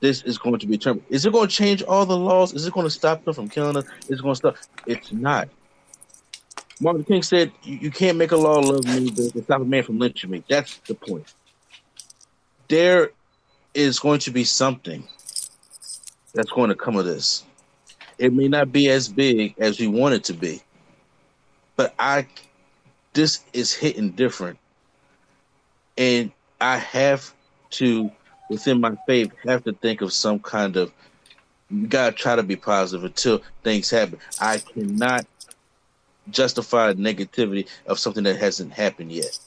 this 0.00 0.22
is 0.22 0.38
going 0.38 0.58
to 0.58 0.66
be 0.66 0.78
term. 0.78 1.02
Is 1.08 1.24
it 1.26 1.32
going 1.32 1.48
to 1.48 1.54
change 1.54 1.82
all 1.82 2.06
the 2.06 2.16
laws? 2.16 2.52
Is 2.52 2.66
it 2.66 2.72
going 2.72 2.86
to 2.86 2.90
stop 2.90 3.24
them 3.24 3.34
from 3.34 3.48
killing 3.48 3.76
us? 3.76 3.86
Is 4.08 4.20
it 4.20 4.22
going 4.22 4.34
to 4.34 4.36
stop? 4.36 4.56
It's 4.86 5.12
not. 5.12 5.48
Martin 6.78 7.04
King 7.04 7.22
said, 7.22 7.52
"You, 7.62 7.90
can't 7.90 8.18
make 8.18 8.32
a 8.32 8.36
law 8.36 8.58
love 8.58 8.86
me, 8.86 9.10
but 9.10 9.44
stop 9.44 9.62
a 9.62 9.64
man 9.64 9.82
from 9.82 9.98
lynching 9.98 10.30
me." 10.30 10.44
That's 10.48 10.76
the 10.86 10.94
point. 10.94 11.26
There 12.68 13.12
is 13.72 13.98
going 13.98 14.20
to 14.20 14.30
be 14.30 14.44
something 14.44 15.06
that's 16.36 16.50
going 16.50 16.68
to 16.68 16.76
come 16.76 16.96
of 16.96 17.04
this. 17.04 17.44
It 18.18 18.32
may 18.32 18.46
not 18.46 18.70
be 18.70 18.88
as 18.90 19.08
big 19.08 19.54
as 19.58 19.80
we 19.80 19.88
want 19.88 20.14
it 20.14 20.24
to 20.24 20.34
be, 20.34 20.62
but 21.74 21.94
I, 21.98 22.26
this 23.14 23.42
is 23.52 23.72
hitting 23.72 24.10
different, 24.10 24.58
and 25.98 26.30
I 26.60 26.76
have 26.76 27.32
to 27.70 28.10
within 28.48 28.80
my 28.80 28.96
faith 29.06 29.32
have 29.44 29.64
to 29.64 29.72
think 29.72 30.02
of 30.02 30.12
some 30.12 30.38
kind 30.38 30.76
of 30.76 30.92
you 31.70 31.86
gotta 31.88 32.12
try 32.12 32.36
to 32.36 32.42
be 32.42 32.56
positive 32.56 33.04
until 33.04 33.42
things 33.64 33.90
happen. 33.90 34.18
I 34.40 34.58
cannot 34.58 35.26
justify 36.30 36.92
negativity 36.92 37.66
of 37.86 37.98
something 37.98 38.24
that 38.24 38.36
hasn't 38.36 38.72
happened 38.72 39.12
yet. 39.12 39.38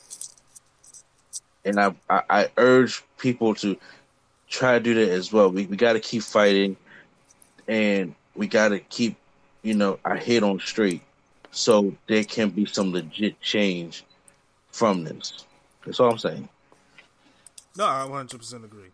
And 1.65 1.79
I, 1.79 1.93
I, 2.09 2.23
I 2.29 2.47
urge 2.57 3.03
people 3.17 3.53
to 3.55 3.77
try 4.49 4.73
to 4.73 4.79
do 4.79 4.93
that 4.95 5.09
as 5.09 5.31
well. 5.31 5.49
We 5.49 5.65
we 5.67 5.77
gotta 5.77 5.99
keep 5.99 6.23
fighting 6.23 6.75
and 7.67 8.15
we 8.35 8.47
gotta 8.47 8.79
keep, 8.79 9.15
you 9.61 9.75
know, 9.75 9.99
our 10.03 10.15
head 10.15 10.43
on 10.43 10.59
straight 10.59 11.01
so 11.51 11.93
there 12.07 12.23
can 12.23 12.49
be 12.49 12.65
some 12.65 12.91
legit 12.91 13.39
change 13.41 14.03
from 14.71 15.03
this. 15.03 15.45
That's 15.85 15.99
all 15.99 16.11
I'm 16.11 16.17
saying. 16.17 16.49
No, 17.77 17.85
I 17.85 18.03
100 18.05 18.37
percent 18.37 18.65
agree. 18.65 18.89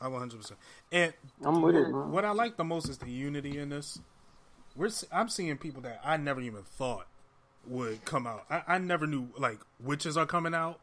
I 0.00 0.08
100 0.08 0.36
percent. 0.36 0.60
And 0.92 1.12
I'm 1.44 1.62
with 1.62 1.76
it. 1.76 1.90
What 1.90 2.24
I 2.24 2.32
like 2.32 2.56
the 2.56 2.64
most 2.64 2.88
is 2.88 2.98
the 2.98 3.10
unity 3.10 3.58
in 3.58 3.70
this. 3.70 3.98
We're 4.74 4.90
I'm 5.10 5.28
seeing 5.28 5.56
people 5.56 5.82
that 5.82 6.00
I 6.04 6.16
never 6.16 6.40
even 6.40 6.62
thought 6.62 7.06
would 7.66 8.04
come 8.04 8.26
out. 8.26 8.44
I, 8.50 8.62
I 8.68 8.78
never 8.78 9.06
knew 9.06 9.28
like 9.38 9.58
witches 9.80 10.16
are 10.16 10.26
coming 10.26 10.54
out 10.54 10.80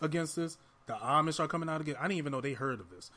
against 0.00 0.36
this. 0.36 0.58
The 0.86 0.94
Amish 0.94 1.40
are 1.40 1.48
coming 1.48 1.68
out 1.68 1.80
again. 1.80 1.96
I 1.98 2.02
didn't 2.02 2.18
even 2.18 2.32
know 2.32 2.40
they 2.40 2.52
heard 2.52 2.80
of 2.80 2.90
this. 2.90 3.10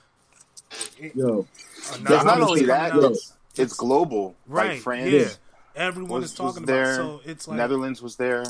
Yo, 1.15 1.45
uh, 1.91 1.97
not, 1.97 2.25
not 2.25 2.41
only 2.41 2.65
that, 2.65 2.95
it's, 2.95 3.33
it's, 3.55 3.73
global. 3.73 4.35
Right. 4.47 4.71
Like 4.71 4.79
France, 4.79 5.11
yeah. 5.11 5.27
Everyone 5.75 6.21
was, 6.21 6.31
is 6.31 6.37
talking 6.37 6.61
was 6.61 6.67
there. 6.67 6.93
about. 6.95 7.23
So 7.23 7.29
it's 7.29 7.47
like 7.47 7.57
Netherlands 7.57 8.01
was 8.01 8.15
there. 8.15 8.45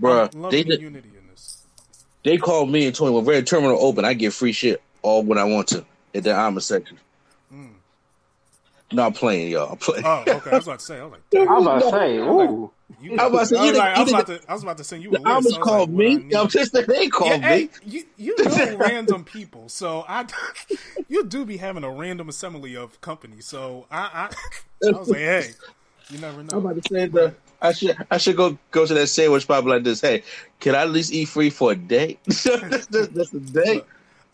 Bruh, 0.00 0.50
they 0.50 0.62
the 0.62 0.80
unity 0.80 1.08
in 1.08 1.28
this. 1.30 1.62
they 2.24 2.38
called 2.38 2.70
me 2.70 2.86
and 2.86 2.94
told 2.94 3.10
me 3.10 3.16
when 3.16 3.24
Red 3.26 3.46
Terminal 3.46 3.78
open, 3.80 4.04
I 4.04 4.14
get 4.14 4.32
free 4.32 4.52
shit 4.52 4.82
all 5.02 5.22
when 5.22 5.38
I 5.38 5.44
want 5.44 5.68
to 5.68 5.84
at 6.14 6.24
the 6.24 6.36
Alma 6.36 6.60
section. 6.60 6.98
Mm. 7.52 7.70
No, 8.92 9.06
I'm 9.06 9.12
playing, 9.12 9.52
y'all. 9.52 9.72
I'm 9.72 9.78
playing. 9.78 10.04
Oh, 10.04 10.24
okay. 10.28 10.50
I 10.50 10.56
was 10.56 10.66
about 10.66 10.78
to 10.80 10.84
say. 10.84 10.98
I 10.98 11.04
was 11.04 11.12
like, 11.12 11.22
I 11.48 11.54
was 11.54 11.66
about 11.66 11.82
to 11.82 11.90
say, 11.90 12.18
ooh. 12.18 12.70
you, 13.00 13.12
I 13.18 13.26
was 13.28 13.32
about 13.32 13.40
to 13.40 13.46
say, 13.46 13.56
I 13.56 13.60
was 13.60 13.72
you 13.72 13.78
like, 13.78 13.96
I 13.96 14.02
was 14.02 14.08
about 14.12 14.26
to, 14.26 14.40
I 14.48 14.54
was 14.54 14.62
about 14.62 14.78
to 14.78 14.84
send 14.84 15.02
you 15.02 15.10
a 15.10 15.12
the 15.12 15.18
list. 15.18 15.26
I 15.28 15.36
Amish 15.36 15.42
was 15.42 15.52
like, 15.52 15.60
called 15.60 15.90
what 15.90 16.04
me. 16.04 16.14
I 16.14 16.18
need. 16.18 16.34
I'm 16.34 16.48
just 16.48 16.72
they 16.72 17.08
called 17.08 17.42
Yeah, 17.42 17.48
me. 17.48 17.68
hey, 17.68 17.68
you 17.86 18.04
you 18.16 18.44
know 18.44 18.76
random 18.76 19.24
people, 19.24 19.68
so 19.68 20.04
I 20.08 20.26
you 21.08 21.24
do 21.24 21.44
be 21.44 21.56
having 21.58 21.84
a 21.84 21.90
random 21.90 22.28
assembly 22.28 22.76
of 22.76 23.00
companies. 23.00 23.46
So 23.46 23.86
I 23.90 24.30
I, 24.82 24.88
I 24.88 24.98
was 24.98 25.08
like, 25.10 25.20
hey, 25.20 25.50
you 26.10 26.18
never 26.18 26.42
know. 26.42 26.56
I'm 26.56 26.66
about 26.66 26.82
to 26.82 26.88
say 26.88 27.06
the 27.06 27.34
I 27.62 27.72
should 27.72 27.96
I 28.10 28.18
should 28.18 28.36
go 28.36 28.58
go 28.70 28.86
to 28.86 28.94
that 28.94 29.06
sandwich 29.08 29.42
spot 29.44 29.64
like 29.66 29.84
this. 29.84 30.00
Hey, 30.00 30.22
can 30.60 30.74
I 30.74 30.82
at 30.82 30.90
least 30.90 31.12
eat 31.12 31.26
free 31.26 31.50
for 31.50 31.72
a 31.72 31.76
day? 31.76 32.18
that's, 32.26 32.86
that's, 32.86 33.08
that's 33.08 33.32
a 33.34 33.40
day. 33.40 33.84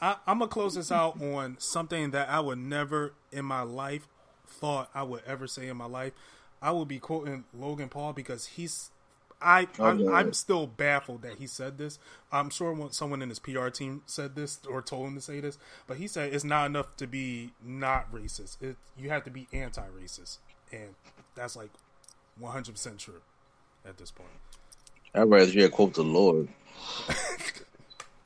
I, 0.00 0.16
I'm 0.26 0.38
gonna 0.38 0.48
close 0.48 0.74
this 0.74 0.92
out 0.92 1.20
on 1.20 1.56
something 1.58 2.10
that 2.12 2.28
I 2.28 2.40
would 2.40 2.58
never 2.58 3.14
in 3.32 3.44
my 3.44 3.62
life 3.62 4.06
thought 4.60 4.90
I 4.94 5.02
would 5.02 5.22
ever 5.26 5.46
say 5.46 5.68
in 5.68 5.76
my 5.76 5.86
life. 5.86 6.12
I 6.62 6.70
will 6.70 6.84
be 6.86 6.98
quoting 6.98 7.44
Logan 7.54 7.88
Paul 7.88 8.12
because 8.12 8.46
he's. 8.46 8.90
I 9.40 9.68
oh, 9.78 9.84
I'm, 9.84 9.98
yeah. 9.98 10.10
I'm 10.12 10.32
still 10.32 10.66
baffled 10.66 11.20
that 11.22 11.34
he 11.34 11.46
said 11.46 11.76
this. 11.76 11.98
I'm 12.32 12.48
sure 12.48 12.88
someone 12.90 13.20
in 13.20 13.28
his 13.28 13.38
PR 13.38 13.68
team 13.68 14.02
said 14.06 14.34
this 14.34 14.60
or 14.68 14.80
told 14.80 15.08
him 15.08 15.14
to 15.14 15.20
say 15.20 15.40
this, 15.40 15.58
but 15.86 15.98
he 15.98 16.08
said 16.08 16.32
it's 16.32 16.44
not 16.44 16.64
enough 16.66 16.96
to 16.96 17.06
be 17.06 17.50
not 17.62 18.10
racist. 18.10 18.62
It, 18.62 18.76
you 18.96 19.10
have 19.10 19.24
to 19.24 19.30
be 19.30 19.46
anti-racist, 19.52 20.38
and 20.72 20.94
that's 21.34 21.54
like 21.54 21.68
100 22.38 22.72
percent 22.72 22.98
true 22.98 23.20
at 23.86 23.98
this 23.98 24.10
point. 24.10 24.30
I'd 25.14 25.28
rather 25.28 25.44
hear 25.44 25.68
quote 25.68 25.92
the 25.94 26.02
Lord. 26.02 26.48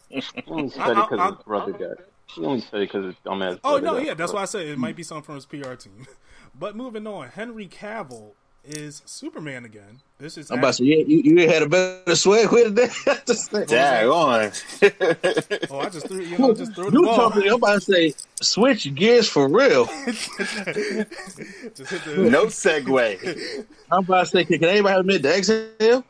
He 0.08 0.22
only 0.48 0.70
said 0.70 0.80
I- 0.80 0.90
it 0.90 1.10
because 1.10 1.36
I- 1.48 2.09
his 2.34 2.38
brother 2.38 2.42
got. 2.42 2.42
He 2.42 2.46
only 2.46 2.60
said 2.60 2.80
it 2.80 2.92
because 2.92 3.04
his 3.06 3.14
dumbass. 3.24 3.60
Oh 3.64 3.78
no, 3.78 3.98
yeah, 3.98 4.14
that's 4.14 4.32
why 4.32 4.42
I 4.42 4.46
said 4.46 4.66
it 4.66 4.78
might 4.78 4.96
be 4.96 5.02
something 5.02 5.22
from 5.24 5.34
his 5.36 5.46
PR 5.46 5.74
team. 5.74 6.06
But 6.58 6.74
moving 6.74 7.06
on, 7.06 7.28
Henry 7.28 7.68
Cavill 7.68 8.32
is 8.64 9.02
Superman 9.06 9.64
again. 9.64 10.00
This 10.18 10.36
is 10.36 10.50
I'm 10.50 10.58
about 10.58 10.74
to 10.74 10.78
say, 10.78 10.84
you, 10.84 11.04
you, 11.06 11.22
you 11.40 11.48
had 11.48 11.62
a 11.62 11.68
better 11.68 12.14
swag 12.16 12.50
with 12.50 12.76
it. 12.78 12.90
Just 13.26 13.50
say- 13.52 13.64
Dag 13.66 14.06
on. 14.08 14.50
oh, 15.70 15.78
I 15.78 15.88
just 15.88 16.08
threw 16.08 16.20
you 16.20 16.36
know 16.36 16.52
just 16.52 16.74
threw 16.74 16.90
the 16.90 16.98
You 16.98 17.04
ball. 17.04 17.16
talking? 17.30 17.48
I'm 17.48 17.54
about 17.54 17.74
to 17.74 17.80
say 17.80 18.12
switch 18.42 18.92
gears 18.94 19.28
for 19.28 19.48
real. 19.48 19.84
the 19.86 21.06
no 22.30 22.46
segue. 22.46 23.66
I'm 23.92 24.04
about 24.04 24.24
to 24.24 24.26
say, 24.26 24.44
can, 24.44 24.58
can 24.58 24.68
anybody 24.68 25.00
admit 25.00 25.22
the 25.22 25.36
exhale? 25.36 26.04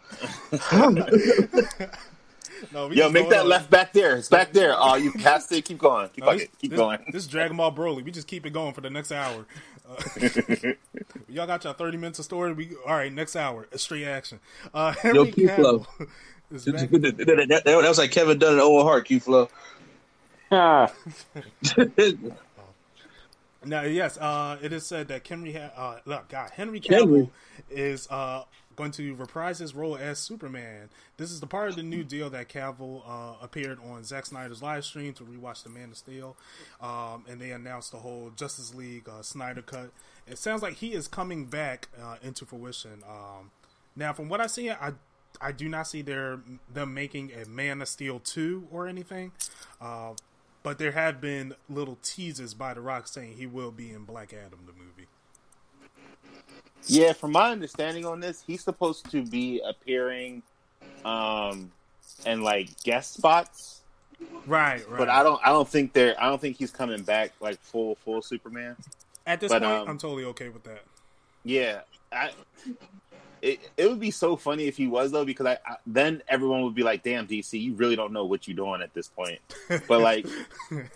no, 2.73 2.89
we 2.89 2.97
Yo, 2.97 3.09
make 3.11 3.29
that 3.31 3.41
on. 3.41 3.49
left 3.49 3.71
back 3.71 3.93
there. 3.93 4.17
It's 4.17 4.29
back 4.29 4.53
there. 4.53 4.75
Oh, 4.77 4.95
you 4.97 5.13
passed 5.19 5.51
it. 5.53 5.65
Keep 5.65 5.79
going. 5.79 6.09
Keep, 6.11 6.25
No, 6.25 6.31
fuck 6.31 6.39
this. 6.39 6.49
Keep 6.61 6.71
this- 6.71 6.79
going. 6.79 6.99
This 7.13 7.23
is 7.25 7.29
Dragon 7.29 7.57
Ball 7.57 7.73
Broly. 7.73 8.05
We 8.05 8.11
just 8.11 8.27
keep 8.27 8.45
it 8.47 8.51
going 8.53 8.73
for 8.75 8.81
the 8.81 8.91
next 8.91 9.13
hour. 9.13 9.47
Uh, 9.89 9.97
y'all 11.29 11.47
got 11.47 11.65
y'all 11.65 11.73
30 11.73 11.97
minutes 11.97 12.19
of 12.19 12.25
story. 12.25 12.53
We 12.53 12.71
all 12.87 12.95
right. 12.95 13.13
Next 13.13 13.35
hour, 13.37 13.67
straight 13.77 14.05
action. 14.07 14.41
Uh, 14.73 14.93
Henry 14.93 15.17
Yo, 15.19 15.33
Q 15.33 15.49
Flow. 15.49 15.87
Is 16.53 16.65
back. 16.65 16.91
that, 16.91 17.01
that- 17.17 17.47
that- 17.49 17.65
that 17.65 17.77
was 17.89 17.99
like 17.99 18.11
Kevin 18.13 18.39
Dunn 18.39 18.53
and 18.55 18.61
Owen 18.61 18.85
Hart, 18.85 19.05
Q 19.07 19.21
Flow. 19.21 19.49
Ah, 20.53 20.93
Now, 23.65 23.83
yes, 23.83 24.17
uh, 24.17 24.57
it 24.63 24.73
is 24.73 24.87
said 24.87 25.09
that 25.09 25.27
Henry, 25.27 25.53
ha- 25.53 25.71
uh, 25.77 25.99
look, 26.07 26.29
God, 26.29 26.51
Henry 26.55 26.81
Cavill 26.81 26.99
Henry. 26.99 27.31
is 27.71 28.09
uh, 28.11 28.45
going 28.81 28.93
to 28.93 29.14
reprise 29.16 29.59
his 29.59 29.74
role 29.74 29.95
as 29.95 30.18
Superman. 30.18 30.89
This 31.18 31.31
is 31.31 31.41
the 31.41 31.47
part 31.47 31.68
of 31.68 31.76
the 31.76 31.83
new 31.83 32.03
deal 32.03 32.31
that 32.31 32.49
Cavill 32.49 33.03
uh, 33.07 33.35
appeared 33.43 33.78
on 33.78 34.05
Zack 34.05 34.24
Snyder's 34.24 34.62
live 34.62 34.87
stream 34.87 35.12
to 35.14 35.22
rewatch 35.22 35.62
The 35.62 35.68
Man 35.68 35.91
of 35.91 35.99
Steel, 35.99 36.35
um, 36.81 37.26
and 37.28 37.39
they 37.39 37.51
announced 37.51 37.93
the 37.93 37.99
whole 37.99 38.33
Justice 38.35 38.74
League 38.74 39.07
uh, 39.07 39.20
Snyder 39.20 39.61
cut. 39.61 39.91
It 40.26 40.39
sounds 40.39 40.62
like 40.62 40.76
he 40.76 40.95
is 40.95 41.09
coming 41.09 41.45
back 41.45 41.89
uh, 42.03 42.16
into 42.22 42.47
fruition. 42.47 43.03
Um, 43.07 43.51
now, 43.97 44.14
from 44.14 44.31
what 44.31 44.41
I 44.41 44.47
see, 44.47 44.70
I 44.70 44.93
I 45.43 45.53
do 45.53 45.68
not 45.68 45.87
see 45.87 46.01
their 46.01 46.41
them 46.72 46.95
making 46.95 47.33
a 47.33 47.47
Man 47.47 47.83
of 47.83 47.89
Steel 47.89 48.18
two 48.18 48.66
or 48.70 48.89
anything. 48.89 49.33
Uh, 49.78 50.14
but 50.62 50.78
there 50.78 50.93
have 50.93 51.20
been 51.20 51.55
little 51.68 51.99
teases 52.03 52.55
by 52.55 52.72
The 52.72 52.81
Rock 52.81 53.09
saying 53.09 53.35
he 53.37 53.47
will 53.47 53.72
be 53.72 53.91
in 53.91 54.05
Black 54.05 54.33
Adam, 54.33 54.61
the 54.64 54.72
movie. 54.72 55.07
Yeah, 56.87 57.12
from 57.12 57.33
my 57.33 57.51
understanding 57.51 58.07
on 58.07 58.20
this, 58.20 58.43
he's 58.47 58.62
supposed 58.62 59.11
to 59.11 59.24
be 59.24 59.61
appearing 59.64 60.43
um 61.05 61.70
in 62.26 62.43
like 62.43 62.83
guest 62.83 63.14
spots. 63.14 63.81
Right, 64.47 64.87
right. 64.89 64.99
But 64.99 65.09
I 65.09 65.22
don't 65.22 65.41
I 65.45 65.51
don't 65.51 65.68
think 65.68 65.93
they're 65.93 66.20
I 66.20 66.28
don't 66.28 66.41
think 66.41 66.57
he's 66.57 66.70
coming 66.70 67.03
back 67.03 67.33
like 67.41 67.61
full 67.61 67.95
full 67.97 68.22
Superman. 68.22 68.76
At 69.26 69.41
this 69.41 69.51
but, 69.51 69.62
point, 69.62 69.74
um, 69.74 69.89
I'm 69.89 69.99
totally 69.99 70.24
okay 70.24 70.49
with 70.49 70.64
that. 70.64 70.83
Yeah, 71.45 71.81
I. 72.12 72.31
It, 73.43 73.61
it 73.76 73.88
would 73.88 74.01
be 74.01 74.11
so 74.11 74.36
funny 74.36 74.66
if 74.66 74.76
he 74.76 74.86
was 74.86 75.12
though, 75.12 75.24
because 75.24 75.47
I, 75.47 75.59
I 75.66 75.76
then 75.86 76.22
everyone 76.28 76.62
would 76.62 76.74
be 76.74 76.82
like, 76.82 77.03
"Damn, 77.03 77.26
DC, 77.26 77.61
you 77.61 77.74
really 77.74 77.97
don't 77.97 78.12
know 78.12 78.24
what 78.24 78.47
you're 78.47 78.57
doing 78.57 78.82
at 78.82 78.93
this 78.95 79.09
point." 79.09 79.38
But 79.88 80.01
like 80.01 80.26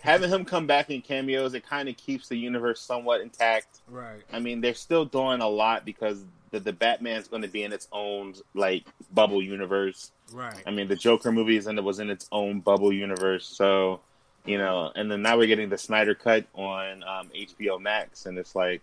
having 0.01 0.29
him 0.29 0.45
come 0.45 0.67
back 0.67 0.89
in 0.89 1.01
cameos, 1.01 1.53
it 1.53 1.65
kind 1.67 1.89
of 1.89 1.97
keeps 1.97 2.27
the 2.27 2.37
universe 2.37 2.81
somewhat 2.81 3.21
intact. 3.21 3.79
Right. 3.89 4.21
I 4.31 4.39
mean, 4.39 4.61
they're 4.61 4.73
still 4.73 5.05
doing 5.05 5.41
a 5.41 5.47
lot 5.47 5.85
because 5.85 6.23
the 6.51 6.59
the 6.59 6.73
Batman's 6.73 7.27
going 7.27 7.41
to 7.41 7.47
be 7.47 7.63
in 7.63 7.73
its 7.73 7.87
own 7.91 8.35
like 8.53 8.85
bubble 9.13 9.41
universe. 9.41 10.11
Right. 10.31 10.61
I 10.65 10.71
mean, 10.71 10.87
the 10.87 10.95
Joker 10.95 11.31
movie 11.31 11.57
is 11.57 11.67
in, 11.67 11.83
was 11.83 11.99
in 11.99 12.09
its 12.09 12.27
own 12.31 12.59
bubble 12.61 12.93
universe, 12.93 13.45
so 13.45 13.99
you 14.45 14.57
know. 14.57 14.91
And 14.95 15.11
then 15.11 15.21
now 15.21 15.37
we're 15.37 15.47
getting 15.47 15.69
the 15.69 15.77
Snyder 15.77 16.15
cut 16.15 16.45
on 16.53 17.03
um, 17.03 17.29
HBO 17.35 17.79
Max, 17.79 18.25
and 18.25 18.37
it's 18.37 18.55
like, 18.55 18.81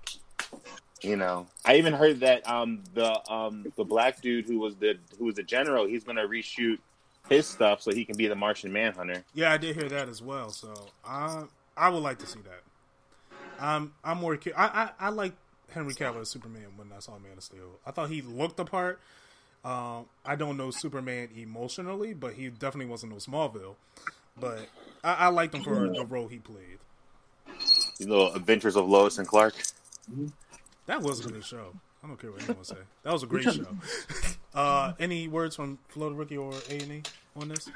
you 1.03 1.16
know, 1.16 1.46
I 1.64 1.76
even 1.76 1.92
heard 1.92 2.20
that 2.20 2.48
um, 2.48 2.82
the 2.94 3.32
um, 3.32 3.72
the 3.76 3.84
black 3.84 4.20
dude 4.20 4.46
who 4.46 4.59
was 4.59 4.76
the 4.76 4.98
who 5.18 5.26
was 5.26 5.34
the 5.34 5.42
general, 5.42 5.86
he's 5.86 6.05
going 6.05 6.16
to 6.16 6.26
reshoot 6.26 6.78
his 7.28 7.46
stuff 7.46 7.82
so 7.82 7.92
he 7.92 8.05
can 8.05 8.16
be 8.16 8.26
the 8.28 8.34
Martian 8.34 8.72
Manhunter. 8.72 9.24
Yeah, 9.34 9.53
I 9.53 9.59
did 9.59 9.76
hear 9.76 9.88
that 9.88 10.09
as 10.09 10.22
well. 10.22 10.50
So 10.50 10.72
I 11.05 11.44
I 11.76 11.88
would 11.88 12.03
like 12.03 12.18
to 12.18 12.26
see 12.26 12.40
that. 12.40 12.62
I'm 13.59 13.94
I'm 14.05 14.18
more. 14.18 14.36
cu- 14.36 14.53
I 14.57 14.66
I, 14.66 14.90
I 15.07 15.09
like 15.11 15.34
Henry 15.70 15.94
Cavill 15.94 16.20
as 16.20 16.30
Superman 16.30 16.68
when 16.76 16.92
I 16.94 17.00
saw 17.00 17.18
Man 17.18 17.36
of 17.36 17.42
Steel. 17.42 17.80
I 17.86 17.90
thought 17.90 18.11
he 18.11 18.22
looked 18.22 18.57
the 18.57 18.64
part. 18.64 19.00
Um, 19.64 20.07
I 20.24 20.34
don't 20.34 20.57
know 20.57 20.70
Superman 20.70 21.28
emotionally, 21.36 22.14
but 22.14 22.34
he 22.34 22.48
definitely 22.48 22.90
wasn't 22.90 23.12
no 23.12 23.18
Smallville. 23.18 23.76
But 24.38 24.68
I, 25.05 25.14
I 25.14 25.28
liked 25.28 25.55
him 25.55 25.62
for 25.62 25.88
the 25.88 26.05
role 26.05 26.26
he 26.26 26.38
played. 26.38 26.78
The 27.98 28.07
little 28.07 28.34
Adventures 28.34 28.74
of 28.76 28.88
Lois 28.88 29.18
and 29.18 29.28
Clark. 29.28 29.55
That 30.87 31.01
was 31.03 31.24
a 31.24 31.30
good 31.30 31.45
show. 31.45 31.72
I 32.05 32.09
don't 32.09 32.20
care 32.20 32.30
what 32.33 32.43
anyone 32.43 32.64
say. 32.64 32.76
That 33.05 33.12
was 33.12 33.22
a 33.22 33.26
great 33.26 33.45
show. 33.45 33.66
Uh, 34.55 34.93
any 35.01 35.28
words 35.28 35.57
from 35.57 35.78
Florida 35.89 36.14
Rookie 36.14 36.37
or 36.37 36.53
A 36.68 36.72
and 36.74 36.93
E 36.93 37.03
on 37.37 37.49
this? 37.49 37.70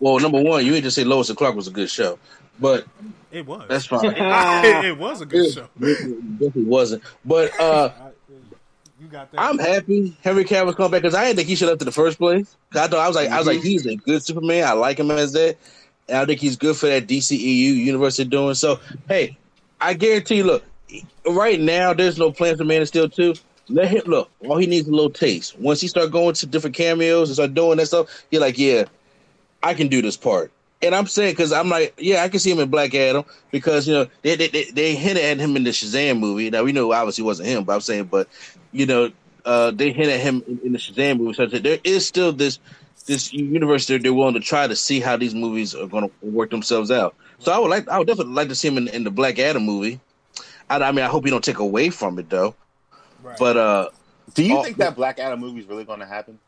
Well, 0.00 0.18
number 0.20 0.40
one, 0.42 0.64
you 0.64 0.72
ain't 0.74 0.82
just 0.82 0.96
say 0.96 1.04
Lois 1.04 1.28
and 1.28 1.36
Clark 1.36 1.54
was 1.54 1.68
a 1.68 1.70
good 1.70 1.90
show, 1.90 2.18
but 2.58 2.86
It 3.30 3.44
was. 3.44 3.66
that's 3.68 3.84
fine. 3.88 4.06
it, 4.06 4.84
it 4.86 4.96
was 4.96 5.20
a 5.20 5.26
good 5.26 5.52
show. 5.52 5.68
it 5.82 6.38
definitely 6.38 6.64
wasn't. 6.64 7.02
But 7.26 7.50
uh, 7.60 7.90
I- 8.00 8.10
you 8.98 9.06
got 9.08 9.30
that. 9.32 9.38
I'm 9.42 9.58
happy 9.58 10.16
Henry 10.24 10.44
Cavill's 10.44 10.76
come 10.76 10.90
back 10.90 11.02
because 11.02 11.14
I 11.14 11.24
didn't 11.26 11.36
think 11.36 11.48
he 11.48 11.56
should 11.56 11.68
have 11.68 11.72
left 11.74 11.82
in 11.82 11.86
the 11.86 11.92
first 11.92 12.16
place. 12.16 12.56
I 12.72 12.86
thought 12.88 12.94
I 12.94 13.06
was 13.06 13.16
like, 13.16 13.28
I 13.28 13.36
was 13.36 13.46
like, 13.46 13.60
he's 13.60 13.84
a 13.84 13.96
good 13.96 14.22
Superman. 14.22 14.64
I 14.66 14.72
like 14.72 14.98
him 14.98 15.10
as 15.10 15.32
that. 15.34 15.58
And 16.08 16.16
I 16.16 16.24
think 16.24 16.40
he's 16.40 16.56
good 16.56 16.74
for 16.74 16.86
that 16.86 17.06
DCEU 17.06 17.38
universe 17.76 18.16
they're 18.16 18.24
doing. 18.24 18.54
So, 18.54 18.80
hey, 19.08 19.36
I 19.78 19.92
guarantee 19.92 20.36
you, 20.36 20.44
look, 20.44 20.64
right 21.26 21.60
now 21.60 21.92
there's 21.92 22.18
no 22.18 22.32
plan 22.32 22.56
for 22.56 22.64
Man 22.64 22.82
of 22.82 22.88
Steel 22.88 23.08
2. 23.08 23.34
Let 23.68 23.88
him 23.88 24.02
look. 24.06 24.30
All 24.40 24.58
he 24.58 24.66
needs 24.66 24.86
a 24.86 24.90
little 24.90 25.10
taste. 25.10 25.58
Once 25.58 25.80
he 25.80 25.88
start 25.88 26.10
going 26.10 26.34
to 26.34 26.46
different 26.46 26.76
cameos 26.76 27.30
and 27.30 27.34
start 27.34 27.54
doing 27.54 27.78
that 27.78 27.86
stuff, 27.86 28.08
you're 28.30 28.40
like, 28.40 28.58
yeah, 28.58 28.84
I 29.62 29.74
can 29.74 29.88
do 29.88 30.02
this 30.02 30.16
part. 30.16 30.52
And 30.82 30.94
I'm 30.94 31.06
saying 31.06 31.32
because 31.32 31.50
I'm 31.50 31.70
like, 31.70 31.94
yeah, 31.96 32.22
I 32.22 32.28
can 32.28 32.40
see 32.40 32.50
him 32.50 32.58
in 32.58 32.68
Black 32.68 32.94
Adam 32.94 33.24
because 33.50 33.88
you 33.88 33.94
know 33.94 34.06
they 34.20 34.36
they, 34.36 34.48
they, 34.48 34.64
they 34.64 34.94
hinted 34.94 35.24
at 35.24 35.38
him 35.38 35.56
in 35.56 35.64
the 35.64 35.70
Shazam 35.70 36.18
movie. 36.18 36.50
Now 36.50 36.62
we 36.62 36.72
know 36.72 36.92
obviously 36.92 37.24
wasn't 37.24 37.48
him, 37.48 37.64
but 37.64 37.72
I'm 37.72 37.80
saying, 37.80 38.04
but 38.04 38.28
you 38.70 38.84
know, 38.84 39.10
uh, 39.46 39.70
they 39.70 39.92
hinted 39.92 40.14
at 40.14 40.20
him 40.20 40.42
in, 40.46 40.60
in 40.62 40.72
the 40.72 40.78
Shazam 40.78 41.18
movie. 41.18 41.32
So 41.32 41.46
there 41.46 41.78
is 41.84 42.06
still 42.06 42.32
this 42.32 42.58
this 43.06 43.32
universe 43.32 43.86
that 43.86 44.02
they're 44.02 44.12
willing 44.12 44.34
to 44.34 44.40
try 44.40 44.66
to 44.66 44.76
see 44.76 45.00
how 45.00 45.16
these 45.16 45.34
movies 45.34 45.74
are 45.74 45.86
going 45.86 46.08
to 46.08 46.26
work 46.26 46.50
themselves 46.50 46.90
out. 46.90 47.14
So 47.38 47.52
I 47.52 47.58
would 47.58 47.70
like, 47.70 47.88
I 47.88 47.98
would 47.98 48.06
definitely 48.06 48.34
like 48.34 48.48
to 48.48 48.54
see 48.54 48.68
him 48.68 48.78
in, 48.78 48.88
in 48.88 49.04
the 49.04 49.10
Black 49.10 49.38
Adam 49.38 49.64
movie. 49.64 50.00
I, 50.70 50.76
I 50.78 50.92
mean, 50.92 51.04
I 51.04 51.08
hope 51.08 51.24
you 51.24 51.30
don't 51.30 51.44
take 51.44 51.58
away 51.58 51.90
from 51.90 52.18
it 52.18 52.28
though. 52.30 52.54
Right. 53.22 53.36
But 53.38 53.56
uh, 53.56 53.88
Do 54.34 54.44
you 54.44 54.58
Oh, 54.58 54.62
think 54.62 54.76
that 54.78 54.96
Black 54.96 55.18
Adam 55.18 55.40
movie 55.40 55.60
is 55.60 55.66
really 55.66 55.84
going 55.84 56.00
to 56.00 56.06
happen? 56.06 56.38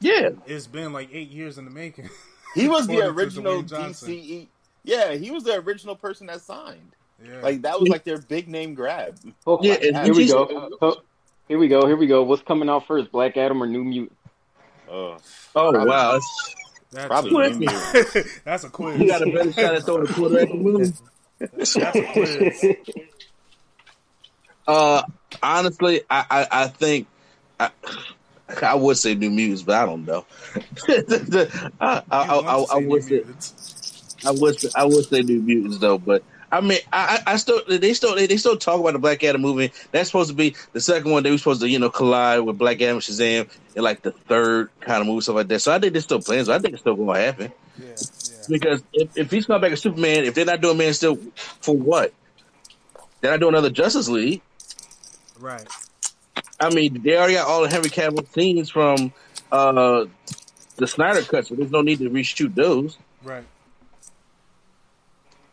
yeah, 0.00 0.30
it's 0.46 0.66
been 0.66 0.92
like 0.92 1.08
eight 1.12 1.30
years 1.30 1.56
in 1.58 1.64
the 1.64 1.70
making. 1.70 2.08
He 2.54 2.68
was 2.68 2.86
the 2.86 3.00
original 3.06 3.62
DCE. 3.62 4.46
Yeah, 4.84 5.12
he 5.14 5.30
was 5.30 5.44
the 5.44 5.54
original 5.56 5.94
person 5.96 6.26
that 6.28 6.40
signed. 6.40 6.92
Yeah. 7.24 7.40
Like 7.40 7.62
that 7.62 7.80
was 7.80 7.88
like 7.88 8.04
their 8.04 8.18
big 8.18 8.46
name 8.48 8.74
grab. 8.74 9.18
well, 9.44 9.58
Yeah, 9.62 9.74
and 9.74 9.96
here 10.04 10.14
we 10.14 10.22
he's- 10.24 10.32
go. 10.32 10.70
So, 10.80 11.02
Here 11.48 11.58
we 11.58 11.68
go. 11.68 11.86
Here 11.86 11.96
we 11.96 12.06
go. 12.06 12.22
What's 12.24 12.42
coming 12.42 12.68
out 12.68 12.86
first, 12.86 13.10
Black 13.12 13.36
Adam 13.36 13.62
or 13.62 13.66
New 13.66 13.84
Mutant? 13.84 14.16
Oh, 14.90 15.16
Oh 15.54 15.70
Probably. 15.72 15.88
wow, 15.88 16.20
That's 16.92 17.06
probably 17.06 17.46
a, 17.46 17.50
New 17.50 17.58
Mutant. 17.60 18.26
that's 18.44 18.64
a 18.64 18.70
quiz. 18.70 19.00
you 19.00 19.08
got 19.08 19.22
a 19.22 19.30
better 19.32 19.52
shot 19.52 19.74
at 19.74 19.82
throwing 19.84 20.08
a 20.08 20.12
quarter 20.12 20.38
at 20.40 20.48
the 20.48 20.54
moon. 20.54 20.92
That's 21.38 21.76
a 21.76 22.12
quiz. 22.12 22.64
Uh, 24.66 25.02
honestly, 25.42 26.02
I 26.10 26.24
I, 26.30 26.46
I 26.64 26.68
think 26.68 27.08
I, 27.60 27.70
I 28.62 28.74
would 28.74 28.96
say 28.98 29.14
New 29.14 29.30
Mutants, 29.30 29.62
but 29.62 29.76
I 29.76 29.86
don't 29.86 30.04
know. 30.04 30.26
I, 31.80 32.02
I, 32.10 32.24
I, 32.28 32.38
You 32.40 32.42
I, 32.46 32.64
to 32.64 32.66
I 32.70 32.80
see 32.80 32.86
would 32.86 33.04
say. 33.04 33.24
I 34.24 34.30
would 34.32 34.58
say, 34.60 34.68
I 34.74 34.84
would 34.84 35.04
say 35.06 35.22
New 35.22 35.40
Mutants 35.42 35.78
though, 35.78 35.98
but 35.98 36.24
I 36.50 36.60
mean, 36.60 36.78
I, 36.92 37.20
I 37.26 37.36
still 37.36 37.60
they 37.68 37.92
still 37.94 38.14
they, 38.14 38.26
they 38.26 38.36
still 38.36 38.56
talk 38.56 38.80
about 38.80 38.92
the 38.92 38.98
Black 38.98 39.22
Adam 39.24 39.42
movie. 39.42 39.72
That's 39.92 40.08
supposed 40.08 40.30
to 40.30 40.36
be 40.36 40.56
the 40.72 40.80
second 40.80 41.10
one. 41.10 41.22
They 41.22 41.30
were 41.30 41.38
supposed 41.38 41.60
to 41.62 41.68
you 41.68 41.78
know 41.78 41.90
collide 41.90 42.40
with 42.40 42.58
Black 42.58 42.80
Adam 42.80 42.96
and 42.96 43.02
Shazam 43.02 43.48
in 43.74 43.82
like 43.82 44.02
the 44.02 44.12
third 44.12 44.70
kind 44.80 45.00
of 45.00 45.06
movie 45.06 45.20
stuff 45.22 45.36
like 45.36 45.48
that. 45.48 45.60
So 45.60 45.72
I 45.72 45.78
think 45.78 45.92
they're 45.92 46.02
still 46.02 46.20
plans. 46.22 46.48
I 46.48 46.58
think 46.58 46.74
it's 46.74 46.82
still 46.82 46.96
going 46.96 47.14
to 47.14 47.20
happen 47.20 47.52
Yeah, 47.76 47.86
yeah. 47.88 48.44
because 48.48 48.82
if, 48.92 49.16
if 49.16 49.30
he's 49.30 49.46
coming 49.46 49.60
back 49.62 49.72
as 49.72 49.82
Superman, 49.82 50.24
if 50.24 50.34
they're 50.34 50.44
not 50.44 50.60
doing 50.60 50.78
Man 50.78 50.94
Still 50.94 51.16
for 51.60 51.76
what? 51.76 52.12
They're 53.20 53.32
not 53.32 53.40
doing 53.40 53.54
another 53.54 53.70
Justice 53.70 54.08
League. 54.08 54.42
Right. 55.38 55.66
I 56.60 56.70
mean, 56.74 57.02
they 57.02 57.16
already 57.16 57.34
got 57.34 57.46
all 57.46 57.62
the 57.62 57.68
Henry 57.68 57.90
Cavill 57.90 58.26
scenes 58.32 58.70
from 58.70 59.12
uh 59.52 60.06
the 60.76 60.86
Snyder 60.86 61.22
cut, 61.22 61.46
so 61.46 61.54
there's 61.54 61.70
no 61.70 61.82
need 61.82 61.98
to 61.98 62.10
reshoot 62.10 62.54
those. 62.54 62.98
Right. 63.22 63.44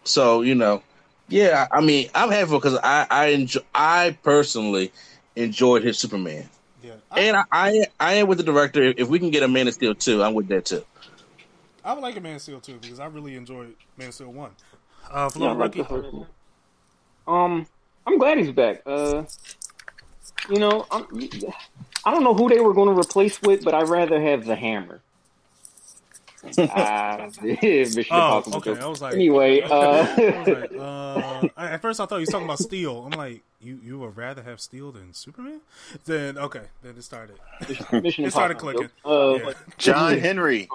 So 0.03 0.41
you 0.41 0.55
know, 0.55 0.83
yeah. 1.29 1.67
I 1.71 1.81
mean, 1.81 2.09
I'm 2.15 2.29
happy 2.29 2.51
because 2.51 2.77
I 2.83 3.07
I 3.09 3.25
enjoy, 3.27 3.61
I 3.73 4.17
personally 4.23 4.91
enjoyed 5.35 5.83
his 5.83 5.97
Superman, 5.97 6.49
Yeah. 6.83 6.93
I, 7.11 7.19
and 7.21 7.37
I, 7.37 7.43
I 7.51 7.85
I 7.99 8.13
am 8.15 8.27
with 8.27 8.37
the 8.37 8.43
director. 8.43 8.93
If 8.95 9.07
we 9.09 9.19
can 9.19 9.29
get 9.31 9.43
a 9.43 9.47
Man 9.47 9.67
of 9.67 9.73
Steel 9.73 9.95
two, 9.95 10.23
I'm 10.23 10.33
with 10.33 10.47
that 10.49 10.65
too. 10.65 10.85
I 11.83 11.93
would 11.93 12.01
like 12.01 12.15
a 12.15 12.21
Man 12.21 12.35
of 12.35 12.41
Steel 12.41 12.59
two 12.59 12.77
because 12.81 12.99
I 12.99 13.05
really 13.07 13.35
enjoyed 13.35 13.73
Man 13.97 14.09
of 14.09 14.13
Steel 14.13 14.31
one. 14.31 14.51
Uh, 15.09 15.29
Yeah, 15.35 15.47
I 15.47 15.51
like 15.53 15.73
the 15.73 15.83
first 15.83 16.13
one. 16.13 16.27
Um, 17.27 17.67
I'm 18.05 18.17
glad 18.17 18.37
he's 18.37 18.51
back. 18.51 18.81
Uh, 18.85 19.23
you 20.49 20.59
know, 20.59 20.85
I'm, 20.91 21.05
I 22.05 22.11
don't 22.11 22.23
know 22.23 22.33
who 22.33 22.49
they 22.49 22.59
were 22.59 22.73
going 22.73 22.93
to 22.93 22.99
replace 22.99 23.41
with, 23.41 23.63
but 23.63 23.73
I'd 23.73 23.89
rather 23.89 24.19
have 24.21 24.45
the 24.45 24.55
Hammer. 24.55 25.01
Ah, 26.57 27.29
Mission 27.41 28.05
Oh, 28.11 28.43
okay. 28.55 28.77
I 28.77 28.85
was 28.87 29.01
like, 29.01 29.13
Anyway, 29.13 29.61
I 29.61 29.67
was 29.67 29.71
uh, 30.17 30.51
like, 30.59 30.71
uh, 30.77 31.47
I- 31.55 31.69
at 31.71 31.81
first 31.81 32.01
I 32.01 32.05
thought 32.05 32.17
he 32.17 32.21
was 32.23 32.29
talking 32.29 32.43
about 32.45 32.59
Steel. 32.59 33.05
I'm 33.05 33.17
like, 33.17 33.43
you 33.61 33.79
you 33.81 33.97
would 33.99 34.17
rather 34.17 34.43
have 34.43 34.59
Steel 34.59 34.91
than 34.91 35.13
Superman? 35.13 35.61
Then 36.03 36.37
okay, 36.37 36.63
then 36.81 36.95
it 36.97 37.03
started. 37.03 37.37
Mission 37.93 38.25
It 38.25 38.31
started 38.31 38.57
clicking. 38.57 38.89
Uh, 39.05 39.35
Yeah. 39.35 39.53
John 39.77 40.17
Henry. 40.19 40.67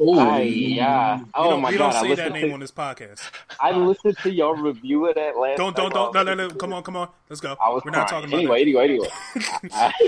Oh, 0.00 0.18
I, 0.18 0.42
yeah. 0.42 1.18
You 1.18 1.26
Oh 1.34 1.50
don't, 1.50 1.62
my 1.62 1.70
you 1.70 1.78
god! 1.78 1.92
don't 1.92 2.04
I 2.04 2.08
say 2.08 2.14
that 2.16 2.32
name 2.32 2.48
to, 2.48 2.52
on 2.54 2.60
this 2.60 2.70
podcast. 2.72 3.20
I 3.60 3.72
listened 3.72 4.16
to 4.22 4.30
your 4.30 4.56
review 4.56 5.06
of 5.08 5.14
that 5.16 5.36
last. 5.36 5.56
Don't 5.58 5.74
don't 5.76 5.92
don't 5.92 6.14
no 6.14 6.22
no 6.22 6.34
no. 6.34 6.50
Come 6.50 6.72
on 6.72 6.82
come 6.82 6.96
on. 6.96 7.08
Let's 7.28 7.40
go. 7.40 7.56
I 7.60 7.68
was 7.70 7.82
We're 7.84 7.90
not 7.90 8.08
crying. 8.08 8.28
talking 8.28 8.46
about 8.46 8.54
anyway, 8.56 8.72
that. 8.72 8.80
anyway, 8.82 9.08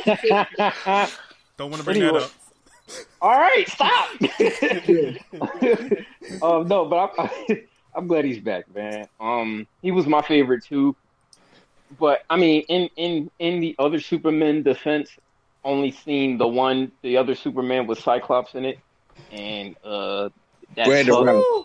anyway. 0.07 1.07
Don't 1.57 1.71
want 1.71 1.81
to 1.81 1.85
bring 1.85 2.03
Anyway. 2.03 2.21
that 2.21 2.25
up. 2.25 2.31
All 3.21 3.39
right, 3.39 3.69
stop. 3.69 4.09
um, 6.43 6.67
no, 6.69 6.87
but 6.87 7.13
I'm, 7.19 7.57
I'm 7.95 8.07
glad 8.09 8.25
he's 8.25 8.39
back, 8.41 8.73
man. 8.75 9.07
Um, 9.21 9.67
he 9.83 9.91
was 9.93 10.07
my 10.07 10.23
favorite 10.23 10.65
too. 10.65 10.97
But 11.99 12.23
I 12.31 12.37
mean, 12.37 12.63
in 12.69 12.89
in 12.97 13.31
in 13.39 13.61
the 13.61 13.77
other 13.79 14.01
Superman 14.01 14.63
defense, 14.63 15.11
only 15.65 15.91
seen 15.91 16.39
the 16.39 16.47
one, 16.49 16.93
the 17.03 17.17
other 17.17 17.35
Superman 17.35 17.87
with 17.87 17.99
Cyclops 18.01 18.55
in 18.55 18.65
it, 18.65 18.79
and 19.31 19.77
uh, 19.85 20.29
that 20.77 20.87
Brandon. 20.87 21.15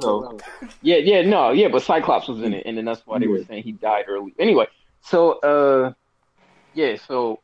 So, 0.02 0.40
yeah, 0.82 0.98
yeah, 0.98 1.22
no, 1.22 1.52
yeah, 1.52 1.68
but 1.68 1.82
Cyclops 1.84 2.28
was 2.28 2.42
in 2.42 2.54
it, 2.54 2.64
and 2.66 2.78
then 2.78 2.86
that's 2.86 3.02
why 3.06 3.20
they 3.20 3.28
were 3.28 3.44
saying 3.44 3.64
he 3.64 3.72
died 3.72 4.06
early. 4.08 4.34
Anyway, 4.40 4.68
so 5.02 5.40
uh, 5.40 5.94
yeah, 6.74 6.96
so 7.08 7.40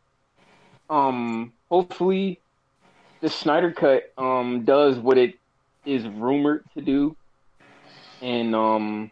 um, 0.90 1.54
hopefully 1.70 2.40
the 3.22 3.30
Snyder 3.30 3.72
cut 3.72 4.12
um 4.18 4.64
does 4.64 4.98
what 4.98 5.18
it 5.18 5.36
is 5.86 6.08
rumored 6.08 6.64
to 6.74 6.82
do, 6.82 7.16
and 8.22 8.56
um, 8.56 9.12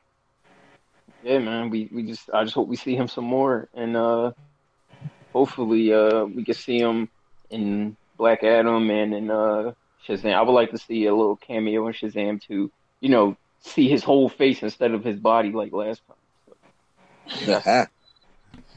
yeah, 1.24 1.40
man, 1.40 1.70
we 1.70 1.90
we 1.92 2.04
just 2.04 2.30
I 2.34 2.44
just 2.44 2.56
hope 2.56 2.68
we 2.68 2.76
see 2.76 2.96
him 2.96 3.08
some 3.08 3.26
more, 3.26 3.70
and 3.74 3.96
uh, 3.96 4.32
hopefully 5.34 5.94
uh 5.94 6.26
we 6.26 6.44
can 6.44 6.56
see 6.56 6.80
him 6.80 7.10
in 7.50 7.96
Black 8.18 8.44
Adam 8.44 8.90
and 8.90 9.14
in 9.14 9.32
uh 9.32 9.74
Shazam. 10.08 10.34
I 10.34 10.42
would 10.42 10.52
like 10.54 10.72
to 10.72 10.78
see 10.78 11.06
a 11.06 11.16
little 11.16 11.36
cameo 11.36 11.88
in 11.88 11.94
Shazam 11.94 12.42
to 12.48 12.72
you 13.00 13.10
know 13.10 13.38
see 13.62 13.90
his 13.90 14.04
whole 14.04 14.30
face 14.30 14.64
instead 14.64 14.92
of 14.92 15.04
his 15.04 15.20
body 15.20 15.52
like 15.52 15.72
last 15.74 16.02
time. 16.08 17.56
Uh-huh. 17.56 17.86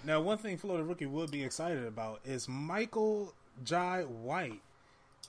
Now, 0.05 0.21
one 0.21 0.39
thing 0.39 0.57
Florida 0.59 0.85
rookie 0.85 1.07
would 1.07 1.31
be 1.31 1.45
excited 1.45 1.85
about 1.85 2.21
is 2.25 2.49
Michael 2.49 3.33
Jai 3.65 4.03
White. 4.03 4.61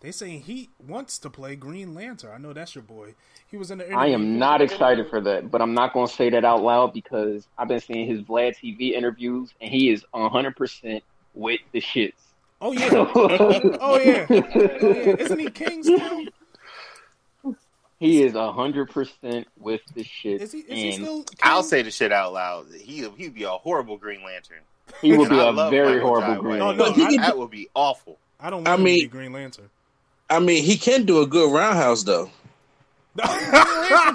They 0.01 0.11
saying 0.11 0.41
he 0.41 0.69
wants 0.85 1.17
to 1.19 1.29
play 1.29 1.55
Green 1.55 1.93
Lantern. 1.93 2.31
I 2.33 2.37
know 2.37 2.51
that's 2.51 2.75
your 2.75 2.83
boy. 2.83 3.15
He 3.47 3.55
was 3.55 3.71
in 3.71 3.77
the. 3.77 3.89
I 3.93 4.07
am 4.07 4.37
not 4.37 4.61
excited 4.61 5.09
for 5.09 5.21
that, 5.21 5.49
but 5.49 5.61
I'm 5.61 5.73
not 5.73 5.93
going 5.93 6.07
to 6.07 6.13
say 6.13 6.29
that 6.31 6.43
out 6.43 6.61
loud 6.61 6.91
because 6.91 7.47
I've 7.57 7.69
been 7.69 7.79
seeing 7.79 8.07
his 8.07 8.21
Vlad 8.21 8.55
TV 8.57 8.91
interviews 8.91 9.53
and 9.61 9.71
he 9.71 9.89
is 9.91 10.03
100% 10.13 11.01
with 11.33 11.61
the 11.71 11.79
shits. 11.79 12.13
Oh 12.65 12.71
yeah. 12.71 12.89
oh 12.93 13.49
yeah. 13.51 13.77
Oh 13.81 13.99
yeah. 13.99 14.25
Isn't 15.19 15.37
he 15.39 15.49
King 15.49 15.83
still? 15.83 16.23
he 17.99 18.23
is 18.23 18.33
100% 18.33 19.45
with 19.59 19.81
the 19.93 20.03
shit. 20.05 20.41
Is 20.41 20.53
he? 20.53 20.59
Is 20.59 20.67
he 20.69 20.91
still? 20.93 21.23
King? 21.23 21.39
I'll 21.43 21.61
say 21.63 21.81
the 21.81 21.91
shit 21.91 22.13
out 22.13 22.31
loud. 22.31 22.67
He 22.73 23.05
he'd 23.17 23.35
be 23.35 23.43
a 23.43 23.49
horrible 23.49 23.97
Green 23.97 24.23
Lantern. 24.23 24.59
he 25.01 25.15
would 25.17 25.29
be 25.29 25.35
I 25.39 25.49
a 25.49 25.69
very 25.69 25.95
Michael 25.95 26.07
horrible 26.07 26.35
Jai 26.35 26.39
Green 26.39 26.59
White. 26.63 26.77
No, 26.77 26.85
no, 26.85 26.91
Lantern. 26.91 27.19
I- 27.19 27.25
that 27.27 27.37
would 27.37 27.51
be 27.51 27.67
awful. 27.73 28.17
I 28.39 28.49
don't 28.49 28.59
want 28.59 28.69
I 28.69 28.75
him 28.75 28.83
mean- 28.83 28.99
to 29.01 29.05
be 29.07 29.09
Green 29.11 29.33
Lantern. 29.33 29.69
I 30.29 30.39
mean, 30.39 30.63
he 30.63 30.77
can 30.77 31.03
do 31.05 31.21
a 31.21 31.27
good 31.27 31.51
roundhouse 31.53 32.03
though. 32.03 32.29
Don't 33.17 33.27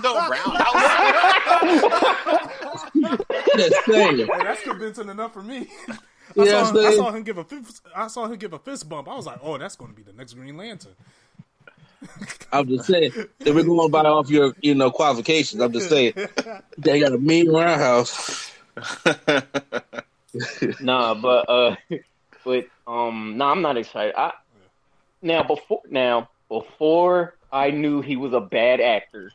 roundhouse. 0.04 0.74
Just 3.56 3.86
that's 3.86 4.62
convincing 4.62 5.08
enough 5.10 5.32
for 5.34 5.42
me. 5.42 5.68
I, 6.36 6.44
Yeah, 6.44 6.64
saw, 6.64 6.78
I'm 6.78 6.86
I 6.86 6.96
saw 6.96 7.10
him 7.12 7.22
give 7.22 7.38
a 7.38 7.44
fist, 7.44 7.82
I 7.94 8.06
saw 8.08 8.26
him 8.26 8.36
give 8.36 8.52
a 8.52 8.58
fist 8.58 8.88
bump. 8.88 9.08
I 9.08 9.16
was 9.16 9.26
like, 9.26 9.38
oh, 9.42 9.58
that's 9.58 9.76
going 9.76 9.90
to 9.90 9.96
be 9.96 10.02
the 10.02 10.12
next 10.12 10.34
Green 10.34 10.56
Lantern. 10.56 10.94
I'm 12.52 12.68
just 12.68 12.86
saying. 12.86 13.12
If 13.40 13.54
we're 13.54 13.64
going 13.64 13.90
by 13.90 14.02
off 14.02 14.30
your, 14.30 14.54
you 14.60 14.74
know, 14.74 14.90
qualifications, 14.90 15.60
I'm 15.60 15.72
just 15.72 15.88
saying 15.88 16.14
they 16.78 17.00
got 17.00 17.12
a 17.12 17.18
mean 17.18 17.50
roundhouse. 17.50 18.52
nah, 20.80 21.14
but 21.14 21.48
uh, 21.48 21.76
but 22.44 22.66
um, 22.86 23.34
no, 23.36 23.46
I'm 23.46 23.62
not 23.62 23.76
excited. 23.76 24.14
I 24.16 24.32
now 25.22 25.42
before 25.42 25.82
now 25.90 26.28
before 26.48 27.34
I 27.52 27.70
knew 27.70 28.00
he 28.00 28.16
was 28.16 28.32
a 28.32 28.40
bad 28.40 28.80
actor, 28.80 29.32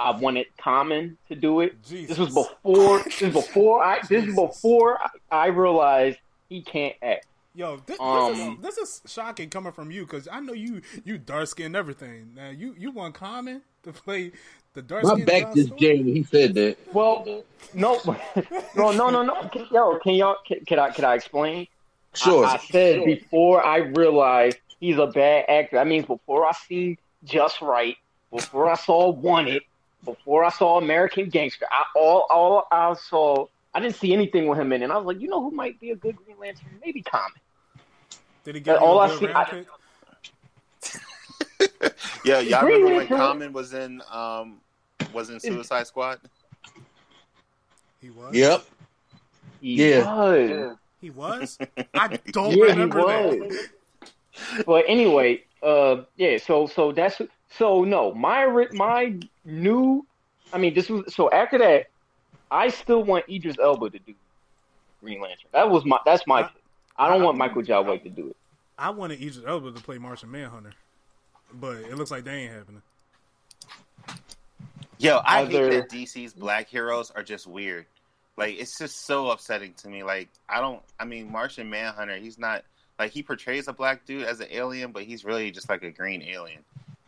I 0.00 0.16
wanted 0.16 0.46
Common 0.58 1.18
to 1.28 1.34
do 1.34 1.60
it. 1.60 1.82
Jesus. 1.82 2.16
This 2.16 2.18
was 2.18 2.34
before. 2.34 3.02
This 3.02 3.22
is 3.22 3.32
before 3.44 3.84
I. 3.84 4.00
This 4.08 4.24
is 4.24 4.34
before 4.34 4.98
I, 4.98 5.08
I 5.30 5.46
realized 5.48 6.18
he 6.48 6.62
can't 6.62 6.96
act. 7.02 7.26
Yo, 7.54 7.78
this, 7.84 7.98
Um, 8.00 8.32
is, 8.32 8.62
this 8.62 8.78
is 8.78 9.02
shocking 9.12 9.50
coming 9.50 9.72
from 9.72 9.90
you 9.90 10.02
because 10.02 10.28
I 10.30 10.40
know 10.40 10.52
you 10.52 10.82
you 11.04 11.18
dark 11.18 11.48
skin 11.48 11.74
everything. 11.74 12.32
Now 12.34 12.50
you 12.50 12.74
you 12.78 12.92
want 12.92 13.14
Common 13.14 13.62
to 13.82 13.92
play 13.92 14.32
the 14.72 14.82
dark 14.82 15.04
My 15.04 15.14
skin. 15.14 15.24
back 15.26 15.54
just 15.54 15.76
jammed 15.76 16.06
he 16.06 16.22
said 16.22 16.54
that. 16.54 16.76
Well, 16.92 17.44
no, 17.74 18.00
no, 18.76 18.92
no, 18.92 19.10
no, 19.10 19.22
no. 19.22 19.48
Can, 19.52 19.66
yo, 19.70 19.98
can 19.98 20.14
y'all? 20.14 20.36
Can, 20.46 20.64
can 20.64 20.78
I? 20.78 20.90
Can 20.90 21.04
I 21.04 21.14
explain? 21.14 21.66
Sure. 22.14 22.44
I, 22.44 22.54
I 22.54 22.56
said 22.58 23.04
before 23.04 23.64
I 23.64 23.78
realized 23.78 24.58
he's 24.78 24.98
a 24.98 25.08
bad 25.08 25.44
actor. 25.48 25.76
That 25.76 25.86
means 25.88 26.06
before 26.06 26.46
I 26.46 26.52
seen 26.52 26.98
Just 27.24 27.60
Wright, 27.60 27.96
before 28.32 28.70
I 28.70 28.74
saw 28.74 29.10
Wanted, 29.10 29.62
before 30.04 30.44
I 30.44 30.50
saw 30.50 30.78
American 30.78 31.28
Gangster, 31.28 31.66
I 31.70 31.84
all 31.96 32.26
all 32.30 32.66
I 32.70 32.94
saw. 32.94 33.46
I 33.72 33.80
didn't 33.80 33.96
see 33.96 34.12
anything 34.12 34.48
with 34.48 34.58
him 34.58 34.72
in, 34.72 34.82
it. 34.82 34.84
and 34.84 34.92
I 34.92 34.96
was 34.96 35.06
like, 35.06 35.20
you 35.20 35.28
know 35.28 35.40
who 35.40 35.52
might 35.52 35.78
be 35.78 35.90
a 35.90 35.96
good 35.96 36.16
Green 36.16 36.36
Lantern? 36.38 36.80
Maybe 36.84 37.02
Common. 37.02 37.30
Did 38.44 38.56
he 38.56 38.60
get 38.60 38.78
all 38.78 38.94
you 38.96 39.00
a 39.00 39.04
I 39.30 39.44
good 39.46 39.66
see- 40.82 40.92
I- 41.62 41.90
yeah, 42.24 42.40
y'all 42.40 42.60
Green 42.62 42.82
remember 42.82 42.96
when 42.96 43.06
Common 43.08 43.52
was 43.52 43.74
in 43.74 44.02
um 44.10 44.60
was 45.12 45.30
in 45.30 45.38
Suicide 45.40 45.86
Squad? 45.86 46.18
He 48.00 48.10
was. 48.10 48.34
Yep. 48.34 48.64
He 49.60 49.90
Yeah. 49.90 50.04
was. 50.04 50.76
He 51.00 51.10
was. 51.10 51.58
I 51.94 52.18
don't 52.32 52.56
Yeah, 52.56 52.64
he 52.64 52.80
remember 52.80 53.06
that. 53.06 53.68
but 54.66 54.84
anyway, 54.88 55.42
uh, 55.62 56.02
yeah. 56.16 56.38
So 56.38 56.66
so 56.66 56.92
that's 56.92 57.20
so 57.50 57.84
no. 57.84 58.12
My 58.14 58.46
my 58.72 59.18
new. 59.44 60.06
I 60.52 60.58
mean, 60.58 60.74
this 60.74 60.88
was 60.88 61.14
so 61.14 61.30
after 61.30 61.58
that. 61.58 61.86
I 62.52 62.68
still 62.68 63.04
want 63.04 63.26
Idris 63.28 63.56
Elba 63.62 63.90
to 63.90 63.98
do 64.00 64.12
Green 65.00 65.20
Lantern. 65.20 65.48
That 65.52 65.70
was 65.70 65.84
my. 65.84 65.98
That's 66.04 66.26
my. 66.26 66.42
I- 66.42 66.50
I 66.98 67.08
don't 67.08 67.22
want 67.22 67.38
Michael 67.38 67.62
Jai 67.62 67.78
White 67.78 68.02
to 68.04 68.10
do 68.10 68.28
it. 68.28 68.36
I 68.78 68.90
wanted 68.90 69.22
Idris 69.22 69.40
Elba 69.46 69.72
to 69.72 69.80
play 69.80 69.96
Martian 69.96 70.30
Manhunter, 70.30 70.72
but 71.54 71.76
it 71.78 71.96
looks 71.96 72.10
like 72.10 72.24
they 72.24 72.32
ain't 72.42 72.52
happening. 72.52 72.82
Yo, 74.98 75.16
I 75.24 75.42
Other- 75.44 75.70
hate 75.70 75.70
that 75.70 75.88
DC's 75.88 76.34
black 76.34 76.68
heroes 76.68 77.10
are 77.12 77.22
just 77.22 77.46
weird. 77.46 77.86
Like 78.36 78.56
it's 78.58 78.76
just 78.78 79.06
so 79.06 79.30
upsetting 79.30 79.72
to 79.74 79.88
me. 79.88 80.02
Like 80.02 80.28
I 80.48 80.60
don't. 80.60 80.82
I 80.98 81.04
mean, 81.06 81.30
Martian 81.32 81.70
Manhunter. 81.70 82.16
He's 82.16 82.38
not 82.38 82.64
like 82.98 83.12
he 83.12 83.22
portrays 83.22 83.68
a 83.68 83.72
black 83.72 84.04
dude 84.04 84.24
as 84.24 84.40
an 84.40 84.48
alien, 84.50 84.92
but 84.92 85.04
he's 85.04 85.24
really 85.24 85.50
just 85.50 85.68
like 85.70 85.82
a 85.82 85.90
green 85.90 86.22
alien, 86.22 86.60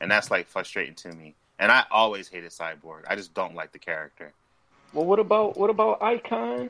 and 0.03 0.11
that's 0.11 0.31
like 0.31 0.47
frustrating 0.49 0.95
to 0.97 1.13
me. 1.13 1.35
And 1.59 1.73
I 1.73 1.85
always 1.91 2.29
hated 2.29 2.51
Cyborg. 2.51 3.05
I 3.09 3.17
just 3.17 3.33
don't 3.33 3.55
like 3.55 3.73
the 3.73 3.79
character. 3.79 4.33
Well, 4.93 5.07
what 5.07 5.19
about 5.19 5.57
what 5.57 5.71
about 5.71 6.03
Icon, 6.03 6.69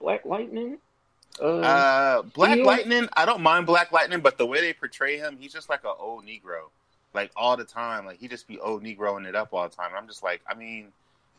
Black 0.00 0.24
Lightning? 0.24 0.78
Uh, 1.40 1.44
Uh, 1.60 2.22
Black 2.22 2.58
Yeah. 2.58 2.64
Lightning. 2.64 3.08
I 3.16 3.26
don't 3.26 3.42
mind 3.42 3.66
Black 3.66 3.92
Lightning, 3.92 4.20
but 4.20 4.38
the 4.38 4.46
way 4.46 4.60
they 4.60 4.72
portray 4.72 5.18
him, 5.18 5.36
he's 5.38 5.52
just 5.52 5.68
like 5.68 5.84
an 5.84 5.92
old 5.98 6.24
Negro, 6.24 6.70
like 7.14 7.30
all 7.36 7.56
the 7.56 7.64
time. 7.64 8.06
Like 8.06 8.18
he 8.18 8.26
just 8.26 8.48
be 8.48 8.58
old 8.58 8.82
Negroing 8.82 9.26
it 9.28 9.36
up 9.36 9.52
all 9.52 9.68
the 9.68 9.74
time. 9.76 9.88
And 9.90 9.96
I'm 9.98 10.08
just 10.08 10.22
like, 10.24 10.40
I 10.48 10.54
mean, 10.54 10.88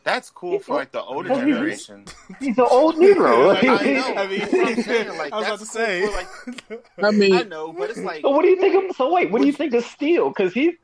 that's 0.03 0.29
cool 0.29 0.59
for 0.59 0.75
like 0.75 0.91
the 0.91 1.01
older 1.03 1.29
Well, 1.31 1.39
he's- 1.45 1.55
generation. 1.57 2.05
he's 2.39 2.57
an 2.59 2.65
old 2.69 2.95
Negro. 2.95 3.47
Like, 3.55 3.63
I 3.63 3.93
know. 3.93 4.21
I 4.21 4.27
mean, 4.27 4.41
I'm 4.43 4.83
saying, 4.83 5.17
like, 5.17 5.33
I 5.33 5.37
was 5.39 5.47
about 5.47 5.59
to 5.59 5.65
that's 5.65 5.71
say. 5.71 6.05
for, 6.05 6.11
like, 6.11 6.83
I 7.03 7.11
mean, 7.11 7.35
I 7.35 7.41
know, 7.41 7.73
but 7.73 7.89
it's 7.89 7.99
like, 7.99 8.21
so 8.21 8.29
what 8.29 8.43
do 8.43 8.49
you 8.49 8.59
think 8.61 8.89
of? 8.91 8.95
So 8.95 9.11
wait, 9.11 9.31
what 9.31 9.41
do 9.41 9.47
you 9.47 9.53
think 9.53 9.73
of 9.73 9.83
Steel? 9.83 10.29
Because 10.29 10.53
he, 10.53 10.77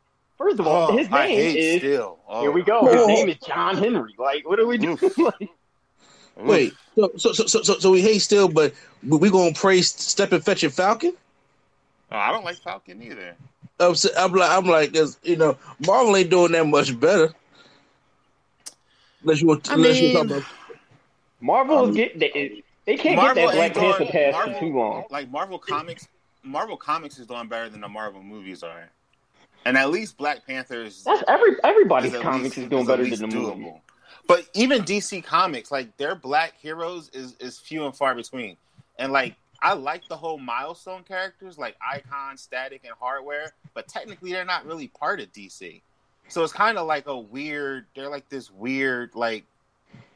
first 0.43 0.59
of 0.59 0.67
all, 0.67 0.91
oh, 0.91 0.97
his 0.97 1.07
I 1.11 1.27
name 1.27 1.37
hate 1.37 1.55
is. 1.57 1.77
still. 1.81 2.19
Oh. 2.27 2.41
Here 2.41 2.51
we 2.51 2.63
go. 2.63 2.85
His 2.85 3.07
name 3.07 3.29
is 3.29 3.37
John 3.37 3.77
Henry. 3.77 4.13
Like, 4.17 4.47
what 4.47 4.59
are 4.59 4.67
we 4.67 4.77
doing? 4.77 4.97
Like, 5.17 5.49
wait. 6.47 6.73
So, 6.95 7.11
so, 7.17 7.31
so, 7.31 7.45
so, 7.45 7.61
so, 7.61 7.77
so 7.79 7.91
we 7.91 8.01
hate 8.01 8.17
still, 8.19 8.47
but 8.49 8.73
we, 9.07 9.17
we 9.17 9.29
gonna 9.29 9.53
praise 9.53 9.89
Step 9.91 10.31
and 10.31 10.43
Fetch 10.43 10.63
and 10.63 10.73
Falcon? 10.73 11.13
Oh, 12.11 12.17
I 12.17 12.31
don't 12.31 12.43
like 12.43 12.57
Falcon 12.57 13.01
either. 13.03 13.35
I'm, 13.79 13.91
s- 13.91 14.07
I'm 14.17 14.31
like, 14.33 14.49
I'm 14.49 14.65
like, 14.65 14.93
'cause, 14.93 15.17
you 15.23 15.35
know, 15.35 15.55
Marvel 15.85 16.15
ain't 16.17 16.31
doing 16.31 16.51
that 16.53 16.65
much 16.65 16.99
better. 16.99 17.31
Unless 19.21 19.41
you 19.41 19.47
want, 19.47 19.69
I 19.69 19.75
unless 19.75 19.97
you 19.99 20.07
mean- 20.07 20.15
talk 20.15 20.25
about, 20.25 20.43
Marvel 21.39 21.77
Um, 21.79 21.93
get 21.93 22.17
they, 22.17 22.63
they 22.85 22.95
can't 22.97 23.15
Marvel 23.17 23.35
get 23.35 23.51
that 23.53 23.55
Black 23.55 23.73
Panther 23.97 24.11
pass 24.11 24.33
Marvel- 24.33 24.53
for 24.55 24.59
too 24.59 24.73
long. 24.77 25.03
Like 25.11 25.29
Marvel 25.29 25.59
Comics, 25.59 26.07
Marvel 26.43 26.77
Comics 26.77 27.19
is 27.19 27.27
doing 27.27 27.47
better 27.47 27.69
than 27.69 27.81
the 27.81 27.89
Marvel 27.89 28.23
movies 28.23 28.63
are, 28.63 28.89
and 29.66 29.78
at 29.78 29.89
least 29.91 30.18
Black 30.18 30.45
Panther 30.45 30.84
is 30.84 31.03
That's 31.03 31.24
every 31.28 31.55
everybody's 31.64 32.14
is 32.14 32.22
comics 32.22 32.43
least- 32.43 32.57
is 32.59 32.70
doing 32.70 32.82
at 32.84 32.88
better 32.88 33.03
than 33.03 33.30
the 33.30 33.36
doable. 33.36 33.57
movie. 33.57 33.82
But 34.28 34.47
even 34.53 34.84
DC 34.84 35.24
Comics, 35.24 35.72
like 35.72 35.97
their 35.97 36.16
black 36.16 36.53
heroes 36.61 37.09
is 37.14 37.36
is 37.39 37.59
few 37.59 37.86
and 37.86 37.95
far 37.95 38.16
between. 38.16 38.55
And 38.97 39.11
like 39.11 39.36
I 39.61 39.74
like 39.74 40.07
the 40.07 40.16
whole 40.18 40.38
milestone 40.38 41.03
characters 41.03 41.57
like 41.57 41.76
Icon, 41.86 42.38
Static, 42.38 42.82
and 42.84 42.93
Hardware, 42.99 43.51
but 43.74 43.88
technically 43.88 44.32
they're 44.32 44.45
not 44.45 44.66
really 44.66 44.88
part 44.88 45.20
of 45.20 45.32
DC. 45.34 45.82
So 46.30 46.43
it's 46.43 46.53
kind 46.53 46.78
of 46.78 46.88
like 46.88 47.07
a 47.07 47.18
weird. 47.18 47.86
They're 47.95 48.09
like 48.09 48.30
this 48.30 48.49
weird 48.51 49.14
like 49.14 49.43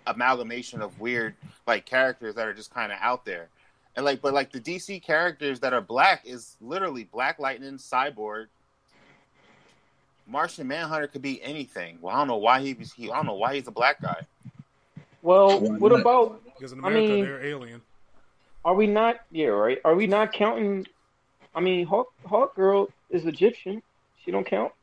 amalgamation 0.05 0.81
of 0.81 0.99
weird 0.99 1.35
like 1.65 1.85
characters 1.85 2.35
that 2.35 2.47
are 2.47 2.53
just 2.53 2.73
kind 2.73 2.91
of 2.91 2.97
out 3.01 3.25
there. 3.25 3.49
And 3.95 4.05
like, 4.05 4.21
but 4.21 4.33
like 4.33 4.51
the 4.51 4.59
DC 4.61 5.01
characters 5.03 5.59
that 5.61 5.73
are 5.73 5.81
black 5.81 6.21
is 6.25 6.55
literally 6.61 7.03
Black 7.05 7.39
Lightning, 7.39 7.73
Cyborg, 7.77 8.45
Martian 10.27 10.67
Manhunter 10.67 11.07
could 11.07 11.21
be 11.21 11.41
anything. 11.41 11.97
Well, 12.01 12.13
I 12.13 12.19
don't 12.19 12.27
know 12.27 12.37
why 12.37 12.59
he 12.61 12.73
was. 12.73 12.91
He, 12.93 13.09
I 13.09 13.15
don't 13.15 13.25
know 13.27 13.35
why 13.35 13.55
he's 13.55 13.67
a 13.67 13.71
black 13.71 14.01
guy. 14.01 14.21
Well, 15.21 15.59
what 15.59 15.91
about? 15.93 16.41
Because 16.45 16.71
in 16.73 16.83
I 16.83 16.87
America, 16.89 17.13
mean- 17.13 17.23
they're 17.25 17.45
alien. 17.45 17.81
Are 18.65 18.73
we 18.73 18.87
not? 18.87 19.21
Yeah, 19.31 19.47
right. 19.47 19.79
Are 19.85 19.95
we 19.95 20.07
not 20.07 20.33
counting? 20.33 20.85
I 21.55 21.61
mean, 21.61 21.85
Hawk 21.85 22.07
Hawk 22.25 22.55
Girl 22.55 22.89
is 23.09 23.25
Egyptian. 23.25 23.81
She 24.23 24.31
don't 24.31 24.45
count. 24.45 24.73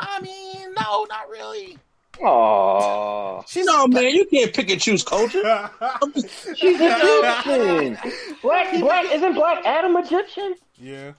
I 0.00 0.20
mean, 0.22 0.72
no, 0.80 1.04
not 1.10 1.28
really. 1.28 1.76
Aww. 2.14 3.46
She's 3.46 3.66
no, 3.66 3.86
man, 3.86 4.14
you 4.14 4.24
can't 4.26 4.54
pick 4.54 4.70
and 4.70 4.80
choose 4.80 5.04
culture. 5.04 5.42
She's 6.14 6.80
Egyptian. 6.80 7.98
Black, 8.40 8.80
black, 8.80 9.12
isn't 9.12 9.34
Black 9.34 9.64
Adam 9.66 9.96
Egyptian? 9.98 10.54
yeah. 10.78 11.12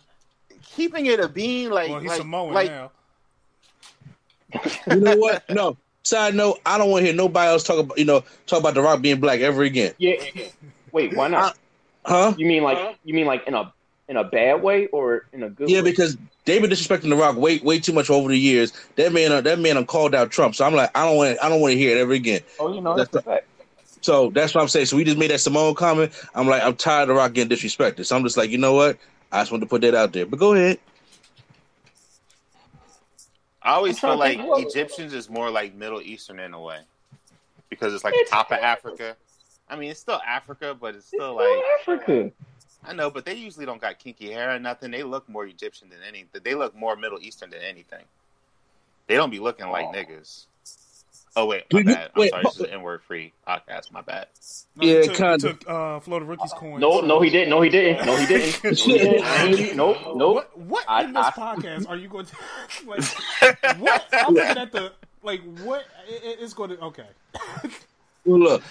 keeping 0.76 1.06
it 1.06 1.20
a 1.20 1.28
bean. 1.30 1.70
Like, 1.70 1.90
Well, 1.90 2.00
he's 2.00 2.10
like, 2.10 2.18
Samoan 2.18 2.54
like 2.54 2.70
now. 2.72 2.92
You 4.90 5.00
know 5.02 5.16
what? 5.18 5.50
No. 5.50 5.78
Side 6.04 6.36
note, 6.36 6.60
I 6.66 6.78
don't 6.78 6.90
want 6.90 7.02
to 7.02 7.08
hear 7.08 7.16
nobody 7.16 7.50
else 7.50 7.64
talk 7.64 7.80
about 7.80 7.98
you 7.98 8.06
know 8.06 8.24
talk 8.46 8.60
about 8.62 8.76
the 8.76 8.82
Rock 8.82 9.02
being 9.02 9.20
black 9.20 9.42
ever 9.42 9.64
again. 9.64 9.94
Yeah. 9.98 10.16
Wait, 10.92 11.16
why 11.16 11.28
not? 11.28 11.58
Huh? 12.06 12.34
You 12.38 12.46
mean 12.46 12.64
like 12.64 12.98
you 13.04 13.14
mean 13.14 13.26
like 13.26 13.46
in 13.46 13.54
a 13.54 13.74
in 14.08 14.16
a 14.16 14.24
bad 14.24 14.62
way 14.62 14.88
or 14.88 15.26
in 15.34 15.44
a 15.44 15.50
good 15.50 15.68
Yeah, 15.68 15.82
way? 15.82 15.92
because 15.92 16.18
they've 16.46 16.62
been 16.62 16.72
disrespecting 16.72 17.10
the 17.10 17.16
Rock 17.18 17.36
way 17.36 17.60
way 17.60 17.80
too 17.80 17.92
much 17.92 18.10
over 18.10 18.30
the 18.30 18.40
years. 18.40 18.72
That 18.96 19.12
man, 19.12 19.34
uh, 19.34 19.42
that 19.42 19.60
man, 19.60 19.86
called 19.86 20.16
out 20.16 20.32
Trump. 20.32 20.56
So 20.56 20.66
I'm 20.66 20.74
like, 20.74 20.96
I 20.96 21.06
don't 21.06 21.18
want, 21.18 21.38
I 21.44 21.50
don't 21.50 21.60
want 21.60 21.74
to 21.74 21.78
hear 21.78 21.98
it 21.98 22.00
ever 22.00 22.14
again. 22.14 22.42
oh, 22.60 22.74
you 22.74 22.80
know 22.80 22.96
that's 22.96 23.14
a 23.14 23.22
fact. 23.22 23.48
So 24.02 24.30
that's 24.30 24.56
what 24.56 24.62
I'm 24.62 24.68
saying. 24.70 24.86
So 24.86 24.96
we 24.96 25.04
just 25.04 25.18
made 25.18 25.32
that 25.32 25.40
Samoan 25.40 25.76
comment. 25.76 26.14
I'm 26.34 26.48
like, 26.48 26.64
I'm 26.64 26.76
tired 26.76 27.04
of 27.04 27.08
the 27.10 27.14
Rock 27.16 27.34
getting 27.34 27.56
disrespected. 27.56 28.06
So 28.06 28.16
I'm 28.16 28.24
just 28.24 28.38
like, 28.38 28.50
you 28.50 28.58
know 28.58 28.74
what? 28.74 28.98
I 29.32 29.42
just 29.42 29.52
want 29.52 29.62
to 29.64 29.68
put 29.68 29.82
that 29.82 29.96
out 29.96 30.14
there. 30.14 30.26
But 30.26 30.40
go 30.40 30.54
ahead. 30.54 30.80
I 33.68 33.72
always 33.72 34.00
feel 34.00 34.16
like 34.18 34.40
Egyptians 34.42 35.14
is 35.14 35.30
more 35.30 35.50
like 35.50 35.76
Middle 35.76 36.02
Eastern 36.02 36.40
in 36.40 36.54
a 36.54 36.60
way, 36.62 36.80
because 37.70 37.94
it's 37.94 38.04
like 38.06 38.14
It's- 38.14 38.30
top 38.30 38.50
of 38.52 38.60
Africa. 38.60 39.18
I 39.70 39.76
mean, 39.76 39.92
it's 39.92 40.00
still 40.00 40.22
Africa, 40.26 40.74
but 40.74 40.96
it's 40.96 41.00
It's 41.00 41.08
still 41.08 41.20
still 41.20 41.36
like 41.36 41.64
Africa. 41.82 42.32
I 42.86 42.94
know, 42.94 43.10
but 43.10 43.26
they 43.26 43.34
usually 43.34 43.66
don't 43.66 43.82
got 43.82 44.00
kinky 44.00 44.32
hair 44.32 44.56
or 44.56 44.60
nothing. 44.60 44.92
They 44.92 45.04
look 45.04 45.28
more 45.28 45.46
Egyptian 45.46 45.90
than 45.90 46.00
anything. 46.08 46.40
They 46.42 46.56
look 46.56 46.74
more 46.74 46.96
Middle 46.96 47.20
Eastern 47.20 47.50
than 47.50 47.62
anything. 47.62 48.06
They 49.08 49.16
don't 49.16 49.30
be 49.32 49.40
looking 49.40 49.70
like 49.70 49.88
Oh. 49.88 49.92
niggas. 49.92 50.46
Oh 51.40 51.46
wait, 51.46 51.70
Do 51.70 51.78
my 51.78 51.82
you- 51.92 51.96
bad. 51.96 52.12
I'm 52.16 52.20
wait, 52.20 52.30
sorry. 52.32 52.44
This 52.46 52.56
is 52.56 52.62
an 52.62 52.70
N-word 52.72 53.02
free 53.04 53.32
podcast. 53.48 53.92
My 53.92 54.02
bad. 54.02 54.28
No, 54.76 54.88
Yeah, 54.88 55.02
took, 55.04 55.14
kinda. 55.16 55.38
took 55.38 55.70
uh, 55.70 56.00
Florida 56.00 56.26
Rookie's 56.26 56.52
coin. 56.54 56.80
No, 56.80 57.00
no, 57.02 57.22
he 57.22 57.30
didn't. 57.30 57.50
No, 57.52 57.62
he 57.62 57.70
didn't. 57.70 58.06
No, 58.08 58.16
he 58.16 58.26
didn't. 58.34 58.64
No, 58.64 58.72
he 58.72 59.56
didn't. 59.56 59.78
Nope, 59.78 59.98
nope. 60.16 60.36
What? 60.56 60.58
What 60.58 60.86
I- 60.88 61.04
in 61.04 61.14
this 61.14 61.26
I- 61.28 61.32
podcast 61.32 61.88
are 61.90 61.96
you 61.96 62.08
going 62.10 62.26
to 62.26 62.36
like? 62.88 63.04
What? 63.80 64.06
I'm 64.14 64.34
looking 64.34 64.58
at 64.58 64.72
the 64.72 64.94
like. 65.22 65.42
What? 65.64 65.86
It, 66.10 66.24
it- 66.24 66.38
it's 66.42 66.54
going 66.56 66.72
to. 66.72 66.80
Okay. 66.86 67.06
Well, 68.26 68.40
look 68.40 68.64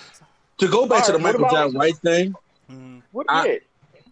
to 0.58 0.68
go 0.68 0.86
back 0.86 1.04
to 1.06 1.12
the 1.12 1.18
All 1.18 1.24
right, 1.24 1.32
Michael 1.38 1.42
what 1.42 1.52
John 1.52 1.72
White 1.74 1.96
thing. 1.98 2.34
Mhm. 2.70 3.02
What 3.12 3.26
I- 3.28 3.46
did? 3.46 3.62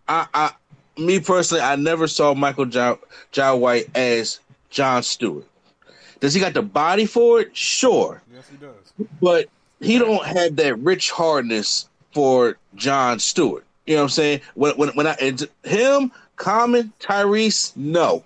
I, 0.07 0.27
I, 0.35 0.51
me 0.97 1.19
personally, 1.19 1.63
I 1.65 1.75
never 1.77 2.07
saw 2.07 2.35
Michael 2.35 2.67
John, 2.67 2.99
John 3.33 3.59
White 3.61 3.89
as 3.97 4.39
John 4.71 5.03
Stewart. 5.03 5.47
Does 6.25 6.33
he 6.33 6.41
got 6.41 6.55
the 6.55 6.63
body 6.63 7.05
for 7.05 7.41
it? 7.41 7.55
Sure, 7.55 8.23
Yes, 8.35 8.49
he 8.49 8.57
does. 8.57 9.09
but 9.21 9.47
he 9.81 9.99
don't 9.99 10.25
have 10.25 10.57
that 10.57 10.79
rich 10.79 11.11
hardness 11.11 11.87
for 12.13 12.57
John 12.77 13.19
Stewart. 13.19 13.63
You 13.87 13.97
know 13.97 14.01
what 14.01 14.05
I'm 14.05 14.09
saying? 14.09 14.41
When 14.55 14.73
when 14.79 14.89
when 14.91 15.07
I 15.07 15.17
it's 15.21 15.45
him, 15.65 16.11
Common, 16.37 16.95
Tyrese, 16.99 17.77
no. 17.77 18.25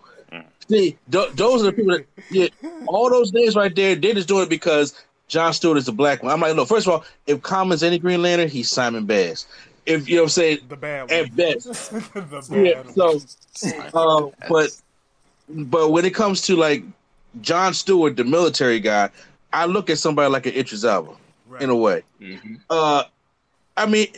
See, 0.69 0.97
th- 1.11 1.33
those 1.33 1.63
are 1.63 1.67
the 1.67 1.73
people 1.73 1.97
that 1.97 2.07
yeah, 2.31 2.47
all 2.87 3.11
those 3.11 3.33
names 3.33 3.57
right 3.57 3.75
there. 3.75 3.97
They're 3.97 4.15
just 4.15 4.29
doing 4.29 4.45
it 4.45 4.49
because 4.49 4.95
John 5.27 5.53
Stewart 5.53 5.77
is 5.79 5.87
the 5.87 5.93
black 5.93 6.23
one. 6.23 6.31
I'm 6.33 6.41
like, 6.41 6.55
no. 6.55 6.65
first 6.67 6.87
of 6.87 6.93
all, 6.93 7.05
if 7.27 7.43
Common's 7.43 7.83
any 7.83 7.99
Green 7.99 8.23
Lantern, 8.23 8.49
he's 8.49 8.71
Simon 8.71 9.07
Baz. 9.07 9.47
If 9.87 10.09
you 10.09 10.15
know 10.15 10.23
what 10.23 10.27
I'm 10.27 10.31
saying, 10.31 10.59
The 10.69 10.77
bad 10.77 11.11
at 11.11 11.35
best. 11.35 11.91
the 12.15 12.21
bad 12.21 12.65
Yeah, 12.65 12.83
one. 12.83 12.95
so 12.95 13.91
uh, 13.95 14.29
but 14.49 14.71
but 15.49 15.91
when 15.91 16.05
it 16.05 16.15
comes 16.15 16.43
to 16.43 16.55
like 16.55 16.85
John 17.41 17.75
Stewart, 17.75 18.17
the 18.17 18.25
military 18.25 18.81
guy, 18.81 19.11
I 19.53 19.67
look 19.67 19.91
at 19.91 19.99
somebody 19.99 20.31
like 20.31 20.47
an 20.47 20.55
Idris 20.55 20.85
Elba 20.85 21.13
Right. 21.49 21.63
in 21.63 21.71
a 21.71 21.77
way. 21.77 22.03
Mm-hmm. 22.21 22.57
Uh, 22.69 23.05
I 23.77 23.87
mean, 23.87 24.09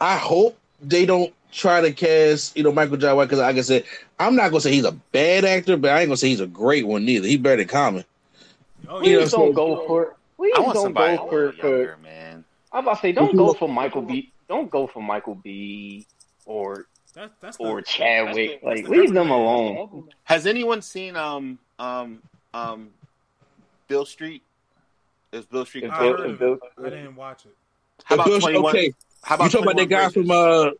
I 0.00 0.16
hope 0.16 0.58
they 0.82 1.06
don't 1.06 1.32
try 1.52 1.80
to 1.80 1.92
cast 1.92 2.56
you 2.56 2.62
know 2.62 2.72
Michael 2.72 2.96
Jai 2.96 3.12
White 3.12 3.26
because, 3.26 3.38
like 3.38 3.56
I 3.56 3.60
said, 3.60 3.84
I'm 4.18 4.34
not 4.36 4.50
gonna 4.50 4.60
say 4.60 4.72
he's 4.72 4.84
a 4.84 4.92
bad 4.92 5.44
actor, 5.44 5.76
but 5.76 5.90
I 5.90 6.00
ain't 6.00 6.08
gonna 6.08 6.16
say 6.16 6.28
he's 6.28 6.40
a 6.40 6.46
great 6.46 6.86
one 6.86 7.04
neither. 7.04 7.26
He's 7.28 7.38
better 7.38 7.56
than 7.58 7.68
Common. 7.68 8.04
Oh, 8.88 9.02
You 9.02 9.14
know, 9.14 9.20
yeah. 9.20 9.26
don't 9.28 9.52
go 9.52 9.86
for. 9.86 10.16
Please 10.36 10.54
I 10.56 10.60
want 10.60 10.74
don't 10.74 10.82
somebody 10.84 11.16
go 11.16 11.28
for. 11.28 11.46
little 11.46 11.60
for 11.60 11.96
man. 12.02 12.44
I'm 12.72 12.84
about 12.84 12.94
to 12.96 13.00
say, 13.02 13.12
don't 13.12 13.36
go 13.36 13.54
for 13.54 13.68
Michael 13.68 14.02
B. 14.02 14.32
Don't 14.48 14.70
go 14.70 14.86
for 14.86 15.02
Michael 15.02 15.34
B. 15.36 16.06
Or 16.44 16.86
That, 17.16 17.32
that's 17.40 17.56
or 17.58 17.80
the, 17.80 17.82
Chadwick. 17.86 18.60
that's 18.62 18.64
Like, 18.64 18.84
the 18.84 18.90
leave 18.90 19.12
them 19.14 19.30
alone. 19.30 20.08
Has 20.24 20.46
anyone 20.46 20.82
seen 20.82 21.16
um 21.16 21.58
um 21.78 22.22
um 22.54 22.90
Beale 23.88 24.04
Street? 24.04 24.42
Is 25.32 25.46
Beale 25.46 25.64
Street? 25.64 25.84
If 25.84 25.92
I 25.92 25.98
Bill- 26.00 26.16
heard 26.18 26.30
of 26.30 26.38
Bill- 26.38 26.58
I 26.84 26.90
didn't 26.90 27.16
watch 27.16 27.46
it. 27.46 27.56
How 28.04 28.16
about 28.16 28.26
Bill- 28.26 28.40
twenty 28.40 28.58
one? 28.60 28.76
okay, 28.76 28.92
How 29.22 29.36
about 29.36 29.44
you 29.44 29.50
talking 29.50 29.64
about 29.64 29.76
that 29.78 29.86
guy 29.88 30.08
Bridges? 30.10 30.12
from 30.12 30.30
uh 30.30 30.70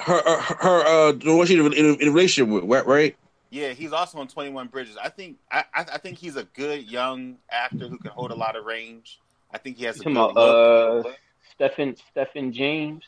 her 0.00 0.22
her, 0.22 0.40
her 0.40 0.86
uh 0.86 1.12
the 1.12 1.36
one 1.36 1.46
she 1.46 1.58
in, 1.58 1.66
in, 1.74 2.00
in 2.00 2.08
a 2.08 2.10
relationship 2.12 2.50
with, 2.50 2.64
right? 2.64 2.86
right? 2.86 3.16
Yeah, 3.50 3.70
he's 3.74 3.92
also 3.92 4.18
on 4.18 4.28
Twenty 4.28 4.50
One 4.50 4.68
Bridges. 4.68 4.96
I 5.02 5.10
think 5.10 5.36
I, 5.52 5.64
I 5.74 5.80
I 5.94 5.98
think 5.98 6.16
he's 6.18 6.36
a 6.36 6.44
good 6.44 6.90
young 6.90 7.36
actor 7.50 7.88
who 7.88 7.98
can 7.98 8.10
hold 8.12 8.30
a 8.30 8.34
lot 8.34 8.56
of 8.56 8.64
range. 8.64 9.20
I 9.52 9.58
think 9.58 9.76
he 9.76 9.84
has 9.84 9.96
You 9.96 10.00
a 10.00 10.04
talking 10.14 10.14
good 10.14 10.40
about 10.40 10.96
look. 10.96 11.06
uh, 11.06 11.10
Stephen 11.54 11.96
Stephen 12.10 12.52
James? 12.52 13.04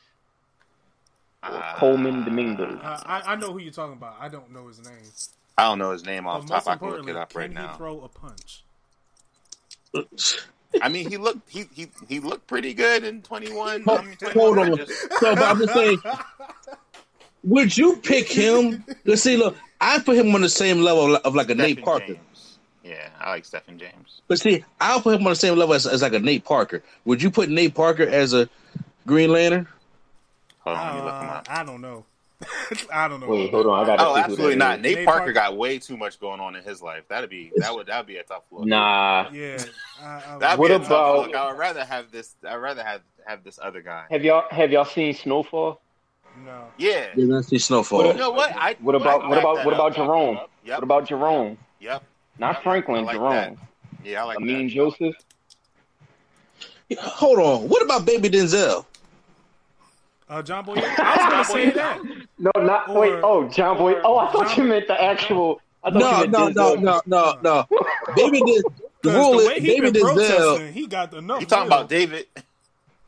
Uh, 1.43 1.75
Colman 1.77 2.25
Domingo. 2.25 2.79
Uh, 2.83 3.01
I, 3.07 3.23
I 3.33 3.37
know 3.37 3.53
who 3.53 3.59
you're 3.61 3.73
talking 3.73 3.95
about. 3.95 4.17
I 4.21 4.29
don't 4.29 4.51
know 4.53 4.67
his 4.69 4.79
name. 4.85 4.95
I 5.57 5.65
don't 5.65 5.79
know 5.79 5.91
his 5.93 6.05
name 6.05 6.27
off 6.27 6.43
But 6.43 6.49
top. 6.49 6.57
most 6.57 6.69
I 6.69 6.77
can 6.77 6.89
look 6.89 6.99
importantly, 6.99 7.13
it 7.13 7.17
up 7.17 7.31
can 7.31 7.41
right 7.41 7.49
he 7.51 7.55
now. 7.55 7.75
throw 7.77 8.01
a 8.03 8.09
punch? 8.09 8.65
I 10.83 10.89
mean, 10.89 11.09
he 11.11 11.17
looked 11.17 11.49
he 11.51 11.65
he 11.75 11.89
he 12.09 12.21
looked 12.21 12.47
pretty 12.47 12.75
good 12.75 13.05
in 13.05 13.23
21. 13.23 13.83
Hold- 13.83 13.99
I 14.01 14.03
mean, 14.05 14.17
21 14.17 14.35
hold 14.35 14.59
on. 14.59 14.77
just- 14.77 14.93
So, 15.19 15.35
but 15.35 15.43
I'm 15.43 15.59
just 15.59 15.75
saying, 15.75 15.99
would 17.45 17.77
you 17.77 17.97
pick 17.97 18.29
him? 18.31 18.85
Let's 19.05 19.23
see. 19.23 19.37
Look, 19.37 19.57
I 19.81 19.99
put 19.99 20.17
him 20.17 20.35
on 20.35 20.43
the 20.43 20.49
same 20.49 20.83
level 20.83 21.17
of, 21.17 21.23
of 21.23 21.35
like 21.35 21.51
a 21.51 21.55
Nate 21.55 21.83
Parker. 21.83 22.07
James. 22.15 22.59
Yeah, 22.85 23.09
I 23.19 23.31
like 23.31 23.45
Stephen 23.45 23.79
James. 23.79 24.21
But 24.29 24.39
see, 24.41 24.65
I'll 24.81 25.01
put 25.01 25.19
him 25.19 25.27
on 25.27 25.33
the 25.33 25.37
same 25.37 25.57
level 25.59 25.75
as, 25.75 25.87
as 25.87 26.03
like 26.03 26.13
a 26.15 26.19
Nate 26.21 26.45
Parker. 26.45 26.83
Would 27.05 27.21
you 27.23 27.31
put 27.31 27.49
Nate 27.49 27.75
Parker 27.75 28.05
as 28.05 28.33
a 28.33 28.49
Green 29.07 29.31
Lantern? 29.33 29.67
Hold 30.61 30.77
on, 30.77 30.87
let 30.87 30.95
me 30.95 31.01
look 31.03 31.23
him 31.23 31.29
Uh, 31.29 31.33
up. 31.33 31.47
I 31.51 31.65
don't 31.65 31.81
know. 31.81 32.05
I 32.95 33.07
don't 33.09 33.21
know. 33.21 33.27
Wait, 33.29 33.51
hold 33.51 33.67
on. 33.67 33.83
I 33.83 33.87
gotta 33.87 34.03
Oh, 34.07 34.17
absolutely 34.17 34.57
not. 34.57 34.81
Nate, 34.81 34.97
Nate 34.99 35.05
Parker, 35.07 35.19
Parker- 35.21 35.33
got 35.35 35.57
way 35.59 35.79
too 35.79 35.97
much 35.99 36.19
going 36.19 36.41
on 36.41 36.57
in 36.57 36.65
his 36.65 36.81
life. 36.81 37.05
That'd 37.09 37.29
be 37.29 37.53
that 37.57 37.75
would 37.75 37.87
that'd 37.89 38.07
be 38.07 38.17
a 38.17 38.23
tough 38.23 38.45
look. 38.51 38.65
Nah. 38.67 39.29
Yeah. 39.31 39.63
I, 40.03 40.39
I, 40.41 40.55
What 40.57 40.71
about- 40.71 41.27
look. 41.27 41.35
I 41.35 41.51
would 41.51 41.59
rather 41.59 41.85
have 41.85 42.11
this. 42.11 42.35
I'd 42.49 42.55
rather 42.57 42.83
have 42.83 43.03
have 43.27 43.45
this 43.45 43.59
other 43.63 43.83
guy. 43.83 44.05
Have 44.11 44.25
y'all 44.25 44.45
have 44.51 44.71
y'all 44.73 44.87
seen 44.87 45.13
Snowfall? 45.15 45.81
no. 46.47 46.65
Yeah. 46.79 47.15
Did 47.15 47.31
I 47.31 47.43
see 47.43 47.59
Snowfall? 47.59 48.07
You 48.07 48.15
know 48.15 48.31
what? 48.31 48.53
I, 48.57 48.75
What 48.81 48.95
about 48.95 49.23
I 49.23 49.29
what 49.29 49.39
about 49.39 49.65
what 49.67 49.75
about 49.75 49.91
up. 49.91 49.97
Jerome? 49.97 50.39
Yep. 50.65 50.77
What 50.79 50.83
about 50.85 51.07
Jerome? 51.09 51.59
Yep. 51.81 52.03
Not 52.39 52.63
Franklin, 52.63 53.01
I 53.01 53.03
like 53.03 53.17
Jerome. 53.17 53.31
that. 53.33 53.57
Yeah, 54.03 54.23
I 54.23 54.27
like 54.27 54.39
I 54.41 54.43
mean 54.43 54.69
that. 54.69 54.75
Joseph. 54.75 55.15
Hold 56.99 57.39
on. 57.39 57.69
What 57.69 57.83
about 57.83 58.05
Baby 58.07 58.31
Denzel? 58.31 58.85
Uh, 60.31 60.41
John 60.43 60.65
Boyega. 60.65 60.99
I 61.01 61.17
was 61.17 61.33
gonna 61.33 61.45
say 61.45 61.71
that. 61.71 62.01
No, 62.39 62.51
not 62.63 62.89
Or- 62.89 63.01
wait. 63.01 63.21
Oh, 63.23 63.47
John 63.49 63.77
Boy. 63.77 64.01
Oh, 64.03 64.17
I 64.17 64.33
thought 64.33 64.49
John- 64.49 64.57
you 64.65 64.65
meant 64.71 64.87
the 64.87 64.99
actual. 65.03 65.61
I 65.85 65.91
thought 65.91 66.31
No, 66.31 66.49
no, 66.49 66.75
no, 66.75 66.75
no, 66.75 67.01
no, 67.05 67.39
no. 67.43 67.67
Baby 68.17 68.41
Denzel. 68.41 68.63
The 69.03 69.11
rule 69.11 69.33
the 69.33 69.39
is 69.39 69.49
way 69.49 69.61
he 69.61 69.67
Baby 69.81 69.91
been 69.91 70.73
he 70.73 70.87
got 70.87 71.13
enough. 71.13 71.41
You 71.41 71.47
talking 71.47 71.67
about 71.67 71.89
David? 71.91 72.27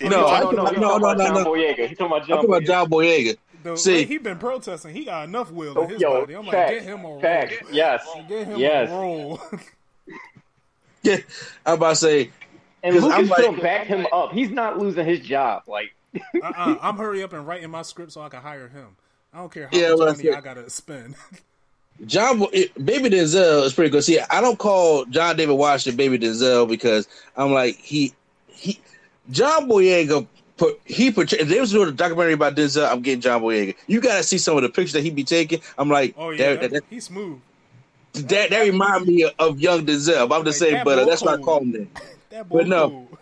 No, 0.02 0.08
No, 0.08 0.26
I 0.26 0.40
no, 0.40 0.46
think- 0.50 0.56
no, 0.56 0.64
no, 0.64 0.98
no, 0.98 1.12
no, 1.14 1.24
John 1.24 1.34
no. 1.34 1.44
Boyega. 1.46 1.88
He's 1.88 1.96
talking 1.98 2.06
about 2.06 2.22
I'm 2.22 2.28
John 2.28 2.36
talking 2.46 2.50
about 2.50 2.62
Boyega. 2.62 2.66
John 2.66 2.90
Boyega. 2.90 3.36
The 3.62 3.76
See- 3.76 3.92
way 3.94 4.04
he 4.04 4.18
been 4.18 4.38
protesting, 4.38 4.94
he 4.94 5.04
got 5.06 5.28
enough 5.28 5.50
will 5.52 5.78
Oh, 5.78 5.82
in 5.84 5.90
his 5.90 6.00
yo, 6.00 6.20
body. 6.20 6.34
I'm 6.34 6.44
like, 6.46 6.52
get 6.68 6.82
him 6.82 7.00
a 7.00 7.02
roll. 7.04 7.20
facts. 7.20 7.54
Yes, 7.70 8.04
Get 8.28 8.46
him 8.48 8.58
yes. 8.58 8.90
a 8.90 8.92
roll. 8.92 9.40
Yeah, 11.02 11.16
I'm 11.64 11.74
about 11.74 11.90
to 11.90 11.96
say. 11.96 12.30
And 12.82 12.94
'Cause 12.94 13.04
I'm 13.10 13.28
Lucasfilm 13.28 13.52
like- 13.54 13.62
backed 13.62 13.86
him 13.86 14.06
up. 14.12 14.32
He's 14.32 14.50
not 14.50 14.78
losing 14.78 15.06
his 15.06 15.20
job. 15.20 15.62
Like, 15.66 15.94
uh-uh, 16.42 16.78
I'm 16.80 16.96
hurry 16.96 17.22
up 17.22 17.32
and 17.32 17.46
writing 17.46 17.70
my 17.70 17.82
script 17.82 18.12
so 18.12 18.20
I 18.20 18.28
can 18.28 18.40
hire 18.40 18.68
him. 18.68 18.96
I 19.32 19.38
don't 19.38 19.52
care 19.52 19.66
how 19.68 19.78
Yeah, 19.78 19.90
much 19.90 19.98
money 19.98 20.24
that's 20.24 20.36
I 20.36 20.40
gotta 20.40 20.70
spend. 20.70 21.14
John, 22.06 22.46
it- 22.52 22.84
Baby 22.84 23.10
Denzel 23.10 23.64
is 23.64 23.72
pretty 23.72 23.90
good. 23.90 24.02
See, 24.04 24.18
I 24.18 24.40
don't 24.40 24.58
call 24.58 25.04
John 25.06 25.36
David 25.36 25.54
Washington 25.54 25.96
Baby 25.96 26.18
Denzel 26.18 26.68
because 26.68 27.08
I'm 27.36 27.52
like 27.52 27.76
he 27.76 28.12
he 28.48 28.80
John 29.30 29.68
Boyega 29.68 30.26
put 30.56 30.80
he 30.84 31.10
put 31.10 31.32
if 31.32 31.48
they 31.48 31.60
was 31.60 31.70
doing 31.70 31.88
a 31.88 31.92
documentary 31.92 32.34
about 32.34 32.56
Denzel, 32.56 32.90
I'm 32.90 33.02
getting 33.02 33.20
John 33.20 33.40
Boyega. 33.42 33.74
You 33.86 34.00
got 34.00 34.16
to 34.16 34.22
see 34.22 34.38
some 34.38 34.56
of 34.56 34.62
the 34.62 34.68
pictures 34.68 34.92
that 34.92 35.02
he 35.02 35.10
be 35.10 35.24
taking. 35.24 35.60
I'm 35.78 35.88
like, 35.88 36.14
Oh 36.16 36.30
yeah, 36.30 36.54
that, 36.56 36.70
that, 36.72 36.84
he's 36.90 37.04
smooth. 37.04 37.40
that, 38.14 38.50
that 38.50 38.60
remind 38.62 39.06
me 39.06 39.30
of 39.38 39.60
young 39.60 39.86
Denzel. 39.86 40.22
I'm 40.24 40.44
just 40.44 40.60
Like, 40.60 40.70
saying, 40.70 40.74
that 40.76 40.84
but 40.84 40.98
uh, 40.98 41.04
that's 41.04 41.22
what 41.22 41.38
I 41.38 41.42
call 41.42 41.60
him. 41.60 41.72
Then. 41.72 41.90
That 42.30 42.48
boy 42.48 42.58
But 42.58 42.68
no. 42.68 42.88
cool. 42.88 43.18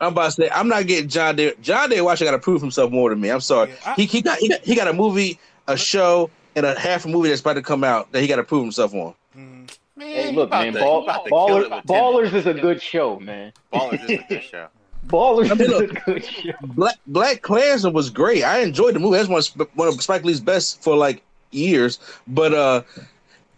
I'm 0.00 0.12
about 0.12 0.26
to 0.26 0.32
say 0.32 0.50
I'm 0.50 0.68
not 0.68 0.86
getting 0.86 1.08
John 1.08 1.36
David. 1.36 1.62
John 1.62 1.88
David 1.88 2.02
Washington 2.02 2.32
got 2.32 2.38
to 2.38 2.42
prove 2.42 2.60
himself 2.60 2.90
more 2.90 3.10
than 3.10 3.20
me. 3.20 3.30
I'm 3.30 3.40
sorry. 3.40 3.70
Yeah, 3.70 3.76
I- 3.92 3.94
he 3.94 4.06
he 4.06 4.22
got, 4.22 4.38
he 4.38 4.48
got 4.48 4.60
he 4.60 4.74
got 4.74 4.88
a 4.88 4.92
movie, 4.92 5.38
a 5.68 5.76
show, 5.76 6.30
and 6.56 6.66
a 6.66 6.78
half 6.78 7.04
a 7.04 7.08
movie 7.08 7.28
that's 7.28 7.40
about 7.40 7.54
to 7.54 7.62
come 7.62 7.84
out 7.84 8.10
that 8.12 8.20
he 8.20 8.26
got 8.26 8.36
to 8.36 8.44
prove 8.44 8.62
himself 8.62 8.92
on. 8.94 9.14
Mhm. 9.36 9.70
Man, 9.96 10.08
hey, 10.08 10.32
look, 10.32 10.50
man, 10.50 10.72
to- 10.72 10.80
Ball, 10.80 11.00
he 11.02 11.06
about 11.06 11.24
to 11.24 11.30
kill 11.30 11.38
Baller, 11.38 11.84
Ballers 11.86 12.32
is 12.34 12.46
a 12.46 12.54
good 12.54 12.82
show, 12.82 13.20
man. 13.20 13.52
Ballers 13.72 14.04
is 14.04 14.10
a 14.20 14.24
good 14.28 14.42
show. 14.50 14.66
Ballers 15.06 15.50
I 15.50 15.54
mean, 15.54 15.60
is 15.62 15.68
look. 15.68 15.90
a 15.92 16.00
good 16.00 16.24
show. 16.24 16.50
Black 16.62 16.96
Black 17.06 17.42
Klansman 17.42 17.92
was 17.92 18.10
great. 18.10 18.42
I 18.42 18.58
enjoyed 18.60 18.94
the 18.94 18.98
movie. 19.00 19.18
That's 19.18 19.28
one 19.28 19.38
of, 19.38 19.68
one 19.76 19.88
of 19.88 20.02
Spike 20.02 20.24
Lee's 20.24 20.40
best 20.40 20.82
for 20.82 20.96
like 20.96 21.22
years. 21.52 21.98
But 22.26 22.52
uh, 22.54 22.82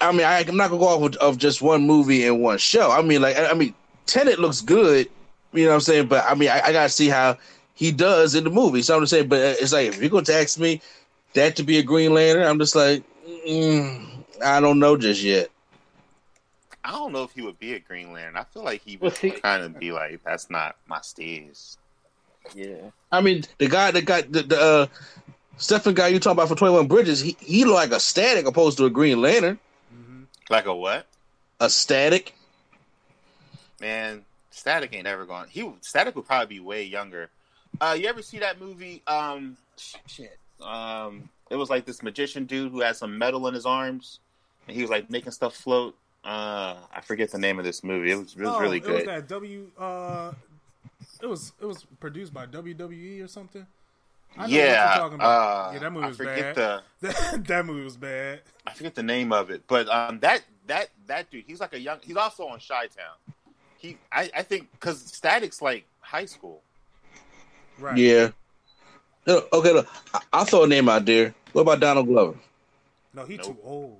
I 0.01 0.12
mean, 0.12 0.26
I, 0.26 0.41
I'm 0.41 0.57
not 0.57 0.68
gonna 0.70 0.80
go 0.80 0.89
off 0.89 1.03
of, 1.03 1.16
of 1.16 1.39
just 1.39 1.62
one 1.62 1.87
movie 1.87 2.26
and 2.26 2.43
one 2.43 2.59
show. 2.59 2.91
I 2.91 3.01
mean, 3.01 3.22
like, 3.22 3.37
I, 3.37 3.47
I 3.51 3.55
mean, 3.55 3.74
Tenet 4.07 4.39
looks 4.39 4.61
good. 4.61 5.09
You 5.57 5.65
know 5.65 5.71
what 5.71 5.75
I'm 5.77 5.81
saying? 5.81 6.07
But 6.09 6.25
I 6.29 6.35
mean, 6.35 6.49
I, 6.51 6.61
I 6.67 6.73
gotta 6.73 6.89
see 6.89 7.09
how 7.09 7.39
he 7.75 7.93
does 7.93 8.35
in 8.35 8.45
the 8.45 8.51
movie. 8.51 8.83
So 8.83 8.95
I'm 8.95 9.03
just 9.03 9.11
saying. 9.11 9.29
But 9.29 9.41
uh, 9.41 9.55
it's 9.61 9.73
like 9.73 9.89
if 9.89 10.01
you're 10.01 10.11
gonna 10.11 10.31
ask 10.33 10.59
me 10.59 10.81
that 11.35 11.57
to 11.57 11.63
be 11.63 11.79
a 11.79 11.83
Green 11.83 12.13
Lantern, 12.15 12.45
I'm 12.47 12.59
just 12.59 12.75
like, 12.77 13.03
mm, 13.47 14.07
I 14.45 14.61
don't 14.61 14.79
know 14.79 14.97
just 14.97 15.23
yet. 15.23 15.49
I 16.85 16.93
don't 16.93 17.13
know 17.13 17.25
if 17.25 17.33
he 17.33 17.43
would 17.43 17.59
be 17.59 17.73
a 17.75 17.81
Green 17.81 18.13
Lantern. 18.13 18.37
I 18.37 18.45
feel 18.45 18.63
like 18.63 18.83
he 18.83 18.97
would 18.99 19.17
see- 19.17 19.31
kind 19.33 19.63
of 19.63 19.79
be 19.79 19.91
like, 19.93 20.23
"That's 20.25 20.51
not 20.51 20.77
my 20.87 20.99
steez." 20.99 21.77
Yeah. 22.55 22.91
I 23.11 23.21
mean, 23.23 23.43
the 23.59 23.69
guy 23.69 23.91
that 23.91 24.05
got 24.05 24.31
the, 24.31 24.43
the 24.43 24.61
uh, 24.61 24.87
Stephen 25.57 25.95
guy 25.95 26.09
you 26.09 26.21
talking 26.21 26.37
about 26.39 26.49
for 26.49 26.55
21 26.55 26.87
Bridges, 26.87 27.21
he 27.21 27.37
he 27.41 27.65
like 27.65 27.91
a 27.91 27.99
static 27.99 28.47
opposed 28.47 28.79
to 28.79 28.85
a 28.85 28.91
Green 28.91 29.21
Lantern. 29.21 29.59
Mhm. 29.93 30.27
Like 30.49 30.67
a 30.67 30.75
what? 30.75 31.07
A 31.59 31.69
static. 31.69 32.35
Man, 33.81 34.25
Static 34.67 34.93
ain't 34.97 35.07
ever 35.07 35.25
gone. 35.25 35.47
He 35.49 35.71
Static 35.81 36.17
would 36.17 36.27
probably 36.27 36.57
be 36.57 36.61
way 36.61 36.83
younger. 36.83 37.31
Uh, 37.81 37.97
you 37.97 38.09
ever 38.09 38.21
see 38.21 38.41
that 38.41 38.61
movie? 38.61 39.01
Um, 39.07 39.57
shit. 40.09 40.37
Um, 40.61 41.29
it 41.51 41.55
was 41.55 41.71
like 41.71 41.85
this 41.85 42.03
magician 42.03 42.47
dude 42.47 42.73
who 42.73 42.81
had 42.81 42.97
some 42.97 43.17
metal 43.17 43.47
in 43.47 43.55
his 43.55 43.64
arms, 43.64 44.19
and 44.67 44.75
he 44.75 44.83
was 44.83 44.91
like 44.91 45.09
making 45.09 45.31
stuff 45.31 45.55
float. 45.55 45.95
Uh, 46.25 46.75
I 46.93 47.01
forget 47.01 47.31
the 47.31 47.39
name 47.39 47.61
of 47.61 47.64
this 47.64 47.85
movie. 47.85 48.11
It 48.11 48.17
was, 48.17 48.33
it 48.35 48.41
was 48.41 48.49
Oh, 48.49 48.59
really 48.61 48.79
It 48.79 48.87
was 48.87 48.97
good. 49.05 49.07
that 49.07 49.29
W. 49.29 49.71
Uh, 49.79 50.33
it 51.23 51.27
was 51.27 51.53
it 51.61 51.67
was 51.67 51.85
produced 52.01 52.35
by 52.35 52.47
WWE 52.47 53.23
or 53.25 53.29
something. 53.29 53.64
I 54.37 54.39
know 54.39 54.43
what 54.43 54.51
you're 54.51 54.67
yeah, 54.67 54.95
talking 54.97 55.14
about. 55.14 55.69
uh, 55.69 55.73
yeah, 55.75 55.79
that 55.79 55.93
movie 55.93 56.07
was 56.09 56.19
bad. 56.19 56.55
the 56.57 56.83
That, 57.03 57.45
that 57.47 57.67
movie 57.67 57.85
was 57.85 57.97
bad. 57.97 58.41
I 58.67 58.73
forget 58.73 58.97
the 58.97 59.05
name 59.05 59.33
of 59.33 59.51
it, 59.51 59.62
but 59.69 59.89
um, 59.89 60.19
that 60.21 60.43
that 60.67 60.89
that 61.07 61.31
dude, 61.31 61.45
he's 61.47 61.61
like 61.61 61.73
a 61.73 61.79
young. 61.79 61.99
He's 62.03 62.17
also 62.17 62.49
on 62.49 62.59
Chi 62.59 62.87
Town. 62.89 63.35
He, 63.79 63.99
I, 64.11 64.31
I 64.37 64.43
think, 64.43 64.70
because 64.72 65.01
Static's 65.01 65.61
like 65.62 65.85
high 66.01 66.24
school. 66.27 66.62
Right. 67.79 67.97
Yeah. 67.97 68.31
Look, 69.27 69.49
Okay, 69.53 69.72
look, 69.72 69.89
I- 70.14 70.20
I'll 70.33 70.45
throw 70.45 70.64
a 70.64 70.66
name 70.68 70.89
out 70.89 71.05
there. 71.05 71.35
What 71.53 71.62
about 71.62 71.81
Donald 71.81 72.07
Glover? 72.07 72.39
No, 73.12 73.24
he 73.24 73.37
Nope. 73.37 73.47
too 73.47 73.57
old. 73.64 73.99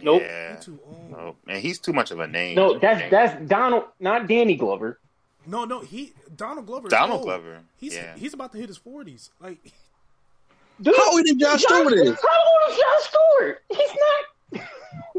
Nope. 0.00 0.22
Yeah. 0.22 0.56
He 0.56 0.62
too 0.62 0.78
old. 0.86 1.10
No, 1.10 1.36
man, 1.46 1.60
he's 1.60 1.78
too 1.78 1.92
much 1.92 2.10
of 2.10 2.20
a 2.20 2.26
name. 2.26 2.54
No, 2.54 2.78
that's 2.78 3.10
that's 3.10 3.48
Donald, 3.48 3.84
not 3.98 4.28
Danny 4.28 4.54
Glover. 4.56 4.98
No, 5.46 5.64
no, 5.64 5.80
he 5.80 6.12
Donald 6.36 6.66
Glover. 6.66 6.88
Donald 6.88 7.18
old. 7.20 7.24
Glover. 7.26 7.60
He's 7.78 7.94
yeah. 7.94 8.14
he's 8.16 8.34
about 8.34 8.52
to 8.52 8.58
hit 8.58 8.68
his 8.68 8.76
forties. 8.76 9.30
Like 9.40 9.58
Dude, 10.80 10.94
How 10.96 11.10
old 11.10 11.26
is 11.26 11.32
John 11.34 11.58
Stewart 11.58 11.92
is? 11.94 12.10
How 12.10 12.12
old 12.12 12.70
is 12.70 12.76
John 12.76 13.00
Stewart? 13.00 13.62
He's 13.70 13.88
not. 13.88 14.24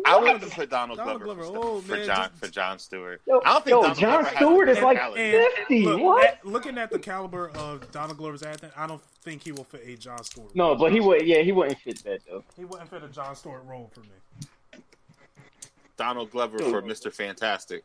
I 0.06 0.18
wanted 0.18 0.42
to 0.42 0.48
put 0.56 0.70
Donald, 0.70 0.98
Donald 0.98 1.22
Glover, 1.22 1.42
Glover, 1.44 1.60
for, 1.60 1.66
old, 1.68 1.78
oh, 1.78 1.82
for 1.82 1.92
man, 1.98 2.06
John 2.06 2.30
just- 2.30 2.40
for 2.40 2.48
John 2.48 2.80
Stewart. 2.80 3.22
Yo, 3.28 3.42
I 3.46 3.54
don't 3.54 3.64
think 3.64 3.72
yo, 3.72 3.82
Donald 3.82 3.98
John 4.00 4.22
Glover 4.22 4.36
Stewart 4.36 4.70
is 4.70 4.80
like 4.82 4.98
and 5.18 5.54
50, 5.58 5.86
look, 5.86 6.02
what? 6.02 6.26
at- 6.26 6.46
looking 6.46 6.78
at 6.78 6.90
the 6.90 7.00
caliber 7.00 7.50
of 7.52 7.92
Donald 7.92 8.18
Glover's 8.18 8.44
acting, 8.44 8.72
I 8.76 8.88
don't 8.88 9.02
think 9.24 9.44
he 9.44 9.52
will 9.52 9.66
fit 9.66 9.84
a 9.86 9.96
John 9.98 10.24
Stewart. 10.24 10.56
No, 10.56 10.76
but 10.76 10.92
he 10.92 11.00
would. 11.00 11.28
Yeah, 11.28 11.42
he 11.42 11.52
wouldn't 11.52 11.80
fit 11.80 12.04
that 12.06 12.22
though. 12.28 12.44
he 12.58 12.66
wouldn't 12.66 12.90
fit 12.90 13.04
a 13.04 13.08
John 13.10 13.36
Stewart 13.36 13.64
role 13.66 13.92
for 13.94 14.02
me. 14.02 14.82
Donald 15.98 16.32
Glover 16.32 16.60
for 16.60 16.82
Mister 16.82 17.12
Fantastic. 17.12 17.84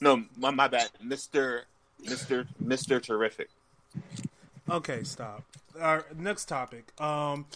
No, 0.00 0.24
my, 0.36 0.50
my 0.50 0.66
bad, 0.68 0.90
Mister 1.02 1.64
Mister 2.02 2.46
Mister 2.58 3.00
Terrific. 3.00 3.48
Okay, 4.70 5.02
stop. 5.02 5.44
Our 5.80 6.04
next 6.16 6.46
topic. 6.46 6.92
Um, 7.00 7.46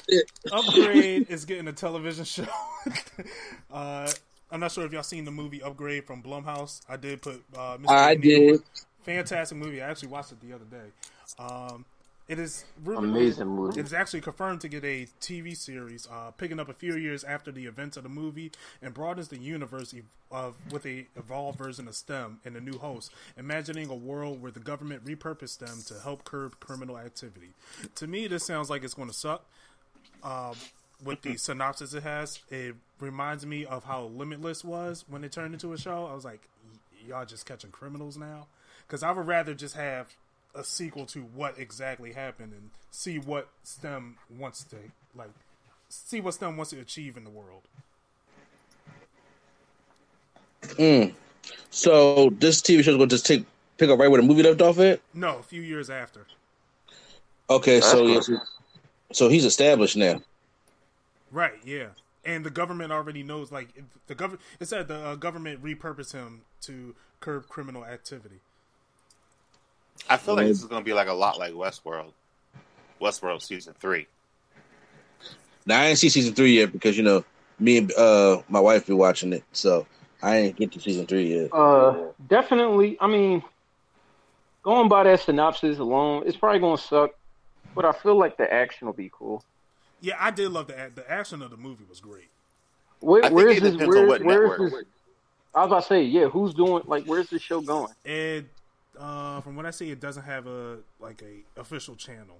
Upgrade 0.53 1.31
is 1.31 1.45
getting 1.45 1.69
a 1.69 1.73
television 1.73 2.25
show. 2.25 2.47
uh, 3.73 4.11
I'm 4.51 4.61
not 4.61 4.73
sure 4.73 4.85
if 4.85 4.93
y'all 4.93 5.03
seen 5.03 5.25
the 5.25 5.31
movie 5.31 5.63
Upgrade 5.63 6.07
from 6.07 6.23
Blumhouse. 6.23 6.81
I 6.89 6.97
did 6.97 7.23
put. 7.23 7.43
Uh, 7.57 7.77
Mr. 7.79 7.91
I 7.91 8.15
Neal- 8.15 8.21
did. 8.57 8.63
Fantastic 9.05 9.59
movie. 9.59 9.83
I 9.83 9.91
actually 9.91 10.09
watched 10.09 10.33
it 10.33 10.41
the 10.41 10.55
other 10.55 10.65
day. 10.65 10.91
Um, 11.39 11.85
it 12.27 12.39
is 12.39 12.65
really 12.83 13.09
Amazing 13.09 13.49
movie. 13.49 13.79
It's 13.79 13.93
actually 13.93 14.23
confirmed 14.23 14.63
to 14.63 14.69
get 14.69 14.83
a 14.85 15.07
TV 15.21 15.55
series, 15.55 16.09
uh, 16.11 16.31
picking 16.31 16.59
up 16.59 16.69
a 16.69 16.73
few 16.73 16.97
years 16.97 17.23
after 17.23 17.53
the 17.53 17.67
events 17.67 17.97
of 17.97 18.03
the 18.03 18.09
movie, 18.09 18.51
and 18.81 18.95
broadens 18.95 19.29
the 19.29 19.37
universe 19.37 19.93
ev- 19.93 20.05
of 20.31 20.55
with 20.73 20.87
a 20.87 21.07
evolved 21.17 21.59
version 21.59 21.87
of 21.87 21.95
STEM 21.95 22.41
and 22.45 22.57
a 22.57 22.61
new 22.61 22.79
host, 22.79 23.13
imagining 23.37 23.91
a 23.91 23.95
world 23.95 24.41
where 24.41 24.51
the 24.51 24.61
government 24.61 25.05
repurposed 25.05 25.59
them 25.59 25.83
to 25.87 26.03
help 26.03 26.25
curb 26.25 26.59
criminal 26.61 26.99
activity. 26.99 27.51
To 27.97 28.07
me, 28.07 28.27
this 28.27 28.47
sounds 28.47 28.71
like 28.71 28.85
it's 28.85 28.95
going 28.95 29.09
to 29.09 29.15
suck. 29.15 29.45
Um, 30.23 30.55
with 31.05 31.21
the 31.21 31.37
synopsis 31.37 31.93
it 31.93 32.03
has, 32.05 32.41
it 32.51 32.75
reminds 33.01 33.45
me 33.45 33.67
of 33.67 33.85
how 33.85 34.05
Limitless 34.05 34.65
was 34.65 35.05
when 35.09 35.25
it 35.25 35.33
turned 35.33 35.53
into 35.53 35.75
a 35.75 35.79
show. 35.79 36.07
I 36.07 36.15
was 36.15 36.25
like, 36.25 36.41
y'all 37.07 37.27
just 37.27 37.45
catching 37.45 37.71
criminals 37.71 38.17
now? 38.17 38.47
Because 38.87 39.03
I 39.03 39.11
would 39.11 39.27
rather 39.27 39.55
just 39.55 39.77
have 39.77 40.15
a 40.55 40.65
sequel 40.65 41.07
to 41.07 41.21
what 41.21 41.59
exactly 41.59 42.13
happened 42.13 42.53
and 42.53 42.71
see 42.91 43.19
what 43.19 43.49
STEM 43.63 44.17
wants 44.39 44.65
to 44.65 44.77
like 45.15 45.31
see 45.89 46.21
what 46.21 46.35
STEM 46.35 46.57
wants 46.57 46.71
to 46.71 46.81
achieve 46.81 47.17
in 47.17 47.25
the 47.25 47.31
world. 47.31 47.63
Mm. 50.63 51.13
So 51.71 52.31
this 52.31 52.63
TV 52.63 52.83
show 52.83 52.93
is 52.93 52.97
going 52.97 53.09
to 53.09 53.15
just 53.15 53.27
take 53.27 53.45
pick 53.77 53.91
up 53.91 53.99
right 53.99 54.09
where 54.09 54.21
the 54.21 54.27
movie 54.27 54.43
left 54.43 54.63
off 54.63 54.79
at. 54.79 55.01
No, 55.13 55.39
a 55.39 55.43
few 55.43 55.63
years 55.63 55.91
after. 55.91 56.27
Okay, 57.51 57.81
so 57.81 58.07
yes, 58.07 58.31
so 59.13 59.29
he's 59.29 59.45
established 59.45 59.97
now. 59.97 60.23
Right. 61.31 61.59
Yeah. 61.65 61.89
And 62.25 62.45
the 62.45 62.51
government 62.51 62.93
already 62.93 63.23
knows. 63.23 63.53
Like 63.53 63.69
the 64.07 64.15
government, 64.15 64.41
it 64.61 64.69
said 64.69 64.89
the 64.89 64.95
uh, 64.95 65.15
government 65.17 65.63
repurposed 65.63 66.13
him 66.13 66.43
to 66.63 66.95
curb 67.21 67.49
criminal 67.49 67.85
activity. 67.85 68.41
I 70.09 70.17
feel 70.17 70.37
like 70.37 70.47
this 70.47 70.61
is 70.61 70.67
going 70.67 70.83
to 70.83 70.85
be 70.85 70.93
like 70.93 71.09
a 71.09 71.13
lot 71.13 71.39
like 71.39 71.53
Westworld. 71.53 72.13
Westworld 73.01 73.43
season 73.43 73.75
three. 73.79 74.07
Now 75.67 75.81
I 75.81 75.87
ain't 75.87 75.99
see 75.99 76.09
season 76.09 76.35
three 76.35 76.59
yet 76.59 76.73
because 76.73 76.97
you 76.97 77.03
know 77.03 77.25
me 77.59 77.79
and 77.79 77.93
uh, 77.95 78.43
my 78.49 78.61
wife 78.61 78.87
be 78.87 78.93
watching 78.93 79.33
it, 79.33 79.45
so 79.53 79.87
I 80.23 80.37
ain't 80.37 80.57
get 80.57 80.73
to 80.73 80.81
season 80.81 81.07
three 81.07 81.41
yet. 81.41 81.53
Uh, 81.53 82.09
definitely. 82.29 82.97
I 83.01 83.07
mean, 83.07 83.43
going 84.63 84.89
by 84.89 85.05
that 85.05 85.21
synopsis 85.21 85.79
alone, 85.79 86.25
it's 86.27 86.37
probably 86.37 86.61
gonna 86.61 86.79
suck, 86.79 87.13
but 87.75 87.85
I 87.85 87.93
feel 87.93 88.19
like 88.19 88.37
the 88.37 88.53
action 88.53 88.87
will 88.87 88.95
be 88.95 89.11
cool. 89.13 89.43
Yeah, 90.01 90.17
I 90.19 90.31
did 90.31 90.51
love 90.51 90.67
the 90.67 90.93
the 90.95 91.11
action 91.11 91.41
of 91.43 91.51
the 91.51 91.57
movie 91.57 91.85
was 91.89 92.01
great. 92.01 92.29
Where, 93.01 93.31
where's 93.31 93.61
this? 93.61 93.77
Where, 93.77 94.07
where's 94.07 94.71
this? 94.71 94.85
I 95.55 95.61
was 95.61 95.67
about 95.69 95.83
to 95.83 95.87
say, 95.87 96.03
yeah. 96.05 96.27
Who's 96.27 96.55
doing 96.55 96.83
like? 96.87 97.05
Where's 97.05 97.29
this 97.31 97.43
show 97.43 97.61
going? 97.61 97.93
And 98.05 98.49
uh, 98.99 99.41
from 99.41 99.57
what 99.57 99.67
I 99.67 99.71
see, 99.71 99.91
it 99.91 100.01
doesn't 100.01 100.25
have 100.25 100.47
a 100.47 100.79
like 101.01 101.23
a 101.23 101.61
official 101.61 101.95
channel. 101.97 102.39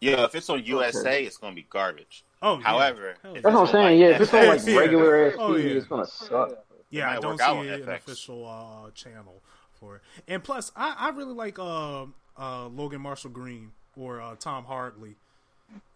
Yeah, 0.00 0.24
if 0.24 0.34
it's 0.34 0.48
on 0.48 0.64
USA, 0.64 1.00
okay. 1.00 1.24
it's 1.24 1.36
gonna 1.36 1.54
be 1.54 1.66
garbage. 1.68 2.24
Oh, 2.42 2.56
yeah. 2.58 2.64
however, 2.64 3.14
that's 3.22 3.44
what 3.44 3.54
I'm 3.54 3.66
saying. 3.66 4.00
Like, 4.00 4.08
yeah, 4.08 4.14
if 4.14 4.20
it's 4.22 4.34
on 4.34 4.46
like 4.46 4.66
regular 4.66 5.26
ass 5.26 5.34
oh, 5.38 5.50
TV, 5.50 5.64
yeah. 5.64 5.70
it's 5.70 5.86
gonna 5.86 6.06
suck. 6.06 6.64
Yeah, 6.90 7.10
I 7.10 7.20
don't 7.20 7.38
see 7.38 7.68
an 7.68 7.88
official 7.88 8.46
uh, 8.46 8.90
channel 8.92 9.42
for 9.74 9.96
it. 9.96 10.02
And 10.26 10.42
plus, 10.42 10.72
I, 10.74 10.96
I 10.98 11.10
really 11.10 11.34
like 11.34 11.58
uh, 11.58 12.06
uh, 12.38 12.68
Logan 12.68 13.00
Marshall 13.00 13.30
Green 13.30 13.72
or 13.96 14.20
uh, 14.20 14.34
Tom 14.40 14.64
Hardy 14.64 15.16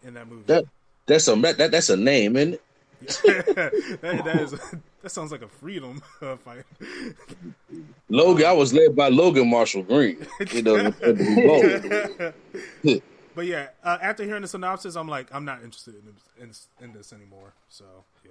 in 0.03 0.15
that 0.15 0.29
movie. 0.29 0.45
That 0.47 0.65
that's 1.07 1.27
a 1.29 1.35
that, 1.37 1.71
that's 1.71 1.89
a 1.89 1.97
name, 1.97 2.37
isn't 2.37 2.55
it? 2.55 2.63
that, 4.01 4.23
that 4.25 4.41
is 4.41 4.55
that 5.05 5.11
sounds 5.11 5.31
like 5.31 5.43
a 5.43 5.49
freedom 5.49 6.03
uh, 6.23 6.35
fight. 6.37 6.65
Logan, 8.09 8.47
I 8.47 8.53
was 8.53 8.73
led 8.73 8.97
by 8.97 9.09
Logan 9.11 9.51
Marshall 9.51 9.83
Green. 9.83 10.27
You 10.51 10.63
know, 10.63 10.91
but 13.35 13.45
yeah, 13.45 13.69
uh, 13.85 13.99
after 14.01 14.25
hearing 14.25 14.41
the 14.41 14.49
synopsis, 14.49 14.97
I'm 14.97 15.07
like, 15.07 15.27
I'm 15.31 15.45
not 15.45 15.63
interested 15.63 15.95
in, 15.97 16.43
in, 16.43 16.53
in 16.83 16.95
this 16.95 17.13
anymore. 17.13 17.53
So 17.69 17.85
yeah. 18.25 18.31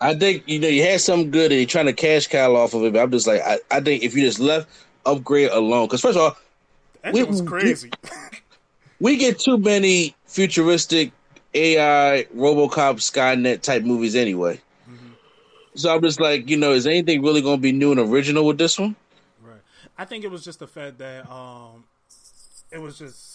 I 0.00 0.14
think 0.14 0.44
you 0.46 0.58
know 0.58 0.68
you 0.68 0.82
had 0.82 1.02
something 1.02 1.30
good 1.30 1.52
and 1.52 1.60
you're 1.60 1.68
trying 1.68 1.86
to 1.86 1.92
cash 1.92 2.26
cow 2.26 2.56
off 2.56 2.72
of 2.72 2.84
it. 2.84 2.94
But 2.94 3.02
I'm 3.02 3.10
just 3.10 3.26
like, 3.26 3.42
I, 3.42 3.58
I 3.70 3.80
think 3.80 4.02
if 4.02 4.14
you 4.14 4.22
just 4.22 4.40
left 4.40 4.66
upgrade 5.04 5.50
alone, 5.50 5.88
because 5.88 6.00
first 6.00 6.16
of 6.16 6.22
all, 6.22 6.36
that 7.02 7.12
we, 7.12 7.22
was 7.22 7.42
crazy. 7.42 7.90
We, 8.02 8.08
we 9.12 9.16
get 9.18 9.38
too 9.38 9.58
many 9.58 10.16
futuristic 10.24 11.12
AI, 11.52 12.26
RoboCop, 12.34 12.96
Skynet 12.96 13.60
type 13.60 13.82
movies 13.82 14.16
anyway. 14.16 14.58
So 15.74 15.94
I'm 15.94 16.02
just 16.02 16.20
like, 16.20 16.48
you 16.48 16.56
know, 16.56 16.72
is 16.72 16.86
anything 16.86 17.22
really 17.22 17.42
going 17.42 17.58
to 17.58 17.62
be 17.62 17.72
new 17.72 17.90
and 17.90 18.00
original 18.00 18.46
with 18.46 18.58
this 18.58 18.78
one? 18.78 18.94
Right. 19.42 19.60
I 19.98 20.04
think 20.04 20.24
it 20.24 20.30
was 20.30 20.44
just 20.44 20.60
the 20.60 20.66
fact 20.66 20.98
that 20.98 21.30
um, 21.30 21.84
it 22.70 22.80
was 22.80 22.98
just. 22.98 23.32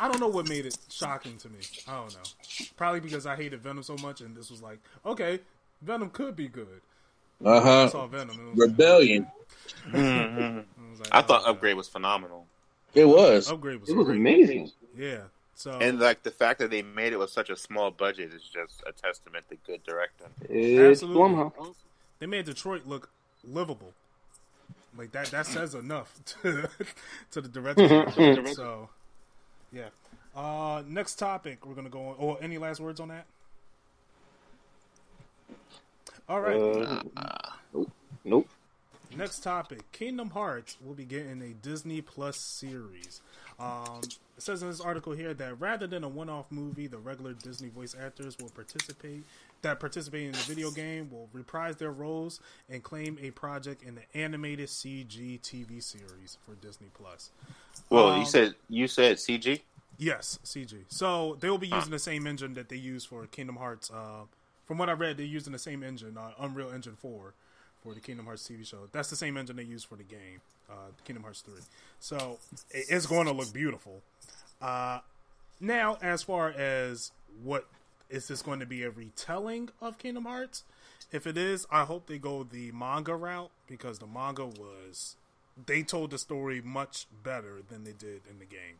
I 0.00 0.08
don't 0.08 0.18
know 0.18 0.28
what 0.28 0.48
made 0.48 0.66
it 0.66 0.76
shocking 0.90 1.36
to 1.38 1.48
me. 1.48 1.58
I 1.86 1.92
don't 1.92 2.12
know. 2.14 2.22
Probably 2.76 3.00
because 3.00 3.26
I 3.26 3.36
hated 3.36 3.60
Venom 3.60 3.82
so 3.82 3.96
much, 4.02 4.22
and 4.22 4.36
this 4.36 4.50
was 4.50 4.60
like, 4.60 4.78
okay, 5.06 5.38
Venom 5.82 6.10
could 6.10 6.34
be 6.34 6.48
good. 6.48 6.80
Uh 7.44 7.60
huh. 7.60 7.88
Saw 7.88 8.06
Venom. 8.06 8.54
Rebellion. 8.56 9.26
Like, 9.86 9.94
mm-hmm. 9.94 10.58
I, 10.58 10.98
like, 10.98 11.08
I 11.12 11.22
thought 11.22 11.42
oh, 11.44 11.50
Upgrade 11.50 11.76
was 11.76 11.88
phenomenal. 11.88 12.46
It 12.94 13.04
was. 13.04 13.50
Upgrade 13.50 13.80
was. 13.80 13.90
It 13.90 13.96
was 13.96 14.08
amazing. 14.08 14.70
Yeah. 14.96 15.22
So 15.56 15.72
and 15.80 16.00
like 16.00 16.22
the 16.22 16.30
fact 16.30 16.58
that 16.58 16.70
they 16.70 16.82
made 16.82 17.12
it 17.12 17.18
with 17.18 17.30
such 17.30 17.48
a 17.50 17.56
small 17.56 17.90
budget 17.90 18.32
is 18.32 18.42
just 18.42 18.82
a 18.86 18.92
testament 18.92 19.46
to 19.50 19.56
good 19.66 19.82
directing. 19.84 20.26
Absolutely. 20.42 21.50
They 22.18 22.26
made 22.26 22.44
Detroit 22.46 22.82
look 22.86 23.10
livable. 23.44 23.92
Like 24.96 25.12
that 25.12 25.26
that 25.26 25.46
says 25.46 25.74
enough 25.74 26.20
to, 26.42 26.68
to 27.32 27.40
the 27.40 27.48
director. 27.48 28.52
so 28.54 28.88
yeah. 29.72 29.88
Uh, 30.34 30.82
next 30.88 31.16
topic 31.16 31.64
we're 31.66 31.74
gonna 31.74 31.88
go 31.88 32.08
on. 32.08 32.14
Or 32.18 32.36
oh, 32.36 32.38
any 32.42 32.58
last 32.58 32.80
words 32.80 33.00
on 33.00 33.08
that? 33.08 33.26
All 36.28 36.40
right. 36.40 36.56
Uh, 36.56 37.02
nope. 38.24 38.48
Next 39.16 39.40
topic: 39.40 39.92
Kingdom 39.92 40.30
Hearts 40.30 40.76
will 40.84 40.94
be 40.94 41.04
getting 41.04 41.40
a 41.42 41.50
Disney 41.50 42.00
Plus 42.00 42.36
series. 42.36 43.20
Um, 43.58 44.00
it 44.02 44.42
says 44.42 44.62
in 44.62 44.68
this 44.68 44.80
article 44.80 45.12
here 45.12 45.32
that 45.34 45.60
rather 45.60 45.86
than 45.86 46.02
a 46.02 46.08
one-off 46.08 46.50
movie, 46.50 46.86
the 46.86 46.98
regular 46.98 47.34
Disney 47.34 47.68
voice 47.68 47.94
actors 47.98 48.36
will 48.38 48.50
participate 48.50 49.24
that 49.64 49.80
participate 49.80 50.26
in 50.26 50.32
the 50.32 50.38
video 50.38 50.70
game 50.70 51.10
will 51.10 51.28
reprise 51.32 51.76
their 51.76 51.90
roles 51.90 52.40
and 52.70 52.82
claim 52.82 53.18
a 53.20 53.30
project 53.32 53.82
in 53.82 53.96
the 53.96 54.02
animated 54.14 54.68
CG 54.68 55.40
TV 55.40 55.82
series 55.82 56.38
for 56.46 56.54
Disney 56.56 56.88
Plus. 56.94 57.30
Well, 57.90 58.10
um, 58.10 58.20
you 58.20 58.26
said 58.26 58.54
you 58.68 58.86
said 58.86 59.16
CG. 59.16 59.62
Yes, 59.98 60.38
CG. 60.44 60.84
So 60.88 61.36
they 61.40 61.50
will 61.50 61.58
be 61.58 61.68
using 61.68 61.90
the 61.90 61.98
same 61.98 62.26
engine 62.26 62.54
that 62.54 62.68
they 62.68 62.76
use 62.76 63.04
for 63.04 63.26
Kingdom 63.26 63.56
Hearts. 63.56 63.90
Uh, 63.90 64.24
from 64.66 64.78
what 64.78 64.88
I 64.88 64.92
read, 64.92 65.16
they're 65.16 65.26
using 65.26 65.52
the 65.52 65.58
same 65.58 65.82
engine, 65.82 66.16
uh, 66.16 66.32
Unreal 66.38 66.72
Engine 66.72 66.96
Four, 66.96 67.34
for 67.82 67.94
the 67.94 68.00
Kingdom 68.00 68.26
Hearts 68.26 68.48
TV 68.48 68.66
show. 68.66 68.88
That's 68.92 69.10
the 69.10 69.16
same 69.16 69.36
engine 69.36 69.56
they 69.56 69.62
use 69.62 69.84
for 69.84 69.96
the 69.96 70.02
game, 70.02 70.40
uh, 70.70 70.90
Kingdom 71.04 71.22
Hearts 71.22 71.40
Three. 71.40 71.60
So 72.00 72.38
it's 72.70 73.06
going 73.06 73.26
to 73.26 73.32
look 73.32 73.52
beautiful. 73.52 74.02
Uh, 74.60 75.00
now, 75.60 75.98
as 76.02 76.22
far 76.22 76.50
as 76.50 77.12
what 77.42 77.66
is 78.10 78.28
this 78.28 78.42
going 78.42 78.60
to 78.60 78.66
be 78.66 78.82
a 78.82 78.90
retelling 78.90 79.70
of 79.80 79.98
Kingdom 79.98 80.24
Hearts? 80.24 80.64
If 81.12 81.26
it 81.26 81.36
is, 81.36 81.66
I 81.70 81.84
hope 81.84 82.06
they 82.06 82.18
go 82.18 82.42
the 82.42 82.72
manga 82.72 83.14
route 83.14 83.50
because 83.68 83.98
the 83.98 84.06
manga 84.06 84.46
was 84.46 85.16
they 85.66 85.82
told 85.82 86.10
the 86.10 86.18
story 86.18 86.60
much 86.60 87.06
better 87.22 87.58
than 87.68 87.84
they 87.84 87.92
did 87.92 88.22
in 88.28 88.38
the 88.38 88.44
game, 88.44 88.76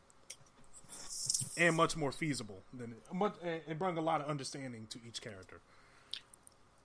and 1.57 1.76
much 1.76 1.97
more 1.97 2.11
feasible 2.11 2.62
than 2.72 2.93
it. 2.93 3.14
Much, 3.14 3.35
it 3.45 3.78
brought 3.78 3.97
a 3.97 4.01
lot 4.01 4.20
of 4.20 4.28
understanding 4.28 4.87
to 4.91 4.99
each 5.07 5.20
character. 5.20 5.61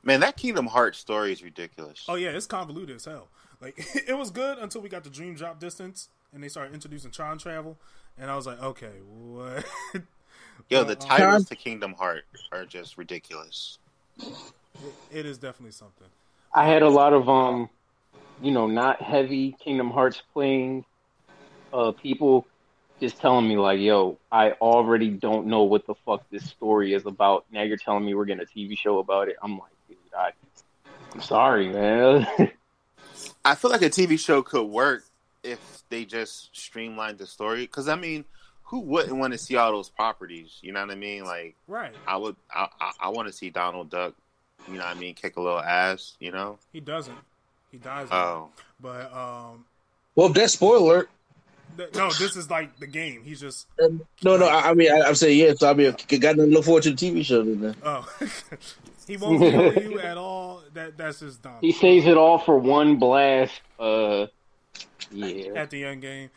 Man, 0.03 0.19
that 0.21 0.37
Kingdom 0.37 0.67
Hearts 0.67 0.99
story 0.99 1.31
is 1.33 1.43
ridiculous. 1.43 2.05
Oh 2.07 2.15
yeah, 2.15 2.29
it's 2.29 2.45
convoluted 2.45 2.95
as 2.97 3.05
hell. 3.05 3.27
Like 3.61 3.77
it 4.07 4.17
was 4.17 4.31
good 4.31 4.57
until 4.57 4.81
we 4.81 4.89
got 4.89 5.03
the 5.03 5.09
dream 5.09 5.35
drop 5.35 5.59
distance 5.59 6.09
and 6.33 6.43
they 6.43 6.49
started 6.49 6.73
introducing 6.73 7.11
time 7.11 7.37
travel, 7.37 7.77
and 8.17 8.29
I 8.29 8.35
was 8.35 8.45
like, 8.45 8.61
okay, 8.61 8.93
what? 9.07 9.65
Yo, 10.69 10.83
the 10.83 10.95
titles 10.95 11.45
to 11.45 11.55
Kingdom 11.55 11.93
Heart 11.93 12.25
are 12.51 12.65
just 12.65 12.97
ridiculous. 12.97 13.79
It, 14.19 15.19
it 15.19 15.25
is 15.25 15.39
definitely 15.39 15.71
something. 15.71 16.07
I 16.53 16.67
had 16.67 16.83
a 16.83 16.89
lot 16.89 17.13
of 17.13 17.27
um, 17.27 17.69
you 18.41 18.51
know, 18.51 18.67
not 18.67 19.01
heavy 19.01 19.55
Kingdom 19.63 19.89
Hearts 19.89 20.21
playing 20.33 20.85
uh 21.71 21.91
people 21.91 22.45
just 22.99 23.19
telling 23.19 23.47
me 23.47 23.57
like, 23.57 23.79
"Yo, 23.79 24.19
I 24.31 24.51
already 24.51 25.09
don't 25.09 25.47
know 25.47 25.63
what 25.63 25.87
the 25.87 25.95
fuck 26.05 26.23
this 26.29 26.43
story 26.43 26.93
is 26.93 27.05
about." 27.05 27.45
Now 27.51 27.63
you're 27.63 27.77
telling 27.77 28.05
me 28.05 28.13
we're 28.13 28.25
getting 28.25 28.43
a 28.43 28.45
TV 28.45 28.77
show 28.77 28.99
about 28.99 29.29
it. 29.29 29.37
I'm 29.41 29.57
like, 29.57 29.71
dude, 29.87 29.97
I, 30.17 30.31
I'm 31.13 31.21
sorry, 31.21 31.69
man. 31.69 32.27
I 33.45 33.55
feel 33.55 33.71
like 33.71 33.81
a 33.81 33.89
TV 33.89 34.19
show 34.19 34.41
could 34.41 34.65
work 34.65 35.05
if 35.43 35.83
they 35.89 36.05
just 36.05 36.55
streamlined 36.55 37.17
the 37.17 37.27
story. 37.27 37.61
Because 37.61 37.87
I 37.87 37.95
mean, 37.95 38.25
who 38.63 38.79
wouldn't 38.79 39.17
want 39.17 39.33
to 39.33 39.39
see 39.39 39.55
all 39.55 39.71
those 39.71 39.89
properties? 39.89 40.59
You 40.61 40.71
know 40.71 40.81
what 40.81 40.91
I 40.91 40.95
mean? 40.95 41.25
Like, 41.25 41.55
right? 41.67 41.93
I 42.07 42.17
would. 42.17 42.35
I 42.53 42.67
I, 42.79 42.91
I 43.01 43.09
want 43.09 43.27
to 43.27 43.33
see 43.33 43.49
Donald 43.49 43.89
Duck. 43.89 44.13
You 44.67 44.75
know 44.75 44.85
what 44.85 44.95
I 44.95 44.99
mean? 44.99 45.15
Kick 45.15 45.37
a 45.37 45.41
little 45.41 45.59
ass. 45.59 46.15
You 46.19 46.31
know. 46.31 46.59
He 46.71 46.79
doesn't. 46.79 47.17
He 47.71 47.77
dies. 47.77 48.07
Oh. 48.11 48.49
But 48.79 49.13
um. 49.13 49.65
Well, 50.15 50.29
that 50.29 50.49
spoiler. 50.49 51.07
No, 51.95 52.11
this 52.11 52.35
is 52.35 52.49
like 52.49 52.77
the 52.79 52.87
game. 52.87 53.21
He's 53.23 53.39
just 53.39 53.67
um, 53.81 54.05
no, 54.23 54.35
no. 54.35 54.47
I, 54.47 54.71
I 54.71 54.73
mean, 54.73 54.91
I, 54.91 55.07
am 55.07 55.15
saying 55.15 55.39
yeah. 55.39 55.53
So 55.55 55.69
I 55.69 55.73
mean, 55.73 55.91
got 55.91 56.35
nothing 56.35 56.37
to 56.37 56.45
look 56.47 56.65
forward 56.65 56.83
to 56.83 56.91
the 56.91 56.95
TV 56.95 57.23
show 57.23 57.43
then. 57.43 57.75
Oh, 57.83 58.05
he 59.09 59.17
won't 59.17 59.39
kill 59.39 59.73
you 59.83 59.99
at 60.11 60.17
all. 60.17 60.61
That 60.73 60.97
that's 60.97 61.19
just 61.19 61.41
dumb. 61.41 61.57
He 61.61 61.71
saves 61.71 62.05
it 62.05 62.15
all 62.15 62.37
for 62.37 62.57
one 62.57 62.97
blast. 62.97 63.59
Uh, 63.79 64.27
yeah. 65.11 65.53
At 65.55 65.71
the 65.71 65.83
end 65.83 66.01
game, 66.01 66.29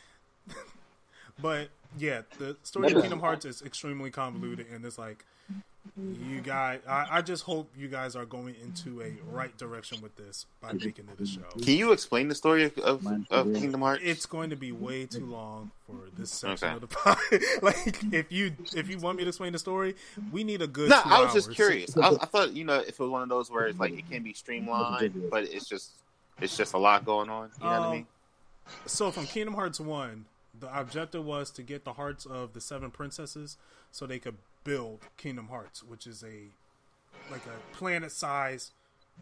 but 1.41 1.69
yeah, 1.99 2.23
the 2.39 2.57
story 2.63 2.93
of 2.93 3.03
Kingdom 3.03 3.21
Hearts 3.21 3.45
is 3.45 3.61
extremely 3.63 4.11
convoluted, 4.11 4.67
and 4.73 4.85
it's 4.85 4.99
like 4.99 5.27
you 5.97 6.41
guys, 6.41 6.81
I, 6.89 7.07
I, 7.11 7.23
just 7.23 7.43
hope 7.43 7.71
you 7.77 7.89
guys 7.89 8.15
are 8.15 8.25
going 8.25 8.55
into 8.63 9.03
a 9.03 9.13
right 9.31 9.57
direction 9.59 10.01
with 10.01 10.17
this 10.17 10.47
by 10.61 10.73
making 10.73 11.09
it 11.09 11.21
a 11.21 11.27
show. 11.27 11.43
Can 11.61 11.75
you 11.75 11.93
explain 11.93 12.29
the 12.29 12.35
story 12.35 12.65
of, 12.65 12.79
of, 12.79 13.07
of 13.31 13.53
Kingdom 13.53 13.81
Hearts? 13.81 14.01
It's 14.05 14.25
going 14.25 14.51
to 14.51 14.57
be 14.57 14.71
way 14.73 15.07
too 15.07 15.27
long 15.27 15.73
for 15.87 15.97
this 16.17 16.31
section 16.31 16.69
okay. 16.69 16.77
of 16.77 16.81
the 16.83 16.87
pod. 16.87 17.19
like, 17.63 18.01
if 18.13 18.31
you 18.31 18.53
if 18.75 18.89
you 18.89 18.99
want 18.99 19.19
me 19.19 19.25
to 19.25 19.29
explain 19.29 19.53
the 19.53 19.59
story, 19.59 19.97
we 20.31 20.45
need 20.45 20.63
a 20.63 20.67
good. 20.67 20.89
No, 20.89 21.01
I 21.05 21.21
was 21.21 21.35
hours. 21.35 21.47
just 21.47 21.57
curious. 21.57 21.97
I, 21.97 22.09
I, 22.09 22.27
thought 22.27 22.53
you 22.53 22.65
know 22.65 22.79
if 22.79 22.89
it 22.89 23.01
was 23.01 23.11
one 23.11 23.23
of 23.23 23.29
those 23.29 23.51
where 23.51 23.67
it's 23.67 23.79
like 23.79 23.93
it 23.93 24.09
can 24.09 24.23
be 24.23 24.33
streamlined, 24.33 25.31
but 25.31 25.45
it's 25.45 25.69
just 25.69 25.91
it's 26.41 26.57
just 26.57 26.75
a 26.75 26.79
lot 26.79 27.05
going 27.05 27.29
on. 27.29 27.51
You 27.59 27.65
know 27.65 27.71
um, 27.71 27.79
what 27.79 27.83
I 27.83 27.87
um, 27.87 27.93
mean? 27.93 28.07
So 28.87 29.11
from 29.11 29.27
Kingdom 29.27 29.55
Hearts 29.55 29.81
one, 29.81 30.27
the 30.59 30.79
objective 30.79 31.25
was 31.25 31.51
to 31.51 31.63
get 31.63 31.85
the 31.85 31.95
hearts 31.95 32.25
of 32.25 32.53
the 32.53 32.61
seven 32.61 32.91
princesses 32.91 33.57
so 33.91 34.07
they 34.07 34.19
could 34.19 34.37
build 34.65 35.01
Kingdom 35.17 35.49
Hearts, 35.49 35.83
which 35.83 36.07
is 36.07 36.23
a 36.23 36.51
like 37.31 37.43
a 37.47 37.77
planet 37.77 38.13
size 38.13 38.73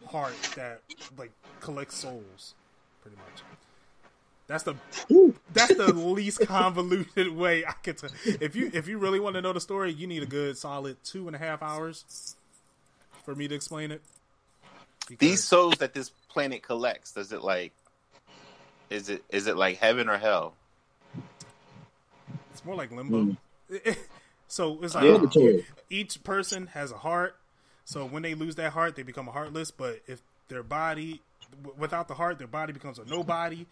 heart 0.07 0.35
that 0.55 0.81
like 1.17 1.31
collects 1.59 1.95
souls, 1.95 2.55
pretty 3.01 3.17
much. 3.17 3.43
That's 4.47 4.63
the 4.63 4.75
that's 5.53 5.75
the 5.75 5.93
least 5.93 6.41
convoluted 6.47 7.29
way 7.35 7.65
I 7.65 7.71
could. 7.71 7.97
T- 7.97 8.07
if 8.41 8.55
you 8.55 8.69
if 8.73 8.87
you 8.87 8.97
really 8.97 9.19
want 9.19 9.35
to 9.35 9.41
know 9.41 9.53
the 9.53 9.61
story, 9.61 9.93
you 9.93 10.07
need 10.07 10.23
a 10.23 10.27
good 10.27 10.57
solid 10.57 10.97
two 11.03 11.27
and 11.27 11.35
a 11.35 11.39
half 11.39 11.63
hours 11.63 12.35
for 13.23 13.35
me 13.35 13.47
to 13.47 13.55
explain 13.55 13.91
it. 13.91 14.01
Because... 15.07 15.17
These 15.19 15.43
souls 15.43 15.75
that 15.77 15.93
this 15.93 16.11
planet 16.29 16.63
collects, 16.63 17.13
does 17.13 17.31
it 17.31 17.43
like? 17.43 17.71
Is 18.89 19.09
it 19.09 19.23
is 19.29 19.47
it 19.47 19.55
like 19.55 19.77
heaven 19.77 20.09
or 20.09 20.17
hell? 20.17 20.53
It's 22.51 22.65
more 22.65 22.75
like 22.75 22.91
limbo. 22.91 23.37
Mm. 23.71 23.95
So 24.51 24.79
it's 24.81 24.95
like 24.95 25.05
each 25.89 26.21
person 26.25 26.67
has 26.67 26.91
a 26.91 26.97
heart. 26.97 27.37
So 27.85 28.05
when 28.05 28.21
they 28.21 28.33
lose 28.33 28.55
that 28.55 28.73
heart, 28.73 28.97
they 28.97 29.03
become 29.03 29.29
a 29.29 29.31
heartless. 29.31 29.71
But 29.71 30.01
if 30.07 30.21
their 30.49 30.61
body, 30.61 31.21
without 31.77 32.09
the 32.09 32.15
heart, 32.15 32.37
their 32.37 32.47
body 32.47 32.73
becomes 32.73 32.99
a 32.99 33.05
nobody, 33.05 33.65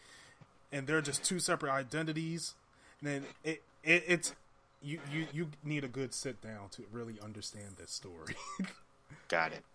and 0.71 0.87
they're 0.87 1.01
just 1.01 1.21
two 1.21 1.37
separate 1.37 1.73
identities. 1.73 2.55
then 3.01 3.25
it, 3.43 3.61
it 3.83 4.05
it's 4.07 4.35
you 4.81 5.01
you 5.11 5.27
you 5.33 5.47
need 5.65 5.83
a 5.83 5.89
good 5.89 6.13
sit 6.13 6.41
down 6.41 6.69
to 6.71 6.83
really 6.93 7.19
understand 7.21 7.75
this 7.77 7.91
story. 7.91 8.35
Got 9.27 9.51
it. 9.51 9.65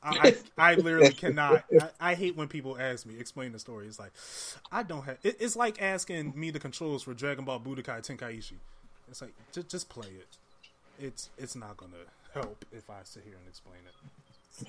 I, 0.00 0.36
I, 0.56 0.74
literally 0.76 1.12
cannot. 1.12 1.64
I, 2.00 2.12
I, 2.12 2.14
hate 2.14 2.36
when 2.36 2.46
people 2.46 2.78
ask 2.78 3.04
me 3.04 3.18
explain 3.18 3.50
the 3.50 3.58
story. 3.58 3.88
It's 3.88 3.98
like 3.98 4.12
I 4.70 4.84
don't 4.84 5.02
have. 5.02 5.18
It, 5.24 5.38
it's 5.40 5.56
like 5.56 5.82
asking 5.82 6.34
me 6.36 6.52
the 6.52 6.60
controls 6.60 7.02
for 7.02 7.14
Dragon 7.14 7.44
Ball 7.44 7.58
Budokai 7.58 8.06
Tenkaichi. 8.06 8.58
It's 9.10 9.22
like 9.22 9.32
just 9.52 9.68
just 9.68 9.88
play 9.88 10.08
it. 10.08 10.36
It's 10.98 11.30
it's 11.38 11.56
not 11.56 11.76
gonna 11.76 11.92
help 12.34 12.64
if 12.72 12.90
I 12.90 13.00
sit 13.04 13.22
here 13.24 13.36
and 13.38 13.48
explain 13.48 13.80
it. 13.86 14.68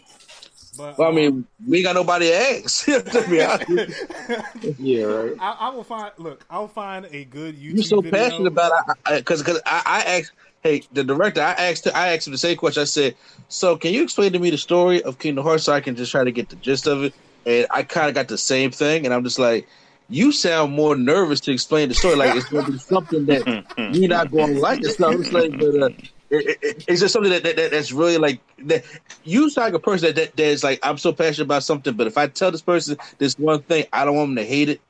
But 0.77 0.97
well, 0.97 1.09
I 1.09 1.11
mean, 1.11 1.27
um, 1.27 1.47
we 1.67 1.81
got 1.81 1.95
nobody 1.95 2.27
to 2.27 2.35
ask. 2.35 2.85
to 2.85 3.25
be 3.29 3.43
honest. 3.43 4.79
yeah, 4.79 5.03
right. 5.03 5.33
I, 5.39 5.51
I, 5.59 5.69
will 5.69 5.83
find. 5.83 6.11
Look, 6.17 6.45
I'll 6.49 6.67
find 6.67 7.07
a 7.11 7.25
good 7.25 7.55
YouTube. 7.55 7.75
You're 7.75 7.83
so 7.83 8.01
video. 8.01 8.19
passionate 8.19 8.47
about 8.47 8.71
it 9.09 9.17
because 9.19 9.41
because 9.41 9.61
I, 9.65 9.81
I, 9.85 9.99
I 9.99 10.17
asked. 10.19 10.31
Hey, 10.61 10.83
the 10.91 11.05
director, 11.05 11.41
I 11.41 11.53
asked 11.53 11.87
I 11.87 12.13
asked 12.13 12.27
him 12.27 12.31
the 12.31 12.37
same 12.37 12.57
question. 12.57 12.81
I 12.81 12.85
said, 12.85 13.15
"So, 13.47 13.77
can 13.77 13.93
you 13.93 14.03
explain 14.03 14.33
to 14.33 14.39
me 14.39 14.49
the 14.49 14.57
story 14.57 15.01
of 15.03 15.17
Kingdom 15.17 15.45
Hearts 15.45 15.63
so 15.63 15.73
I 15.73 15.79
can 15.79 15.95
just 15.95 16.11
try 16.11 16.23
to 16.23 16.31
get 16.31 16.49
the 16.49 16.57
gist 16.57 16.85
of 16.85 17.03
it?" 17.03 17.13
And 17.45 17.65
I 17.71 17.83
kind 17.83 18.09
of 18.09 18.15
got 18.15 18.27
the 18.27 18.37
same 18.37 18.69
thing, 18.69 19.05
and 19.05 19.13
I'm 19.13 19.23
just 19.23 19.39
like, 19.39 19.67
you 20.09 20.31
sound 20.31 20.73
more 20.73 20.95
nervous 20.95 21.39
to 21.41 21.51
explain 21.51 21.89
the 21.89 21.95
story. 21.95 22.15
Like 22.15 22.35
it's 22.35 22.49
going 22.49 22.65
to 22.65 22.71
be 22.71 22.77
something 22.77 23.25
that 23.27 23.65
you're 23.93 24.09
not 24.09 24.31
going 24.31 24.55
to 24.55 24.59
like. 24.59 24.79
It's 24.83 24.99
not. 24.99 25.13
It's 25.13 25.31
like, 25.31 25.51
but 25.57 25.81
uh, 25.81 25.89
it, 26.31 26.57
it, 26.61 26.85
it's 26.87 27.01
just 27.01 27.13
something 27.13 27.31
that, 27.31 27.43
that, 27.43 27.71
that's 27.71 27.91
really 27.91 28.17
like 28.17 28.39
that. 28.65 28.83
You 29.23 29.49
sound 29.49 29.73
like 29.73 29.81
a 29.81 29.83
person 29.83 30.07
that, 30.07 30.15
that 30.15 30.35
that's 30.35 30.63
like 30.63 30.79
I'm 30.83 30.97
so 30.97 31.13
passionate 31.13 31.45
about 31.45 31.63
something, 31.63 31.95
but 31.95 32.07
if 32.07 32.17
I 32.17 32.27
tell 32.27 32.51
this 32.51 32.61
person 32.61 32.97
this 33.17 33.37
one 33.37 33.61
thing, 33.61 33.85
I 33.93 34.05
don't 34.05 34.15
want 34.15 34.29
them 34.29 34.35
to 34.37 34.45
hate 34.45 34.69
it 34.69 34.81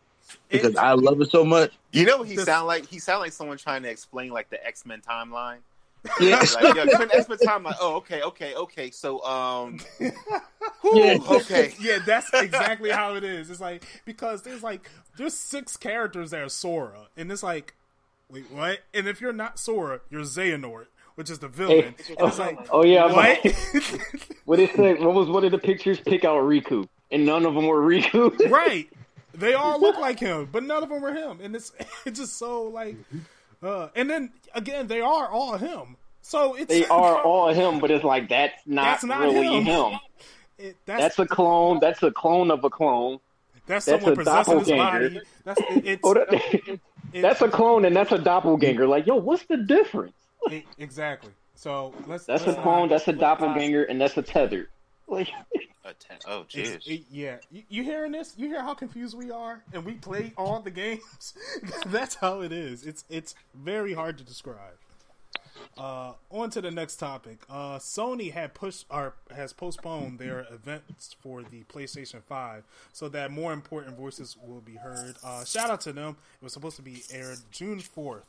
because 0.49 0.75
I 0.75 0.93
love 0.93 1.21
it 1.21 1.29
so 1.29 1.43
much. 1.43 1.71
You 1.91 2.05
know, 2.05 2.23
he 2.23 2.37
sound 2.37 2.67
like 2.67 2.85
he 2.85 2.99
sound 2.99 3.21
like 3.21 3.31
someone 3.31 3.57
trying 3.57 3.83
to 3.83 3.89
explain 3.89 4.31
like 4.31 4.49
the 4.49 4.65
X 4.65 4.85
Men 4.85 5.01
timeline. 5.01 5.59
Yeah, 6.19 6.43
like, 6.55 6.75
yo, 6.75 6.83
X 6.83 7.29
Men 7.29 7.37
time. 7.39 7.63
Like, 7.63 7.75
oh, 7.79 7.95
okay, 7.97 8.21
okay, 8.21 8.55
okay. 8.55 8.91
So, 8.91 9.23
um, 9.23 9.79
whew, 9.97 10.11
yeah. 10.93 11.17
okay, 11.29 11.73
yeah, 11.79 11.99
that's 12.05 12.29
exactly 12.33 12.89
how 12.89 13.15
it 13.15 13.23
is. 13.23 13.49
It's 13.49 13.59
like 13.59 13.83
because 14.05 14.43
there's 14.43 14.63
like 14.63 14.89
there's 15.17 15.33
six 15.33 15.75
characters 15.77 16.31
that 16.31 16.41
are 16.41 16.49
Sora, 16.49 17.07
and 17.17 17.31
it's 17.31 17.43
like, 17.43 17.75
wait, 18.29 18.49
what? 18.51 18.79
And 18.93 19.07
if 19.07 19.19
you're 19.19 19.33
not 19.33 19.59
Sora, 19.59 19.99
you're 20.09 20.21
Xehanort, 20.21 20.85
which 21.15 21.29
is 21.29 21.39
the 21.39 21.49
villain. 21.49 21.95
Hey, 21.97 22.15
oh, 22.17 22.27
it's 22.27 22.39
like, 22.39 22.57
oh 22.71 22.85
yeah, 22.85 23.11
what? 23.11 23.45
what 24.45 24.59
is 24.59 24.71
that? 24.73 24.99
What 25.01 25.13
was 25.13 25.27
one 25.27 25.43
of 25.43 25.51
the 25.51 25.57
pictures? 25.57 25.99
Pick 25.99 26.23
out 26.23 26.41
Riku, 26.43 26.87
and 27.11 27.25
none 27.25 27.45
of 27.45 27.55
them 27.55 27.67
were 27.67 27.81
Riku. 27.81 28.49
right. 28.49 28.89
They 29.33 29.53
all 29.53 29.79
look 29.79 29.97
like 29.97 30.19
him, 30.19 30.49
but 30.51 30.63
none 30.63 30.81
of 30.81 30.89
them 30.89 31.01
were 31.01 31.13
him, 31.13 31.39
and 31.41 31.55
it's 31.55 31.73
it's 32.05 32.19
just 32.19 32.37
so 32.37 32.63
like. 32.63 32.95
Uh, 33.61 33.89
and 33.95 34.09
then 34.09 34.31
again, 34.55 34.87
they 34.87 35.01
are 35.01 35.27
all 35.27 35.57
him. 35.57 35.97
So 36.21 36.55
it's 36.55 36.67
they 36.67 36.85
are 36.89 37.21
all 37.21 37.53
him, 37.53 37.79
but 37.79 37.91
it's 37.91 38.03
like 38.03 38.29
that's 38.29 38.61
not, 38.65 38.83
that's 38.83 39.03
not 39.03 39.21
really 39.21 39.61
him. 39.61 39.91
him. 39.91 39.99
It, 40.57 40.77
that's, 40.85 41.01
that's, 41.01 41.19
a 41.19 41.25
clone. 41.25 41.79
That's 41.79 42.03
a 42.03 42.11
clone 42.11 42.51
of 42.51 42.63
a 42.63 42.69
clone. 42.69 43.19
That's, 43.65 43.85
that's 43.85 44.03
someone 44.03 44.17
possessing 44.17 44.59
his 44.59 44.69
body. 44.69 45.21
That's 45.45 45.61
it, 45.61 45.99
it's, 46.03 46.81
that's 47.13 47.41
a 47.41 47.49
clone 47.49 47.85
and 47.85 47.95
that's 47.95 48.11
a 48.11 48.17
doppelganger. 48.17 48.87
Like, 48.87 49.07
yo, 49.07 49.15
what's 49.15 49.43
the 49.43 49.57
difference? 49.57 50.13
exactly. 50.77 51.31
So 51.55 51.93
let's. 52.07 52.25
That's 52.25 52.45
let's 52.45 52.57
a 52.57 52.61
clone. 52.61 52.89
That's 52.89 53.07
a 53.07 53.13
doppelganger, 53.13 53.83
and 53.83 53.99
that's 53.99 54.17
a 54.17 54.21
tether. 54.21 54.69
Like, 55.09 55.29
oh, 56.27 56.45
jeez. 56.47 57.05
Yeah, 57.09 57.37
you, 57.51 57.63
you, 57.69 57.83
hearing 57.83 58.11
this? 58.11 58.33
You 58.37 58.47
hear 58.47 58.61
how 58.61 58.73
confused 58.73 59.17
we 59.17 59.31
are, 59.31 59.63
and 59.73 59.83
we 59.83 59.93
play 59.93 60.33
all 60.37 60.59
the 60.61 60.71
games. 60.71 61.33
that's 61.87 62.15
how 62.15 62.41
it 62.41 62.51
is. 62.51 62.85
It's 62.85 63.03
it's 63.09 63.35
very 63.55 63.93
hard 63.93 64.17
to 64.19 64.23
describe. 64.23 64.77
Uh, 65.77 66.13
on 66.29 66.49
to 66.49 66.61
the 66.61 66.71
next 66.71 66.97
topic. 66.97 67.39
Uh, 67.49 67.77
Sony 67.77 68.31
had 68.31 68.53
pushed 68.53 68.85
or 68.89 69.15
has 69.35 69.53
postponed 69.53 70.19
their 70.19 70.45
events 70.51 71.15
for 71.21 71.41
the 71.43 71.63
PlayStation 71.63 72.21
5 72.23 72.63
so 72.91 73.09
that 73.09 73.31
more 73.31 73.53
important 73.53 73.97
voices 73.97 74.37
will 74.45 74.61
be 74.61 74.75
heard. 74.75 75.15
Uh, 75.23 75.43
shout 75.45 75.69
out 75.69 75.81
to 75.81 75.93
them. 75.93 76.17
It 76.41 76.43
was 76.43 76.53
supposed 76.53 76.75
to 76.77 76.81
be 76.81 77.03
aired 77.11 77.39
June 77.51 77.79
4th. 77.79 78.23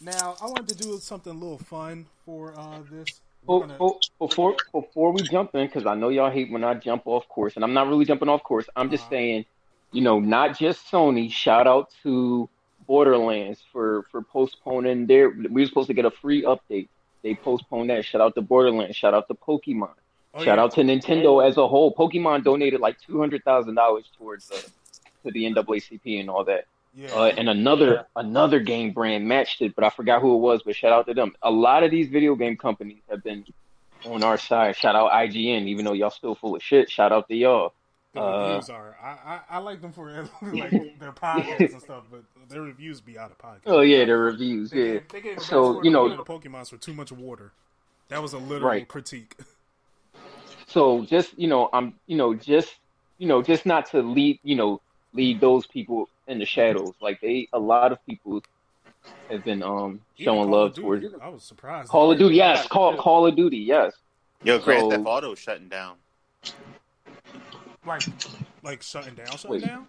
Now, 0.00 0.36
I 0.42 0.46
wanted 0.46 0.68
to 0.68 0.74
do 0.74 0.98
something 0.98 1.32
a 1.32 1.38
little 1.38 1.58
fun 1.58 2.06
for 2.24 2.58
uh, 2.58 2.80
this. 2.90 3.20
Gonna... 3.46 3.78
before 4.18 4.56
before 4.72 5.12
we 5.12 5.22
jump 5.22 5.54
in, 5.54 5.66
because 5.66 5.86
I 5.86 5.94
know 5.94 6.08
y'all 6.08 6.30
hate 6.30 6.50
when 6.50 6.64
I 6.64 6.74
jump 6.74 7.02
off 7.06 7.28
course, 7.28 7.54
and 7.56 7.64
I'm 7.64 7.72
not 7.72 7.88
really 7.88 8.04
jumping 8.04 8.28
off 8.28 8.42
course. 8.42 8.68
I'm 8.76 8.90
just 8.90 9.04
uh-huh. 9.04 9.10
saying, 9.10 9.44
you 9.92 10.02
know, 10.02 10.20
not 10.20 10.58
just 10.58 10.90
Sony. 10.90 11.30
Shout 11.30 11.66
out 11.66 11.92
to 12.02 12.48
Borderlands 12.86 13.62
for 13.72 14.04
for 14.10 14.22
postponing 14.22 15.06
their. 15.06 15.30
We 15.30 15.62
were 15.62 15.66
supposed 15.66 15.88
to 15.88 15.94
get 15.94 16.04
a 16.04 16.10
free 16.10 16.42
update. 16.42 16.88
They 17.22 17.34
postponed 17.34 17.90
that. 17.90 18.04
Shout 18.04 18.20
out 18.20 18.34
to 18.34 18.42
Borderlands. 18.42 18.96
Shout 18.96 19.14
out 19.14 19.28
to 19.28 19.34
Pokemon. 19.34 19.90
Oh, 20.32 20.44
Shout 20.44 20.58
yeah. 20.58 20.64
out 20.64 20.74
to 20.74 20.82
Nintendo 20.82 21.46
as 21.46 21.56
a 21.56 21.66
whole. 21.66 21.94
Pokemon 21.94 22.44
donated 22.44 22.80
like 22.80 23.00
two 23.00 23.18
hundred 23.18 23.42
thousand 23.44 23.74
dollars 23.74 24.04
towards 24.16 24.48
the, 24.48 24.56
to 25.24 25.32
the 25.32 25.44
NAACP 25.44 26.20
and 26.20 26.30
all 26.30 26.44
that. 26.44 26.66
Yeah. 26.94 27.14
Uh, 27.14 27.32
and 27.36 27.48
another 27.48 28.06
another 28.16 28.60
game 28.60 28.92
brand 28.92 29.26
matched 29.26 29.62
it, 29.62 29.74
but 29.74 29.84
I 29.84 29.90
forgot 29.90 30.22
who 30.22 30.34
it 30.34 30.38
was. 30.38 30.62
But 30.64 30.74
shout 30.74 30.92
out 30.92 31.06
to 31.06 31.14
them. 31.14 31.34
A 31.42 31.50
lot 31.50 31.84
of 31.84 31.90
these 31.90 32.08
video 32.08 32.34
game 32.34 32.56
companies 32.56 33.02
have 33.08 33.22
been 33.22 33.44
on 34.04 34.24
our 34.24 34.36
side. 34.36 34.76
Shout 34.76 34.96
out 34.96 35.12
IGN, 35.12 35.66
even 35.66 35.84
though 35.84 35.92
y'all 35.92 36.10
still 36.10 36.34
full 36.34 36.56
of 36.56 36.62
shit. 36.62 36.90
Shout 36.90 37.12
out 37.12 37.28
to 37.28 37.34
y'all. 37.34 37.72
The 38.12 38.20
uh, 38.20 38.48
reviews 38.48 38.70
are. 38.70 38.96
I, 39.00 39.08
I, 39.08 39.40
I 39.50 39.58
like 39.58 39.80
them 39.80 39.92
for 39.92 40.10
like 40.42 40.98
their 40.98 41.12
podcasts 41.12 41.72
and 41.72 41.82
stuff, 41.82 42.04
but 42.10 42.24
their 42.48 42.62
reviews 42.62 43.00
be 43.00 43.16
out 43.16 43.30
of 43.30 43.38
pocket. 43.38 43.62
Oh 43.66 43.82
yeah, 43.82 44.04
their 44.04 44.18
reviews. 44.18 44.70
They, 44.70 44.94
yeah. 44.94 45.00
They 45.12 45.36
so 45.36 45.82
you 45.84 45.90
know, 45.90 46.08
the 46.08 46.24
Pokemon's 46.24 46.70
for 46.70 46.76
too 46.76 46.94
much 46.94 47.12
water. 47.12 47.52
That 48.08 48.20
was 48.20 48.32
a 48.32 48.38
literal 48.38 48.70
right. 48.70 48.88
critique. 48.88 49.36
So 50.66 51.04
just 51.04 51.36
you 51.36 51.48
know, 51.48 51.68
I'm 51.72 51.94
you 52.06 52.16
know 52.16 52.32
just 52.32 52.76
you 53.18 53.26
know 53.26 53.42
just 53.42 53.66
not 53.66 53.90
to 53.90 54.02
lead 54.02 54.38
you 54.44 54.54
know 54.54 54.80
lead 55.12 55.40
those 55.40 55.66
people 55.66 56.08
in 56.30 56.38
the 56.38 56.46
shadows. 56.46 56.94
Like 57.00 57.20
they, 57.20 57.48
a 57.52 57.58
lot 57.58 57.92
of 57.92 58.04
people 58.06 58.42
have 59.30 59.44
been 59.44 59.62
um 59.62 60.00
showing 60.18 60.50
love 60.50 60.74
towards. 60.74 61.04
I 61.20 61.28
was 61.28 61.42
surprised. 61.42 61.88
Call 61.88 62.12
of 62.12 62.18
Duty, 62.18 62.36
yes. 62.36 62.66
Call 62.68 62.96
Call 62.96 63.26
of 63.26 63.36
Duty, 63.36 63.58
yes. 63.58 63.92
Yo, 64.42 64.58
Grand 64.58 64.82
so, 64.82 64.90
Theft 64.90 65.02
Auto 65.06 65.34
shutting 65.34 65.68
down. 65.68 65.96
Like, 67.86 68.02
like 68.62 68.82
shutting 68.82 69.14
down, 69.14 69.26
shutting 69.26 69.50
Wait. 69.50 69.64
down. 69.64 69.86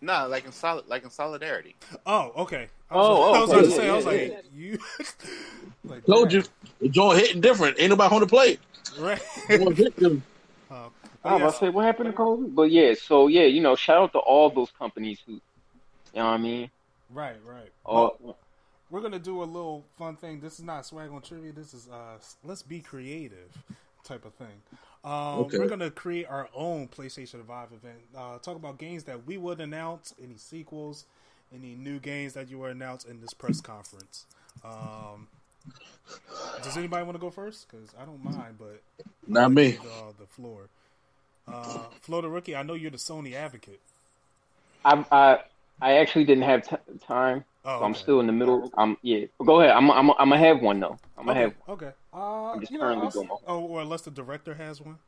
No, 0.00 0.28
like 0.28 0.44
in 0.44 0.52
solid, 0.52 0.86
like 0.86 1.02
in 1.04 1.10
solidarity. 1.10 1.74
Oh, 2.04 2.32
okay. 2.36 2.68
I 2.90 2.96
was, 2.96 3.06
oh, 3.08 3.32
I 3.34 3.40
was 3.40 3.50
oh, 3.50 3.52
about 3.52 3.64
to 3.64 3.70
say, 3.70 3.88
I 3.88 3.96
was 3.96 4.06
like, 4.06 4.44
you. 4.54 4.78
like, 5.84 6.04
Told 6.04 6.32
you, 6.32 6.44
the 6.80 6.88
joint 6.88 7.18
hitting 7.20 7.40
different. 7.40 7.80
Ain't 7.80 7.90
nobody 7.90 8.14
on 8.14 8.20
the 8.20 8.26
plate. 8.26 8.60
Right. 8.98 9.20
Uh, 9.48 9.54
I 11.24 11.32
was 11.32 11.40
about 11.40 11.52
to 11.52 11.58
say, 11.58 11.68
what 11.70 11.86
happened 11.86 12.08
to 12.08 12.12
Kobe? 12.12 12.48
But 12.48 12.70
yeah, 12.70 12.92
so 12.94 13.28
yeah, 13.28 13.44
you 13.44 13.62
know, 13.62 13.76
shout 13.76 14.02
out 14.02 14.12
to 14.12 14.18
all 14.18 14.50
those 14.50 14.70
companies 14.78 15.20
who, 15.26 15.40
you 16.14 16.20
know 16.20 16.26
what 16.26 16.34
I 16.34 16.38
mean? 16.38 16.70
Right, 17.10 17.36
right. 17.44 17.70
All, 17.84 18.16
well, 18.20 18.36
we're 18.90 19.00
gonna 19.00 19.18
do 19.18 19.42
a 19.42 19.44
little 19.44 19.84
fun 19.98 20.16
thing. 20.16 20.40
This 20.40 20.58
is 20.58 20.64
not 20.64 20.86
swag 20.86 21.10
on 21.10 21.20
trivia. 21.22 21.52
This 21.52 21.74
is 21.74 21.88
uh, 21.88 22.18
let's 22.44 22.62
be 22.62 22.80
creative 22.80 23.56
type 24.04 24.24
of 24.24 24.34
thing. 24.34 24.62
Um, 25.04 25.40
okay. 25.40 25.58
We're 25.58 25.68
gonna 25.68 25.90
create 25.90 26.26
our 26.26 26.48
own 26.54 26.88
PlayStation 26.88 27.44
Five 27.46 27.72
event. 27.72 27.98
Uh, 28.16 28.38
talk 28.38 28.56
about 28.56 28.78
games 28.78 29.04
that 29.04 29.26
we 29.26 29.36
would 29.36 29.60
announce, 29.60 30.14
any 30.22 30.36
sequels, 30.36 31.04
any 31.52 31.74
new 31.74 31.98
games 31.98 32.34
that 32.34 32.48
you 32.48 32.58
were 32.58 32.70
announced 32.70 33.08
in 33.08 33.20
this 33.20 33.34
press 33.34 33.60
conference. 33.60 34.26
Um, 34.64 35.28
does 36.62 36.76
anybody 36.76 37.04
want 37.04 37.16
to 37.16 37.20
go 37.20 37.30
first? 37.30 37.66
Because 37.68 37.88
I 38.00 38.04
don't 38.04 38.22
mind, 38.24 38.56
but 38.58 38.80
not 39.26 39.50
me. 39.52 39.72
The, 39.72 39.88
uh, 39.88 40.12
the 40.18 40.26
floor. 40.26 40.68
Uh, 41.46 41.84
Flo 42.00 42.20
the 42.22 42.28
rookie. 42.28 42.56
I 42.56 42.62
know 42.62 42.74
you're 42.74 42.90
the 42.90 42.96
Sony 42.96 43.34
advocate. 43.34 43.80
I'm. 44.84 45.04
I, 45.10 45.40
I 45.80 45.98
actually 45.98 46.24
didn't 46.24 46.44
have 46.44 46.68
t- 46.68 46.76
time. 47.06 47.44
Oh, 47.64 47.78
so 47.78 47.84
I'm 47.84 47.94
still 47.94 48.20
in 48.20 48.26
the 48.26 48.32
middle. 48.32 48.70
I'm 48.76 48.96
yeah. 49.02 49.26
But 49.38 49.44
go 49.44 49.60
ahead. 49.60 49.74
I'm 49.74 49.90
I'm 49.90 50.10
I'm 50.10 50.30
gonna 50.30 50.38
have 50.38 50.60
one 50.60 50.80
though. 50.80 50.98
I'm 51.16 51.26
gonna 51.26 51.40
okay. 51.40 51.54
have. 51.66 51.68
Okay. 51.68 51.90
Uh, 52.12 52.52
I'm 52.52 52.60
just 52.60 52.72
currently 52.72 53.08
doing. 53.10 53.28
Oh, 53.46 53.60
or 53.60 53.80
unless 53.80 54.02
the 54.02 54.10
director 54.10 54.54
has 54.54 54.80
one. 54.80 54.98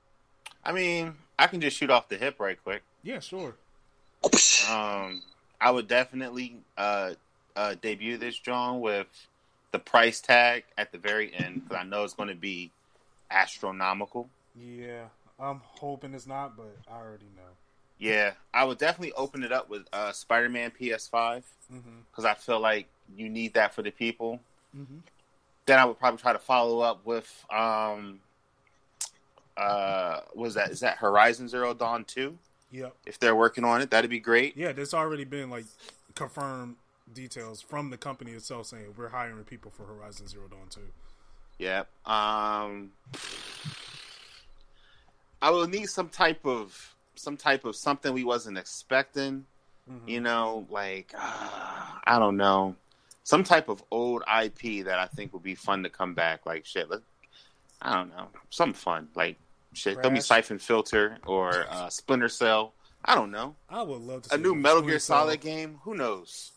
I 0.65 0.73
mean, 0.73 1.15
I 1.39 1.47
can 1.47 1.61
just 1.61 1.77
shoot 1.77 1.91
off 1.91 2.09
the 2.09 2.17
hip 2.17 2.41
right 2.41 2.63
quick. 2.63 2.83
Yeah, 3.03 3.21
sure. 3.21 3.55
Um, 4.71 5.23
I 5.61 5.71
would 5.71 5.87
definitely 5.87 6.57
uh, 6.77 7.13
uh 7.55 7.75
debut 7.81 8.17
this 8.17 8.39
John 8.39 8.81
with 8.81 9.07
the 9.73 9.79
price 9.79 10.21
tag 10.21 10.65
at 10.79 10.91
the 10.91 10.99
very 10.99 11.35
end 11.35 11.63
because 11.63 11.77
I 11.81 11.85
know 11.85 12.05
it's 12.05 12.15
going 12.15 12.31
to 12.31 12.35
be 12.35 12.71
astronomical. 13.31 14.29
Yeah, 14.59 15.05
I'm 15.39 15.61
hoping 15.63 16.15
it's 16.15 16.27
not, 16.27 16.57
but 16.57 16.77
I 16.91 16.97
already 16.97 17.27
know. 17.37 17.43
Yeah, 17.99 18.33
I 18.53 18.65
would 18.65 18.79
definitely 18.79 19.13
open 19.15 19.43
it 19.43 19.53
up 19.53 19.71
with 19.71 19.87
uh, 19.93 20.13
Spider-Man 20.13 20.73
PS5 20.79 21.43
because 21.69 21.85
mm-hmm. 21.85 22.27
I 22.27 22.35
feel 22.35 22.61
like 22.61 22.87
you 23.17 23.29
need 23.29 23.55
that 23.55 23.75
for 23.75 23.83
the 23.83 23.91
people. 23.91 24.41
Mm-hmm. 24.77 24.99
Then 25.65 25.79
I 25.79 25.85
would 25.85 25.99
probably 25.99 26.21
try 26.21 26.33
to 26.33 26.39
follow 26.39 26.81
up 26.81 27.05
with 27.07 27.45
um, 27.51 28.21
uh, 29.57 30.21
was 30.35 30.55
that 30.55 30.71
is 30.71 30.81
that 30.81 30.99
Horizon 30.99 31.49
Zero 31.49 31.75
Dawn 31.75 32.05
two? 32.05 32.39
Yep. 32.71 32.95
If 33.07 33.19
they're 33.19 33.37
working 33.37 33.65
on 33.65 33.81
it, 33.81 33.91
that'd 33.91 34.11
be 34.11 34.21
great. 34.21 34.57
Yeah, 34.57 34.73
there's 34.73 34.95
already 34.95 35.25
been 35.25 35.51
like 35.51 35.65
confirmed 36.15 36.77
details 37.15 37.63
from 37.63 37.91
the 37.91 37.97
company 37.97 38.33
itself 38.33 38.67
saying 38.67 38.95
we're 38.97 39.09
hiring 39.09 39.45
people 39.45 39.71
for 39.71 39.85
Horizon 39.85 40.29
Zero 40.29 40.45
Dawn 40.49 40.67
two. 40.69 40.81
Yep. 41.59 41.89
Um, 42.07 42.91
I 45.41 45.51
will 45.51 45.67
need 45.67 45.87
some 45.87 46.09
type 46.11 46.45
of 46.45 46.95
some 47.17 47.37
type 47.37 47.65
of 47.65 47.77
something 47.77 48.13
we 48.13 48.25
wasn't 48.25 48.59
expecting. 48.59 49.45
Mm-hmm. 49.91 50.09
You 50.09 50.21
know, 50.21 50.67
like 50.71 51.13
uh, 51.17 51.99
I 52.05 52.19
don't 52.19 52.37
know, 52.37 52.77
some 53.25 53.45
type 53.45 53.69
of 53.69 53.83
old 53.91 54.23
IP 54.23 54.85
that 54.85 54.99
I 54.99 55.07
think 55.07 55.33
would 55.33 55.43
be 55.43 55.55
fun 55.55 55.83
to 55.83 55.91
come 55.91 56.15
back. 56.15 56.47
Like 56.47 56.65
shit, 56.65 56.91
let 56.91 57.01
I 57.83 57.95
don't 57.95 58.11
know, 58.11 58.29
something 58.51 58.75
fun. 58.75 59.09
Like 59.15 59.37
shit, 59.73 60.03
don't 60.03 60.15
be 60.15 60.21
Siphon 60.21 60.59
Filter 60.59 61.19
or 61.27 61.67
uh, 61.71 61.89
Splinter 61.89 62.29
Cell. 62.29 62.73
I 63.05 63.15
don't 63.15 63.31
know. 63.31 63.55
I 63.71 63.83
would 63.83 64.01
love 64.01 64.23
to 64.23 64.35
a 64.35 64.39
new 64.39 64.55
Metal 64.55 64.83
Gear 64.83 64.99
Solid 64.99 65.41
game. 65.41 65.79
Who 65.85 65.95
knows? 65.95 66.51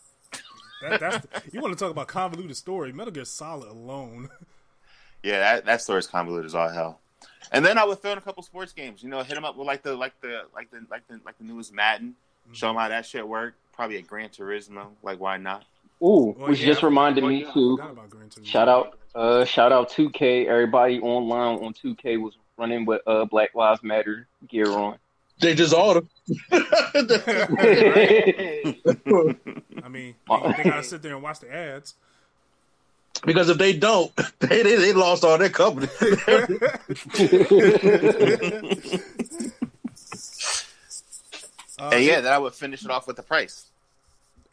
That, 0.82 1.00
that's 1.00 1.26
the, 1.44 1.52
you 1.52 1.62
want 1.62 1.78
to 1.78 1.80
talk 1.80 1.92
about 1.92 2.08
convoluted 2.08 2.56
story? 2.56 2.92
Metal 2.92 3.12
Gear 3.12 3.26
Solid 3.26 3.70
alone. 3.70 4.30
Yeah, 5.22 5.40
that 5.40 5.66
that 5.66 5.82
story 5.82 6.00
is 6.00 6.08
convoluted 6.08 6.46
as 6.46 6.56
all 6.56 6.70
hell. 6.70 7.02
And 7.52 7.66
then 7.66 7.78
I 7.78 7.86
would 7.86 8.02
throw 8.02 8.12
in 8.12 8.18
a 8.18 8.22
couple 8.22 8.44
sports 8.44 8.74
games. 8.74 9.02
You 9.02 9.10
know, 9.10 9.24
hit 9.24 9.36
them 9.36 9.46
up 9.46 9.58
with 9.58 9.68
like 9.68 9.82
the 9.82 9.96
like 9.96 10.20
the 10.22 10.44
like 10.56 10.70
the 10.72 10.86
like 10.90 11.08
the 11.08 11.20
like 11.26 11.38
the 11.38 11.44
newest 11.44 11.74
Madden. 11.74 12.16
Mm-hmm. 12.46 12.54
Show 12.54 12.68
them 12.68 12.76
how 12.76 12.90
that 12.90 13.06
shit 13.06 13.28
work. 13.28 13.56
Probably 13.74 13.98
a 13.98 14.02
Gran 14.02 14.30
Turismo. 14.30 14.88
Like 15.02 15.20
why 15.20 15.38
not? 15.38 15.66
Ooh, 16.02 16.36
well, 16.38 16.50
which 16.50 16.62
yeah, 16.62 16.68
just 16.68 16.84
reminded 16.84 17.24
me 17.24 17.46
too. 17.54 17.78
Shout 18.44 18.70
out, 18.70 18.98
uh, 19.16 19.44
shout 19.44 19.74
out 19.74 19.92
2K. 19.92 20.46
Everybody 20.46 21.00
online 21.02 21.60
on 21.60 21.74
2K 21.74 22.22
was 22.22 22.36
running 22.58 22.86
with 22.86 23.02
uh 23.06 23.26
Black 23.26 23.54
Lives 23.54 23.84
Matter 23.84 24.28
gear 24.48 24.70
on. 24.72 24.98
They 25.42 25.56
just 25.56 25.74
order. 25.74 26.02
I 26.52 26.68
mean, 29.90 30.16
they, 30.30 30.54
they 30.58 30.64
gotta 30.64 30.84
sit 30.84 31.02
there 31.02 31.16
and 31.16 31.24
watch 31.24 31.40
the 31.40 31.54
ads. 31.54 31.96
Because 33.26 33.50
if 33.50 33.58
they 33.58 33.74
don't, 33.74 34.16
they 34.40 34.64
they, 34.64 34.76
they 34.76 34.94
lost 34.94 35.24
all 35.24 35.38
their 35.38 35.50
company. 35.50 35.88
uh, 41.80 41.90
and 41.92 42.04
yeah, 42.04 42.22
that 42.22 42.34
I 42.34 42.38
would 42.38 42.54
finish 42.54 42.84
it 42.84 42.92
off 42.92 43.08
with 43.08 43.16
the 43.16 43.24
price. 43.24 43.70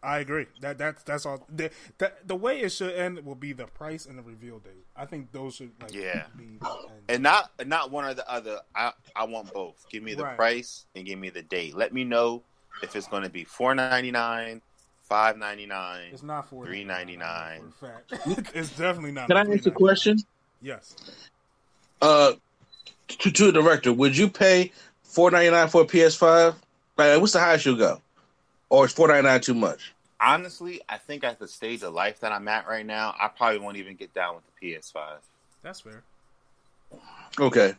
I 0.07 0.19
agree. 0.19 0.47
That 0.61 0.79
that's 0.79 1.03
that's 1.03 1.27
all. 1.27 1.45
The, 1.49 1.71
the, 1.99 2.13
the 2.25 2.37
way 2.37 2.61
it 2.61 2.71
should 2.71 2.95
end 2.95 3.25
will 3.25 3.35
be 3.35 3.53
the 3.53 3.67
price 3.67 4.07
and 4.07 4.17
the 4.17 4.23
reveal 4.23 4.61
date. 4.61 4.85
I 4.97 5.05
think 5.05 5.33
those 5.33 5.57
should 5.57 5.73
like 5.83 5.93
yeah, 5.93 6.27
be 6.37 6.61
and 7.09 7.23
not 7.23 7.51
not 7.67 7.91
one 7.91 8.05
or 8.05 8.15
the 8.15 8.29
other. 8.31 8.61
I 8.75 8.93
I 9.17 9.25
want 9.25 9.53
both. 9.53 9.85
Give 9.91 10.05
me 10.05 10.15
the 10.15 10.23
right. 10.23 10.37
price 10.37 10.87
and 10.95 11.05
give 11.05 11.19
me 11.19 11.31
the 11.31 11.43
date. 11.43 11.77
Let 11.77 11.93
me 11.93 12.05
know 12.05 12.43
if 12.83 12.95
it's 12.95 13.09
going 13.09 13.25
to 13.25 13.31
be 13.31 13.43
four 13.43 13.75
ninety 13.75 14.13
nine, 14.13 14.63
five 15.09 15.39
ninety 15.39 15.67
nine. 15.67 16.09
It's 16.13 16.23
not 16.23 16.49
four 16.49 16.67
three 16.67 16.85
ninety 16.85 17.17
nine. 17.17 17.73
it's 18.55 18.71
definitely 18.71 19.13
not. 19.13 19.29
Can 19.29 19.37
I 19.37 19.53
ask 19.53 19.67
a 19.67 19.71
question? 19.71 20.19
Yes. 20.61 20.97
Uh, 22.03 22.33
to 23.09 23.31
to 23.31 23.47
the 23.47 23.53
director, 23.53 23.93
would 23.93 24.17
you 24.17 24.29
pay 24.29 24.73
four 25.03 25.31
ninety 25.31 25.51
nine 25.51 25.69
for 25.69 25.83
a 25.83 25.87
PS 25.87 26.15
Five? 26.15 26.55
Like, 26.97 27.21
what's 27.21 27.33
the 27.33 27.41
highest 27.41 27.67
you 27.67 27.77
go? 27.77 28.01
Or 28.69 28.87
is 28.87 28.93
four 28.93 29.09
ninety 29.09 29.29
nine 29.29 29.41
too 29.41 29.55
much? 29.55 29.95
Honestly, 30.21 30.81
I 30.89 30.97
think 30.97 31.25
at 31.25 31.39
the 31.39 31.47
stage 31.47 31.83
of 31.83 31.93
life 31.93 32.21
that 32.21 32.33
I'm 32.33 32.49
at 32.49 32.67
right 32.67 32.87
now, 32.87 33.15
I 33.21 33.29
probably 33.29 33.59
won't 33.59 33.77
even 33.77 33.97
get 33.97 34.15
down 34.15 34.35
with 34.35 34.45
the 34.47 34.75
PS5. 34.75 35.19
That's 35.63 35.81
fair. 35.81 36.03
Okay. 37.39 37.75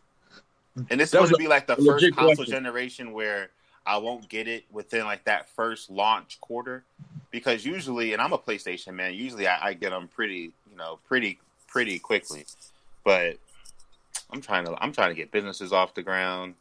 And 0.89 0.99
this 0.99 1.09
is 1.09 1.19
going 1.19 1.29
to 1.29 1.37
be 1.37 1.47
like 1.47 1.65
the 1.65 1.75
first 1.75 2.05
console 2.13 2.35
question. 2.35 2.53
generation 2.53 3.11
where 3.11 3.49
I 3.87 3.97
won't 3.97 4.27
get 4.27 4.47
it 4.47 4.65
within 4.71 5.05
like 5.05 5.23
that 5.23 5.49
first 5.49 5.89
launch 5.89 6.39
quarter, 6.41 6.83
because 7.31 7.65
usually, 7.65 8.13
and 8.13 8.21
I'm 8.21 8.33
a 8.33 8.37
PlayStation 8.37 8.93
man, 8.93 9.13
usually 9.13 9.47
I, 9.47 9.67
I 9.67 9.73
get 9.73 9.91
them 9.91 10.07
pretty, 10.07 10.51
you 10.69 10.77
know, 10.77 10.99
pretty 11.07 11.39
pretty 11.67 11.99
quickly. 11.99 12.45
But 13.03 13.37
I'm 14.31 14.41
trying 14.41 14.65
to 14.65 14.75
I'm 14.81 14.91
trying 14.91 15.09
to 15.09 15.15
get 15.15 15.31
businesses 15.31 15.73
off 15.73 15.93
the 15.93 16.03
ground. 16.03 16.55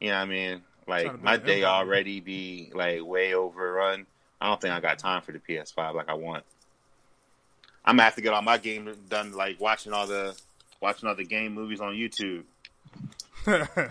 You 0.00 0.08
know 0.08 0.16
what 0.16 0.22
I 0.22 0.26
mean? 0.26 0.62
Like 0.86 1.22
my 1.22 1.36
day 1.36 1.64
already 1.64 2.20
be 2.20 2.70
like 2.74 3.04
way 3.04 3.34
overrun. 3.34 4.06
I 4.40 4.48
don't 4.48 4.60
think 4.60 4.74
I 4.74 4.80
got 4.80 4.98
time 4.98 5.22
for 5.22 5.32
the 5.32 5.38
PS5 5.38 5.94
like 5.94 6.08
I 6.08 6.14
want. 6.14 6.44
I'm 7.84 7.96
gonna 7.96 8.04
have 8.04 8.14
to 8.16 8.20
get 8.20 8.32
all 8.32 8.42
my 8.42 8.58
game 8.58 8.92
done, 9.08 9.32
like 9.32 9.60
watching 9.60 9.92
all 9.92 10.06
the 10.06 10.36
watching 10.80 11.08
all 11.08 11.14
the 11.14 11.24
game 11.24 11.54
movies 11.54 11.80
on 11.80 11.94
YouTube. 11.94 12.44
mm. 13.44 13.90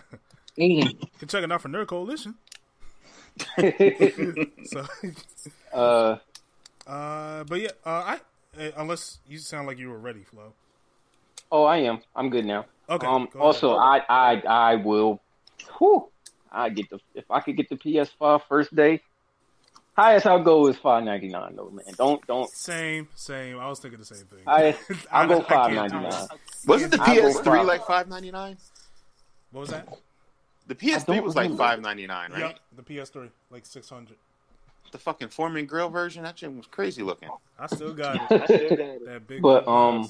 Can 0.58 1.28
check 1.28 1.44
it 1.44 1.52
out 1.52 1.62
for 1.62 1.70
Nerd 1.70 1.88
Coalition. 1.88 2.36
so, 4.66 4.86
uh, 5.74 6.18
uh, 6.88 7.44
but 7.46 7.62
yeah, 7.62 7.70
uh, 7.86 7.90
I 7.90 8.20
uh, 8.60 8.72
unless 8.78 9.20
you 9.28 9.38
sound 9.38 9.68
like 9.68 9.78
you 9.78 9.90
were 9.90 10.00
ready, 10.00 10.24
Flo. 10.24 10.54
Oh, 11.52 11.66
I 11.66 11.78
am. 11.78 12.00
I'm 12.16 12.30
good 12.30 12.46
now. 12.46 12.66
Okay. 12.90 13.06
Um. 13.08 13.28
Also, 13.40 13.76
I, 13.76 14.02
I, 14.10 14.42
I 14.48 14.76
will. 14.76 15.22
Whew, 15.78 16.10
I 16.52 16.70
get 16.70 16.90
the 16.90 17.00
if 17.16 17.30
I 17.30 17.42
could 17.42 17.58
get 17.58 17.70
the 17.70 17.76
PS5 17.76 18.42
first 18.48 18.76
day, 18.76 19.02
Highest 19.98 20.26
I'll 20.26 20.42
go 20.42 20.68
is 20.68 20.78
five 20.78 21.04
ninety 21.04 21.28
nine 21.28 21.56
though, 21.56 21.70
man. 21.70 21.86
Don't 21.98 22.26
don't. 22.26 22.50
Same, 22.50 23.10
same. 23.14 23.60
I 23.60 23.68
was 23.68 23.80
thinking 23.80 24.00
the 24.00 24.06
same 24.06 24.26
thing. 24.26 24.40
I 24.48 24.76
I'll 25.12 25.28
go 25.28 25.42
five 25.42 25.74
ninety 25.74 25.98
nine. 25.98 26.28
Wasn't 26.66 26.92
the 26.92 26.98
PS3 26.98 27.66
like 27.66 27.86
five 27.86 28.08
ninety 28.08 28.32
nine? 28.32 28.58
What 29.52 29.62
was 29.62 29.70
that? 29.72 29.88
The 30.68 30.76
PS3 30.76 31.22
was 31.22 31.36
like 31.36 31.56
five 31.58 31.82
ninety 31.82 32.08
nine, 32.08 32.32
right? 32.32 32.40
Yep, 32.40 32.60
the 32.78 32.84
PS3 32.84 33.30
like 33.50 33.66
six 33.66 33.90
hundred. 33.90 34.16
The 34.92 34.98
fucking 34.98 35.30
Foreman 35.30 35.66
grill 35.66 35.90
version, 35.90 36.24
that 36.24 36.38
shit 36.38 36.54
was 36.54 36.68
crazy 36.68 37.02
looking. 37.02 37.30
I 37.58 37.68
still 37.68 37.94
got 37.94 38.16
it. 38.16 38.44
Still 38.46 38.70
got 38.70 38.80
it. 38.80 39.06
That 39.06 39.28
big. 39.28 39.42
But 39.42 39.68
um, 39.68 40.08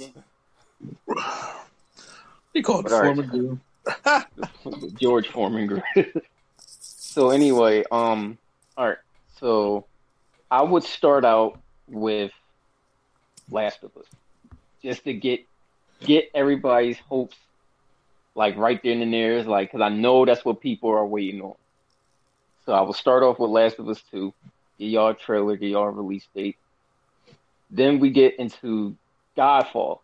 he 2.53 2.61
called 2.63 2.87
it 2.87 2.89
Foreman 2.89 3.27
grill. 3.27 3.59
George 4.99 5.27
Foreman 5.27 5.67
grill. 5.67 5.83
so 6.69 7.29
anyway, 7.29 7.83
um, 7.91 8.37
all 8.75 8.89
right. 8.89 8.97
So 9.39 9.85
I 10.49 10.63
would 10.63 10.83
start 10.83 11.25
out 11.25 11.59
with 11.87 12.31
Last 13.49 13.83
of 13.83 13.95
Us, 13.97 14.05
just 14.81 15.03
to 15.03 15.13
get 15.13 15.41
get 15.99 16.31
everybody's 16.33 16.97
hopes 16.97 17.37
like 18.33 18.57
right 18.57 18.81
there 18.81 18.93
in 18.93 19.11
the 19.11 19.17
ears, 19.17 19.45
like 19.45 19.71
because 19.71 19.83
I 19.83 19.89
know 19.89 20.25
that's 20.25 20.43
what 20.43 20.61
people 20.61 20.89
are 20.89 21.05
waiting 21.05 21.41
on. 21.41 21.53
So 22.65 22.73
I 22.73 22.81
will 22.81 22.93
start 22.93 23.23
off 23.23 23.39
with 23.39 23.49
Last 23.49 23.79
of 23.79 23.89
Us 23.89 24.01
Two, 24.11 24.33
get 24.81 24.89
y'all 24.89 25.13
trailer, 25.13 25.55
get 25.55 25.69
y'all 25.69 25.89
release 25.89 26.27
date. 26.35 26.57
Then 27.69 27.99
we 27.99 28.09
get 28.09 28.39
into 28.39 28.95
Godfall 29.37 29.99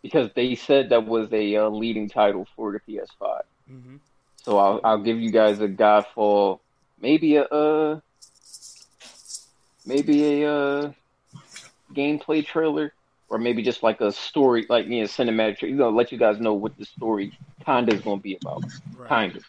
because 0.00 0.30
they 0.34 0.54
said 0.54 0.88
that 0.88 1.06
was 1.06 1.32
a 1.32 1.56
uh, 1.56 1.68
leading 1.68 2.08
title 2.08 2.48
for 2.56 2.72
the 2.72 2.80
PS5. 2.80 3.42
Mm-hmm. 3.70 3.96
So 4.36 4.58
I'll, 4.58 4.80
I'll 4.82 5.02
give 5.02 5.20
you 5.20 5.30
guys 5.30 5.60
a 5.60 5.68
Godfall, 5.68 6.60
maybe 7.00 7.36
a 7.36 7.44
uh, 7.44 8.00
maybe 9.86 10.42
a 10.42 10.52
uh, 10.52 10.92
gameplay 11.94 12.44
trailer 12.44 12.92
or 13.28 13.38
maybe 13.38 13.62
just 13.62 13.82
like 13.82 14.00
a 14.00 14.10
story, 14.10 14.66
like 14.68 14.86
you 14.86 15.00
know, 15.00 15.06
cinematic. 15.06 15.62
You 15.62 15.76
know, 15.76 15.90
let 15.90 16.10
you 16.10 16.18
guys 16.18 16.40
know 16.40 16.54
what 16.54 16.76
the 16.78 16.84
story 16.86 17.38
kind 17.64 17.88
of 17.88 17.94
is 17.96 18.00
going 18.02 18.18
to 18.18 18.22
be 18.22 18.36
about, 18.40 18.64
right. 18.96 19.08
kind 19.08 19.36
of. 19.36 19.44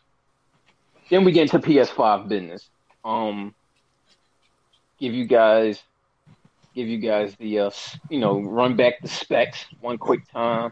Then 1.09 1.23
we 1.23 1.31
get 1.31 1.53
into 1.53 1.59
PS5 1.59 2.27
business. 2.27 2.69
Um, 3.03 3.53
give 5.03 5.13
you 5.13 5.25
guys, 5.25 5.83
give 6.73 6.87
you 6.87 6.97
guys 6.97 7.35
the, 7.35 7.59
uh, 7.59 7.71
you 8.09 8.19
know, 8.19 8.39
run 8.39 8.77
back 8.77 9.01
the 9.01 9.07
specs 9.09 9.65
one 9.81 9.97
quick 9.97 10.21
time. 10.31 10.71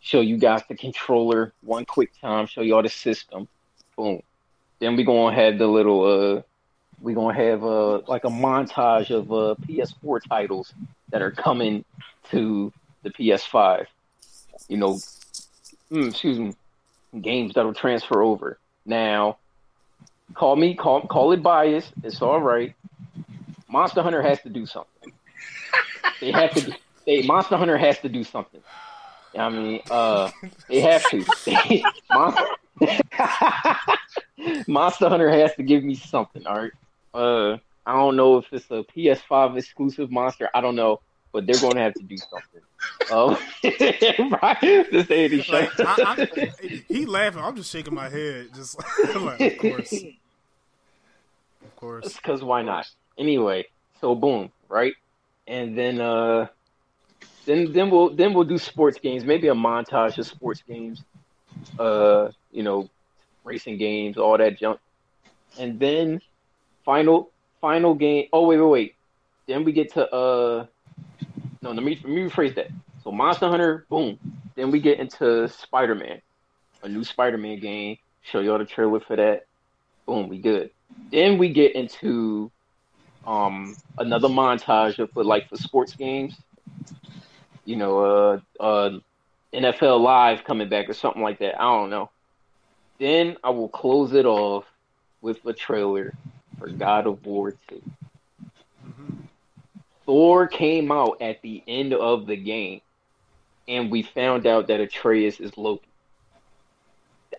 Show 0.00 0.20
you 0.20 0.36
guys 0.36 0.60
the 0.68 0.76
controller 0.76 1.54
one 1.62 1.86
quick 1.86 2.10
time. 2.20 2.44
Show 2.44 2.60
you 2.60 2.74
all 2.76 2.82
the 2.82 2.90
system. 2.90 3.48
Boom. 3.96 4.20
Then 4.80 4.96
we 4.96 5.04
gonna 5.04 5.34
have 5.34 5.56
the 5.56 5.66
little, 5.66 6.36
uh, 6.36 6.42
we 7.00 7.14
gonna 7.14 7.34
have 7.34 7.64
uh 7.64 8.00
like 8.06 8.24
a 8.24 8.28
montage 8.28 9.10
of 9.10 9.32
uh 9.32 9.54
PS4 9.66 10.20
titles 10.28 10.74
that 11.08 11.22
are 11.22 11.30
coming 11.30 11.86
to 12.30 12.70
the 13.02 13.10
PS5. 13.10 13.86
You 14.68 14.76
know, 14.76 14.98
mm, 15.90 16.08
excuse 16.10 16.38
me, 16.38 16.54
games 17.18 17.54
that'll 17.54 17.72
transfer 17.72 18.22
over. 18.22 18.58
Now, 18.84 19.38
call 20.34 20.54
me, 20.54 20.74
call 20.74 21.06
call 21.06 21.32
it 21.32 21.42
bias. 21.42 21.90
It's 22.02 22.20
all 22.20 22.42
right. 22.42 22.74
Monster 23.74 24.02
Hunter 24.02 24.22
has 24.22 24.40
to 24.42 24.48
do 24.48 24.66
something. 24.66 25.12
they 26.20 26.30
have 26.30 26.54
to. 26.54 26.72
They 27.06 27.22
Monster 27.22 27.56
Hunter 27.56 27.76
has 27.76 27.98
to 27.98 28.08
do 28.08 28.22
something. 28.22 28.62
I 29.36 29.48
mean, 29.48 29.80
uh, 29.90 30.30
they 30.68 30.78
have 30.78 31.02
to. 31.10 31.24
Monster, 32.12 32.44
Monster 34.68 35.08
Hunter 35.08 35.28
has 35.28 35.56
to 35.56 35.64
give 35.64 35.82
me 35.82 35.96
something. 35.96 36.46
All 36.46 36.54
right. 36.56 36.70
Uh, 37.12 37.58
I 37.84 37.96
don't 37.96 38.14
know 38.14 38.38
if 38.38 38.46
it's 38.52 38.70
a 38.70 38.84
PS5 38.94 39.58
exclusive 39.58 40.08
monster. 40.12 40.48
I 40.54 40.60
don't 40.60 40.76
know, 40.76 41.00
but 41.32 41.44
they're 41.44 41.60
going 41.60 41.74
to 41.74 41.80
have 41.80 41.94
to 41.94 42.02
do 42.04 42.16
something. 42.16 42.60
Um, 43.10 43.36
right? 44.40 44.60
This 44.60 45.10
ain't 45.10 45.48
like, 45.48 45.70
I, 45.80 46.28
I, 46.30 46.82
he 46.86 47.06
laughing. 47.06 47.42
I'm 47.42 47.56
just 47.56 47.72
shaking 47.72 47.94
my 47.94 48.08
head, 48.08 48.50
just 48.54 48.78
like, 49.16 49.40
of 49.40 49.58
course, 49.58 49.92
of 49.92 51.76
course. 51.76 52.14
Because 52.14 52.44
why 52.44 52.62
not? 52.62 52.86
Anyway, 53.18 53.66
so 54.00 54.14
boom, 54.14 54.50
right? 54.68 54.94
And 55.46 55.76
then, 55.76 56.00
uh, 56.00 56.48
then, 57.46 57.72
then 57.72 57.90
we'll 57.90 58.10
then 58.14 58.32
we'll 58.32 58.44
do 58.44 58.58
sports 58.58 58.98
games. 58.98 59.24
Maybe 59.24 59.48
a 59.48 59.54
montage 59.54 60.18
of 60.18 60.26
sports 60.26 60.62
games. 60.66 61.02
Uh, 61.78 62.30
you 62.50 62.62
know, 62.62 62.88
racing 63.44 63.78
games, 63.78 64.16
all 64.16 64.36
that 64.38 64.58
junk. 64.58 64.80
And 65.58 65.78
then 65.78 66.20
final 66.84 67.30
final 67.60 67.94
game. 67.94 68.28
Oh 68.32 68.46
wait, 68.46 68.58
wait, 68.58 68.68
wait. 68.68 68.94
Then 69.46 69.64
we 69.64 69.72
get 69.72 69.92
to 69.94 70.10
uh 70.10 70.66
no, 71.62 71.72
let 71.72 71.82
me 71.82 71.98
let 72.02 72.12
me 72.12 72.22
rephrase 72.22 72.54
that. 72.56 72.68
So 73.02 73.12
Monster 73.12 73.48
Hunter, 73.48 73.86
boom. 73.88 74.18
Then 74.56 74.70
we 74.70 74.80
get 74.80 74.98
into 74.98 75.48
Spider 75.48 75.94
Man, 75.94 76.20
a 76.82 76.88
new 76.88 77.04
Spider 77.04 77.38
Man 77.38 77.60
game. 77.60 77.98
Show 78.22 78.40
y'all 78.40 78.58
the 78.58 78.64
trailer 78.64 79.00
for 79.00 79.16
that. 79.16 79.46
Boom, 80.06 80.28
we 80.28 80.38
good. 80.38 80.70
Then 81.10 81.38
we 81.38 81.50
get 81.50 81.74
into 81.74 82.50
um 83.26 83.76
another 83.98 84.28
montage 84.28 84.98
of 84.98 85.10
for 85.12 85.24
like 85.24 85.48
for 85.48 85.56
sports 85.56 85.94
games. 85.94 86.36
You 87.64 87.76
know, 87.76 87.98
uh 88.60 88.62
uh 88.62 88.98
NFL 89.52 90.00
Live 90.00 90.44
coming 90.44 90.68
back 90.68 90.88
or 90.88 90.94
something 90.94 91.22
like 91.22 91.38
that. 91.38 91.60
I 91.60 91.64
don't 91.64 91.90
know. 91.90 92.10
Then 92.98 93.36
I 93.42 93.50
will 93.50 93.68
close 93.68 94.12
it 94.12 94.26
off 94.26 94.64
with 95.20 95.44
a 95.46 95.52
trailer 95.52 96.12
for 96.58 96.68
God 96.68 97.06
of 97.06 97.24
War 97.24 97.52
2. 97.68 97.82
Mm-hmm. 98.86 99.20
Thor 100.06 100.46
came 100.46 100.92
out 100.92 101.20
at 101.20 101.40
the 101.42 101.62
end 101.66 101.94
of 101.94 102.26
the 102.26 102.36
game, 102.36 102.80
and 103.66 103.90
we 103.90 104.02
found 104.02 104.46
out 104.46 104.68
that 104.68 104.80
Atreus 104.80 105.40
is 105.40 105.56
Loki. 105.56 105.88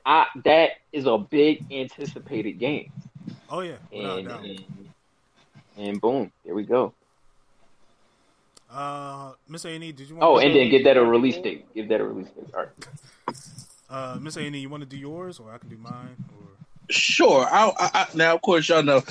I, 0.05 0.27
that 0.43 0.71
is 0.91 1.05
a 1.05 1.17
big 1.17 1.71
anticipated 1.71 2.53
game. 2.53 2.91
Oh 3.49 3.61
yeah, 3.61 3.75
and, 3.91 4.27
and, 4.27 4.63
and 5.77 5.99
boom, 5.99 6.31
there 6.43 6.55
we 6.55 6.63
go. 6.63 6.93
Uh, 8.71 9.33
Miss 9.47 9.65
A 9.65 9.77
did 9.77 9.99
you? 9.99 10.15
Want 10.15 10.23
oh, 10.23 10.37
and 10.37 10.55
then 10.55 10.69
give 10.69 10.83
that 10.83 10.97
a 10.97 11.03
release 11.03 11.37
date. 11.37 11.73
Give 11.73 11.87
that 11.89 12.01
a 12.01 12.03
release 12.03 12.29
date. 12.29 12.53
All 12.53 12.61
right. 12.61 13.37
Uh, 13.89 14.17
Miss 14.19 14.35
A 14.37 14.43
you 14.43 14.69
want 14.69 14.81
to 14.81 14.89
do 14.89 14.97
yours, 14.97 15.39
or 15.39 15.51
I 15.53 15.57
can 15.57 15.69
do 15.69 15.77
mine, 15.77 16.15
or 16.39 16.45
Sure. 16.89 17.47
I, 17.49 17.71
I, 17.77 18.07
now, 18.13 18.35
of 18.35 18.41
course, 18.41 18.69
y'all 18.69 18.83
know. 18.83 19.03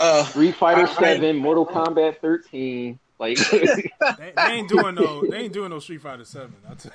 Uh, 0.00 0.24
Street 0.24 0.54
Fighter 0.54 0.86
I, 0.86 0.94
Seven, 0.94 1.36
Mortal 1.36 1.66
Kombat 1.66 2.20
Thirteen. 2.20 2.98
Like 3.18 3.36
they, 3.50 3.90
they, 4.36 4.42
ain't 4.52 4.68
doing 4.68 4.94
no, 4.94 5.26
they 5.28 5.38
ain't 5.38 5.52
doing 5.52 5.70
no 5.70 5.80
Street 5.80 6.00
Fighter 6.00 6.24
Seven. 6.24 6.54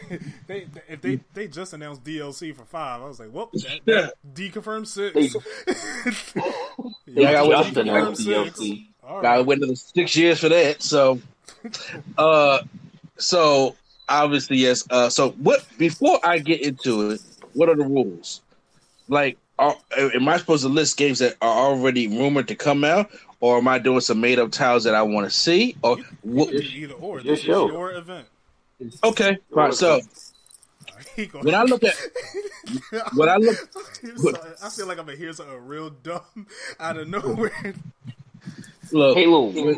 You, 0.09 0.19
they, 0.47 0.67
if 0.87 1.01
they 1.01 1.19
they 1.33 1.47
just 1.49 1.73
announced 1.73 2.03
DLC 2.03 2.55
for 2.55 2.63
five, 2.63 3.01
I 3.01 3.05
was 3.05 3.19
like, 3.19 3.29
well, 3.33 3.49
that, 3.53 3.79
that 3.85 4.13
deconfirmed 4.33 4.87
six. 4.87 5.15
yeah, 7.05 7.29
I 7.29 7.33
got 7.33 7.65
just 7.65 7.77
announced 7.77 8.25
DLC. 8.25 8.87
Right. 9.03 9.21
Got 9.21 9.35
to 9.37 9.43
wait 9.43 9.57
another 9.57 9.75
six 9.75 10.15
years 10.15 10.39
for 10.39 10.49
that. 10.49 10.81
So, 10.81 11.19
uh, 12.17 12.59
so 13.17 13.75
obviously 14.09 14.57
yes. 14.57 14.85
Uh, 14.89 15.09
so 15.09 15.31
what? 15.31 15.65
Before 15.77 16.19
I 16.23 16.39
get 16.39 16.61
into 16.61 17.11
it, 17.11 17.21
what 17.53 17.69
are 17.69 17.75
the 17.75 17.83
rules? 17.83 18.41
Like, 19.09 19.37
are, 19.59 19.75
am 19.97 20.27
I 20.27 20.37
supposed 20.37 20.63
to 20.63 20.69
list 20.69 20.97
games 20.97 21.19
that 21.19 21.35
are 21.41 21.69
already 21.69 22.07
rumored 22.07 22.47
to 22.47 22.55
come 22.55 22.83
out, 22.83 23.11
or 23.39 23.57
am 23.57 23.67
I 23.67 23.77
doing 23.77 23.99
some 23.99 24.21
made 24.21 24.39
up 24.39 24.51
titles 24.51 24.85
that 24.85 24.95
I 24.95 25.01
want 25.03 25.25
to 25.25 25.31
see? 25.31 25.75
Or 25.83 25.97
you, 25.97 26.05
what? 26.23 26.53
either 26.53 26.93
or. 26.93 27.21
This 27.21 27.39
is 27.39 27.45
your 27.45 27.91
event. 27.93 28.27
Okay, 29.03 29.37
right. 29.51 29.73
So 29.73 30.01
when 31.41 31.55
I 31.55 31.63
look 31.63 31.83
at 31.83 31.95
when 33.15 33.29
I 33.29 33.37
look, 33.37 33.57
I 34.63 34.69
feel 34.69 34.87
like 34.87 34.97
I'm 34.97 35.05
gonna 35.05 35.17
hear 35.17 35.33
something 35.33 35.65
real 35.65 35.89
dumb 35.89 36.47
out 36.79 36.97
of 36.97 37.07
nowhere. 37.07 37.73
Look, 38.91 39.17
Halo. 39.17 39.45
When, 39.45 39.75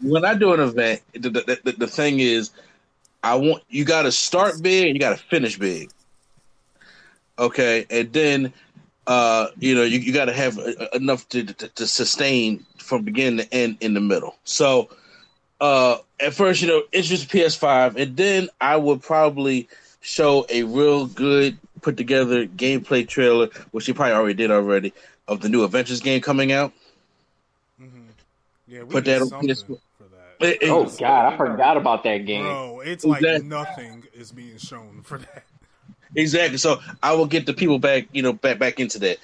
when 0.00 0.24
I 0.24 0.34
do 0.34 0.52
an 0.52 0.60
event, 0.60 1.02
the, 1.12 1.30
the, 1.30 1.60
the, 1.64 1.72
the 1.72 1.86
thing 1.86 2.20
is, 2.20 2.50
I 3.22 3.36
want 3.36 3.62
you 3.68 3.84
got 3.84 4.02
to 4.02 4.12
start 4.12 4.62
big, 4.62 4.86
and 4.86 4.94
you 4.94 5.00
got 5.00 5.16
to 5.16 5.22
finish 5.24 5.58
big. 5.58 5.90
Okay, 7.38 7.86
and 7.90 8.12
then 8.12 8.52
uh, 9.06 9.48
you 9.58 9.74
know, 9.74 9.82
you, 9.82 9.98
you 9.98 10.12
got 10.12 10.26
to 10.26 10.32
have 10.32 10.58
enough 10.92 11.28
to, 11.30 11.44
to, 11.44 11.68
to 11.68 11.86
sustain 11.86 12.64
from 12.78 13.02
beginning 13.02 13.44
to 13.44 13.54
end 13.54 13.76
in 13.80 13.94
the 13.94 14.00
middle. 14.00 14.36
So, 14.44 14.88
uh, 15.60 15.98
at 16.20 16.34
first, 16.34 16.62
you 16.62 16.68
know, 16.68 16.82
introduce 16.92 17.24
PS5, 17.24 17.96
and 17.96 18.16
then 18.16 18.48
I 18.60 18.76
would 18.76 19.02
probably 19.02 19.68
show 20.00 20.46
a 20.48 20.62
real 20.62 21.06
good 21.06 21.58
put 21.82 21.96
together 21.96 22.46
gameplay 22.46 23.06
trailer, 23.06 23.48
which 23.72 23.88
you 23.88 23.94
probably 23.94 24.14
already 24.14 24.34
did 24.34 24.50
already, 24.50 24.92
of 25.28 25.40
the 25.40 25.48
new 25.48 25.62
Avengers 25.62 26.00
game 26.00 26.20
coming 26.20 26.52
out. 26.52 26.72
Yeah, 28.74 28.82
put 28.88 29.04
that 29.04 29.22
on 29.22 29.28
PS4. 29.28 29.78
It, 30.40 30.58
oh 30.64 30.86
God, 30.98 31.32
I 31.32 31.36
forgot 31.36 31.76
about 31.76 32.02
that 32.02 32.26
game. 32.26 32.42
Bro, 32.42 32.80
it's 32.80 33.04
like 33.04 33.22
exactly. 33.22 33.48
nothing 33.48 34.04
is 34.12 34.32
being 34.32 34.58
shown 34.58 35.00
for 35.04 35.18
that. 35.18 35.44
Exactly. 36.16 36.58
So 36.58 36.80
I 37.00 37.12
will 37.12 37.26
get 37.26 37.46
the 37.46 37.54
people 37.54 37.78
back, 37.78 38.08
you 38.10 38.20
know, 38.20 38.32
back 38.32 38.58
back 38.58 38.80
into 38.80 38.98
that. 38.98 39.18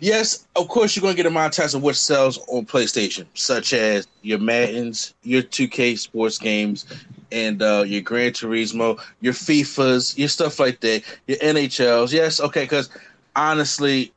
Yes, 0.00 0.44
of 0.56 0.66
course 0.66 0.96
you're 0.96 1.02
gonna 1.02 1.14
get 1.14 1.26
a 1.26 1.30
montage 1.30 1.72
of 1.72 1.82
what 1.82 1.94
sells 1.94 2.38
on 2.48 2.66
PlayStation, 2.66 3.26
such 3.34 3.72
as 3.72 4.08
your 4.22 4.40
Maddens, 4.40 5.14
your 5.22 5.42
2K 5.42 5.96
sports 5.96 6.36
games, 6.38 6.84
and 7.30 7.62
uh, 7.62 7.84
your 7.86 8.00
Gran 8.00 8.32
Turismo, 8.32 9.00
your 9.20 9.34
FIFAs, 9.34 10.18
your 10.18 10.28
stuff 10.28 10.58
like 10.58 10.80
that, 10.80 11.04
your 11.28 11.38
NHLs. 11.38 12.12
Yes, 12.12 12.40
okay, 12.40 12.64
because 12.64 12.90
honestly, 13.36 14.12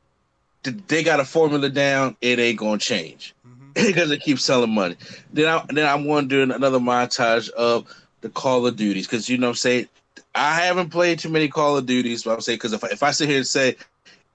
they 0.64 1.04
got 1.04 1.20
a 1.20 1.24
formula 1.24 1.68
down. 1.68 2.16
It 2.20 2.40
ain't 2.40 2.58
gonna 2.58 2.78
change 2.78 3.34
because 3.74 4.10
it 4.10 4.22
keeps 4.22 4.44
selling 4.44 4.74
money. 4.74 4.96
Then 5.32 5.48
I 5.48 5.64
then 5.72 5.86
I'm 5.86 6.04
wondering 6.04 6.50
another 6.50 6.78
montage 6.78 7.50
of 7.50 7.86
the 8.20 8.28
Call 8.28 8.66
of 8.66 8.76
Duties 8.76 9.06
because 9.06 9.28
you 9.28 9.38
know 9.38 9.50
I'm 9.50 9.54
saying 9.54 9.88
I 10.34 10.54
haven't 10.54 10.90
played 10.90 11.18
too 11.18 11.28
many 11.28 11.48
Call 11.48 11.76
of 11.76 11.86
Duties, 11.86 12.24
but 12.24 12.32
I'm 12.32 12.40
saying 12.40 12.56
because 12.56 12.72
if 12.72 12.82
I, 12.82 12.88
if 12.88 13.02
I 13.02 13.10
sit 13.12 13.28
here 13.28 13.38
and 13.38 13.46
say, 13.46 13.76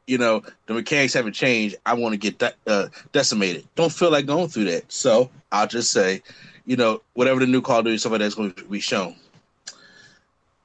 you 0.07 0.17
know, 0.17 0.43
the 0.65 0.73
mechanics 0.73 1.13
haven't 1.13 1.33
changed, 1.33 1.75
I 1.85 1.93
want 1.93 2.13
to 2.13 2.17
get 2.17 2.39
that 2.39 2.55
uh, 2.65 2.87
decimated. 3.11 3.65
Don't 3.75 3.91
feel 3.91 4.11
like 4.11 4.25
going 4.25 4.47
through 4.47 4.65
that, 4.65 4.91
so 4.91 5.29
I'll 5.51 5.67
just 5.67 5.91
say, 5.91 6.21
you 6.65 6.77
know, 6.77 7.01
whatever 7.13 7.39
the 7.39 7.47
new 7.47 7.61
Call 7.61 7.79
of 7.79 7.85
Duty 7.85 7.97
stuff 7.97 8.13
like 8.13 8.21
that's 8.21 8.35
going 8.35 8.53
to 8.53 8.63
be 8.65 8.79
shown. 8.79 9.15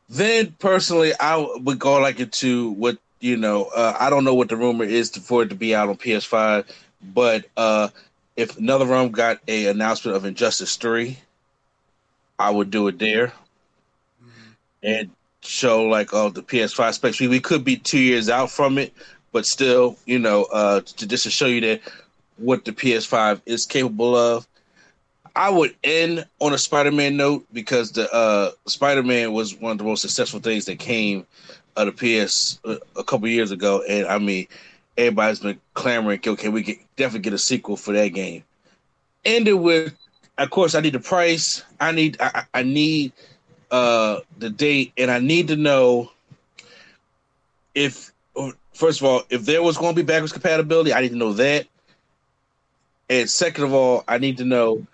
Then 0.09 0.55
personally, 0.59 1.13
I 1.19 1.37
would 1.37 1.79
go 1.79 2.01
like 2.01 2.21
into 2.21 2.71
what 2.73 2.99
you 3.21 3.37
know. 3.37 3.65
Uh, 3.65 3.97
I 3.99 4.11
don't 4.11 4.25
know 4.25 4.35
what 4.35 4.49
the 4.49 4.57
rumor 4.57 4.85
is 4.85 5.11
to, 5.13 5.21
for 5.21 5.43
it 5.43 5.49
to 5.49 5.55
be 5.55 5.75
out 5.75 5.89
on 5.89 5.97
PS5, 5.97 6.67
but 7.13 7.47
uh, 7.57 7.89
if 8.37 8.59
another 8.59 8.87
room 8.87 9.11
got 9.11 9.39
a 9.49 9.67
announcement 9.67 10.17
of 10.17 10.25
Injustice 10.25 10.77
Three, 10.77 11.19
I 12.39 12.51
would 12.51 12.71
do 12.71 12.89
it 12.89 12.99
there. 12.99 13.29
Mm-hmm. 13.29 14.53
And 14.83 15.11
show 15.47 15.85
like 15.85 16.13
oh 16.13 16.31
the 16.31 16.43
PS5 16.43 16.95
specs. 16.95 17.21
We, 17.21 17.29
we 17.29 17.41
could 17.41 17.65
be 17.65 17.77
two 17.77 17.99
years 17.99 18.29
out 18.29 18.51
from 18.51 18.79
it, 18.79 18.93
but 19.33 19.47
still, 19.47 19.97
you 20.07 20.19
know, 20.19 20.45
uh, 20.45 20.81
to 20.81 21.07
just 21.07 21.25
to 21.25 21.31
show 21.31 21.47
you 21.47 21.61
that 21.63 21.81
what 22.37 22.65
the 22.65 22.73
PS5 22.73 23.41
is 23.47 23.67
capable 23.67 24.17
of. 24.17 24.47
I 25.37 25.51
would 25.51 25.75
end 25.83 26.25
on 26.41 26.53
a 26.53 26.59
Spider-Man 26.59 27.17
note 27.17 27.45
because 27.53 27.91
the 27.91 28.13
uh, 28.15 28.53
Spider-Man 28.67 29.33
was 29.33 29.57
one 29.57 29.73
of 29.73 29.79
the 29.79 29.85
most 29.85 30.03
successful 30.03 30.39
things 30.39 30.65
that 30.67 30.79
came 30.79 31.27
out 31.77 31.89
of 31.89 31.97
the 31.97 32.23
PS 32.23 32.61
a, 32.65 32.79
a 32.97 33.03
couple 33.03 33.27
years 33.27 33.51
ago, 33.51 33.83
and 33.89 34.07
I 34.07 34.19
mean, 34.19 34.47
everybody's 34.97 35.41
been 35.41 35.61
clamoring, 35.75 36.21
okay, 36.27 36.49
we 36.49 36.63
get, 36.63 36.79
definitely 36.97 37.21
get 37.21 37.33
a 37.33 37.39
sequel 37.39 37.77
for 37.77 37.93
that 37.93 38.09
game. 38.09 38.45
Ended 39.25 39.55
with, 39.55 39.95
of 40.39 40.51
course, 40.51 40.75
I 40.75 40.81
need 40.81 40.93
the 40.93 41.01
price, 41.01 41.65
I 41.81 41.93
need, 41.93 42.17
I, 42.21 42.45
I 42.53 42.63
need 42.63 43.13
uh 43.71 44.21
the 44.39 44.51
date, 44.51 44.93
and 44.97 45.11
I 45.11 45.19
need 45.19 45.49
to 45.49 45.57
know 45.57 46.11
if, 47.75 48.13
first 48.73 49.01
of 49.01 49.07
all, 49.07 49.23
if 49.31 49.45
there 49.45 49.63
was 49.63 49.77
going 49.77 49.95
to 49.95 50.03
be 50.03 50.07
backwards 50.07 50.33
compatibility, 50.33 50.93
I 50.93 51.01
need 51.01 51.11
to 51.11 51.17
know 51.17 51.33
that. 51.35 51.67
And 53.09 53.29
second 53.29 53.65
of 53.65 53.75
all, 53.75 54.05
I 54.07 54.19
need 54.19 54.39
to 54.39 54.45
know 54.45 54.87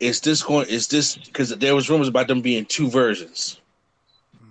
is 0.00 0.20
this 0.20 0.42
going? 0.42 0.68
Is 0.68 0.88
this 0.88 1.16
because 1.16 1.50
there 1.50 1.74
was 1.74 1.88
rumors 1.88 2.08
about 2.08 2.28
them 2.28 2.40
being 2.40 2.66
two 2.66 2.90
versions, 2.90 3.60
mm-hmm. 4.36 4.50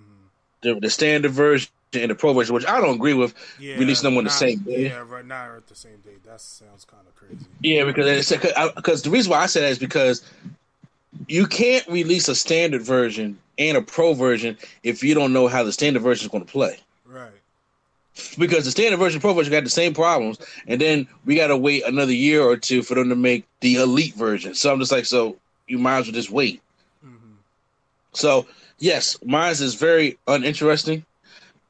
the, 0.62 0.80
the 0.80 0.90
standard 0.90 1.30
version 1.30 1.68
and 2.02 2.10
the 2.10 2.14
pro 2.14 2.32
version, 2.32 2.54
which 2.54 2.66
I 2.66 2.80
don't 2.80 2.96
agree 2.96 3.14
with. 3.14 3.34
Yeah, 3.58 3.76
releasing 3.76 4.04
them 4.04 4.18
on 4.18 4.24
not, 4.24 4.30
the 4.30 4.36
same 4.36 4.58
day. 4.60 4.84
Yeah, 4.84 5.04
right 5.06 5.24
now 5.24 5.56
at 5.56 5.66
the 5.66 5.74
same 5.74 5.98
day. 6.04 6.14
That 6.24 6.40
sounds 6.40 6.84
kind 6.84 7.02
of 7.06 7.14
crazy. 7.16 7.44
Yeah, 7.60 7.84
because 7.84 8.30
because 8.74 9.02
the 9.02 9.10
reason 9.10 9.30
why 9.30 9.38
I 9.38 9.46
say 9.46 9.60
that 9.60 9.70
is 9.70 9.78
because 9.78 10.22
you 11.28 11.46
can't 11.46 11.86
release 11.88 12.28
a 12.28 12.34
standard 12.34 12.82
version 12.82 13.38
and 13.58 13.76
a 13.76 13.82
pro 13.82 14.14
version 14.14 14.58
if 14.82 15.02
you 15.02 15.14
don't 15.14 15.32
know 15.32 15.48
how 15.48 15.62
the 15.62 15.72
standard 15.72 16.02
version 16.02 16.26
is 16.26 16.30
going 16.30 16.44
to 16.44 16.50
play. 16.50 16.78
Right 17.06 17.30
because 18.38 18.64
the 18.64 18.70
standard 18.70 18.98
version 18.98 19.20
pro 19.20 19.32
version 19.32 19.52
got 19.52 19.64
the 19.64 19.70
same 19.70 19.92
problems, 19.92 20.38
and 20.66 20.80
then 20.80 21.08
we 21.24 21.34
got 21.34 21.48
to 21.48 21.56
wait 21.56 21.84
another 21.84 22.12
year 22.12 22.42
or 22.42 22.56
two 22.56 22.82
for 22.82 22.94
them 22.94 23.08
to 23.08 23.16
make 23.16 23.44
the 23.60 23.76
elite 23.76 24.14
version. 24.14 24.54
So 24.54 24.72
I'm 24.72 24.78
just 24.78 24.92
like, 24.92 25.04
so 25.04 25.36
you 25.66 25.78
might 25.78 25.98
as 25.98 26.06
well 26.06 26.12
just 26.12 26.30
wait. 26.30 26.62
Mm-hmm. 27.04 27.34
So 28.12 28.46
yes, 28.78 29.18
mine 29.24 29.50
is 29.52 29.74
very 29.74 30.18
uninteresting 30.26 31.04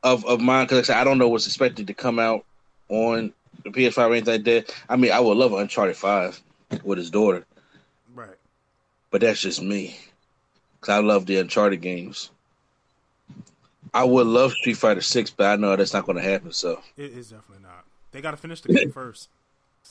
of 0.05 0.25
of 0.27 0.41
mine 0.41 0.67
because 0.67 0.91
I 0.91 1.03
don't 1.03 1.19
know 1.19 1.29
what's 1.29 1.47
expected 1.47 1.89
to 1.89 1.95
come 1.95 2.21
out 2.21 2.45
on 2.89 3.33
the 3.65 3.71
PS5 3.71 3.99
or 3.99 4.13
anything 4.13 4.35
like 4.35 4.45
that. 4.45 4.75
I 4.89 4.97
mean, 4.97 5.11
I 5.11 5.19
would 5.19 5.37
love 5.37 5.53
Uncharted 5.55 5.97
Five 5.97 6.41
with 6.85 6.99
his 6.99 7.11
daughter, 7.11 7.45
right? 8.15 8.37
But 9.11 9.23
that's 9.23 9.41
just 9.41 9.63
me 9.63 9.99
because 10.81 10.93
I 10.93 10.99
love 10.99 11.27
the 11.27 11.39
Uncharted 11.39 11.81
games. 11.81 12.31
I 13.95 14.05
would 14.05 14.27
love 14.27 14.53
Street 14.53 14.77
Fighter 14.77 15.01
Six, 15.01 15.31
but 15.31 15.47
I 15.47 15.57
know 15.57 15.75
that's 15.75 15.93
not 15.93 16.05
going 16.05 16.19
to 16.19 16.23
happen. 16.23 16.53
So 16.53 16.83
it 16.97 17.13
is 17.13 17.31
definitely 17.31 17.63
not. 17.63 17.85
They 18.13 18.21
got 18.21 18.33
to 18.33 18.37
finish 18.37 18.61
the 18.61 18.75
game 18.75 18.93
first, 18.93 19.29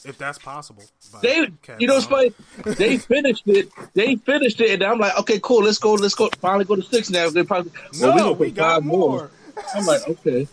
if 0.06 0.18
that's 0.18 0.38
possible. 0.38 0.84
They, 1.22 1.48
you 1.80 1.88
know, 1.88 2.00
funny. 2.02 2.34
They 2.64 2.98
finished 2.98 3.44
it. 3.48 3.70
They 3.94 4.18
finished 4.18 4.62
it, 4.62 4.72
and 4.72 4.84
I'm 4.84 5.00
like, 5.00 5.18
okay, 5.22 5.40
cool. 5.42 5.64
Let's 5.64 5.80
go. 5.80 5.94
Let's 5.94 6.16
go. 6.16 6.30
Finally, 6.40 6.66
go 6.66 6.76
to 6.76 6.84
six 6.84 7.10
now. 7.10 7.30
They 7.30 7.44
probably 7.44 7.72
well, 8.00 8.16
no, 8.16 8.32
we, 8.34 8.48
we 8.48 8.52
got 8.52 8.84
more. 8.84 9.10
more. 9.10 9.32
I'm 9.76 9.86
like, 9.86 10.08
okay. 10.08 10.48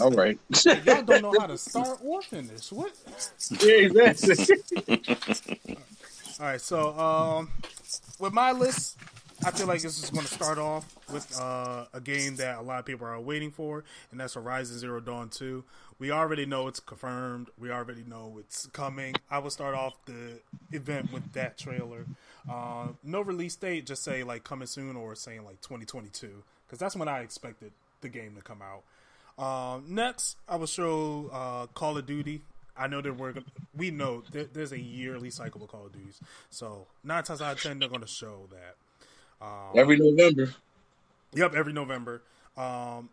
All 0.00 0.10
right. 0.10 0.38
Y'all 0.64 1.02
don't 1.02 1.22
know 1.22 1.34
how 1.38 1.46
to 1.46 1.58
start 1.58 1.98
or 2.02 2.22
finish. 2.22 2.72
What? 2.72 2.92
Yeah, 3.60 3.74
exactly. 3.74 5.76
All 6.40 6.46
right, 6.46 6.60
so 6.60 6.98
um, 6.98 7.50
with 8.18 8.32
my 8.32 8.52
list, 8.52 8.96
I 9.44 9.50
feel 9.50 9.66
like 9.66 9.82
this 9.82 10.02
is 10.02 10.10
going 10.10 10.24
to 10.24 10.32
start 10.32 10.58
off 10.58 10.86
with 11.12 11.38
uh, 11.40 11.86
a 11.92 12.00
game 12.00 12.36
that 12.36 12.58
a 12.58 12.62
lot 12.62 12.78
of 12.78 12.84
people 12.84 13.06
are 13.06 13.20
waiting 13.20 13.50
for, 13.50 13.84
and 14.10 14.20
that's 14.20 14.34
Horizon 14.34 14.78
Zero 14.78 15.00
Dawn 15.00 15.28
2. 15.28 15.64
We 15.98 16.10
already 16.10 16.46
know 16.46 16.68
it's 16.68 16.80
confirmed. 16.80 17.48
We 17.58 17.70
already 17.70 18.04
know 18.06 18.36
it's 18.38 18.66
coming. 18.66 19.14
I 19.30 19.38
will 19.38 19.50
start 19.50 19.74
off 19.74 19.94
the 20.06 20.40
event 20.72 21.12
with 21.12 21.32
that 21.32 21.58
trailer. 21.58 22.06
Uh, 22.50 22.88
no 23.04 23.20
release 23.20 23.56
date, 23.56 23.86
just 23.86 24.02
say 24.02 24.24
like 24.24 24.42
coming 24.42 24.66
soon 24.66 24.96
or 24.96 25.14
saying 25.14 25.44
like 25.44 25.60
2022, 25.60 26.42
because 26.72 26.80
that's 26.80 26.96
when 26.96 27.06
I 27.06 27.20
expected 27.20 27.70
the 28.00 28.08
game 28.08 28.34
to 28.34 28.40
come 28.40 28.62
out. 28.62 28.82
Uh, 29.38 29.80
next, 29.86 30.38
I 30.48 30.56
will 30.56 30.66
show 30.66 31.28
uh, 31.30 31.66
Call 31.66 31.98
of 31.98 32.06
Duty. 32.06 32.40
I 32.74 32.86
know 32.86 33.02
that 33.02 33.14
we're 33.14 33.34
we 33.76 33.90
know 33.90 34.22
there, 34.32 34.44
there's 34.50 34.72
a 34.72 34.80
yearly 34.80 35.28
cycle 35.28 35.62
of 35.62 35.68
Call 35.68 35.84
of 35.84 35.92
Duties, 35.92 36.18
so 36.48 36.86
nine 37.04 37.24
times 37.24 37.42
out 37.42 37.52
of 37.52 37.62
ten 37.62 37.78
they're 37.78 37.90
going 37.90 38.00
to 38.00 38.06
show 38.06 38.48
that. 38.50 39.46
Um, 39.46 39.72
every 39.74 39.98
November. 39.98 40.54
Yep, 41.34 41.54
every 41.54 41.74
November. 41.74 42.22
Um, 42.56 43.10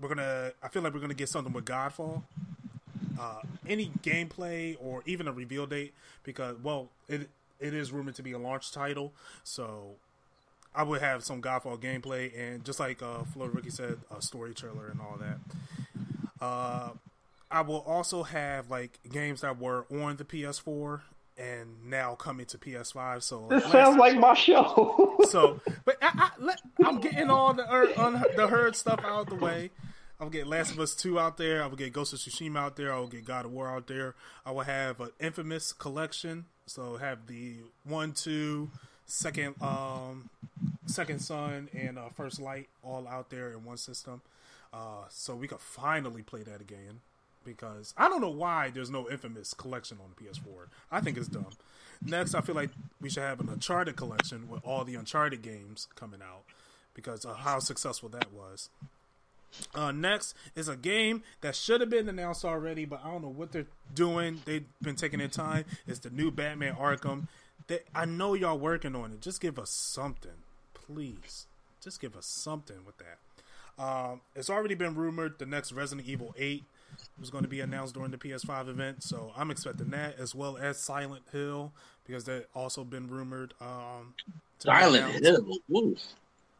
we're 0.00 0.08
gonna. 0.08 0.52
I 0.62 0.68
feel 0.68 0.80
like 0.80 0.94
we're 0.94 1.00
gonna 1.00 1.12
get 1.12 1.28
something 1.28 1.52
with 1.52 1.66
Godfall. 1.66 2.22
Uh, 3.20 3.40
any 3.68 3.90
gameplay 4.02 4.76
or 4.80 5.02
even 5.04 5.28
a 5.28 5.32
reveal 5.32 5.66
date 5.66 5.92
because 6.22 6.56
well, 6.62 6.88
it 7.10 7.28
it 7.60 7.74
is 7.74 7.92
rumored 7.92 8.14
to 8.14 8.22
be 8.22 8.32
a 8.32 8.38
launch 8.38 8.72
title, 8.72 9.12
so 9.44 9.96
I 10.76 10.82
would 10.82 11.00
have 11.00 11.24
some 11.24 11.40
Godfall 11.40 11.80
gameplay 11.80 12.38
and 12.38 12.64
just 12.64 12.78
like 12.78 13.02
uh, 13.02 13.24
Flo 13.24 13.46
Rookie 13.46 13.70
said, 13.70 13.98
a 14.16 14.20
story 14.20 14.54
trailer 14.54 14.88
and 14.88 15.00
all 15.00 15.18
that. 15.18 15.38
Uh, 16.40 16.90
I 17.50 17.62
will 17.62 17.80
also 17.86 18.22
have 18.22 18.70
like 18.70 18.98
games 19.10 19.40
that 19.40 19.58
were 19.58 19.86
on 19.90 20.16
the 20.16 20.24
PS4 20.24 21.00
and 21.38 21.84
now 21.84 22.14
coming 22.14 22.46
to 22.46 22.58
PS5. 22.58 23.22
So 23.22 23.46
this 23.48 23.64
sounds 23.64 23.96
like 23.96 24.18
my 24.18 24.34
show. 24.34 25.16
so, 25.30 25.60
but 25.84 25.96
I, 26.02 26.30
am 26.84 27.00
getting 27.00 27.30
all 27.30 27.54
the 27.54 28.00
un, 28.00 28.22
the 28.36 28.46
herd 28.46 28.76
stuff 28.76 29.00
out 29.04 29.32
of 29.32 29.38
the 29.38 29.44
way. 29.44 29.70
I'll 30.18 30.30
get 30.30 30.46
Last 30.46 30.72
of 30.72 30.80
Us 30.80 30.94
Two 30.94 31.18
out 31.18 31.36
there. 31.36 31.62
I 31.62 31.66
will 31.66 31.76
get 31.76 31.92
Ghost 31.92 32.14
of 32.14 32.18
Tsushima 32.18 32.58
out 32.58 32.76
there. 32.76 32.92
I 32.92 32.98
will 32.98 33.06
get 33.06 33.24
God 33.24 33.44
of 33.44 33.52
War 33.52 33.68
out 33.68 33.86
there. 33.86 34.14
I 34.46 34.52
will 34.52 34.62
have 34.62 35.00
an 35.00 35.10
Infamous 35.20 35.72
collection. 35.72 36.46
So 36.66 36.96
have 36.96 37.26
the 37.26 37.58
one, 37.84 38.12
two, 38.12 38.70
second, 39.06 39.54
um, 39.60 40.28
second 40.86 41.20
Son, 41.20 41.68
and 41.72 41.98
uh, 41.98 42.08
First 42.16 42.40
Light 42.40 42.68
all 42.82 43.06
out 43.08 43.30
there 43.30 43.52
in 43.52 43.64
one 43.64 43.76
system. 43.76 44.20
Uh, 44.72 45.04
so 45.08 45.34
we 45.34 45.48
could 45.48 45.60
finally 45.60 46.22
play 46.22 46.42
that 46.42 46.60
again 46.60 47.00
because 47.44 47.94
I 47.96 48.08
don't 48.08 48.20
know 48.20 48.28
why 48.28 48.70
there's 48.70 48.90
no 48.90 49.08
Infamous 49.08 49.54
collection 49.54 49.98
on 50.02 50.10
the 50.14 50.24
PS4. 50.24 50.66
I 50.90 51.00
think 51.00 51.16
it's 51.16 51.28
dumb. 51.28 51.46
Next, 52.04 52.34
I 52.34 52.40
feel 52.40 52.54
like 52.54 52.70
we 53.00 53.08
should 53.08 53.22
have 53.22 53.40
an 53.40 53.48
Uncharted 53.48 53.96
collection 53.96 54.48
with 54.48 54.60
all 54.64 54.84
the 54.84 54.96
Uncharted 54.96 55.40
games 55.40 55.88
coming 55.94 56.20
out 56.20 56.42
because 56.92 57.24
of 57.24 57.38
how 57.38 57.58
successful 57.60 58.08
that 58.10 58.32
was. 58.32 58.68
Uh, 59.74 59.92
next 59.92 60.34
is 60.54 60.68
a 60.68 60.76
game 60.76 61.22
that 61.40 61.54
should 61.54 61.80
have 61.80 61.88
been 61.88 62.08
announced 62.08 62.44
already, 62.44 62.84
but 62.84 63.00
I 63.04 63.10
don't 63.10 63.22
know 63.22 63.28
what 63.28 63.52
they're 63.52 63.66
doing. 63.94 64.42
They've 64.44 64.66
been 64.82 64.96
taking 64.96 65.20
their 65.20 65.28
time. 65.28 65.64
It's 65.86 66.00
the 66.00 66.10
new 66.10 66.30
Batman 66.30 66.74
Arkham. 66.74 67.28
They, 67.68 67.80
I 67.94 68.04
know 68.04 68.34
y'all 68.34 68.58
working 68.58 68.94
on 68.94 69.12
it. 69.12 69.20
Just 69.20 69.40
give 69.40 69.58
us 69.58 69.70
something, 69.70 70.42
please. 70.74 71.46
Just 71.82 72.00
give 72.00 72.16
us 72.16 72.26
something 72.26 72.78
with 72.84 72.96
that. 72.98 73.18
Um, 73.82 74.22
it's 74.34 74.48
already 74.48 74.74
been 74.74 74.94
rumored 74.94 75.38
the 75.38 75.46
next 75.46 75.72
Resident 75.72 76.08
Evil 76.08 76.34
8 76.38 76.64
was 77.20 77.30
going 77.30 77.44
to 77.44 77.48
be 77.48 77.60
announced 77.60 77.94
during 77.94 78.10
the 78.10 78.16
PS5 78.16 78.68
event, 78.68 79.02
so 79.02 79.32
I'm 79.36 79.50
expecting 79.50 79.90
that 79.90 80.18
as 80.18 80.34
well 80.34 80.56
as 80.56 80.78
Silent 80.78 81.24
Hill 81.32 81.72
because 82.06 82.24
that 82.24 82.46
also 82.54 82.84
been 82.84 83.08
rumored. 83.08 83.54
Um, 83.60 84.14
Silent 84.58 85.24
Hill, 85.24 85.46
Woo. 85.68 85.96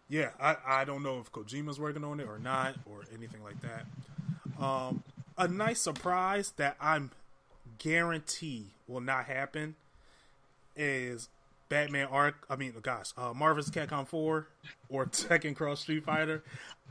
yeah, 0.09 0.31
I, 0.41 0.57
I 0.66 0.85
don't 0.85 1.03
know 1.03 1.20
if 1.20 1.33
Kojima's 1.33 1.81
working 1.81 2.05
on 2.05 2.20
it 2.20 2.27
or 2.28 2.39
not 2.39 2.77
or 2.85 3.05
anything 3.15 3.43
like 3.43 3.57
that. 3.62 4.62
Um, 4.62 5.03
a 5.39 5.49
nice 5.49 5.81
surprise 5.81 6.53
that 6.57 6.77
I'm 6.81 7.12
guarantee 7.78 8.73
will 8.87 9.01
not 9.01 9.27
happen 9.27 9.77
is 10.77 11.28
Batman 11.69 12.09
Arc. 12.11 12.47
I 12.48 12.57
mean, 12.57 12.74
gosh, 12.82 13.12
uh, 13.16 13.32
Marvel's 13.35 13.70
Capcom 13.70 14.07
Four 14.07 14.48
or 14.89 15.07
Tekken 15.07 15.55
Cross 15.55 15.81
Street 15.81 16.05
Fighter. 16.05 16.44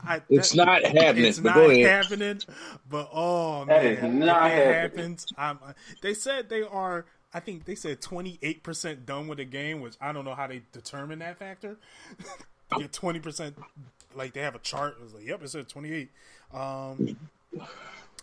I, 0.04 0.22
it's 0.28 0.50
that, 0.50 0.66
not 0.66 0.82
happening. 0.82 1.24
It's 1.24 1.40
not 1.40 1.70
happening. 1.70 2.40
But 2.88 3.08
oh 3.12 3.64
that 3.64 4.02
man, 4.02 4.18
not 4.18 4.50
if 4.50 4.58
it 4.58 4.74
happens. 4.74 5.26
I'm, 5.36 5.58
they 6.02 6.14
said 6.14 6.48
they 6.48 6.62
are. 6.62 7.06
I 7.34 7.40
think 7.40 7.64
they 7.64 7.74
said 7.74 8.00
28 8.00 8.62
percent 8.62 9.06
done 9.06 9.28
with 9.28 9.38
the 9.38 9.44
game, 9.44 9.80
which 9.80 9.94
I 10.00 10.12
don't 10.12 10.24
know 10.24 10.34
how 10.34 10.46
they 10.46 10.62
determine 10.72 11.18
that 11.20 11.38
factor. 11.38 11.76
get 12.78 12.92
20 12.92 13.20
percent. 13.20 13.56
Like 14.14 14.32
they 14.32 14.40
have 14.40 14.54
a 14.54 14.60
chart. 14.60 14.96
It 14.98 15.04
was 15.04 15.14
like, 15.14 15.26
yep, 15.26 15.42
it 15.42 15.48
said 15.48 15.68
28. 15.68 16.10
Um, 16.52 17.16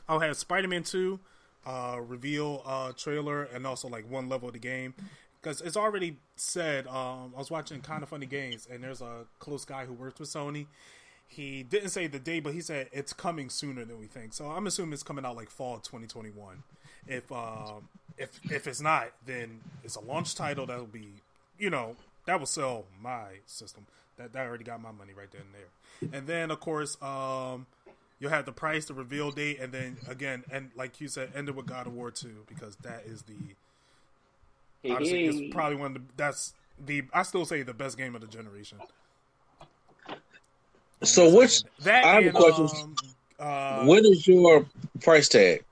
I'll 0.08 0.20
have 0.20 0.38
Spider 0.38 0.68
Man 0.68 0.84
2 0.84 1.20
uh, 1.66 2.00
reveal 2.06 2.62
uh, 2.66 2.92
trailer 2.94 3.44
and 3.44 3.66
also 3.66 3.88
like 3.88 4.10
one 4.10 4.30
level 4.30 4.50
of 4.50 4.54
the 4.54 4.60
game 4.60 4.94
because 5.44 5.62
it's 5.62 5.78
already 5.78 6.18
said. 6.36 6.88
Um, 6.88 7.34
I 7.36 7.40
was 7.40 7.52
watching 7.52 7.82
Kinda 7.82 8.06
Funny 8.06 8.26
Games, 8.26 8.68
and 8.72 8.84
there's 8.84 9.02
a 9.02 9.26
close 9.40 9.66
guy 9.66 9.86
who 9.86 9.94
works 9.94 10.20
with 10.20 10.30
Sony. 10.30 10.68
He 11.28 11.64
didn't 11.64 11.90
say 11.90 12.08
the 12.08 12.20
date, 12.20 12.42
but 12.42 12.54
he 12.54 12.62
said 12.62 12.90
it's 12.92 13.12
coming 13.12 13.50
sooner 13.50 13.84
than 13.84 14.00
we 14.00 14.08
think. 14.08 14.34
So 14.34 14.46
I'm 14.48 14.68
assuming 14.68 14.94
it's 14.94 15.04
coming 15.04 15.26
out 15.26 15.36
like 15.36 15.50
fall 15.50 15.78
2021. 15.78 16.64
If 17.08 17.32
um, 17.32 17.90
if 18.18 18.40
if 18.52 18.68
it's 18.68 18.82
not, 18.82 19.08
then 19.26 19.62
it's 19.84 19.96
a 19.96 20.02
launch 20.02 20.36
title 20.36 20.66
that 20.68 20.78
will 20.78 20.86
be, 20.86 21.10
you 21.58 21.70
know, 21.70 21.96
that 22.26 22.40
will 22.40 22.46
sell 22.46 22.86
my 23.02 23.40
system. 23.46 23.86
That 24.18 24.32
that 24.34 24.46
already 24.46 24.64
got 24.64 24.82
my 24.82 24.92
money 24.92 25.14
right 25.14 25.30
there 25.32 25.42
and 25.42 25.54
there. 25.54 26.18
And 26.20 26.28
then 26.28 26.52
of 26.52 26.60
course, 26.60 26.98
um, 27.02 27.66
you'll 28.20 28.30
have 28.30 28.46
the 28.46 28.52
price, 28.52 28.86
the 28.86 28.94
reveal 28.94 29.32
date, 29.32 29.60
and 29.60 29.74
then 29.74 29.98
again, 30.08 30.44
and 30.52 30.70
like 30.76 31.02
you 31.02 31.08
said, 31.08 31.32
ended 31.36 31.56
with 31.56 31.66
God 31.66 31.88
of 31.88 31.94
War 31.94 32.12
2 32.12 32.46
because 32.48 32.76
that 32.78 33.04
is 33.06 33.24
the 33.24 33.56
honestly, 34.86 35.26
it's 35.26 35.54
probably 35.54 35.78
one 35.78 35.96
of 35.96 36.02
the 36.02 36.02
that's 36.18 36.54
the 36.84 37.04
I 37.14 37.24
still 37.24 37.46
say 37.46 37.62
the 37.64 37.74
best 37.74 37.98
game 37.98 38.16
of 38.16 38.22
the 38.22 38.28
generation. 38.28 38.80
So 41.04 41.36
which 41.36 41.64
that 41.82 42.06
I 42.06 42.14
have 42.16 42.26
and, 42.26 42.36
a 42.36 42.40
question. 42.40 42.66
Um, 42.74 42.96
uh, 43.40 43.84
what 43.86 44.06
is 44.06 44.28
your 44.28 44.66
price 45.02 45.28
tag? 45.28 45.64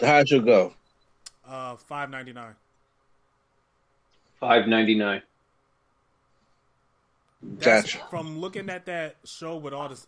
How'd 0.00 0.30
you 0.30 0.42
go? 0.42 0.74
uh, 1.50 1.76
five 1.76 2.10
ninety 2.10 2.32
nine. 2.32 2.54
Five 4.38 4.66
ninety 4.68 4.94
nine. 4.94 5.22
That's 7.42 7.94
Gotcha. 7.94 8.06
from 8.10 8.38
looking 8.38 8.68
at 8.68 8.86
that 8.86 9.16
show 9.24 9.56
with 9.56 9.72
all 9.72 9.88
this 9.88 10.06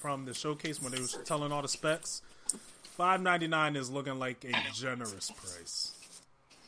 from 0.00 0.24
the 0.24 0.34
showcase 0.34 0.82
when 0.82 0.92
they 0.92 1.00
was 1.00 1.18
telling 1.24 1.52
all 1.52 1.62
the 1.62 1.68
specs. 1.68 2.22
Five 2.82 3.22
ninety 3.22 3.48
nine 3.48 3.76
is 3.76 3.90
looking 3.90 4.18
like 4.18 4.44
a 4.44 4.52
generous 4.72 5.30
price. 5.30 5.92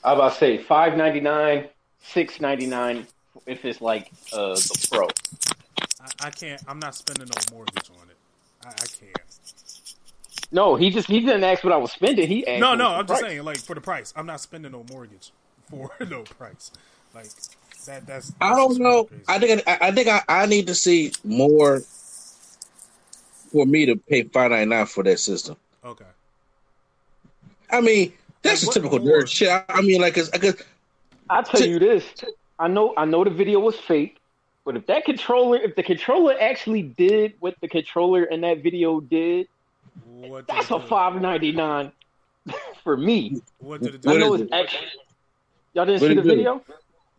I 0.04 0.12
was 0.12 0.18
about 0.18 0.32
to 0.32 0.38
say 0.38 0.58
five 0.58 0.96
ninety 0.96 1.20
nine, 1.20 1.68
six 2.02 2.40
ninety 2.40 2.66
nine 2.66 3.06
if 3.46 3.64
it's 3.64 3.80
like 3.80 4.12
uh 4.32 4.54
the 4.54 4.88
pro. 4.90 5.06
I, 6.00 6.26
I 6.26 6.30
can't. 6.30 6.62
I'm 6.68 6.78
not 6.78 6.94
spending 6.94 7.26
no 7.26 7.56
mortgage 7.56 7.90
on 7.90 8.08
it. 8.10 8.16
I, 8.64 8.68
I 8.68 8.86
can't. 8.86 9.18
No, 10.52 10.76
he 10.76 10.90
just 10.90 11.08
he 11.08 11.20
didn't 11.20 11.44
ask 11.44 11.64
what 11.64 11.72
I 11.72 11.76
was 11.76 11.92
spending. 11.92 12.28
He 12.28 12.46
asked 12.46 12.60
No, 12.60 12.74
no. 12.74 12.88
I'm 12.88 13.06
just 13.06 13.20
price. 13.20 13.32
saying, 13.32 13.44
like 13.44 13.58
for 13.58 13.74
the 13.74 13.80
price, 13.80 14.12
I'm 14.14 14.26
not 14.26 14.40
spending 14.40 14.72
no 14.72 14.84
mortgage 14.90 15.32
for 15.70 15.90
no 16.08 16.22
price. 16.22 16.70
Like 17.14 17.28
that. 17.86 18.06
That's. 18.06 18.32
I 18.40 18.54
don't 18.54 18.78
know. 18.78 19.04
crazy. 19.04 19.24
I 19.26 19.38
think 19.38 19.62
I, 19.66 19.78
I 19.80 19.90
think 19.92 20.08
I, 20.08 20.22
I 20.28 20.46
need 20.46 20.66
to 20.66 20.74
see 20.74 21.12
more 21.24 21.80
for 23.52 23.64
me 23.64 23.86
to 23.86 23.96
pay 23.96 24.24
five 24.24 24.50
ninety 24.50 24.66
nine 24.66 24.86
for 24.86 25.02
that 25.04 25.18
system. 25.18 25.56
Okay. 25.84 26.04
I 27.70 27.80
mean, 27.80 28.12
that's 28.44 28.62
Like, 28.62 28.66
just 28.66 28.72
typical 28.74 28.98
more? 29.00 29.22
nerd 29.22 29.28
shit. 29.28 29.48
I, 29.48 29.64
I 29.68 29.80
mean, 29.80 30.00
like, 30.00 30.14
cause, 30.14 30.28
cause 30.30 30.56
I'll 31.30 31.42
tell 31.42 31.66
you 31.66 31.78
this. 31.78 32.04
I 32.58 32.68
know 32.68 32.94
I 32.96 33.04
know 33.04 33.24
the 33.24 33.30
video 33.30 33.58
was 33.58 33.76
fake, 33.76 34.18
but 34.64 34.76
if 34.76 34.86
that 34.86 35.04
controller 35.04 35.58
if 35.58 35.74
the 35.74 35.82
controller 35.82 36.34
actually 36.40 36.82
did 36.82 37.34
what 37.40 37.54
the 37.60 37.68
controller 37.68 38.24
in 38.24 38.42
that 38.42 38.62
video 38.62 39.00
did, 39.00 39.48
What 40.04 40.46
that's 40.46 40.70
it 40.70 40.76
a 40.76 40.78
do? 40.78 40.86
five 40.86 41.20
ninety 41.20 41.50
nine 41.52 41.90
for 42.84 42.96
me. 42.96 43.40
What 43.58 43.82
did 43.82 43.96
it 43.96 44.02
do? 44.02 44.10
I 44.10 44.18
know 44.18 44.34
it's 44.34 44.44
it? 44.44 44.52
actually 44.52 44.86
y'all 45.72 45.86
didn't 45.86 46.00
What 46.02 46.06
see 46.08 46.12
it 46.12 46.16
the 46.16 46.22
video? 46.22 46.62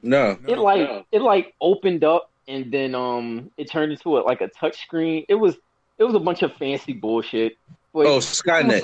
no. 0.02 0.38
No. 0.42 0.54
It 0.54 0.58
like 0.60 1.06
it 1.12 1.22
like 1.22 1.54
opened 1.60 2.04
up 2.04 2.30
and 2.48 2.72
then 2.72 2.96
um 2.96 3.52
it 3.58 3.70
turned 3.70 3.92
into 3.92 4.18
a, 4.18 4.22
like 4.22 4.42
a 4.42 4.48
touch 4.48 4.80
screen. 4.84 5.26
It 5.28 5.36
was 5.36 5.58
it 5.98 6.04
was 6.04 6.16
a 6.16 6.20
bunch 6.20 6.44
of 6.44 6.54
fancy 6.54 6.94
bullshit. 6.94 7.58
But 7.94 8.06
Oh, 8.06 8.20
Skynet. 8.20 8.84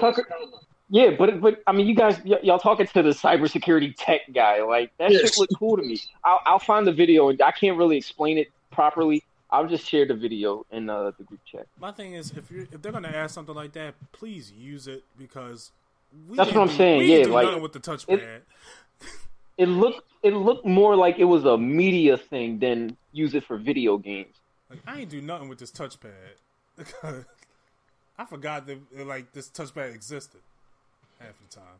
Yeah, 0.93 1.11
but 1.17 1.39
but 1.39 1.63
I 1.65 1.71
mean, 1.71 1.87
you 1.87 1.95
guys, 1.95 2.19
y- 2.25 2.39
y'all 2.43 2.59
talking 2.59 2.85
to 2.85 3.01
the 3.01 3.11
cybersecurity 3.11 3.93
tech 3.97 4.21
guy. 4.33 4.61
Like 4.61 4.91
that 4.97 5.11
Yes. 5.11 5.21
shit 5.21 5.37
looked 5.37 5.53
cool 5.57 5.77
to 5.77 5.83
me. 5.83 5.97
I'll, 6.25 6.41
I'll 6.45 6.59
find 6.59 6.85
the 6.85 6.91
video, 6.91 7.29
and 7.29 7.41
I 7.41 7.51
can't 7.51 7.77
really 7.77 7.95
explain 7.95 8.37
it 8.37 8.49
properly. 8.71 9.23
I'll 9.49 9.67
just 9.67 9.87
share 9.87 10.05
the 10.05 10.13
video 10.13 10.65
in 10.69 10.89
uh, 10.89 11.11
the 11.17 11.23
group 11.23 11.39
chat. 11.45 11.65
My 11.79 11.93
thing 11.93 12.13
is, 12.13 12.31
if 12.35 12.51
you 12.51 12.67
if 12.73 12.81
they're 12.81 12.91
gonna 12.91 13.07
ask 13.07 13.33
something 13.33 13.55
like 13.55 13.71
that, 13.71 13.95
please 14.11 14.51
use 14.51 14.85
it 14.87 15.05
because 15.17 15.71
we 16.27 16.35
That's 16.35 16.51
what 16.51 16.61
I'm 16.61 16.67
do- 16.67 16.73
saying, 16.73 16.99
We 16.99 17.07
didn't 17.07 17.19
yeah, 17.19 17.25
do 17.41 17.47
like, 17.47 17.61
with 17.61 17.71
the 17.71 17.79
touchpad. 17.79 18.41
It 19.57 19.67
looked 19.67 20.01
it 20.23 20.33
looked 20.33 20.65
more 20.65 20.97
like 20.97 21.19
it 21.19 21.23
was 21.25 21.45
a 21.45 21.57
media 21.57 22.17
thing 22.17 22.59
than 22.59 22.97
use 23.13 23.33
it 23.33 23.45
for 23.45 23.57
video 23.57 23.97
games. 23.97 24.35
Like 24.69 24.79
I 24.85 24.99
ain't 24.99 25.09
do 25.09 25.21
nothing 25.21 25.47
with 25.47 25.59
this 25.59 25.71
touchpad. 25.71 26.35
I 28.17 28.25
forgot 28.25 28.67
that 28.67 28.77
like 29.07 29.31
this 29.31 29.47
touchpad 29.49 29.95
existed 29.95 30.41
half 31.21 31.35
the 31.49 31.55
time. 31.55 31.79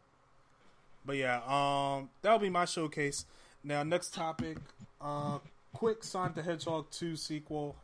But 1.06 1.18
yeah, 1.18 1.42
um, 1.48 2.10
that'll 2.22 2.40
be 2.40 2.50
my 2.50 2.66
showcase. 2.66 3.26
Now, 3.64 3.84
next 3.84 4.14
topic, 4.14 4.58
uh, 5.02 5.40
quick 5.74 6.04
Sonic 6.04 6.36
the 6.36 6.44
Hedgehog 6.44 6.90
two 6.92 7.16
sequel. 7.16 7.76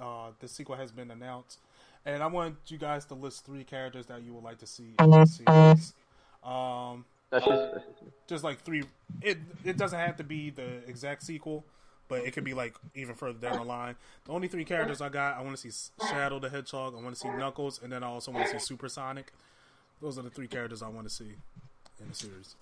Uh, 0.00 0.30
the 0.38 0.48
sequel 0.48 0.76
has 0.76 0.92
been 0.92 1.10
announced, 1.10 1.58
and 2.06 2.22
I 2.22 2.26
want 2.26 2.56
you 2.68 2.78
guys 2.78 3.04
to 3.06 3.14
list 3.14 3.44
three 3.44 3.64
characters 3.64 4.06
that 4.06 4.22
you 4.22 4.34
would 4.34 4.44
like 4.44 4.58
to 4.58 4.66
see 4.66 4.94
in 4.98 5.10
the 5.10 5.26
series. 5.26 5.94
Um, 6.42 7.04
That's 7.30 7.44
just, 7.44 7.72
that's 7.74 7.84
just 8.00 8.28
just 8.28 8.44
like 8.44 8.62
three. 8.62 8.82
It 9.22 9.38
it 9.64 9.76
doesn't 9.76 9.98
have 9.98 10.16
to 10.16 10.24
be 10.24 10.50
the 10.50 10.82
exact 10.88 11.22
sequel, 11.22 11.64
but 12.08 12.24
it 12.24 12.32
could 12.32 12.44
be 12.44 12.54
like 12.54 12.74
even 12.94 13.14
further 13.14 13.38
down 13.38 13.58
the 13.58 13.64
line. 13.64 13.94
The 14.24 14.32
only 14.32 14.48
three 14.48 14.64
characters 14.64 15.00
I 15.00 15.10
got, 15.10 15.36
I 15.38 15.42
want 15.42 15.56
to 15.56 15.70
see 15.70 15.90
Shadow 16.08 16.40
the 16.40 16.50
Hedgehog, 16.50 16.94
I 16.96 17.00
want 17.02 17.14
to 17.14 17.20
see 17.20 17.28
Knuckles, 17.28 17.80
and 17.82 17.92
then 17.92 18.02
I 18.02 18.08
also 18.08 18.32
want 18.32 18.46
to 18.46 18.52
see 18.58 18.64
Supersonic. 18.64 19.32
Those 20.00 20.18
are 20.18 20.22
the 20.22 20.30
three 20.30 20.46
characters 20.46 20.82
I 20.82 20.88
want 20.88 21.08
to 21.08 21.14
see 21.14 21.34
in 22.00 22.08
the 22.08 22.14
series. 22.14 22.56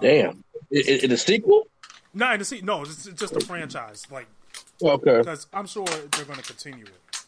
Damn. 0.00 0.44
In, 0.70 0.82
in, 1.04 1.10
the 1.10 1.16
sequel? 1.16 1.68
Not 2.12 2.34
in 2.34 2.38
the 2.40 2.44
se- 2.44 2.62
no, 2.62 2.82
it's 2.82 3.06
it's 3.06 3.20
just 3.20 3.36
a 3.36 3.40
franchise, 3.40 4.06
like 4.10 4.26
Okay. 4.82 5.18
because 5.18 5.46
I'm 5.52 5.66
sure 5.66 5.86
they're 5.86 6.24
going 6.24 6.38
to 6.38 6.44
continue 6.44 6.84
it. 6.84 7.20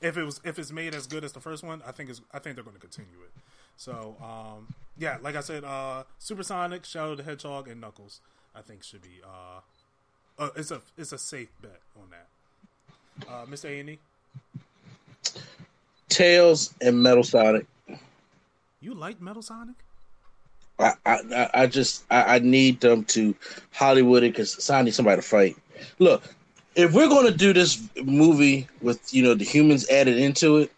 If 0.00 0.16
it 0.16 0.24
was 0.24 0.40
if 0.44 0.58
it's 0.58 0.72
made 0.72 0.94
as 0.94 1.06
good 1.06 1.24
as 1.24 1.32
the 1.32 1.40
first 1.40 1.62
one, 1.62 1.82
I 1.86 1.92
think 1.92 2.10
it's 2.10 2.20
I 2.32 2.38
think 2.38 2.56
they're 2.56 2.64
going 2.64 2.76
to 2.76 2.80
continue 2.80 3.22
it. 3.24 3.32
So 3.76 4.16
um, 4.22 4.74
yeah, 4.96 5.18
like 5.20 5.36
I 5.36 5.40
said, 5.40 5.64
uh, 5.64 6.04
Supersonic, 6.18 6.84
Shadow 6.84 7.14
the 7.14 7.22
Hedgehog, 7.22 7.68
and 7.68 7.80
Knuckles, 7.80 8.20
I 8.54 8.62
think 8.62 8.82
should 8.82 9.02
be 9.02 9.20
uh, 9.24 10.42
uh 10.42 10.50
it's 10.56 10.70
a 10.70 10.80
it's 10.96 11.12
a 11.12 11.18
safe 11.18 11.50
bet 11.60 11.80
on 11.96 12.10
that. 12.10 13.28
Uh, 13.28 13.46
Mr. 13.46 13.70
A 13.70 13.80
and 13.80 13.90
E, 13.90 13.98
Tails 16.08 16.74
and 16.80 17.02
Metal 17.02 17.24
Sonic. 17.24 17.66
You 18.86 18.94
like 18.94 19.20
Metal 19.20 19.42
Sonic? 19.42 19.74
I, 20.78 20.92
I, 21.04 21.18
I- 21.34 21.50
I 21.62 21.66
just 21.66 22.04
I, 22.10 22.36
I 22.36 22.38
need 22.38 22.80
them 22.80 23.04
to 23.06 23.34
Hollywood 23.72 24.22
it 24.22 24.32
because 24.32 24.70
I 24.70 24.82
need 24.82 24.94
somebody 24.94 25.20
to 25.20 25.26
fight. 25.26 25.56
Look, 25.98 26.22
if 26.74 26.92
we're 26.92 27.08
going 27.08 27.30
to 27.30 27.36
do 27.36 27.52
this 27.52 27.82
movie 28.04 28.68
with 28.80 29.12
you 29.12 29.22
know 29.22 29.34
the 29.34 29.44
humans 29.44 29.88
added 29.88 30.16
into 30.18 30.58
it, 30.58 30.72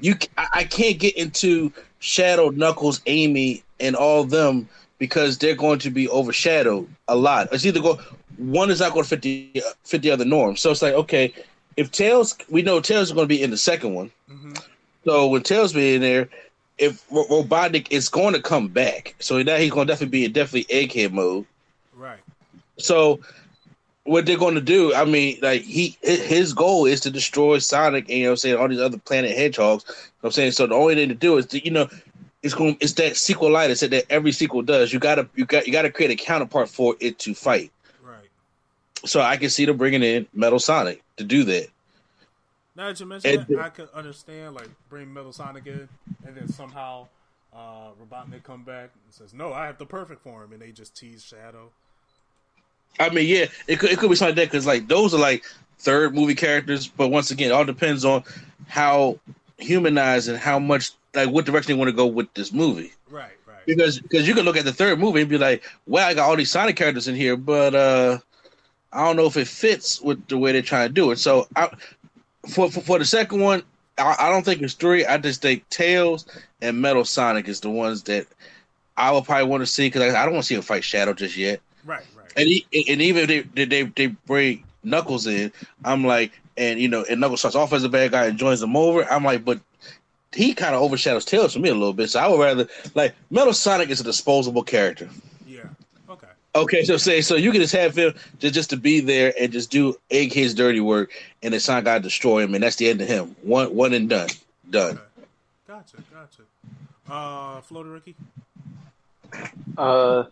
you 0.00 0.14
I 0.36 0.64
can't 0.64 0.98
get 0.98 1.16
into 1.16 1.72
Shadow, 1.98 2.48
Knuckles, 2.50 3.00
Amy, 3.06 3.62
and 3.80 3.94
all 3.94 4.24
them 4.24 4.68
because 4.98 5.36
they're 5.38 5.54
going 5.54 5.78
to 5.80 5.90
be 5.90 6.08
overshadowed 6.08 6.88
a 7.08 7.16
lot. 7.16 7.48
It's 7.52 7.66
either 7.66 7.80
go 7.80 8.00
one 8.38 8.70
is 8.70 8.80
not 8.80 8.92
going 8.92 9.02
to 9.04 9.08
fit 9.08 9.22
the 9.22 9.62
fit 9.84 10.02
the 10.02 10.10
other 10.10 10.24
norm. 10.24 10.56
So 10.56 10.70
it's 10.70 10.82
like 10.82 10.94
okay, 10.94 11.34
if 11.76 11.90
Tails, 11.90 12.38
we 12.48 12.62
know 12.62 12.80
Tails 12.80 13.08
is 13.08 13.12
going 13.12 13.24
to 13.24 13.34
be 13.34 13.42
in 13.42 13.50
the 13.50 13.58
second 13.58 13.94
one. 13.94 14.10
Mm-hmm. 14.30 14.52
So 15.04 15.26
when 15.28 15.42
Tails 15.42 15.72
be 15.72 15.94
in 15.94 16.00
there, 16.02 16.28
if 16.80 17.04
Ro- 17.10 17.26
Robotnik 17.26 17.88
is 17.90 18.08
going 18.08 18.34
to 18.34 18.40
come 18.40 18.68
back, 18.68 19.14
so 19.18 19.40
now 19.42 19.56
he's 19.56 19.70
going 19.70 19.86
to 19.86 19.92
definitely 19.92 20.18
be 20.18 20.24
in 20.24 20.32
definitely 20.32 20.74
egghead 20.74 21.12
mode. 21.12 21.46
Right. 21.94 22.20
So 22.78 23.20
what 24.04 24.26
they're 24.26 24.38
going 24.38 24.54
to 24.54 24.60
do, 24.60 24.94
I 24.94 25.04
mean, 25.04 25.38
like 25.42 25.62
he 25.62 25.96
his 26.02 26.54
goal 26.54 26.86
is 26.86 27.00
to 27.02 27.10
destroy 27.10 27.58
Sonic 27.58 28.08
and 28.08 28.18
you 28.18 28.24
know 28.24 28.30
what 28.30 28.32
I'm 28.32 28.36
saying 28.38 28.56
all 28.56 28.68
these 28.68 28.80
other 28.80 28.98
planet 28.98 29.36
hedgehogs. 29.36 29.84
You 29.86 29.92
know 29.92 30.00
what 30.22 30.28
I'm 30.28 30.32
saying 30.32 30.52
so 30.52 30.66
the 30.66 30.74
only 30.74 30.94
thing 30.94 31.10
to 31.10 31.14
do 31.14 31.36
is 31.36 31.46
to, 31.46 31.64
you 31.64 31.70
know 31.70 31.88
it's 32.42 32.54
going 32.54 32.76
it's 32.80 32.94
that 32.94 33.12
sequelitis 33.12 33.88
that 33.88 34.06
every 34.10 34.32
sequel 34.32 34.62
does. 34.62 34.92
You 34.92 34.98
gotta 34.98 35.28
you 35.34 35.44
got 35.44 35.66
you 35.66 35.72
gotta 35.72 35.90
create 35.90 36.10
a 36.10 36.16
counterpart 36.16 36.68
for 36.68 36.96
it 37.00 37.18
to 37.20 37.34
fight. 37.34 37.70
Right. 38.02 38.30
So 39.04 39.20
I 39.20 39.36
can 39.36 39.50
see 39.50 39.66
them 39.66 39.76
bringing 39.76 40.02
in 40.02 40.26
Metal 40.32 40.58
Sonic 40.58 41.02
to 41.18 41.24
do 41.24 41.44
that. 41.44 41.68
Now 42.76 42.86
that 42.88 43.00
you 43.00 43.06
mention 43.06 43.40
And- 43.40 43.46
that, 43.48 43.58
I 43.58 43.68
could 43.68 43.88
understand 43.94 44.54
like 44.54 44.68
bring 44.88 45.12
Metal 45.12 45.32
Sonic 45.32 45.66
in, 45.66 45.88
and 46.26 46.36
then 46.36 46.48
somehow 46.48 47.08
uh, 47.52 47.90
Robotnik 48.00 48.44
come 48.44 48.62
back 48.62 48.90
and 49.04 49.12
says, 49.14 49.34
"No, 49.34 49.52
I 49.52 49.66
have 49.66 49.78
the 49.78 49.86
perfect 49.86 50.22
form," 50.22 50.52
and 50.52 50.62
they 50.62 50.70
just 50.70 50.96
tease 50.96 51.24
Shadow. 51.24 51.70
I 52.98 53.08
mean, 53.10 53.26
yeah, 53.28 53.46
it 53.66 53.78
could 53.78 53.90
it 53.90 53.98
could 53.98 54.08
be 54.10 54.16
something 54.16 54.36
like 54.36 54.44
that 54.44 54.50
because 54.52 54.66
like 54.66 54.86
those 54.88 55.14
are 55.14 55.18
like 55.18 55.44
third 55.78 56.14
movie 56.14 56.34
characters, 56.34 56.86
but 56.86 57.08
once 57.08 57.30
again, 57.30 57.50
it 57.50 57.52
all 57.54 57.64
depends 57.64 58.04
on 58.04 58.22
how 58.68 59.18
humanized 59.58 60.28
and 60.28 60.38
how 60.38 60.58
much 60.58 60.92
like 61.14 61.28
what 61.30 61.44
direction 61.44 61.72
they 61.74 61.78
want 61.78 61.88
to 61.88 61.96
go 61.96 62.06
with 62.06 62.32
this 62.34 62.52
movie. 62.52 62.92
Right. 63.10 63.32
Right. 63.46 63.66
Because 63.66 63.98
because 63.98 64.28
you 64.28 64.34
can 64.34 64.44
look 64.44 64.56
at 64.56 64.64
the 64.64 64.72
third 64.72 64.98
movie 65.00 65.20
and 65.20 65.28
be 65.28 65.38
like, 65.38 65.64
"Wow, 65.86 66.06
I 66.06 66.14
got 66.14 66.28
all 66.28 66.36
these 66.36 66.50
Sonic 66.52 66.76
characters 66.76 67.08
in 67.08 67.16
here," 67.16 67.36
but 67.36 67.74
uh 67.74 68.18
I 68.92 69.04
don't 69.04 69.16
know 69.16 69.26
if 69.26 69.36
it 69.36 69.48
fits 69.48 70.00
with 70.00 70.24
the 70.28 70.38
way 70.38 70.52
they're 70.52 70.62
trying 70.62 70.88
to 70.88 70.92
do 70.94 71.10
it. 71.12 71.18
So 71.18 71.46
I, 71.56 71.68
for, 72.48 72.70
for 72.70 72.80
for 72.80 72.98
the 72.98 73.04
second 73.04 73.40
one, 73.40 73.62
I, 73.98 74.16
I 74.18 74.30
don't 74.30 74.44
think 74.44 74.62
it's 74.62 74.74
three. 74.74 75.04
I 75.04 75.18
just 75.18 75.42
think 75.42 75.68
Tails 75.68 76.26
and 76.62 76.80
Metal 76.80 77.04
Sonic 77.04 77.48
is 77.48 77.60
the 77.60 77.70
ones 77.70 78.02
that 78.04 78.26
I 78.96 79.12
would 79.12 79.24
probably 79.24 79.48
want 79.48 79.62
to 79.62 79.66
see 79.66 79.86
because 79.86 80.02
I, 80.02 80.20
I 80.20 80.24
don't 80.24 80.34
want 80.34 80.44
to 80.44 80.48
see 80.48 80.54
him 80.54 80.62
fight 80.62 80.84
Shadow 80.84 81.12
just 81.12 81.36
yet. 81.36 81.60
Right. 81.84 82.04
Right. 82.16 82.32
And 82.36 82.48
he, 82.48 82.66
and 82.88 83.02
even 83.02 83.22
if 83.22 83.28
they, 83.28 83.40
they 83.40 83.64
they 83.64 83.82
they 83.82 84.06
bring 84.06 84.64
Knuckles 84.82 85.26
in, 85.26 85.52
I'm 85.84 86.04
like, 86.04 86.38
and 86.56 86.80
you 86.80 86.88
know, 86.88 87.04
and 87.08 87.20
Knuckles 87.20 87.40
starts 87.40 87.56
off 87.56 87.72
as 87.72 87.84
a 87.84 87.88
bad 87.88 88.12
guy 88.12 88.26
and 88.26 88.38
joins 88.38 88.60
them 88.60 88.76
over. 88.76 89.04
I'm 89.10 89.24
like, 89.24 89.44
but 89.44 89.60
he 90.32 90.54
kind 90.54 90.74
of 90.74 90.82
overshadows 90.82 91.24
Tails 91.24 91.54
for 91.54 91.58
me 91.58 91.70
a 91.70 91.74
little 91.74 91.92
bit. 91.92 92.10
So 92.10 92.20
I 92.20 92.28
would 92.28 92.40
rather 92.40 92.68
like 92.94 93.14
Metal 93.30 93.52
Sonic 93.52 93.90
is 93.90 94.00
a 94.00 94.04
disposable 94.04 94.62
character. 94.62 95.08
Yeah. 96.54 96.60
Okay. 96.60 96.78
Okay, 96.78 96.84
so 96.84 96.96
say 96.96 97.20
so 97.20 97.36
you 97.36 97.52
can 97.52 97.60
just 97.60 97.74
have 97.74 97.96
him 97.96 98.14
just 98.38 98.54
just 98.54 98.70
to 98.70 98.76
be 98.76 99.00
there 99.00 99.32
and 99.40 99.52
just 99.52 99.70
do 99.70 99.94
Egghead's 100.10 100.54
dirty 100.54 100.80
work, 100.80 101.12
and 101.42 101.52
then 101.52 101.60
Sonic 101.60 101.84
got 101.84 101.94
to 101.94 102.00
destroy 102.00 102.42
him, 102.42 102.54
and 102.54 102.62
that's 102.62 102.76
the 102.76 102.88
end 102.88 103.00
of 103.00 103.08
him. 103.08 103.36
One 103.42 103.74
one 103.74 103.92
and 103.94 104.08
done, 104.08 104.28
done. 104.68 104.98
Okay. 104.98 105.26
Gotcha. 105.68 105.96
Gotcha. 106.12 106.42
Uh, 107.08 107.60
Flo 107.60 107.84
the 107.84 107.90
rookie. 107.90 108.16
Uh, 109.78 110.24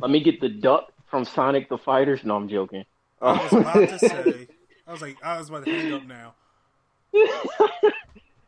let 0.00 0.10
me 0.10 0.22
get 0.22 0.40
the 0.40 0.48
duck 0.48 0.92
from 1.10 1.24
Sonic 1.24 1.68
the 1.68 1.78
Fighters. 1.78 2.24
No, 2.24 2.36
I'm 2.36 2.48
joking. 2.48 2.84
I 3.20 3.32
was 3.32 3.52
about 3.52 3.88
to 3.88 3.98
say. 3.98 4.48
I 4.86 4.92
was 4.92 5.02
like, 5.02 5.22
I 5.22 5.38
was 5.38 5.50
about 5.50 5.66
to 5.66 5.70
hang 5.70 5.92
up 5.92 6.06
now. 6.06 6.34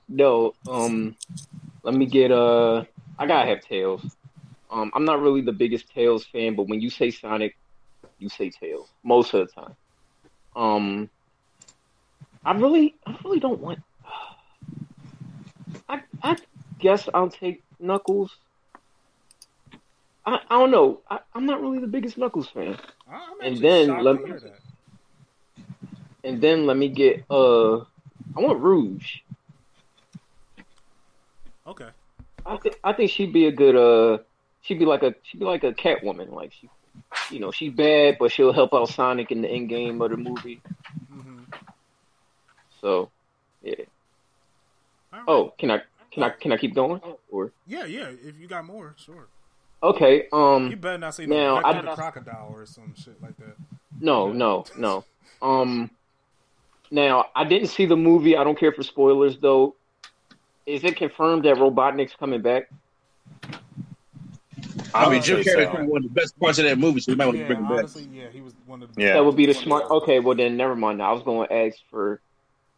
no, 0.09 0.55
um, 0.69 1.17
let 1.83 1.95
me 1.95 2.07
get 2.07 2.33
uh, 2.33 2.85
I 3.19 3.27
gotta 3.27 3.49
have 3.49 3.61
Tails. 3.61 4.03
Um, 4.73 4.91
I'm 4.95 5.05
not 5.05 5.21
really 5.21 5.43
the 5.43 5.53
biggest 5.53 5.91
Tails 5.91 6.25
fan, 6.25 6.57
but 6.57 6.67
when 6.67 6.81
you 6.81 6.89
say 6.89 7.11
Sonic, 7.11 7.57
you 8.19 8.31
say 8.31 8.49
Tails 8.49 8.89
most 9.05 9.35
of 9.35 9.47
the 9.47 9.53
time. 9.53 9.77
Um, 10.57 11.11
I 12.45 12.53
really, 12.53 12.95
I 13.07 13.17
really 13.23 13.39
don't 13.39 13.61
want. 13.61 13.81
I, 15.89 16.01
I 16.23 16.37
guess 16.79 17.07
I'll 17.13 17.29
take 17.29 17.63
Knuckles. 17.79 18.35
I, 20.25 20.41
I 20.49 20.59
don't 20.59 20.71
know. 20.71 21.01
I, 21.11 21.19
am 21.35 21.45
not 21.45 21.61
really 21.61 21.79
the 21.79 21.87
biggest 21.87 22.17
Knuckles 22.17 22.49
fan. 22.49 22.79
and 23.43 23.59
then 23.59 24.03
let 24.03 24.23
me, 24.23 24.33
and 26.25 26.41
then 26.41 26.67
let 26.67 26.79
me 26.79 26.89
get 26.89 27.25
uh, 27.31 27.77
I 27.77 28.41
want 28.41 28.59
Rouge. 28.61 29.19
Okay. 31.67 31.89
I 32.47 32.57
think 32.57 32.77
I 32.83 32.93
think 32.95 33.11
she'd 33.11 33.33
be 33.33 33.47
a 33.47 33.53
good 33.53 33.77
uh, 33.77 34.23
she'd 34.63 34.79
be 34.79 34.87
like 34.87 35.03
a 35.03 35.15
she'd 35.23 35.39
be 35.39 35.45
like 35.45 35.65
a 35.65 35.73
Catwoman. 35.73 36.33
Like 36.33 36.53
she, 36.53 36.71
you 37.31 37.41
know, 37.41 37.51
she's 37.51 37.73
bad, 37.73 38.17
but 38.19 38.33
she'll 38.33 38.53
help 38.53 38.73
out 38.73 38.89
Sonic 38.89 39.31
in 39.31 39.43
the 39.43 39.49
end 39.49 39.69
game 39.69 40.01
of 40.01 40.11
the 40.11 40.17
movie. 40.17 40.61
Mm-hmm. 41.13 41.41
So, 42.81 43.11
yeah. 43.63 43.75
Right. 45.13 45.23
Oh, 45.29 45.53
can 45.59 45.71
I 45.71 45.83
can 46.11 46.23
I 46.23 46.31
can 46.31 46.53
I 46.53 46.57
keep 46.57 46.75
going? 46.75 47.01
Or 47.31 47.53
yeah, 47.67 47.85
yeah. 47.85 48.09
If 48.09 48.39
you 48.39 48.49
got 48.49 48.65
more, 48.65 48.95
sure. 48.97 49.29
Okay. 49.83 50.29
Um. 50.33 50.71
You 50.71 50.77
better 50.77 50.99
not 50.99 51.15
say 51.15 51.27
no. 51.27 51.61
Now, 51.61 51.63
I, 51.65 51.83
the 51.83 51.95
crocodile 51.95 52.53
or 52.55 52.65
some 52.67 52.95
shit 52.97 53.21
like 53.21 53.37
that. 53.39 53.57
No, 54.01 54.33
no, 54.33 54.65
no. 54.77 55.05
Um. 55.41 55.91
Now 56.91 57.27
I 57.35 57.45
didn't 57.45 57.69
see 57.69 57.87
the 57.87 57.97
movie. 57.97 58.37
I 58.37 58.45
don't 58.45 58.59
care 58.59 58.73
for 58.73 58.83
spoilers 58.83 59.39
though. 59.39 59.75
Is 60.67 60.85
it 60.85 60.97
confirmed 60.97 61.45
that 61.45 61.57
Robotnik's 61.57 62.15
coming 62.15 62.41
back? 62.43 62.71
I 64.95 65.11
mean, 65.11 65.23
Jim 65.23 65.41
Carrey 65.41 65.71
so. 65.71 65.85
one 65.85 66.05
of 66.05 66.15
the 66.15 66.21
best 66.21 66.39
parts 66.39 66.59
of 66.59 66.65
that 66.65 66.79
movie, 66.79 67.01
so 67.01 67.13
you 67.13 67.17
might 67.17 67.27
want 67.27 67.39
yeah, 67.39 67.45
to 67.45 67.55
bring 67.55 67.59
him 67.61 67.73
honestly, 67.73 68.05
back. 68.05 68.15
Yeah, 68.15 68.29
he 68.33 68.41
was 68.41 68.55
one 68.67 68.83
of 68.83 68.95
the. 68.95 69.03
Yeah. 69.03 69.15
That 69.15 69.25
would 69.25 69.37
be 69.37 69.47
the 69.47 69.55
smart. 69.55 69.91
Okay, 69.91 70.21
well 70.21 70.37
then, 70.37 70.57
never 70.57 70.77
mind. 70.77 71.03
I 71.03 71.13
was 71.13 71.23
going 71.23 71.49
to 71.49 71.55
ask 71.55 71.77
for, 71.91 72.21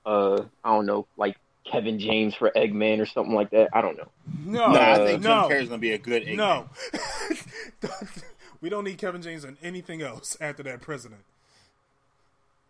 uh, 0.06 0.42
I 0.64 0.70
don't 0.70 0.86
know, 0.86 1.06
like 1.16 1.36
Kevin 1.64 1.98
James 1.98 2.34
for 2.34 2.50
Eggman 2.54 3.00
or 3.00 3.06
something 3.06 3.34
like 3.34 3.50
that. 3.50 3.70
I 3.72 3.80
don't 3.80 3.96
know. 3.96 4.08
No, 4.44 4.72
no 4.72 4.80
I 4.80 4.96
think 4.96 5.22
Jim 5.22 5.30
no. 5.30 5.48
Carrey's 5.48 5.68
gonna 5.68 5.78
be 5.78 5.92
a 5.92 5.98
good 5.98 6.24
Eggman. 6.24 6.36
No, 6.36 6.68
we 8.60 8.68
don't 8.68 8.84
need 8.84 8.98
Kevin 8.98 9.22
James 9.22 9.44
and 9.44 9.56
anything 9.62 10.02
else 10.02 10.36
after 10.40 10.62
that 10.64 10.80
president. 10.80 11.22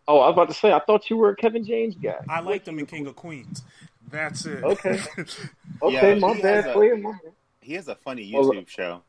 Oh, 0.06 0.20
I 0.20 0.26
was 0.26 0.34
about 0.34 0.48
to 0.48 0.54
say, 0.54 0.70
I 0.70 0.80
thought 0.80 1.08
you 1.08 1.16
were 1.16 1.30
a 1.30 1.36
Kevin 1.36 1.64
James 1.64 1.94
guy. 1.94 2.22
I 2.28 2.40
liked 2.40 2.68
him 2.68 2.78
in 2.78 2.86
King 2.86 3.06
of 3.06 3.16
Queens. 3.16 3.62
That's 4.10 4.44
it. 4.44 4.62
Okay. 4.62 5.00
okay, 5.82 6.14
yeah, 6.14 6.18
my 6.18 6.40
bad. 6.40 6.76
A, 6.76 6.96
my 6.96 7.12
bad. 7.12 7.32
He 7.60 7.72
has 7.74 7.88
a 7.88 7.94
funny 7.94 8.30
YouTube 8.30 8.54
well, 8.54 8.64
show. 8.66 9.02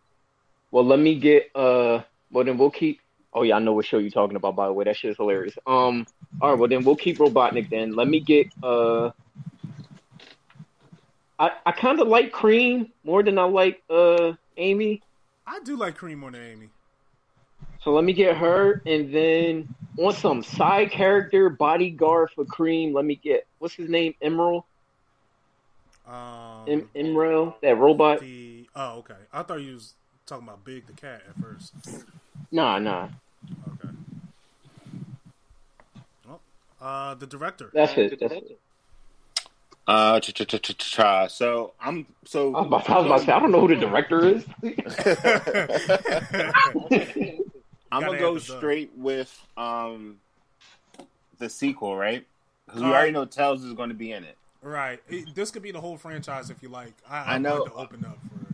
Well, 0.71 0.85
let 0.85 0.99
me 0.99 1.15
get. 1.19 1.49
uh 1.55 2.01
Well, 2.31 2.43
then 2.45 2.57
we'll 2.57 2.71
keep. 2.71 2.99
Oh 3.33 3.43
yeah, 3.43 3.55
I 3.55 3.59
know 3.59 3.73
what 3.73 3.85
show 3.85 3.97
you're 3.97 4.09
talking 4.09 4.35
about. 4.35 4.55
By 4.55 4.67
the 4.67 4.73
way, 4.73 4.85
that 4.85 4.97
shit 4.97 5.11
is 5.11 5.17
hilarious. 5.17 5.57
Um. 5.65 6.07
All 6.41 6.51
right. 6.51 6.59
Well, 6.59 6.69
then 6.69 6.83
we'll 6.83 6.95
keep 6.95 7.17
Robotnik. 7.17 7.69
Then 7.69 7.95
let 7.95 8.07
me 8.07 8.19
get. 8.19 8.47
uh 8.63 9.11
I 11.37 11.51
I 11.65 11.71
kind 11.71 11.99
of 11.99 12.07
like 12.07 12.31
Cream 12.31 12.91
more 13.03 13.23
than 13.23 13.37
I 13.37 13.43
like 13.43 13.83
uh 13.89 14.33
Amy. 14.57 15.01
I 15.47 15.59
do 15.63 15.75
like 15.75 15.95
Cream 15.95 16.19
more 16.19 16.31
than 16.31 16.41
Amy. 16.41 16.69
So 17.81 17.93
let 17.93 18.03
me 18.03 18.13
get 18.13 18.35
her, 18.37 18.81
and 18.85 19.13
then 19.13 19.69
on 19.99 20.13
some 20.13 20.41
side 20.43 20.91
character 20.91 21.49
bodyguard 21.49 22.31
for 22.31 22.43
Cream. 22.45 22.93
Let 22.93 23.05
me 23.05 23.15
get 23.15 23.45
what's 23.59 23.75
his 23.75 23.89
name, 23.89 24.15
Emerald. 24.21 24.63
Um, 26.07 26.65
em- 26.67 26.89
Emerald, 26.95 27.53
that 27.61 27.77
robot. 27.77 28.21
The, 28.21 28.67
oh, 28.75 28.99
okay. 28.99 29.15
I 29.31 29.43
thought 29.43 29.61
you 29.61 29.73
was 29.73 29.93
talking 30.25 30.47
about 30.47 30.63
Big 30.63 30.87
the 30.87 30.93
cat 30.93 31.23
at 31.27 31.35
first. 31.41 31.73
Nah, 32.51 32.79
nah. 32.79 33.09
Okay. 33.67 33.89
Well, 36.27 36.41
uh, 36.81 37.15
the 37.15 37.27
director. 37.27 37.69
That's 37.73 37.97
it. 37.97 38.17
That's 38.19 38.33
it. 38.33 38.59
Uh, 39.87 40.19
so 41.27 41.73
I'm 41.79 42.07
so. 42.25 42.55
I 42.55 42.61
was, 42.61 42.67
about, 42.67 42.89
I 42.89 42.97
was 42.97 43.05
about 43.05 43.19
to 43.19 43.25
say 43.25 43.31
I 43.31 43.39
don't 43.39 43.51
know 43.51 43.61
who 43.61 43.67
the 43.67 43.75
director 43.75 44.25
is. 44.25 44.43
I'm 47.91 48.03
gonna 48.03 48.17
go 48.19 48.39
straight 48.39 48.91
with 48.97 49.39
um 49.57 50.17
the 51.37 51.49
sequel, 51.49 51.95
right? 51.95 52.25
Because 52.65 52.81
we 52.81 52.89
already 52.89 53.11
know 53.11 53.25
Tails 53.25 53.63
is 53.63 53.73
going 53.73 53.89
to 53.89 53.95
be 53.95 54.11
in 54.11 54.23
it. 54.23 54.35
Right. 54.63 54.99
It, 55.07 55.35
this 55.35 55.51
could 55.51 55.61
be 55.61 55.71
the 55.71 55.81
whole 55.81 55.97
franchise 55.97 56.49
if 56.49 56.63
you 56.63 56.69
like. 56.69 56.93
I, 57.07 57.35
I 57.35 57.37
know. 57.37 57.65
To 57.65 57.73
open 57.73 58.03
up 58.03 58.17
for. 58.27 58.44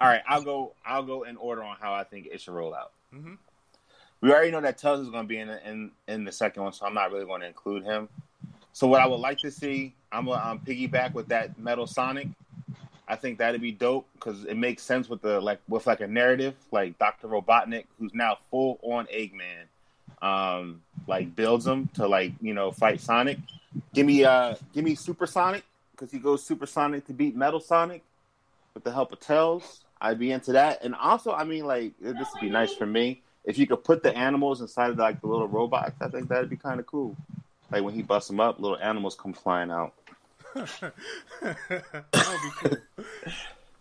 All 0.00 0.08
right, 0.08 0.22
I'll 0.28 0.42
go. 0.42 0.74
I'll 0.86 1.02
go 1.02 1.24
in 1.24 1.36
order 1.36 1.62
on 1.62 1.76
how 1.80 1.92
I 1.92 2.04
think 2.04 2.28
it 2.30 2.40
should 2.40 2.54
roll 2.54 2.74
out. 2.74 2.92
Mm-hmm. 3.14 3.34
We 4.20 4.32
already 4.32 4.50
know 4.50 4.60
that 4.60 4.78
Tails 4.78 5.00
is 5.00 5.10
going 5.10 5.24
to 5.24 5.28
be 5.28 5.38
in, 5.38 5.48
in 5.48 5.90
in 6.06 6.24
the 6.24 6.32
second 6.32 6.62
one, 6.62 6.72
so 6.72 6.86
I'm 6.86 6.94
not 6.94 7.12
really 7.12 7.24
going 7.24 7.40
to 7.40 7.46
include 7.46 7.84
him. 7.84 8.08
So 8.72 8.86
what 8.86 9.00
I 9.00 9.06
would 9.06 9.20
like 9.20 9.38
to 9.38 9.50
see, 9.50 9.94
I'm 10.12 10.26
gonna 10.26 10.52
um, 10.52 10.60
piggyback 10.60 11.12
with 11.12 11.28
that 11.28 11.58
Metal 11.58 11.86
Sonic. 11.86 12.28
I 13.08 13.16
think 13.16 13.38
that'd 13.38 13.60
be 13.60 13.72
dope 13.72 14.06
because 14.14 14.44
it 14.44 14.56
makes 14.56 14.82
sense 14.82 15.08
with 15.08 15.20
the 15.20 15.40
like 15.40 15.60
with 15.68 15.86
like 15.86 16.00
a 16.00 16.06
narrative, 16.06 16.54
like 16.70 16.96
Doctor 16.98 17.26
Robotnik, 17.26 17.86
who's 17.98 18.14
now 18.14 18.38
full 18.52 18.78
on 18.82 19.06
Eggman, 19.06 19.64
um, 20.22 20.82
like 21.08 21.34
builds 21.34 21.66
him 21.66 21.88
to 21.94 22.06
like 22.06 22.34
you 22.40 22.54
know 22.54 22.70
fight 22.70 23.00
Sonic. 23.00 23.38
Give 23.94 24.06
me 24.06 24.24
uh, 24.24 24.54
give 24.72 24.84
me 24.84 24.94
Super 24.94 25.26
Sonic 25.26 25.64
because 25.90 26.12
he 26.12 26.20
goes 26.20 26.44
Super 26.44 26.66
Sonic 26.66 27.04
to 27.06 27.12
beat 27.12 27.34
Metal 27.34 27.60
Sonic 27.60 28.04
with 28.74 28.84
the 28.84 28.92
help 28.92 29.10
of 29.10 29.18
Tails. 29.18 29.80
I'd 30.00 30.18
be 30.18 30.30
into 30.30 30.52
that, 30.52 30.84
and 30.84 30.94
also, 30.94 31.32
I 31.32 31.44
mean, 31.44 31.66
like 31.66 31.92
this 32.00 32.28
would 32.32 32.40
be 32.40 32.50
nice 32.50 32.74
for 32.74 32.86
me 32.86 33.22
if 33.44 33.58
you 33.58 33.66
could 33.66 33.82
put 33.82 34.02
the 34.02 34.16
animals 34.16 34.60
inside 34.60 34.90
of 34.90 34.98
like 34.98 35.20
the 35.20 35.26
little 35.26 35.48
robots. 35.48 35.96
I 36.00 36.08
think 36.08 36.28
that'd 36.28 36.50
be 36.50 36.56
kind 36.56 36.78
of 36.78 36.86
cool. 36.86 37.16
Like 37.70 37.82
when 37.82 37.94
he 37.94 38.02
busts 38.02 38.28
them 38.28 38.40
up, 38.40 38.60
little 38.60 38.78
animals 38.78 39.16
come 39.16 39.32
flying 39.32 39.70
out. 39.70 39.94
that 40.54 40.92
would 41.42 41.54
be 42.42 42.50
cool. 42.68 42.76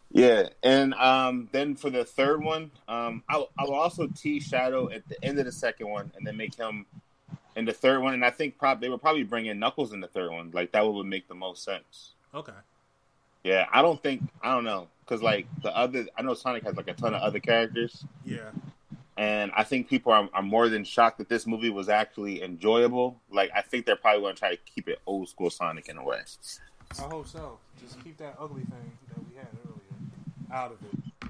Yeah, 0.09 0.47
and 0.63 0.93
um, 0.93 1.49
then 1.51 1.75
for 1.75 1.89
the 1.89 2.05
third 2.05 2.41
one, 2.41 2.71
um, 2.87 3.23
I'll, 3.27 3.49
also 3.59 4.07
tease 4.07 4.43
Shadow 4.43 4.89
at 4.89 5.07
the 5.07 5.23
end 5.23 5.37
of 5.37 5.45
the 5.45 5.51
second 5.51 5.89
one, 5.89 6.11
and 6.15 6.25
then 6.25 6.37
make 6.37 6.55
him 6.55 6.85
in 7.57 7.65
the 7.65 7.73
third 7.73 8.01
one. 8.01 8.13
And 8.13 8.23
I 8.23 8.29
think 8.29 8.57
prob- 8.57 8.79
they 8.79 8.87
would 8.87 9.01
probably 9.01 9.23
bring 9.23 9.47
in 9.47 9.59
Knuckles 9.59 9.91
in 9.91 9.99
the 9.99 10.07
third 10.07 10.31
one. 10.31 10.51
Like 10.51 10.71
that 10.71 10.87
would 10.87 11.05
make 11.05 11.27
the 11.27 11.35
most 11.35 11.63
sense. 11.63 12.13
Okay. 12.33 12.53
Yeah, 13.43 13.65
I 13.71 13.81
don't 13.81 14.01
think 14.01 14.23
I 14.41 14.55
don't 14.55 14.63
know 14.63 14.87
because 15.07 15.19
mm-hmm. 15.19 15.25
like 15.25 15.47
the 15.61 15.75
other, 15.75 16.05
I 16.17 16.21
know 16.21 16.33
Sonic 16.33 16.63
has 16.63 16.75
like 16.75 16.89
a 16.89 16.93
ton 16.93 17.13
of 17.13 17.21
other 17.21 17.39
characters. 17.39 18.03
Yeah 18.25 18.49
and 19.17 19.51
I 19.55 19.63
think 19.63 19.89
people 19.89 20.11
are, 20.11 20.29
are 20.33 20.43
more 20.43 20.69
than 20.69 20.83
shocked 20.83 21.17
that 21.17 21.27
this 21.27 21.47
movie 21.47 21.71
was 21.71 21.89
actually 21.89 22.43
enjoyable. 22.43 23.19
Like 23.31 23.49
I 23.55 23.61
think 23.61 23.85
they're 23.85 23.95
probably 23.95 24.21
going 24.21 24.35
to 24.35 24.39
try 24.39 24.51
to 24.51 24.61
keep 24.73 24.87
it 24.87 24.99
old 25.07 25.27
school 25.27 25.49
Sonic 25.49 25.89
in 25.89 25.97
a 25.97 26.03
way. 26.03 26.21
I 26.99 27.01
hope 27.01 27.27
so. 27.27 27.57
Just 27.81 28.01
keep 28.03 28.17
that 28.17 28.35
ugly 28.39 28.61
thing 28.61 28.97
that 29.09 29.27
we 29.27 29.35
had 29.35 29.47
earlier 29.65 30.53
out 30.53 30.71
of 30.71 30.77
it. 30.83 31.29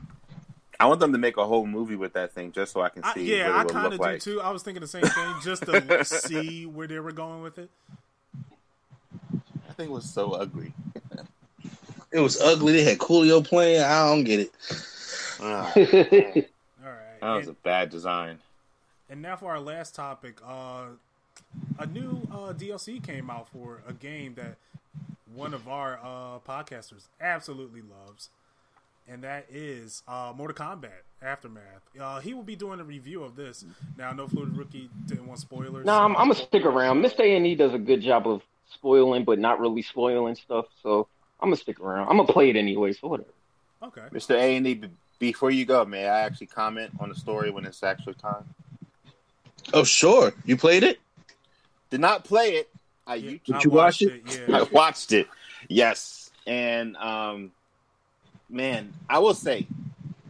I 0.80 0.86
want 0.86 1.00
them 1.00 1.12
to 1.14 1.18
make 1.18 1.38
a 1.38 1.46
whole 1.46 1.66
movie 1.66 1.96
with 1.96 2.14
that 2.14 2.34
thing 2.34 2.52
just 2.52 2.74
so 2.74 2.82
I 2.82 2.90
can 2.90 3.04
see. 3.16 3.34
I, 3.34 3.38
yeah, 3.38 3.58
I 3.58 3.64
kind 3.64 3.88
of 3.88 3.94
do 3.94 3.98
like. 3.98 4.22
too. 4.22 4.42
I 4.42 4.52
was 4.52 4.62
thinking 4.64 4.82
the 4.82 4.88
same 4.88 5.04
thing 5.04 5.36
just 5.44 5.64
to 5.64 6.06
see 6.06 6.66
where 6.66 6.88
they 6.88 7.00
were 7.00 7.14
going 7.14 7.42
with 7.42 7.58
it. 7.58 7.72
That 9.66 9.76
thing 9.76 9.90
was 9.90 10.08
so 10.08 10.34
ugly. 10.34 10.74
It 12.12 12.20
was 12.20 12.40
ugly. 12.40 12.74
They 12.74 12.84
had 12.84 12.98
Coolio 13.00 13.46
playing. 13.46 13.82
I 13.82 14.10
don't 14.10 14.24
get 14.24 14.40
it. 14.42 14.52
Uh, 15.40 15.72
That 17.22 17.36
was 17.36 17.48
and, 17.48 17.56
a 17.56 17.60
bad 17.62 17.90
design. 17.90 18.40
And 19.10 19.22
now 19.22 19.36
for 19.36 19.52
our 19.52 19.60
last 19.60 19.96
topic, 19.96 20.40
uh, 20.46 20.86
a 21.80 21.86
new 21.88 22.28
uh, 22.32 22.54
DLC 22.54 23.04
came 23.04 23.30
out 23.30 23.48
for 23.50 23.82
a 23.88 23.94
game 23.94 24.36
that 24.36 24.58
one 25.34 25.54
of 25.54 25.68
our 25.68 26.00
uh, 26.04 26.40
podcasters 26.48 27.08
absolutely 27.22 27.82
loves, 27.82 28.30
and 29.08 29.24
that 29.24 29.46
is 29.50 30.04
uh, 30.08 30.34
Mortal 30.36 30.56
Kombat 30.56 31.04
Aftermath. 31.22 31.64
Uh, 32.00 32.20
he 32.20 32.34
will 32.34 32.44
be 32.44 32.56
doing 32.56 32.80
a 32.80 32.84
review 32.84 33.24
of 33.24 33.36
this. 33.36 33.66
Now, 33.98 34.12
no 34.14 34.28
Flo 34.28 34.46
the 34.46 34.52
rookie 34.52 34.90
didn't 35.06 35.28
want 35.28 35.40
spoilers. 35.40 35.86
No, 35.86 35.94
I'm, 35.94 36.16
I'm 36.18 36.30
gonna 36.30 36.36
stick 36.36 36.66
around. 36.66 37.04
Mr. 37.04 37.22
A 37.22 37.36
and 37.36 37.48
E 37.48 37.56
does 37.56 37.74
a 37.74 37.80
good 37.80 38.02
job 38.02 38.28
of 38.28 38.42
spoiling, 38.70 39.24
but 39.24 39.40
not 39.40 39.60
really 39.60 39.82
spoiling 39.82 40.36
stuff. 40.36 40.66
So 40.84 41.08
I'm 41.40 41.50
gonna 41.50 41.58
stick 41.58 41.80
around. 41.80 42.10
I'm 42.10 42.18
gonna 42.18 42.32
play 42.32 42.50
it 42.50 42.56
anyway. 42.56 42.94
So 42.94 43.08
whatever. 43.08 43.30
Okay. 43.84 44.02
Mr. 44.12 44.32
A 44.32 44.56
and 44.58 44.68
E 44.68 44.82
before 45.20 45.52
you 45.52 45.66
go, 45.66 45.86
may 45.86 46.08
I 46.08 46.22
actually 46.22 46.48
comment 46.48 46.92
on 47.00 47.10
the 47.10 47.16
story 47.16 47.50
when 47.50 47.66
it's 47.66 47.84
actually 47.84 48.16
time? 48.16 48.44
Oh, 49.74 49.84
sure. 49.84 50.34
You 50.46 50.58
played 50.58 50.84
it? 50.84 51.00
Did 51.90 52.02
not 52.02 52.24
play 52.24 52.50
it. 52.56 52.70
I 53.06 53.16
yeah, 53.16 53.38
Did 53.46 53.64
you 53.64 53.70
watch 53.70 54.02
it? 54.02 54.22
it? 54.26 54.50
Yeah. 54.50 54.58
I 54.60 54.64
watched 54.64 55.14
it. 55.14 55.28
Yes. 55.68 56.32
And 56.46 56.96
um 56.98 57.52
man, 58.50 58.94
I 59.10 59.20
will 59.20 59.34
say 59.34 59.68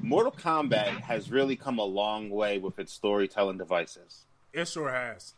Mortal 0.02 0.32
Kombat 0.32 1.02
has 1.02 1.32
really 1.32 1.56
come 1.56 1.80
a 1.80 1.84
long 1.84 2.30
way 2.30 2.60
with 2.60 2.80
its 2.80 2.94
storytelling 2.94 3.58
devices. 3.58 4.26
It 4.54 4.68
sure 4.68 4.90
has. 4.92 5.34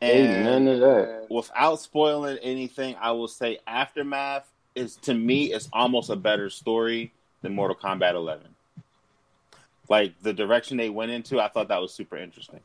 And 0.00 0.44
none 0.44 0.66
of 0.68 0.80
that. 0.80 1.26
without 1.28 1.76
spoiling 1.80 2.38
anything, 2.38 2.96
I 2.98 3.10
will 3.10 3.28
say 3.28 3.58
Aftermath 3.66 4.50
is 4.80 4.96
to 4.96 5.14
me 5.14 5.52
it's 5.52 5.68
almost 5.72 6.10
a 6.10 6.16
better 6.16 6.50
story 6.50 7.12
than 7.42 7.54
Mortal 7.54 7.76
Kombat 7.76 8.14
11. 8.14 8.46
Like 9.88 10.14
the 10.22 10.32
direction 10.32 10.76
they 10.76 10.88
went 10.90 11.10
into, 11.10 11.40
I 11.40 11.48
thought 11.48 11.68
that 11.68 11.80
was 11.80 11.92
super 11.92 12.16
interesting. 12.16 12.60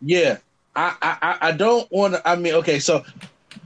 Yeah, 0.00 0.38
I 0.76 0.94
I, 1.02 1.38
I 1.48 1.52
don't 1.52 1.90
want 1.90 2.14
to. 2.14 2.28
I 2.28 2.36
mean, 2.36 2.54
okay, 2.54 2.78
so 2.78 3.04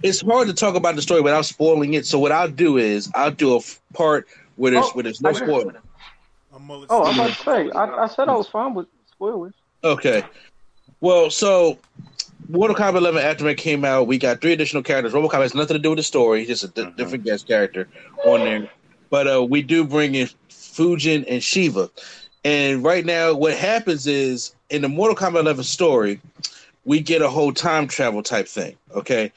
it's 0.03 0.21
hard 0.21 0.49
to 0.49 0.55
talk 0.55 0.75
about 0.75 0.97
the 0.97 1.03
story 1.03 1.21
without 1.21 1.45
spoiling 1.45 1.95
it. 1.95 2.07
So 2.07 2.19
what 2.19 2.33
I'll 2.33 2.49
do 2.51 2.79
is 2.79 3.11
I'll 3.15 3.31
do 3.31 3.55
a 3.55 3.59
f- 3.59 3.81
part 3.95 4.27
where 4.57 4.73
there's 4.73 4.87
Oh, 4.87 4.91
where 4.91 5.03
there's 5.05 5.21
no 5.21 5.31
I 5.31 5.33
spoiler. 5.33 5.81
Oh, 6.91 7.05
I'm 7.05 7.15
stick. 7.15 7.25
about 7.25 7.31
to 7.31 7.43
say. 7.45 7.71
I, 7.71 8.05
I 8.05 8.07
said 8.09 8.29
I 8.29 8.35
was 8.35 8.49
fine 8.49 8.75
with 8.75 8.87
spoilers. 9.11 9.55
Okay. 9.85 10.23
Well, 11.01 11.31
so 11.31 11.79
Mortal 12.49 12.77
Kombat 12.77 12.97
11 12.99 13.23
Aftermath 13.23 13.57
came 13.57 13.85
out. 13.85 14.07
We 14.07 14.19
got 14.19 14.41
three 14.41 14.53
additional 14.53 14.83
characters. 14.83 15.13
RoboCop 15.13 15.41
has 15.43 15.55
nothing 15.55 15.77
to 15.77 15.83
do 15.83 15.91
with 15.91 15.99
the 15.99 16.03
story. 16.03 16.41
He's 16.45 16.61
just 16.61 16.65
a 16.65 16.69
di- 16.69 16.83
Mhm. 16.91 16.97
different 16.97 17.25
guest 17.25 17.47
character 17.47 17.89
on 18.25 18.41
there. 18.41 18.71
But 19.11 19.29
uh, 19.29 19.45
we 19.45 19.63
do 19.63 19.85
bring 19.85 20.15
in 20.15 20.29
Fujin 20.51 21.25
and 21.29 21.43
Shiva. 21.43 21.91
And 22.45 22.83
right 22.83 23.05
now, 23.05 23.35
what 23.35 23.55
happens 23.55 24.07
is 24.07 24.55
in 24.71 24.83
the 24.83 24.89
Mortal 24.89 25.17
Kombat 25.17 25.41
11 25.41 25.65
story, 25.65 26.21
we 26.85 27.01
get 27.01 27.23
a 27.23 27.29
whole 27.29 27.53
time 27.53 27.87
travel 27.87 28.23
type 28.23 28.49
thing. 28.49 28.77
Okay. 28.95 29.33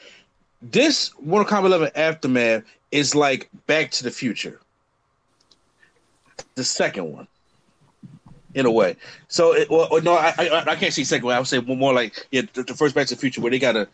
This 0.61 1.11
Mortal 1.21 1.49
Kombat 1.49 1.65
11 1.65 1.91
Aftermath 1.95 2.63
is 2.91 3.13
like 3.13 3.49
Back 3.67 3.91
to 3.91 4.03
the 4.03 4.11
Future. 4.11 4.59
The 6.55 6.63
second 6.63 7.11
one 7.11 7.27
in 8.55 8.65
a 8.65 8.71
way. 8.71 8.95
So, 9.27 9.53
it, 9.53 9.69
well, 9.69 10.01
no, 10.01 10.13
I, 10.13 10.33
I 10.37 10.63
I 10.71 10.75
can't 10.75 10.93
say 10.93 11.03
second. 11.03 11.29
I 11.29 11.37
would 11.37 11.47
say 11.47 11.59
more 11.59 11.93
like 11.93 12.27
yeah, 12.31 12.41
the, 12.53 12.63
the 12.63 12.73
first 12.73 12.95
Back 12.95 13.07
to 13.07 13.15
the 13.15 13.21
Future 13.21 13.41
where 13.41 13.51
they 13.51 13.59
gotta. 13.59 13.87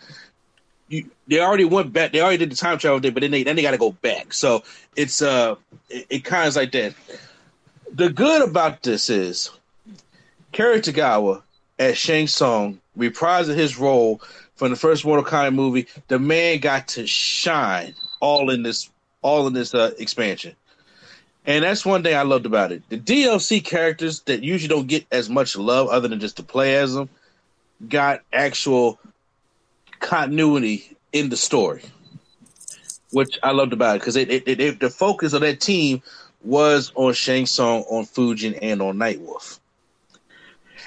You, 0.87 1.09
they 1.27 1.39
already 1.39 1.65
went 1.65 1.93
back. 1.93 2.11
They 2.11 2.21
already 2.21 2.37
did 2.37 2.51
the 2.51 2.55
time 2.55 2.77
travel 2.77 2.99
thing, 2.99 3.13
but 3.13 3.21
then 3.21 3.31
they 3.31 3.43
then 3.43 3.55
they 3.55 3.61
got 3.61 3.71
to 3.71 3.77
go 3.77 3.91
back. 3.91 4.33
So 4.33 4.63
it's 4.95 5.21
uh, 5.21 5.55
it, 5.89 6.05
it 6.09 6.23
kind 6.23 6.47
of 6.47 6.55
like 6.55 6.71
that. 6.73 6.93
The 7.93 8.09
good 8.09 8.47
about 8.47 8.83
this 8.83 9.09
is, 9.09 9.49
Cary 10.51 10.79
Tagawa 10.79 11.41
as 11.79 11.97
Shang 11.97 12.27
Tsung 12.27 12.79
reprising 12.97 13.55
his 13.55 13.77
role 13.77 14.21
from 14.55 14.69
the 14.69 14.75
first 14.75 15.03
Mortal 15.03 15.25
Kombat 15.25 15.53
movie. 15.55 15.87
The 16.07 16.19
man 16.19 16.59
got 16.59 16.87
to 16.89 17.07
shine 17.07 17.95
all 18.19 18.49
in 18.49 18.63
this 18.63 18.89
all 19.21 19.47
in 19.47 19.53
this 19.53 19.73
uh, 19.73 19.91
expansion. 19.97 20.55
And 21.45 21.63
that's 21.63 21.85
one 21.85 22.03
thing 22.03 22.15
I 22.15 22.21
loved 22.21 22.45
about 22.45 22.71
it. 22.71 22.83
The 22.89 22.99
DLC 22.99 23.63
characters 23.63 24.21
that 24.21 24.43
usually 24.43 24.67
don't 24.67 24.87
get 24.87 25.05
as 25.11 25.29
much 25.29 25.55
love 25.55 25.87
other 25.89 26.07
than 26.07 26.19
just 26.19 26.37
to 26.37 26.43
play 26.43 26.75
as 26.75 26.93
them 26.93 27.09
got 27.89 28.21
actual 28.31 28.99
continuity 29.99 30.95
in 31.13 31.29
the 31.29 31.37
story, 31.37 31.83
which 33.11 33.39
I 33.41 33.51
loved 33.51 33.73
about 33.73 33.95
it 33.95 33.99
because 33.99 34.15
it, 34.15 34.29
it, 34.29 34.59
it, 34.59 34.79
the 34.79 34.89
focus 34.89 35.33
of 35.33 35.41
that 35.41 35.59
team 35.59 36.01
was 36.43 36.91
on 36.95 37.13
Shang 37.13 37.45
Tsung, 37.45 37.81
on 37.83 38.05
Fujin, 38.05 38.57
and 38.61 38.81
on 38.81 38.97
Nightwolf. 38.97 39.59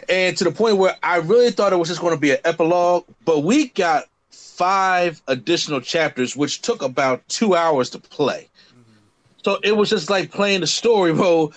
And 0.09 0.37
to 0.37 0.45
the 0.45 0.51
point 0.51 0.77
where 0.77 0.97
I 1.03 1.17
really 1.17 1.51
thought 1.51 1.73
it 1.73 1.77
was 1.77 1.89
just 1.89 2.01
going 2.01 2.15
to 2.15 2.21
be 2.21 2.33
an 2.33 2.39
epilogue, 2.45 3.05
but 3.25 3.41
we 3.41 3.69
got 3.69 4.05
five 4.31 5.21
additional 5.29 5.81
chapters, 5.81 6.37
which 6.37 6.63
took 6.63 6.83
about 6.83 7.27
two 7.29 7.55
hours 7.55 7.91
to 7.91 7.99
play. 7.99 8.49
So 9.45 9.59
it 9.63 9.77
was 9.77 9.91
just 9.91 10.09
like 10.09 10.31
playing 10.31 10.61
the 10.61 10.67
story 10.67 11.13
mode 11.15 11.53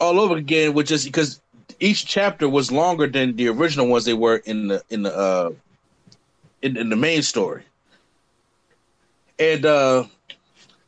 all 0.00 0.18
over 0.18 0.36
again, 0.36 0.74
which 0.74 0.90
is 0.90 1.04
because 1.04 1.40
each 1.78 2.06
chapter 2.06 2.48
was 2.48 2.72
longer 2.72 3.06
than 3.06 3.36
the 3.36 3.48
original 3.48 3.86
ones 3.86 4.04
they 4.04 4.14
were 4.14 4.36
in 4.38 4.68
the 4.68 4.82
in 4.90 5.02
the 5.02 5.16
uh 5.16 5.50
in, 6.62 6.76
in 6.76 6.88
the 6.88 6.96
main 6.96 7.22
story. 7.22 7.62
And 9.38 9.66
uh 9.66 10.04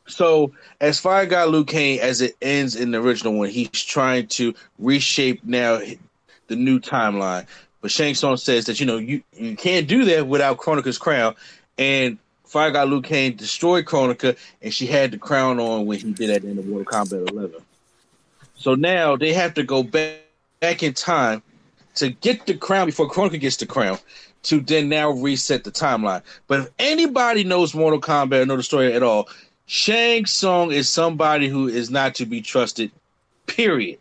so 0.07 0.51
as 0.81 0.99
Fire 0.99 1.27
God 1.27 1.49
Liu 1.49 1.63
Kang 1.63 1.99
as 1.99 2.21
it 2.21 2.35
ends 2.41 2.75
in 2.75 2.91
the 2.91 2.99
original 2.99 3.33
one, 3.33 3.49
he's 3.49 3.69
trying 3.69 4.27
to 4.27 4.55
reshape 4.79 5.43
now 5.43 5.79
the 6.47 6.55
new 6.55 6.79
timeline. 6.79 7.45
But 7.81 7.91
Shang 7.91 8.15
Tsung 8.15 8.37
says 8.37 8.65
that 8.65 8.79
you 8.79 8.87
know 8.87 8.97
you, 8.97 9.21
you 9.33 9.55
can't 9.55 9.87
do 9.87 10.03
that 10.05 10.27
without 10.27 10.57
Kronika's 10.57 10.97
crown. 10.97 11.35
And 11.77 12.17
Fire 12.49 12.71
God 12.71 12.89
Liu 12.89 12.99
Kang 13.03 13.33
destroyed 13.33 13.85
Kronika, 13.85 14.35
and 14.63 14.73
she 14.73 14.87
had 14.87 15.11
the 15.11 15.19
crown 15.19 15.59
on 15.59 15.85
when 15.85 15.99
he 15.99 16.11
did 16.13 16.31
that 16.31 16.43
in 16.43 16.55
the 16.55 16.63
Mortal 16.63 16.91
Kombat 16.91 17.29
11. 17.29 17.61
So 18.55 18.73
now 18.73 19.15
they 19.15 19.33
have 19.33 19.53
to 19.53 19.63
go 19.63 19.83
back, 19.83 20.21
back 20.59 20.81
in 20.81 20.95
time 20.95 21.43
to 21.95 22.09
get 22.09 22.47
the 22.47 22.55
crown 22.55 22.87
before 22.87 23.07
Kronika 23.07 23.39
gets 23.39 23.57
the 23.57 23.67
crown 23.67 23.99
to 24.43 24.61
then 24.61 24.89
now 24.89 25.11
reset 25.11 25.63
the 25.63 25.71
timeline. 25.71 26.23
But 26.47 26.61
if 26.61 26.69
anybody 26.79 27.43
knows 27.43 27.75
Mortal 27.75 28.01
Kombat 28.01 28.41
or 28.41 28.45
know 28.47 28.57
the 28.57 28.63
story 28.63 28.93
at 28.93 29.03
all, 29.03 29.29
Shang 29.67 30.25
Tsung 30.25 30.71
is 30.71 30.89
somebody 30.89 31.49
who 31.49 31.67
is 31.67 31.91
not 31.91 32.15
to 32.15 32.25
be 32.25 32.41
trusted, 32.41 32.91
period. 33.45 33.99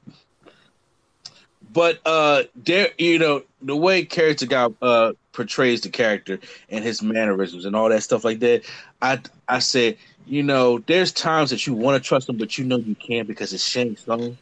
But 1.79 2.01
uh 2.05 2.43
there 2.57 2.89
you 2.99 3.21
know, 3.21 3.43
the 3.63 3.77
way 3.77 4.05
character 4.05 4.47
got 4.47 4.73
uh 4.83 5.13
portrays 5.33 5.83
the 5.83 5.91
character 5.91 6.41
and 6.69 6.85
his 6.85 7.05
mannerisms 7.05 7.65
and 7.65 7.77
all 7.77 7.89
that 7.89 8.03
stuff 8.03 8.25
like 8.25 8.41
that, 8.41 8.63
I 9.01 9.21
I 9.47 9.61
said, 9.61 9.97
you 10.27 10.43
know, 10.43 10.79
there's 10.81 11.13
times 11.13 11.51
that 11.51 11.69
you 11.69 11.75
want 11.75 12.03
to 12.03 12.05
trust 12.05 12.29
him, 12.29 12.37
but 12.37 12.59
you 12.59 12.65
know 12.65 12.79
you 12.79 12.97
can't 12.97 13.29
because 13.29 13.53
it's 13.53 13.65
Shang 13.65 13.97
Tsung. 13.97 14.37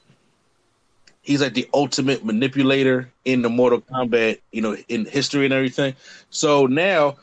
He's 1.21 1.43
like 1.43 1.53
the 1.53 1.69
ultimate 1.75 2.25
manipulator 2.25 3.11
in 3.27 3.43
the 3.43 3.51
Mortal 3.51 3.83
Kombat, 3.83 4.39
you 4.51 4.63
know, 4.63 4.75
in 4.89 5.05
history 5.05 5.45
and 5.45 5.53
everything. 5.53 5.95
So 6.31 6.65
now, 6.65 7.17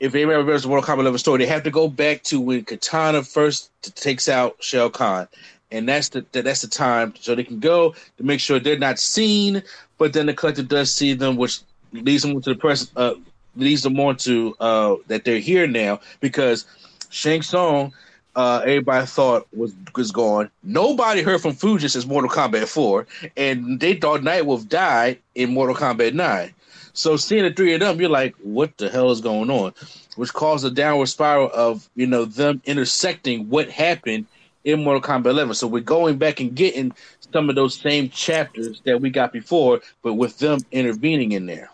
if 0.00 0.14
anybody 0.14 0.36
remembers 0.36 0.64
the 0.64 0.68
Mortal 0.68 0.86
Kombat 0.86 1.00
11 1.00 1.18
story, 1.18 1.38
they 1.38 1.46
have 1.46 1.62
to 1.62 1.70
go 1.70 1.88
back 1.88 2.24
to 2.24 2.42
when 2.42 2.62
Katana 2.64 3.22
first 3.22 3.70
takes 3.94 4.28
out 4.28 4.56
Shao 4.60 4.90
Kahn, 4.90 5.28
and 5.74 5.88
that's 5.88 6.08
the 6.10 6.24
that's 6.32 6.62
the 6.62 6.68
time 6.68 7.14
so 7.18 7.34
they 7.34 7.44
can 7.44 7.60
go 7.60 7.94
to 8.16 8.22
make 8.22 8.40
sure 8.40 8.58
they're 8.58 8.78
not 8.78 8.98
seen, 8.98 9.62
but 9.98 10.12
then 10.12 10.26
the 10.26 10.34
collector 10.34 10.62
does 10.62 10.92
see 10.92 11.14
them, 11.14 11.36
which 11.36 11.60
leads 11.92 12.22
them 12.22 12.40
to 12.40 12.50
the 12.50 12.56
press, 12.56 12.90
uh, 12.96 13.14
leads 13.56 13.82
them 13.82 13.98
on 14.00 14.16
to 14.18 14.56
uh, 14.60 14.96
that 15.08 15.24
they're 15.24 15.38
here 15.38 15.66
now 15.66 16.00
because 16.20 16.64
Shang 17.10 17.42
Tsung 17.42 17.92
uh, 18.36 18.60
everybody 18.62 19.06
thought 19.06 19.46
was 19.54 19.74
was 19.94 20.10
gone. 20.10 20.50
Nobody 20.62 21.22
heard 21.22 21.40
from 21.40 21.52
Fujin 21.52 21.90
since 21.90 22.06
Mortal 22.06 22.30
Kombat 22.30 22.68
4, 22.68 23.06
and 23.36 23.78
they 23.80 23.94
thought 23.94 24.22
Nightwolf 24.22 24.68
died 24.68 25.18
in 25.34 25.54
Mortal 25.54 25.76
Kombat 25.76 26.14
9. 26.14 26.54
So 26.94 27.16
seeing 27.16 27.42
the 27.42 27.52
three 27.52 27.74
of 27.74 27.80
them, 27.80 28.00
you're 28.00 28.08
like, 28.10 28.34
what 28.42 28.76
the 28.78 28.88
hell 28.88 29.10
is 29.10 29.20
going 29.20 29.50
on? 29.50 29.74
Which 30.16 30.32
caused 30.32 30.64
a 30.64 30.70
downward 30.70 31.06
spiral 31.06 31.50
of 31.52 31.88
you 31.94 32.06
know 32.06 32.24
them 32.24 32.62
intersecting 32.64 33.48
what 33.48 33.70
happened 33.70 34.26
in 34.64 34.82
Mortal 34.82 35.02
Kombat 35.02 35.26
11. 35.26 35.54
So 35.54 35.66
we're 35.66 35.80
going 35.80 36.16
back 36.18 36.40
and 36.40 36.54
getting 36.54 36.92
some 37.32 37.48
of 37.48 37.54
those 37.54 37.74
same 37.74 38.08
chapters 38.08 38.80
that 38.84 39.00
we 39.00 39.10
got 39.10 39.32
before, 39.32 39.80
but 40.02 40.14
with 40.14 40.38
them 40.38 40.60
intervening 40.72 41.32
in 41.32 41.46
there. 41.46 41.70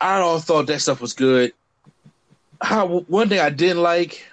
I 0.00 0.20
all 0.20 0.40
thought 0.40 0.66
that 0.68 0.80
stuff 0.80 1.00
was 1.00 1.12
good. 1.12 1.52
One 2.68 3.28
thing 3.28 3.40
I 3.40 3.50
didn't 3.50 3.82
like 3.82 4.24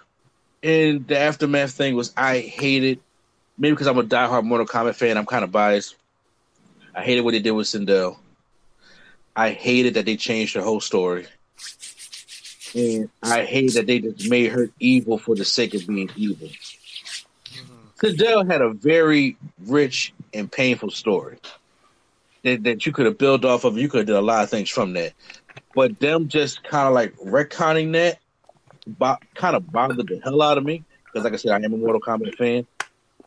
in 0.61 1.05
the 1.07 1.19
aftermath 1.19 1.71
thing 1.71 1.95
was 1.95 2.13
I 2.15 2.39
hated 2.39 2.99
maybe 3.57 3.73
because 3.73 3.87
I'm 3.87 3.97
a 3.97 4.03
diehard 4.03 4.43
Mortal 4.43 4.67
Kombat 4.67 4.95
fan, 4.95 5.17
I'm 5.17 5.25
kind 5.25 5.43
of 5.43 5.51
biased. 5.51 5.95
I 6.95 7.03
hated 7.03 7.21
what 7.21 7.31
they 7.31 7.39
did 7.39 7.51
with 7.51 7.67
Sindel. 7.67 8.17
I 9.35 9.51
hated 9.51 9.95
that 9.95 10.05
they 10.05 10.15
changed 10.17 10.55
the 10.55 10.61
whole 10.61 10.81
story. 10.81 11.27
And 12.75 13.09
I 13.23 13.45
hate 13.45 13.73
that 13.75 13.87
they 13.87 13.99
just 13.99 14.29
made 14.29 14.51
her 14.51 14.69
evil 14.79 15.17
for 15.17 15.35
the 15.35 15.45
sake 15.45 15.73
of 15.73 15.87
being 15.87 16.09
evil. 16.15 16.49
Sindel 17.97 18.49
had 18.49 18.61
a 18.61 18.69
very 18.69 19.37
rich 19.65 20.13
and 20.33 20.51
painful 20.51 20.91
story 20.91 21.37
that, 22.43 22.63
that 22.63 22.85
you 22.85 22.91
could 22.91 23.05
have 23.05 23.17
built 23.17 23.43
off 23.43 23.63
of. 23.63 23.77
You 23.77 23.89
could 23.89 23.99
have 23.99 24.07
done 24.07 24.17
a 24.17 24.21
lot 24.25 24.43
of 24.43 24.49
things 24.49 24.69
from 24.69 24.93
that. 24.93 25.13
But 25.73 25.99
them 25.99 26.27
just 26.27 26.63
kind 26.63 26.87
of 26.87 26.93
like 26.93 27.15
retconning 27.17 27.93
that 27.93 28.19
bo- 28.87 29.17
kind 29.35 29.55
of 29.55 29.71
bothered 29.71 30.07
the 30.07 30.19
hell 30.23 30.41
out 30.41 30.57
of 30.57 30.63
me 30.63 30.83
because, 31.05 31.23
like 31.23 31.33
I 31.33 31.37
said, 31.37 31.51
I 31.51 31.65
am 31.65 31.73
a 31.73 31.77
Mortal 31.77 32.01
Kombat 32.01 32.35
fan. 32.35 32.67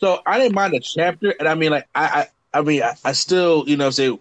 So 0.01 0.21
I 0.25 0.39
didn't 0.39 0.55
mind 0.55 0.73
the 0.73 0.81
chapter, 0.81 1.35
and 1.39 1.49
I 1.49 1.55
mean, 1.55 1.71
like 1.71 1.87
I, 1.95 2.27
I, 2.53 2.59
I 2.59 2.63
mean, 2.63 2.83
I, 2.83 2.95
I 3.05 3.13
still, 3.13 3.65
you 3.69 3.77
know, 3.77 3.91
say 3.91 4.19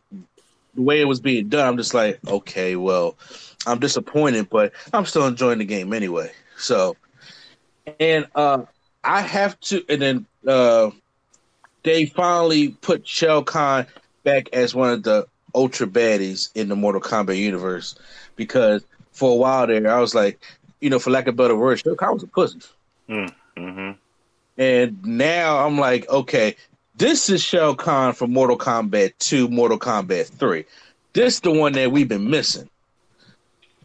the 0.76 0.82
way 0.82 1.00
it 1.00 1.06
was 1.06 1.20
being 1.20 1.48
done. 1.48 1.68
I'm 1.68 1.78
just 1.78 1.94
like, 1.94 2.20
okay, 2.28 2.76
well, 2.76 3.18
I'm 3.66 3.80
disappointed, 3.80 4.50
but 4.50 4.74
I'm 4.94 5.06
still 5.06 5.26
enjoying 5.26 5.60
the 5.60 5.66
game 5.66 5.94
anyway. 5.94 6.32
So, 6.58 6.98
and 8.00 8.28
uh 8.36 8.64
I 9.04 9.22
have 9.22 9.60
to, 9.62 9.84
and 9.88 10.02
then 10.02 10.26
uh 10.48 10.92
they 11.84 12.06
finally 12.06 12.70
put 12.70 13.08
Shao 13.08 13.42
Kahn 13.42 13.88
back 14.24 14.50
as 14.54 14.76
one 14.76 14.92
of 14.92 15.04
the 15.04 15.28
ultra 15.56 15.88
baddies 15.88 16.50
in 16.54 16.68
the 16.68 16.76
Mortal 16.76 17.02
Kombat 17.02 17.38
universe 17.38 17.96
because 18.36 18.84
for 19.12 19.32
a 19.32 19.36
while 19.36 19.68
there, 19.68 19.90
I 19.90 20.00
was 20.00 20.14
like, 20.14 20.40
you 20.82 20.90
know, 20.90 21.00
for 21.00 21.10
lack 21.10 21.28
of 21.28 21.36
better 21.36 21.56
words, 21.56 21.82
Shao 21.82 21.96
Kahn 21.96 22.14
was 22.14 22.24
a 22.24 22.28
pussy. 22.28 22.60
Mm-hmm. 23.10 23.92
And 24.58 25.06
now 25.06 25.66
I'm 25.66 25.78
like, 25.80 26.08
okay, 26.10 26.56
This 26.96 27.30
is 27.30 27.42
Shao 27.42 27.76
Kahn 27.76 28.14
from 28.14 28.34
Mortal 28.34 28.58
Kombat 28.58 29.14
2, 29.20 29.48
Mortal 29.48 29.80
Kombat 29.80 30.28
3. 30.28 30.66
This 31.14 31.40
the 31.40 31.52
one 31.52 31.72
that 31.74 31.94
we've 31.94 32.10
been 32.10 32.30
missing. 32.30 32.70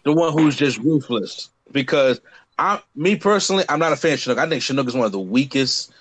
The 0.02 0.12
one 0.12 0.32
who's 0.32 0.56
just 0.56 0.78
ruthless. 0.78 1.48
Because 1.70 2.20
I 2.59 2.81
me 2.97 3.14
personally, 3.14 3.64
I'm 3.68 3.78
not 3.78 3.93
a 3.93 3.97
fan 3.97 4.14
of 4.14 4.18
Shinnok. 4.18 4.39
I 4.39 4.48
think 4.48 4.62
Shinnok 4.62 4.89
is 4.89 4.94
one 4.94 5.06
of 5.06 5.12
the 5.12 5.20
weakest 5.20 5.93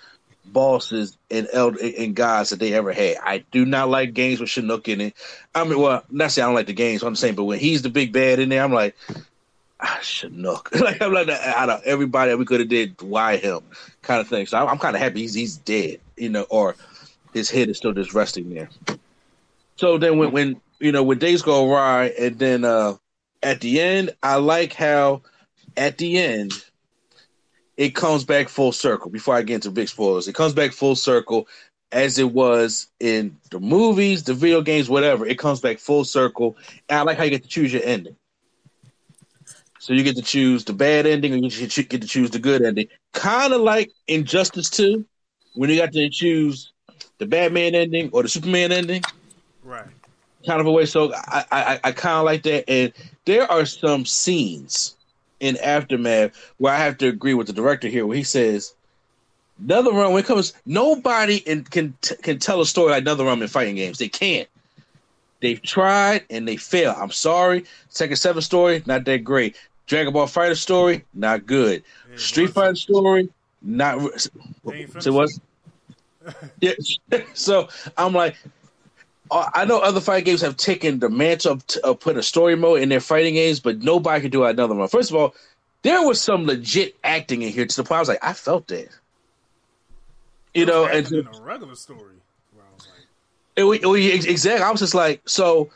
bosses 0.46 1.18
and 1.32 1.48
and 1.48 2.16
gods 2.16 2.50
that 2.50 2.60
they 2.60 2.74
ever 2.74 2.92
had. 2.92 3.18
I 3.24 3.44
do 3.52 3.66
not 3.66 3.90
like 3.90 4.14
games 4.14 4.40
with 4.40 4.50
Shinnok 4.50 4.88
in 4.88 5.02
it. 5.02 5.16
I 5.56 5.64
mean, 5.64 5.80
well, 5.80 6.04
not 6.10 6.32
say 6.32 6.42
I 6.42 6.46
don't 6.46 6.56
like 6.56 6.68
the 6.68 6.74
games. 6.74 7.04
I'm 7.04 7.16
saying, 7.16 7.36
but 7.36 7.46
when 7.46 7.60
he's 7.60 7.82
the 7.82 7.90
big 7.90 8.12
bad 8.12 8.40
in 8.40 8.50
there, 8.50 8.64
I'm 8.64 8.74
like, 8.74 8.96
ah, 9.80 10.00
Shinnok. 10.02 10.80
like 10.82 11.02
I'm 11.02 11.14
like 11.14 11.30
out 11.30 11.70
of 11.70 11.84
everybody 11.84 12.32
that 12.32 12.38
we 12.38 12.46
could 12.46 12.60
have 12.60 12.70
did, 12.70 13.02
why 13.02 13.38
him? 13.38 13.62
Kind 14.02 14.22
of 14.22 14.28
thing. 14.28 14.46
So 14.46 14.58
I'm, 14.58 14.68
I'm 14.68 14.78
kind 14.78 14.96
of 14.96 15.02
happy 15.02 15.22
he's 15.22 15.34
he's 15.34 15.58
dead, 15.58 16.00
you 16.18 16.30
know, 16.30 16.46
or 16.50 16.76
his 17.34 17.50
head 17.50 17.70
is 17.70 17.78
still 17.78 17.94
just 17.94 18.14
resting 18.14 18.54
there. 18.54 18.70
So 19.76 19.98
then 19.98 20.18
when 20.18 20.32
when 20.32 20.62
you 20.80 20.92
know 20.92 21.04
when 21.04 21.20
days 21.20 21.42
go 21.42 21.70
awry, 21.70 22.14
and 22.20 22.38
then 22.38 22.66
uh 22.66 22.96
at 23.42 23.62
the 23.62 23.80
end, 23.82 24.12
I 24.22 24.36
like 24.36 24.74
how 24.74 25.22
at 25.76 25.98
the 25.98 26.18
end 26.18 26.54
it 27.78 27.96
comes 27.96 28.24
back 28.24 28.50
full 28.50 28.72
circle. 28.72 29.10
Before 29.10 29.36
I 29.36 29.42
get 29.42 29.56
into 29.56 29.72
big 29.72 29.88
spoilers, 29.88 30.28
it 30.28 30.36
comes 30.36 30.54
back 30.54 30.72
full 30.72 30.96
circle 30.96 31.48
as 31.92 32.18
it 32.18 32.32
was 32.32 32.88
in 33.00 33.38
the 33.52 33.60
movies, 33.60 34.24
the 34.24 34.34
video 34.34 34.62
games, 34.62 34.90
whatever. 34.90 35.26
It 35.26 35.38
comes 35.38 35.60
back 35.60 35.80
full 35.80 36.04
circle, 36.04 36.58
and 36.90 37.00
I 37.00 37.02
like 37.04 37.18
how 37.18 37.24
you 37.24 37.30
get 37.30 37.44
to 37.44 37.50
choose 37.50 37.72
your 37.72 37.84
ending. 37.84 38.16
So 39.80 39.94
you 39.94 40.04
get 40.04 40.16
to 40.16 40.22
choose 40.22 40.64
the 40.64 40.74
bad 40.74 41.06
ending, 41.06 41.34
or 41.34 41.38
you 41.38 41.50
get 41.50 42.02
to 42.02 42.08
choose 42.08 42.32
the 42.32 42.40
good 42.40 42.64
ending. 42.64 42.88
Kind 43.12 43.54
of 43.54 43.62
like 43.62 43.92
Injustice 44.08 44.70
Two, 44.70 45.06
when 45.56 45.70
you 45.70 45.78
got 45.78 45.92
to 45.92 46.10
choose 46.10 46.72
the 47.18 47.26
Batman 47.26 47.76
ending 47.76 48.10
or 48.12 48.24
the 48.24 48.30
Superman 48.30 48.72
ending. 48.72 49.04
Right. 49.64 49.86
Kind 50.48 50.62
of 50.62 50.68
a 50.68 50.72
way. 50.72 50.86
So 50.86 51.14
I 51.14 51.46
I, 51.52 51.80
I 51.84 51.92
kind 51.92 52.18
of 52.18 52.26
like 52.26 52.44
that, 52.44 52.70
and 52.70 52.94
there 53.26 53.50
are 53.52 53.66
some 53.66 54.06
scenes 54.06 54.96
in 55.44 55.58
aftermath 55.58 56.32
where 56.58 56.74
I 56.74 56.78
have 56.78 56.98
to 57.00 57.08
agree 57.08 57.34
with 57.34 57.48
the 57.48 57.54
director 57.54 57.90
here, 57.90 58.08
where 58.08 58.18
he 58.18 58.24
says. 58.24 58.74
NetherRealm, 59.64 60.14
when 60.14 60.24
it 60.24 60.26
comes, 60.26 60.54
nobody 60.66 61.38
in, 61.38 61.64
can 61.64 61.96
can 62.24 62.40
tell 62.40 62.60
a 62.60 62.66
story 62.66 62.90
like 62.92 63.04
NetherRealm 63.04 63.42
in 63.42 63.48
fighting 63.48 63.76
games. 63.76 64.00
They 64.00 64.10
can't. 64.10 64.50
They've 65.42 65.62
tried 65.62 66.26
and 66.30 66.48
they 66.48 66.56
fail. 66.56 66.96
I'm 66.98 67.12
sorry. 67.12 67.66
Tekken 67.92 68.18
Seven 68.18 68.42
story, 68.42 68.82
not 68.88 69.06
that 69.06 69.24
great. 69.24 69.58
Dragon 69.86 70.12
Ball 70.14 70.26
Fighter 70.26 70.56
story, 70.56 71.06
not 71.14 71.46
good. 71.46 71.84
Street 72.16 72.52
Fighter 72.52 72.76
story, 72.76 73.30
not. 73.62 74.00
So 75.00 75.12
what? 75.12 75.30
yeah. 76.62 76.74
So 77.34 77.68
I'm 77.98 78.14
like, 78.14 78.38
Uh, 79.32 79.50
I 79.54 79.66
know 79.66 79.80
other 79.80 80.02
fighting 80.02 80.26
games 80.26 80.42
have 80.42 80.58
taken 80.58 81.00
the 81.00 81.10
mantle 81.10 81.54
of, 81.54 81.66
of 81.84 82.00
put 82.00 82.18
a 82.18 82.24
story 82.24 82.56
mode 82.56 82.82
in 82.82 82.90
their 82.90 83.00
fighting 83.00 83.36
games, 83.36 83.60
but 83.60 83.80
nobody 83.80 84.22
can 84.22 84.32
do 84.32 84.44
another 84.44 84.76
one. 84.76 84.88
First 84.88 85.10
of 85.10 85.16
all, 85.16 85.34
there 85.82 86.06
was 86.06 86.22
some 86.22 86.46
legit 86.46 86.96
acting 87.04 87.42
in 87.42 87.52
here 87.52 87.66
to 87.66 87.76
the 87.76 87.84
point 87.84 87.98
I 87.98 88.00
was 88.00 88.10
like, 88.10 88.24
I 88.24 88.34
felt 88.34 88.68
that. 88.68 88.90
You 90.54 90.66
know, 90.66 90.86
and 90.86 91.10
in 91.12 91.28
a 91.28 91.42
regular 91.42 91.76
story. 91.76 92.14
It, 93.56 93.64
it, 93.64 94.26
exactly. 94.28 94.64
I 94.64 94.72
was 94.72 94.80
just 94.80 94.96
like, 94.96 95.22
so 95.26 95.70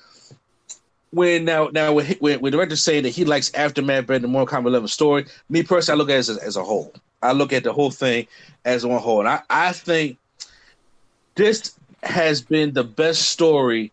when 1.11 1.45
now 1.45 1.69
now 1.71 1.93
when, 1.93 2.05
when, 2.19 2.39
when 2.41 2.51
the 2.51 2.57
director 2.57 2.75
saying 2.75 3.03
that 3.03 3.09
he 3.09 3.25
likes 3.25 3.53
Aftermath 3.53 4.07
better 4.07 4.19
than 4.19 4.31
Mortal 4.31 4.59
Kombat 4.59 4.67
11 4.67 4.87
story, 4.87 5.25
me 5.49 5.63
personally, 5.63 5.97
I 5.97 5.99
look 5.99 6.09
at 6.09 6.15
it 6.15 6.19
as, 6.19 6.37
as 6.37 6.57
a 6.57 6.63
whole. 6.63 6.93
I 7.21 7.31
look 7.31 7.53
at 7.53 7.63
the 7.63 7.73
whole 7.73 7.91
thing 7.91 8.27
as 8.65 8.85
one 8.85 9.01
whole, 9.01 9.19
and 9.19 9.29
I, 9.29 9.41
I 9.49 9.71
think 9.71 10.17
this 11.35 11.77
has 12.07 12.41
been 12.41 12.73
the 12.73 12.83
best 12.83 13.29
story 13.29 13.91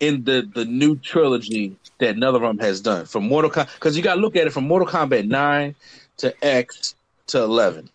in 0.00 0.24
the 0.24 0.48
the 0.54 0.64
new 0.64 0.96
trilogy 0.96 1.76
that 1.98 2.16
NetherRealm 2.16 2.60
has 2.60 2.80
done 2.80 3.04
from 3.04 3.28
Mortal 3.28 3.50
Kombat. 3.50 3.74
Because 3.74 3.96
you 3.96 4.02
got 4.02 4.14
to 4.14 4.20
look 4.20 4.36
at 4.36 4.46
it 4.46 4.52
from 4.52 4.66
Mortal 4.66 4.88
Kombat 4.88 5.28
nine 5.28 5.74
to 6.18 6.34
X 6.44 6.94
to 7.28 7.42
eleven. 7.42 7.88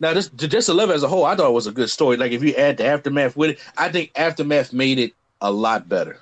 Now, 0.00 0.14
just 0.14 0.36
just 0.36 0.68
eleven 0.68 0.94
as 0.94 1.02
a 1.02 1.08
whole, 1.08 1.24
I 1.24 1.34
thought 1.34 1.48
it 1.48 1.54
was 1.54 1.66
a 1.66 1.72
good 1.72 1.90
story. 1.90 2.16
Like 2.16 2.32
if 2.32 2.42
you 2.42 2.54
add 2.54 2.76
the 2.76 2.86
aftermath 2.86 3.36
with 3.36 3.50
it, 3.50 3.58
I 3.76 3.88
think 3.88 4.12
aftermath 4.16 4.72
made 4.72 4.98
it 4.98 5.14
a 5.40 5.50
lot 5.50 5.88
better. 5.88 6.18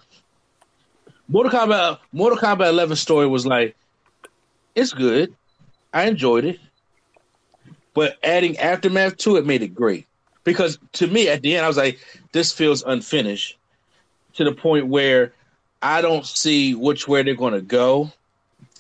Mortal 1.29 1.53
Kombat 1.53 1.73
uh, 1.73 1.97
Mortal 2.13 2.39
Kombat 2.39 2.69
11 2.69 2.97
story 2.97 3.27
was 3.27 3.47
like, 3.47 3.77
it's 4.75 4.93
good. 4.93 5.35
I 5.93 6.05
enjoyed 6.05 6.45
it. 6.45 6.61
But 7.95 8.19
adding 8.23 8.59
aftermath 8.59 9.17
to 9.19 9.37
it 9.37 9.47
made 9.47 9.63
it 9.63 9.75
great. 9.75 10.07
Because 10.47 10.79
to 10.93 11.09
me, 11.09 11.29
at 11.29 11.43
the 11.43 11.57
end, 11.57 11.65
I 11.65 11.69
was 11.69 11.77
like, 11.77 11.99
this 12.33 12.53
feels 12.53 12.85
unfinished 12.85 13.59
to 14.35 14.45
the 14.45 14.53
point 14.53 14.87
where 14.87 15.35
I 15.83 16.01
don't 16.01 16.25
see 16.25 16.75
which 16.75 17.07
way 17.09 17.23
they're 17.23 17.35
gonna 17.35 17.61
go 17.61 18.13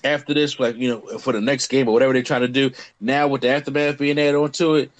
after 0.05 0.33
this, 0.33 0.59
like 0.61 0.77
you 0.77 0.89
know, 0.89 1.19
for 1.19 1.33
the 1.33 1.41
next 1.41 1.67
game 1.67 1.89
or 1.89 1.93
whatever 1.93 2.13
they're 2.13 2.23
trying 2.23 2.43
to 2.43 2.49
do. 2.49 2.71
Now 3.01 3.27
with 3.27 3.43
the 3.43 3.49
aftermath 3.49 3.99
being 3.99 4.19
added 4.19 4.37
onto 4.37 4.77
it, 4.77 4.93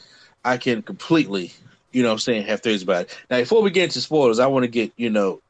I 0.45 0.57
can 0.57 0.83
completely, 0.83 1.53
you 1.93 2.03
know, 2.03 2.11
I'm 2.11 2.19
saying 2.19 2.45
have 2.47 2.63
theories 2.63 2.83
about 2.83 3.03
it. 3.03 3.19
Now, 3.31 3.39
before 3.39 3.63
we 3.63 3.71
get 3.71 3.85
into 3.85 4.01
spoilers, 4.01 4.41
I 4.41 4.47
want 4.49 4.65
to 4.65 4.69
get 4.69 4.93
you 4.97 5.09
know 5.09 5.41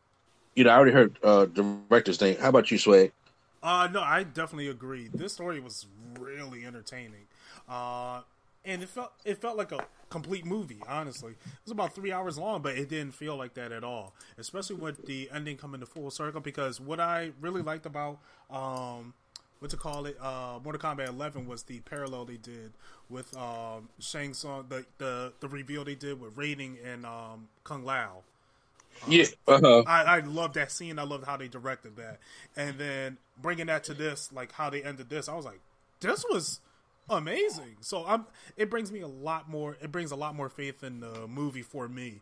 you 0.55 0.65
know, 0.65 0.71
I 0.71 0.77
already 0.77 0.93
heard 0.93 1.19
uh, 1.23 1.47
director's 1.47 2.21
name. 2.21 2.37
How 2.39 2.49
about 2.51 2.71
you, 2.71 2.79
Swag? 2.79 3.13
Uh, 3.63 3.89
no, 3.91 4.01
I 4.01 4.23
definitely 4.23 4.69
agree. 4.69 5.09
This 5.13 5.33
story 5.33 5.61
was 5.61 5.87
really 6.19 6.65
entertaining, 6.65 7.27
uh, 7.69 8.23
and 8.67 8.83
it 8.83 8.89
felt 8.89 9.13
it 9.25 9.41
felt 9.41 9.57
like 9.57 9.73
a 9.73 9.87
complete 10.11 10.45
movie. 10.45 10.81
Honestly, 10.89 11.33
it 11.33 11.65
was 11.65 11.73
about 11.73 11.95
three 11.95 12.13
hours 12.13 12.39
long, 12.39 12.63
but 12.63 12.77
it 12.77 12.89
didn't 12.89 13.13
feel 13.13 13.37
like 13.37 13.55
that 13.55 13.73
at 13.73 13.85
all. 13.85 14.15
Especially 14.37 14.77
with 14.77 15.07
the 15.07 15.31
ending 15.33 15.57
coming 15.57 15.81
to 15.81 15.87
full 15.87 16.11
circle, 16.11 16.41
because 16.41 16.81
what 16.81 17.01
I 17.01 17.33
really 17.41 17.63
liked 17.63 17.87
about 17.87 18.19
um, 18.51 19.15
what 19.61 19.71
to 19.71 19.77
call 19.77 20.07
it, 20.07 20.19
uh, 20.21 20.59
Mortal 20.63 20.81
Kombat 20.81 21.09
11 21.09 21.47
was 21.47 21.63
the 21.63 21.81
parallel 21.81 22.27
they 22.27 22.37
did 22.37 22.73
with 23.09 23.35
um, 23.37 23.89
Shang 23.99 24.35
Tsung, 24.35 24.67
the, 24.69 24.85
the 24.99 25.33
the 25.41 25.49
reveal 25.49 25.85
they 25.85 25.95
did 25.95 26.21
with 26.21 26.37
Raiden 26.37 26.77
and 26.85 27.07
um, 27.07 27.49
Kung 27.65 27.85
Lao 27.85 28.23
yeah, 29.09 29.25
uh-huh. 29.47 29.83
I, 29.87 30.03
I 30.03 30.21
love 30.21 30.55
that 30.55 30.73
scene. 30.73 30.99
I 30.99 31.03
love 31.03 31.25
how 31.25 31.37
they 31.37 31.49
directed 31.49 31.97
that, 31.97 32.19
and 32.57 32.79
then 32.79 33.19
bringing 33.41 33.67
that 33.67 33.85
to 33.85 33.95
this, 33.95 34.33
like 34.33 34.53
how 34.53 34.71
they 34.71 34.83
ended 34.83 35.09
this, 35.09 35.29
I 35.29 35.35
was 35.35 35.45
like, 35.45 35.61
this 36.01 36.25
was 36.31 36.61
amazing. 37.11 37.77
So 37.81 38.05
I'm. 38.07 38.27
It 38.57 38.71
brings 38.71 38.93
me 38.93 39.01
a 39.01 39.09
lot 39.09 39.49
more. 39.49 39.77
It 39.83 39.93
brings 39.93 40.11
a 40.11 40.17
lot 40.17 40.35
more 40.35 40.49
faith 40.49 40.83
in 40.83 41.01
the 41.01 41.27
movie 41.27 41.63
for 41.63 41.89
me, 41.89 42.21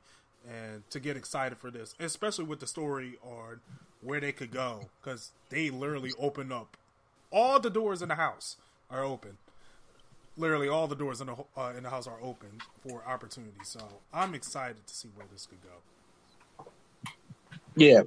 and 0.48 0.88
to 0.90 1.00
get 1.00 1.16
excited 1.16 1.58
for 1.58 1.70
this, 1.70 1.94
especially 1.98 2.44
with 2.44 2.60
the 2.60 2.66
story 2.66 3.16
on 3.22 3.60
where 4.00 4.20
they 4.20 4.32
could 4.32 4.50
go, 4.50 4.88
because 5.02 5.32
they 5.48 5.70
literally 5.70 6.12
open 6.18 6.52
up 6.52 6.76
all 7.34 7.58
the 7.58 7.68
doors 7.68 8.00
in 8.00 8.08
the 8.08 8.14
house 8.14 8.56
are 8.88 9.02
open. 9.02 9.36
Literally, 10.36 10.68
all 10.68 10.86
the 10.86 10.96
doors 10.96 11.20
in 11.20 11.26
the 11.26 11.36
uh, 11.56 11.72
in 11.76 11.82
the 11.82 11.90
house 11.90 12.06
are 12.06 12.18
open 12.22 12.60
for 12.86 13.02
opportunity. 13.06 13.52
So 13.64 13.80
I'm 14.12 14.34
excited 14.34 14.86
to 14.86 14.94
see 14.94 15.08
where 15.14 15.26
this 15.32 15.46
could 15.46 15.58
go. 15.62 16.66
Yeah, 17.76 18.02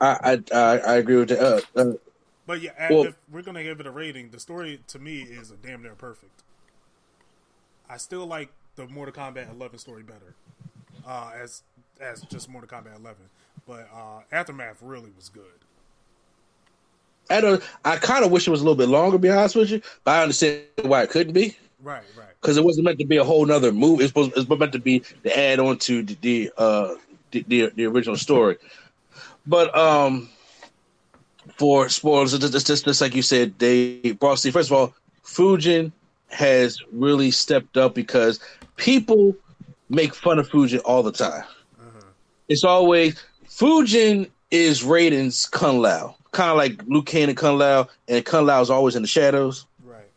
I 0.00 0.38
I 0.52 0.78
I, 0.78 0.96
agree 0.96 1.16
with 1.16 1.28
that. 1.28 1.64
Uh, 1.74 1.80
uh, 1.80 1.92
but 2.50 2.62
yeah, 2.62 2.72
well, 2.90 3.04
if 3.04 3.14
we're 3.30 3.42
gonna 3.42 3.62
give 3.62 3.78
it 3.78 3.86
a 3.86 3.92
rating, 3.92 4.30
the 4.30 4.40
story 4.40 4.80
to 4.88 4.98
me 4.98 5.20
is 5.20 5.52
a 5.52 5.54
damn 5.54 5.84
near 5.84 5.94
perfect. 5.94 6.42
I 7.88 7.96
still 7.96 8.26
like 8.26 8.48
the 8.74 8.88
Mortal 8.88 9.14
Kombat 9.14 9.52
11 9.52 9.78
story 9.78 10.02
better, 10.02 10.34
uh, 11.06 11.30
as 11.40 11.62
as 12.00 12.22
just 12.22 12.48
Mortal 12.48 12.68
Kombat 12.68 12.98
11. 12.98 13.18
But 13.68 13.88
uh, 13.94 14.22
Aftermath 14.32 14.78
really 14.82 15.12
was 15.16 15.28
good. 15.28 15.44
I 17.30 17.40
don't. 17.40 17.62
I 17.84 17.98
kind 17.98 18.24
of 18.24 18.32
wish 18.32 18.48
it 18.48 18.50
was 18.50 18.62
a 18.62 18.64
little 18.64 18.74
bit 18.74 18.88
longer. 18.88 19.16
Be 19.16 19.30
honest 19.30 19.54
with 19.54 19.70
you, 19.70 19.80
but 20.02 20.16
I 20.16 20.22
understand 20.24 20.64
why 20.82 21.04
it 21.04 21.10
couldn't 21.10 21.34
be. 21.34 21.56
Right, 21.80 22.02
right. 22.18 22.30
Because 22.40 22.56
it 22.56 22.64
wasn't 22.64 22.86
meant 22.86 22.98
to 22.98 23.06
be 23.06 23.18
a 23.18 23.24
whole 23.24 23.46
nother 23.46 23.70
movie. 23.70 24.02
It's 24.02 24.10
supposed. 24.10 24.32
It's 24.36 24.48
meant 24.48 24.72
to 24.72 24.80
be 24.80 25.04
the 25.22 25.38
add 25.38 25.60
on 25.60 25.78
to 25.78 26.02
the, 26.02 26.16
the 26.20 26.52
uh, 26.58 26.94
the, 27.30 27.44
the, 27.46 27.66
the 27.76 27.86
original 27.86 28.16
story. 28.16 28.56
But 29.46 29.72
um, 29.78 30.30
for 31.60 31.90
spoilers, 31.90 32.38
just, 32.38 32.66
just, 32.66 32.86
just 32.86 33.00
like 33.02 33.14
you 33.14 33.20
said, 33.20 33.58
they 33.58 34.12
brought. 34.18 34.40
First 34.40 34.70
of 34.70 34.72
all, 34.72 34.94
Fujin 35.22 35.92
has 36.30 36.80
really 36.90 37.30
stepped 37.30 37.76
up 37.76 37.94
because 37.94 38.40
people 38.76 39.36
make 39.90 40.14
fun 40.14 40.38
of 40.38 40.48
Fujin 40.48 40.80
all 40.86 41.02
the 41.02 41.12
time. 41.12 41.44
Uh-huh. 41.78 42.00
It's 42.48 42.64
always 42.64 43.22
Fujin 43.46 44.30
is 44.50 44.82
Raiden's 44.82 45.44
Kung 45.44 45.80
Lao, 45.80 46.16
kind 46.32 46.50
of 46.50 46.56
like 46.56 46.82
Liu 46.86 47.02
Kang 47.02 47.28
and 47.28 47.36
Kung 47.36 47.58
Lao, 47.58 47.88
and 48.08 48.24
Kung 48.24 48.46
Lao 48.46 48.62
is 48.62 48.70
always 48.70 48.96
in 48.96 49.02
the 49.02 49.08
shadows. 49.08 49.66
Right. 49.84 50.08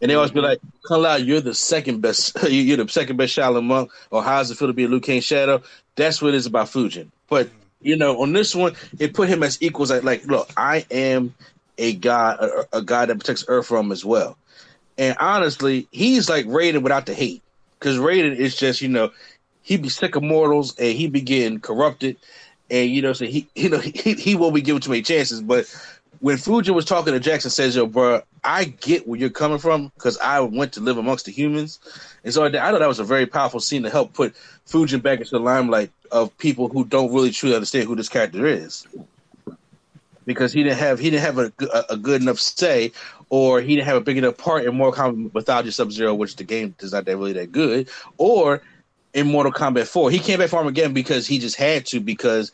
And 0.00 0.08
they 0.08 0.14
always 0.14 0.30
be 0.30 0.40
like, 0.40 0.60
Kung 0.86 1.02
Lao, 1.02 1.16
you're 1.16 1.40
the 1.40 1.52
second 1.52 2.00
best. 2.00 2.36
You're 2.48 2.76
the 2.76 2.86
second 2.86 3.16
best 3.16 3.36
Shaolin 3.36 3.64
monk. 3.64 3.90
Or 4.12 4.22
how 4.22 4.38
does 4.38 4.52
it 4.52 4.56
feel 4.56 4.68
to 4.68 4.72
be 4.72 4.84
a 4.84 4.88
Liu 4.88 5.00
Kang 5.00 5.20
shadow? 5.20 5.64
That's 5.96 6.22
what 6.22 6.28
it 6.28 6.36
is 6.36 6.46
about 6.46 6.68
Fujin. 6.68 7.08
But 7.28 7.50
you 7.82 7.96
know, 7.96 8.22
on 8.22 8.32
this 8.32 8.54
one, 8.54 8.74
it 8.98 9.14
put 9.14 9.28
him 9.28 9.42
as 9.42 9.60
equals. 9.60 9.90
Like, 9.90 10.04
like 10.04 10.26
look, 10.26 10.50
I 10.56 10.86
am 10.90 11.34
a 11.78 11.94
god, 11.94 12.40
a, 12.40 12.78
a 12.78 12.82
god 12.82 13.08
that 13.08 13.18
protects 13.18 13.44
Earth 13.48 13.66
from 13.66 13.92
as 13.92 14.04
well. 14.04 14.36
And 14.98 15.16
honestly, 15.18 15.88
he's 15.90 16.28
like 16.28 16.46
Raiden 16.46 16.82
without 16.82 17.06
the 17.06 17.14
hate, 17.14 17.42
because 17.78 17.98
Raiden 17.98 18.36
is 18.36 18.56
just 18.56 18.80
you 18.82 18.88
know, 18.88 19.10
he 19.62 19.76
be 19.76 19.88
sick 19.88 20.16
of 20.16 20.22
mortals 20.22 20.78
and 20.78 20.96
he 20.96 21.08
be 21.08 21.20
getting 21.20 21.60
corrupted, 21.60 22.16
and 22.70 22.90
you 22.90 23.02
know, 23.02 23.12
so 23.12 23.26
he 23.26 23.48
you 23.54 23.68
know 23.68 23.78
he 23.78 24.14
he 24.14 24.34
won't 24.34 24.54
be 24.54 24.62
given 24.62 24.80
too 24.80 24.90
many 24.90 25.02
chances. 25.02 25.40
But 25.40 25.66
when 26.22 26.36
Fujin 26.36 26.74
was 26.74 26.84
talking 26.84 27.12
to 27.12 27.20
Jackson, 27.20 27.50
says, 27.50 27.74
"Yo, 27.74 27.86
bro, 27.86 28.22
I 28.44 28.64
get 28.64 29.06
where 29.08 29.18
you're 29.18 29.28
coming 29.28 29.58
from 29.58 29.90
because 29.96 30.16
I 30.18 30.40
went 30.40 30.72
to 30.74 30.80
live 30.80 30.96
amongst 30.96 31.26
the 31.26 31.32
humans," 31.32 31.80
and 32.24 32.32
so 32.32 32.44
I, 32.44 32.46
I 32.46 32.70
thought 32.70 32.78
that 32.78 32.88
was 32.88 33.00
a 33.00 33.04
very 33.04 33.26
powerful 33.26 33.58
scene 33.60 33.82
to 33.82 33.90
help 33.90 34.14
put 34.14 34.34
Fujin 34.66 35.02
back 35.02 35.18
into 35.18 35.32
the 35.32 35.40
limelight 35.40 35.90
of 36.12 36.36
people 36.38 36.68
who 36.68 36.84
don't 36.84 37.12
really 37.12 37.32
truly 37.32 37.56
understand 37.56 37.88
who 37.88 37.96
this 37.96 38.08
character 38.08 38.46
is 38.46 38.86
because 40.24 40.52
he 40.52 40.62
didn't 40.62 40.78
have 40.78 41.00
he 41.00 41.10
didn't 41.10 41.24
have 41.24 41.38
a, 41.38 41.52
a, 41.90 41.96
good 41.96 42.22
enough 42.22 42.38
say, 42.38 42.92
or 43.28 43.60
he 43.60 43.74
didn't 43.74 43.86
have 43.86 43.96
a 43.96 44.00
big 44.00 44.16
enough 44.16 44.38
part 44.38 44.64
in 44.64 44.76
Mortal 44.76 45.12
Kombat 45.12 45.34
Mythology 45.34 45.72
Sub 45.72 45.90
Zero, 45.90 46.14
which 46.14 46.36
the 46.36 46.44
game 46.44 46.74
is 46.78 46.92
not 46.92 47.04
that 47.04 47.16
really 47.16 47.32
that 47.32 47.50
good, 47.50 47.88
or 48.16 48.62
in 49.12 49.26
Mortal 49.26 49.52
Kombat 49.52 49.88
Four. 49.88 50.12
He 50.12 50.20
came 50.20 50.38
back 50.38 50.50
for 50.50 50.60
him 50.60 50.68
again 50.68 50.92
because 50.92 51.26
he 51.26 51.38
just 51.38 51.56
had 51.56 51.84
to 51.86 51.98
because 51.98 52.52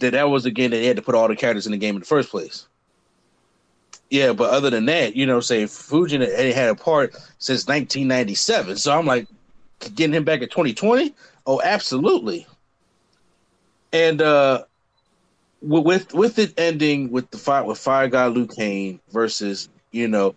that 0.00 0.10
that 0.10 0.28
was 0.28 0.44
the 0.44 0.50
game 0.50 0.72
that 0.72 0.76
he 0.76 0.86
had 0.86 0.96
to 0.96 1.02
put 1.02 1.14
all 1.14 1.26
the 1.26 1.36
characters 1.36 1.64
in 1.64 1.72
the 1.72 1.78
game 1.78 1.94
in 1.96 2.00
the 2.00 2.06
first 2.06 2.30
place. 2.30 2.67
Yeah, 4.10 4.32
but 4.32 4.50
other 4.50 4.70
than 4.70 4.86
that, 4.86 5.16
you 5.16 5.26
know, 5.26 5.40
say 5.40 5.64
Fujin 5.64 6.20
had 6.20 6.54
had 6.54 6.68
a 6.70 6.74
part 6.74 7.12
since 7.38 7.66
1997, 7.66 8.76
so 8.78 8.96
I'm 8.96 9.04
like 9.04 9.26
getting 9.94 10.14
him 10.14 10.24
back 10.24 10.40
in 10.40 10.48
2020. 10.48 11.14
Oh, 11.46 11.60
absolutely. 11.62 12.46
And 13.92 14.22
uh 14.22 14.64
with 15.60 16.14
with 16.14 16.38
it 16.38 16.54
ending 16.58 17.10
with 17.10 17.30
the 17.30 17.38
fight 17.38 17.66
with 17.66 17.78
Fire 17.78 18.08
God 18.08 18.34
Liu 18.34 18.46
Kang 18.46 19.00
versus 19.10 19.68
you 19.90 20.08
know 20.08 20.34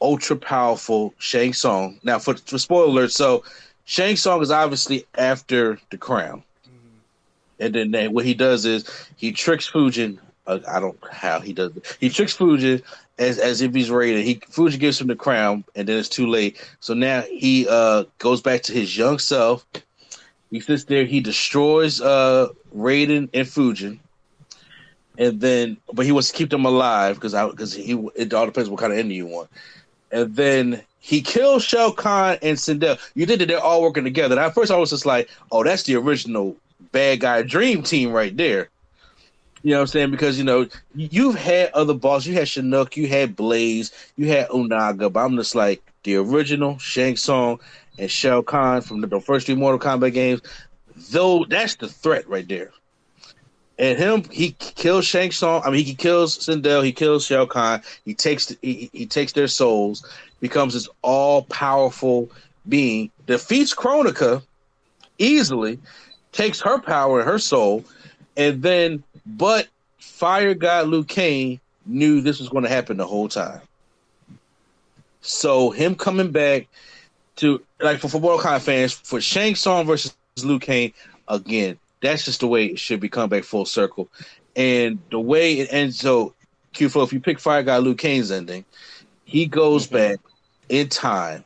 ultra 0.00 0.36
powerful 0.36 1.14
Shang 1.18 1.52
Tsung. 1.52 1.98
Now 2.02 2.18
for 2.18 2.36
for 2.36 2.58
spoiler 2.58 2.86
alert, 2.86 3.12
so 3.12 3.44
Shang 3.84 4.16
Tsung 4.16 4.40
is 4.42 4.50
obviously 4.50 5.04
after 5.16 5.78
the 5.90 5.98
crown, 5.98 6.42
mm-hmm. 6.66 7.64
and 7.64 7.74
then 7.74 7.90
they, 7.90 8.08
what 8.08 8.24
he 8.24 8.34
does 8.34 8.64
is 8.64 8.88
he 9.16 9.32
tricks 9.32 9.70
Fujin. 9.70 10.18
Uh, 10.46 10.58
I 10.68 10.80
don't 10.80 10.98
how 11.10 11.40
he 11.40 11.52
does 11.52 11.76
it. 11.76 11.96
He 12.00 12.08
tricks 12.08 12.36
Fujin 12.36 12.82
as 13.18 13.38
as 13.38 13.60
if 13.60 13.74
he's 13.74 13.90
Raiden. 13.90 14.22
He 14.22 14.36
Fujin 14.36 14.78
gives 14.78 15.00
him 15.00 15.08
the 15.08 15.16
crown, 15.16 15.64
and 15.74 15.88
then 15.88 15.98
it's 15.98 16.08
too 16.08 16.26
late. 16.26 16.62
So 16.80 16.94
now 16.94 17.22
he 17.22 17.66
uh 17.68 18.04
goes 18.18 18.40
back 18.40 18.62
to 18.62 18.72
his 18.72 18.96
young 18.96 19.18
self. 19.18 19.66
He 20.50 20.60
sits 20.60 20.84
there. 20.84 21.04
He 21.04 21.20
destroys 21.20 22.00
uh 22.00 22.48
Raiden 22.74 23.28
and 23.32 23.46
Fujin 23.46 23.98
and 25.18 25.40
then 25.40 25.76
but 25.92 26.06
he 26.06 26.12
wants 26.12 26.28
to 26.28 26.34
keep 26.34 26.50
them 26.50 26.64
alive 26.64 27.16
because 27.16 27.34
I 27.34 27.48
because 27.48 27.72
he 27.72 27.92
it 28.14 28.32
all 28.32 28.46
depends 28.46 28.70
what 28.70 28.80
kind 28.80 28.92
of 28.92 28.98
ending 28.98 29.16
you 29.16 29.26
want. 29.26 29.50
And 30.10 30.34
then 30.34 30.82
he 30.98 31.20
kills 31.20 31.64
Shao 31.64 31.90
Kahn 31.90 32.38
and 32.42 32.56
Sindel. 32.56 32.98
You 33.14 33.26
think 33.26 33.40
that 33.40 33.48
they're 33.48 33.60
all 33.60 33.82
working 33.82 34.04
together. 34.04 34.34
And 34.36 34.44
at 34.44 34.54
first, 34.54 34.70
I 34.70 34.76
was 34.76 34.90
just 34.90 35.06
like, 35.06 35.28
"Oh, 35.50 35.64
that's 35.64 35.82
the 35.84 35.96
original 35.96 36.56
bad 36.92 37.20
guy 37.20 37.42
dream 37.42 37.82
team 37.82 38.12
right 38.12 38.36
there." 38.36 38.68
You 39.62 39.70
know 39.70 39.76
what 39.78 39.80
I'm 39.82 39.86
saying? 39.88 40.10
Because 40.10 40.38
you 40.38 40.44
know 40.44 40.66
you've 40.94 41.36
had 41.36 41.70
other 41.72 41.94
bosses. 41.94 42.28
You 42.28 42.34
had 42.34 42.46
Shinnok, 42.46 42.96
you 42.96 43.06
had 43.06 43.36
Blaze, 43.36 43.92
you 44.16 44.26
had 44.26 44.48
Unaga, 44.48 45.12
but 45.12 45.20
I'm 45.20 45.36
just 45.36 45.54
like 45.54 45.82
the 46.02 46.16
original 46.16 46.78
Shang 46.78 47.16
Tsung 47.16 47.60
and 47.98 48.10
Shao 48.10 48.42
Kahn 48.42 48.80
from 48.80 49.00
the, 49.00 49.06
the 49.06 49.20
first 49.20 49.46
three 49.46 49.54
Mortal 49.54 49.78
Kombat 49.78 50.14
games. 50.14 50.40
Though 51.10 51.44
that's 51.48 51.76
the 51.76 51.88
threat 51.88 52.28
right 52.28 52.46
there. 52.46 52.70
And 53.78 53.98
him, 53.98 54.24
he 54.30 54.52
kills 54.52 55.06
Shang 55.06 55.30
Tsung. 55.30 55.62
I 55.64 55.70
mean, 55.70 55.84
he 55.84 55.94
kills 55.94 56.38
Sindel. 56.38 56.84
He 56.84 56.92
kills 56.92 57.24
Shao 57.24 57.46
Kahn. 57.46 57.82
He 58.04 58.14
takes 58.14 58.54
he, 58.62 58.90
he 58.92 59.06
takes 59.06 59.32
their 59.32 59.48
souls. 59.48 60.06
Becomes 60.40 60.74
this 60.74 60.88
all 61.02 61.42
powerful 61.44 62.30
being. 62.68 63.10
Defeats 63.26 63.74
Kronika 63.74 64.42
easily. 65.18 65.78
Takes 66.32 66.60
her 66.62 66.80
power 66.80 67.20
and 67.20 67.28
her 67.28 67.38
soul, 67.38 67.84
and 68.36 68.62
then 68.62 69.04
but 69.26 69.68
Fire 69.98 70.54
God 70.54 70.88
Liu 70.88 71.04
Kang 71.04 71.60
knew 71.86 72.20
this 72.20 72.38
was 72.38 72.48
going 72.48 72.64
to 72.64 72.70
happen 72.70 72.96
the 72.96 73.06
whole 73.06 73.28
time. 73.28 73.60
So 75.20 75.70
him 75.70 75.94
coming 75.94 76.32
back 76.32 76.66
to 77.36 77.62
like 77.80 77.98
for, 77.98 78.08
for 78.08 78.20
Mortal 78.20 78.58
fans 78.58 78.92
for 78.92 79.20
Shang 79.20 79.54
Tsung 79.54 79.86
versus 79.86 80.14
Liu 80.42 80.58
Kang 80.58 80.92
again 81.28 81.78
that's 82.02 82.24
just 82.24 82.40
the 82.40 82.48
way 82.48 82.66
it 82.66 82.78
should 82.78 83.00
be 83.00 83.08
come 83.08 83.30
back 83.30 83.44
full 83.44 83.64
circle. 83.64 84.08
And 84.54 84.98
the 85.10 85.20
way 85.20 85.60
it 85.60 85.72
ends, 85.72 85.98
so 85.98 86.34
Q 86.74 86.90
Flow, 86.90 87.04
if 87.04 87.12
you 87.12 87.20
pick 87.20 87.38
Fire 87.38 87.62
Guy 87.62 87.78
Liu 87.78 87.94
Kang's 87.94 88.30
ending, 88.30 88.66
he 89.24 89.46
goes 89.46 89.86
back 89.86 90.18
in 90.68 90.88
time, 90.88 91.44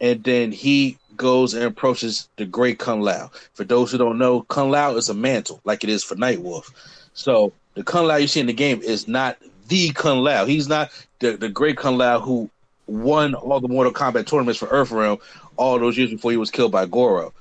and 0.00 0.22
then 0.22 0.52
he 0.52 0.98
goes 1.18 1.52
and 1.52 1.64
approaches 1.64 2.28
the 2.36 2.46
great 2.46 2.78
Kung 2.78 3.02
Lao. 3.02 3.30
For 3.52 3.64
those 3.64 3.92
who 3.92 3.98
don't 3.98 4.18
know, 4.18 4.42
Kung 4.42 4.70
Lao 4.70 4.96
is 4.96 5.10
a 5.10 5.14
mantle, 5.14 5.60
like 5.64 5.84
it 5.84 5.90
is 5.90 6.02
for 6.02 6.14
Nightwolf. 6.14 6.72
So 7.12 7.52
the 7.74 7.84
Kung 7.84 8.06
Lao 8.06 8.16
you 8.16 8.26
see 8.26 8.40
in 8.40 8.46
the 8.46 8.52
game 8.54 8.80
is 8.80 9.06
not 9.06 9.36
the 9.68 9.90
Kung 9.90 10.20
Lao. 10.20 10.46
He's 10.46 10.68
not 10.68 10.90
the, 11.18 11.36
the 11.36 11.48
great 11.48 11.76
Kung 11.76 11.98
Lao 11.98 12.20
who 12.20 12.48
won 12.86 13.34
all 13.34 13.60
the 13.60 13.68
Mortal 13.68 13.92
Kombat 13.92 14.26
tournaments 14.26 14.58
for 14.58 14.68
Earthrealm 14.68 15.20
all 15.56 15.78
those 15.78 15.98
years 15.98 16.10
before 16.10 16.30
he 16.30 16.36
was 16.36 16.50
killed 16.50 16.72
by 16.72 16.86
Goro. 16.86 17.34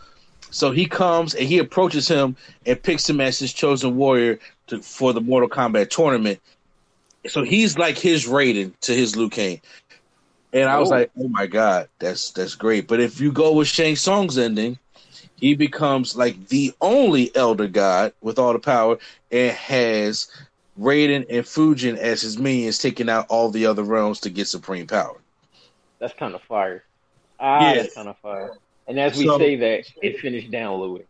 So 0.50 0.72
he 0.72 0.86
comes 0.86 1.36
and 1.36 1.48
he 1.48 1.60
approaches 1.60 2.08
him 2.08 2.36
and 2.66 2.82
picks 2.82 3.10
him 3.10 3.22
as 3.22 3.40
his 3.40 3.54
chosen 3.54 3.96
warrior 3.96 4.40
to, 4.68 4.82
for 4.82 5.14
the 5.14 5.22
Mortal 5.22 5.50
Kombat 5.50 5.90
tournament. 5.90 6.40
So 7.28 7.44
he's 7.44 7.78
like 7.78 7.98
his 7.98 8.26
Raiden 8.26 8.74
to 8.82 8.94
his 8.94 9.16
Liu 9.16 9.30
Kang. 9.30 9.62
And 10.54 10.70
I 10.70 10.80
was 10.80 10.90
like, 10.90 11.12
oh 11.20 11.28
my 11.28 11.46
god, 11.46 11.90
that's 12.00 12.32
that's 12.32 12.56
great. 12.56 12.88
But 12.88 13.00
if 13.00 13.20
you 13.20 13.32
go 13.32 13.54
with 13.54 13.68
Shang 13.68 13.96
Tsung's 13.96 14.38
ending, 14.38 14.80
he 15.36 15.56
becomes 15.56 16.16
like 16.16 16.48
the 16.48 16.74
only 16.82 17.36
Elder 17.36 17.68
God 17.68 18.14
with 18.22 18.40
all 18.40 18.54
the 18.54 18.60
power 18.60 18.98
and 19.32 19.52
has 19.52 20.28
Raiden 20.80 21.26
and 21.30 21.46
Fujin 21.46 21.98
as 21.98 22.22
his 22.22 22.38
minions, 22.38 22.80
taking 22.80 23.10
out 23.10 23.26
all 23.30 23.50
the 23.50 23.66
other 23.66 23.84
realms 23.84 24.22
to 24.22 24.30
get 24.30 24.48
supreme 24.48 24.88
power. 24.88 25.18
That's 26.00 26.14
kind 26.14 26.36
of 26.36 26.42
fire. 26.44 26.84
Ah, 27.40 27.70
yeah. 27.70 27.76
that's 27.76 27.96
kind 27.96 28.08
of 28.08 28.18
fire. 28.20 28.52
And 28.88 29.00
as 29.00 29.18
we 29.18 29.26
so, 29.26 29.38
say 29.38 29.56
that, 29.58 29.86
it 30.02 30.20
finished 30.20 30.52
down 30.52 30.80
Louis. 30.80 31.06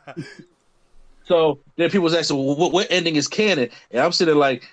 so 1.25 1.61
then 1.77 1.91
people 1.91 2.15
ask, 2.15 2.31
well, 2.31 2.57
what, 2.57 2.73
what, 2.73 2.89
ending 2.91 3.17
is 3.17 3.29
canon? 3.29 3.71
And 3.91 4.01
I'm 4.01 4.13
sitting 4.13 4.37
like, 4.37 4.65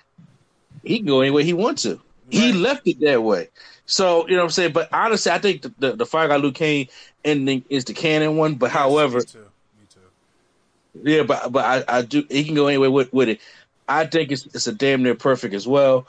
he 0.82 0.98
can 0.98 1.06
go 1.06 1.20
any 1.20 1.30
way 1.30 1.44
he 1.44 1.52
wants 1.52 1.82
to. 1.82 1.90
Right. 1.90 2.00
He 2.30 2.52
left 2.52 2.86
it 2.86 3.00
that 3.00 3.22
way. 3.22 3.48
So, 3.86 4.28
you 4.28 4.36
know 4.36 4.42
what 4.42 4.44
I'm 4.44 4.50
saying? 4.50 4.72
But 4.72 4.88
honestly, 4.92 5.32
I 5.32 5.38
think 5.38 5.62
the, 5.62 5.74
the, 5.78 5.92
the 5.96 6.06
Fire 6.06 6.28
Guy 6.28 6.36
Liu 6.36 6.52
Kang 6.52 6.88
ending 7.24 7.64
is 7.68 7.84
the 7.84 7.92
canon 7.92 8.36
one. 8.36 8.54
But 8.54 8.66
yes, 8.66 8.74
however, 8.74 9.18
me 9.18 9.24
too. 9.24 9.38
Me 9.38 9.86
too. 9.88 11.10
Yeah, 11.10 11.22
but 11.24 11.50
but 11.50 11.64
I, 11.64 11.98
I 11.98 12.02
do. 12.02 12.24
He 12.30 12.44
can 12.44 12.54
go 12.54 12.68
anywhere 12.68 12.90
with, 12.90 13.12
with 13.12 13.28
it. 13.28 13.40
I 13.88 14.06
think 14.06 14.30
it's 14.30 14.46
it's 14.46 14.68
a 14.68 14.72
damn 14.72 15.02
near 15.02 15.16
perfect 15.16 15.54
as 15.54 15.66
well. 15.66 16.06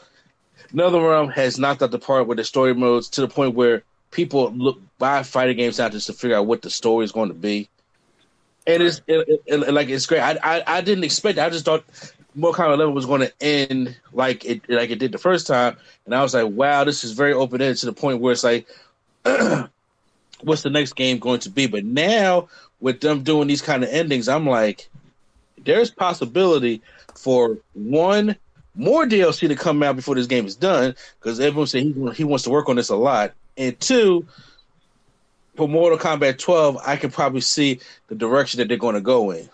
NetherRealm 0.73 1.33
has 1.33 1.57
knocked 1.57 1.81
out 1.81 1.91
the 1.91 1.99
part 1.99 2.27
with 2.27 2.37
the 2.37 2.43
story 2.43 2.73
modes 2.73 3.09
to 3.09 3.21
the 3.21 3.27
point 3.27 3.55
where 3.55 3.83
people 4.11 4.51
look 4.51 4.79
buy 4.99 5.23
fighting 5.23 5.57
games 5.57 5.79
now 5.79 5.89
just 5.89 6.07
to 6.07 6.13
figure 6.13 6.37
out 6.37 6.45
what 6.45 6.61
the 6.61 6.69
story 6.69 7.03
is 7.03 7.11
going 7.11 7.29
to 7.29 7.35
be. 7.35 7.67
And 8.67 8.83
it's 8.83 9.01
it, 9.07 9.41
it, 9.47 9.73
like 9.73 9.89
it's 9.89 10.05
great. 10.05 10.21
I, 10.21 10.37
I, 10.43 10.63
I 10.77 10.81
didn't 10.81 11.03
expect. 11.03 11.39
It. 11.39 11.41
I 11.41 11.49
just 11.49 11.65
thought 11.65 11.83
Mortal 12.35 12.65
Kombat 12.65 12.73
11 12.75 12.93
was 12.93 13.05
going 13.05 13.21
to 13.21 13.33
end 13.41 13.97
like 14.13 14.45
it 14.45 14.61
like 14.69 14.89
it 14.89 14.99
did 14.99 15.11
the 15.11 15.17
first 15.17 15.47
time, 15.47 15.75
and 16.05 16.15
I 16.15 16.21
was 16.21 16.33
like, 16.33 16.47
wow, 16.47 16.83
this 16.83 17.03
is 17.03 17.11
very 17.11 17.33
open 17.33 17.61
ended 17.61 17.77
to 17.77 17.85
the 17.87 17.93
point 17.93 18.19
where 18.19 18.31
it's 18.31 18.43
like, 18.43 18.67
what's 20.41 20.61
the 20.61 20.69
next 20.69 20.93
game 20.93 21.19
going 21.19 21.39
to 21.41 21.49
be? 21.49 21.67
But 21.67 21.83
now 21.83 22.47
with 22.79 23.01
them 23.01 23.23
doing 23.23 23.47
these 23.47 23.61
kind 23.61 23.83
of 23.83 23.89
endings, 23.89 24.29
I'm 24.29 24.47
like, 24.47 24.89
there's 25.63 25.91
possibility 25.91 26.81
for 27.15 27.57
one 27.73 28.35
more 28.75 29.05
DLC 29.05 29.49
to 29.49 29.55
come 29.55 29.83
out 29.83 29.97
before 29.97 30.15
this 30.15 30.27
game 30.27 30.45
is 30.45 30.55
done 30.55 30.95
because 31.19 31.39
everyone 31.39 31.67
said 31.67 31.83
he 31.83 32.11
he 32.15 32.23
wants 32.23 32.45
to 32.45 32.49
work 32.49 32.69
on 32.69 32.77
this 32.77 32.89
a 32.89 32.95
lot, 32.95 33.33
and 33.57 33.77
two, 33.79 34.25
for 35.57 35.67
Mortal 35.67 35.99
Kombat 35.99 36.39
12, 36.39 36.77
I 36.85 36.95
can 36.95 37.11
probably 37.11 37.41
see 37.41 37.79
the 38.07 38.15
direction 38.15 38.59
that 38.59 38.69
they're 38.69 38.77
going 38.77 38.95
to 38.95 39.01
go 39.01 39.31
in. 39.31 39.49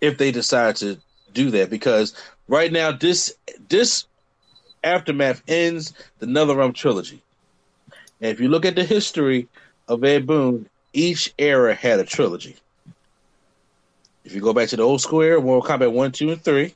If 0.00 0.18
they 0.18 0.30
decide 0.30 0.76
to 0.76 0.98
do 1.32 1.50
that. 1.52 1.70
Because 1.70 2.14
right 2.48 2.72
now, 2.72 2.92
this 2.92 3.34
this 3.68 4.06
aftermath 4.84 5.42
ends 5.48 5.92
the 6.18 6.26
NetherRealm 6.26 6.74
trilogy. 6.74 7.22
And 8.20 8.30
if 8.30 8.40
you 8.40 8.48
look 8.48 8.64
at 8.64 8.74
the 8.74 8.84
history 8.84 9.48
of 9.86 10.04
Ed 10.04 10.26
Boon, 10.26 10.68
each 10.92 11.32
era 11.38 11.74
had 11.74 12.00
a 12.00 12.04
trilogy. 12.04 12.56
If 14.24 14.34
you 14.34 14.40
go 14.40 14.52
back 14.52 14.68
to 14.68 14.76
the 14.76 14.82
old 14.82 15.00
school 15.00 15.22
era, 15.22 15.40
Mortal 15.40 15.78
Kombat 15.78 15.92
1, 15.92 16.12
2, 16.12 16.32
and 16.32 16.42
3. 16.42 16.64
If 16.64 16.74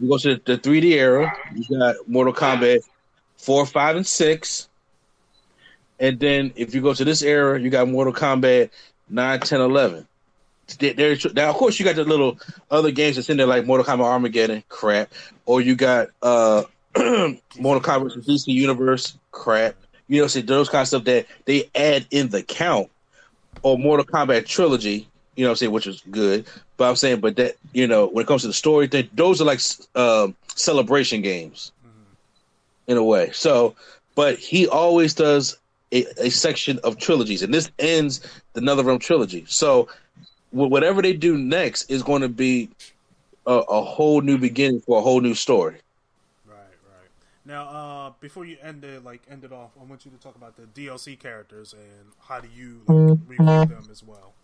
you 0.00 0.08
go 0.08 0.18
to 0.18 0.40
the 0.44 0.58
3D 0.58 0.92
era, 0.92 1.32
you 1.54 1.78
got 1.78 1.96
Mortal 2.08 2.32
Kombat 2.32 2.80
four, 3.36 3.64
five, 3.64 3.96
and 3.96 4.06
six. 4.06 4.68
And 6.00 6.18
then 6.20 6.52
if 6.56 6.74
you 6.74 6.80
go 6.80 6.94
to 6.94 7.04
this 7.04 7.22
era, 7.22 7.60
you 7.60 7.70
got 7.70 7.88
Mortal 7.88 8.12
Kombat 8.12 8.70
9, 9.08 9.40
10, 9.40 9.60
11. 9.60 10.06
There, 10.78 11.16
now, 11.34 11.48
of 11.48 11.56
course, 11.56 11.78
you 11.78 11.84
got 11.84 11.96
the 11.96 12.04
little 12.04 12.38
other 12.70 12.90
games 12.90 13.16
that's 13.16 13.30
in 13.30 13.38
there, 13.38 13.46
like 13.46 13.64
Mortal 13.64 13.86
Kombat 13.86 14.04
Armageddon, 14.04 14.62
crap. 14.68 15.10
Or 15.46 15.60
you 15.60 15.74
got 15.74 16.08
uh, 16.22 16.64
Mortal 16.96 17.80
Kombat 17.80 18.24
DC 18.24 18.48
Universe, 18.48 19.16
crap. 19.30 19.76
You 20.08 20.20
know, 20.20 20.26
see 20.26 20.42
those 20.42 20.68
kind 20.68 20.82
of 20.82 20.88
stuff 20.88 21.04
that 21.04 21.26
they 21.46 21.70
add 21.74 22.06
in 22.10 22.28
the 22.28 22.42
count 22.42 22.90
or 23.62 23.78
Mortal 23.78 24.04
Kombat 24.06 24.46
trilogy. 24.46 25.08
You 25.36 25.44
know, 25.44 25.50
what 25.50 25.52
I'm 25.52 25.56
saying 25.56 25.72
which 25.72 25.86
is 25.86 26.02
good. 26.10 26.46
But 26.76 26.88
I'm 26.88 26.96
saying, 26.96 27.20
but 27.20 27.36
that 27.36 27.56
you 27.72 27.86
know, 27.86 28.06
when 28.06 28.24
it 28.24 28.28
comes 28.28 28.42
to 28.42 28.48
the 28.48 28.52
story, 28.52 28.88
thing, 28.88 29.08
those 29.12 29.40
are 29.40 29.44
like 29.44 29.60
um, 29.94 30.34
celebration 30.54 31.22
games 31.22 31.72
mm-hmm. 31.86 32.90
in 32.90 32.96
a 32.96 33.04
way. 33.04 33.30
So, 33.32 33.74
but 34.14 34.38
he 34.38 34.66
always 34.66 35.14
does 35.14 35.56
a, 35.92 36.04
a, 36.18 36.30
section 36.30 36.78
of 36.84 36.98
trilogies, 36.98 37.42
and 37.42 37.52
this 37.52 37.70
ends 37.78 38.20
the 38.52 38.60
NetherRealm 38.60 39.00
trilogy. 39.00 39.44
So, 39.48 39.88
whatever 40.50 41.02
they 41.02 41.12
do 41.12 41.36
next 41.36 41.90
is 41.90 42.02
going 42.02 42.22
to 42.22 42.28
be 42.28 42.70
a, 43.46 43.52
a 43.52 43.82
whole 43.82 44.20
new 44.20 44.38
beginning 44.38 44.80
for 44.80 44.98
a 44.98 45.02
whole 45.02 45.20
new 45.20 45.34
story. 45.34 45.76
Right, 46.46 46.56
right. 46.56 47.08
Now, 47.44 47.68
uh, 47.68 48.12
before 48.20 48.44
you 48.44 48.56
end 48.62 48.84
it, 48.84 49.04
like 49.04 49.22
end 49.30 49.44
it 49.44 49.52
off, 49.52 49.70
I 49.80 49.84
want 49.84 50.04
you 50.04 50.10
to 50.10 50.18
talk 50.18 50.36
about 50.36 50.56
the 50.56 50.64
DLC 50.80 51.18
characters 51.18 51.72
and 51.72 52.12
how 52.20 52.40
do 52.40 52.48
you 52.54 52.80
like, 52.86 53.18
review 53.26 53.74
them 53.74 53.88
as 53.90 54.02
well. 54.02 54.34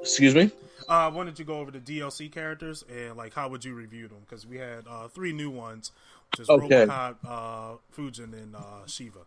Excuse 0.00 0.34
me. 0.34 0.50
Uh, 0.88 0.92
I 0.92 1.08
wanted 1.08 1.36
to 1.36 1.44
go 1.44 1.58
over 1.58 1.70
the 1.70 1.80
DLC 1.80 2.30
characters 2.30 2.84
and 2.90 3.16
like 3.16 3.34
how 3.34 3.48
would 3.48 3.64
you 3.64 3.74
review 3.74 4.08
them 4.08 4.18
because 4.28 4.46
we 4.46 4.56
had 4.56 4.84
uh, 4.88 5.08
three 5.08 5.32
new 5.32 5.50
ones, 5.50 5.90
which 6.30 6.40
is 6.40 6.48
okay. 6.48 6.86
Robocop, 6.86 7.16
uh, 7.26 7.76
Fujin, 7.96 8.32
and 8.32 8.54
uh, 8.54 8.86
Shiva. 8.86 9.20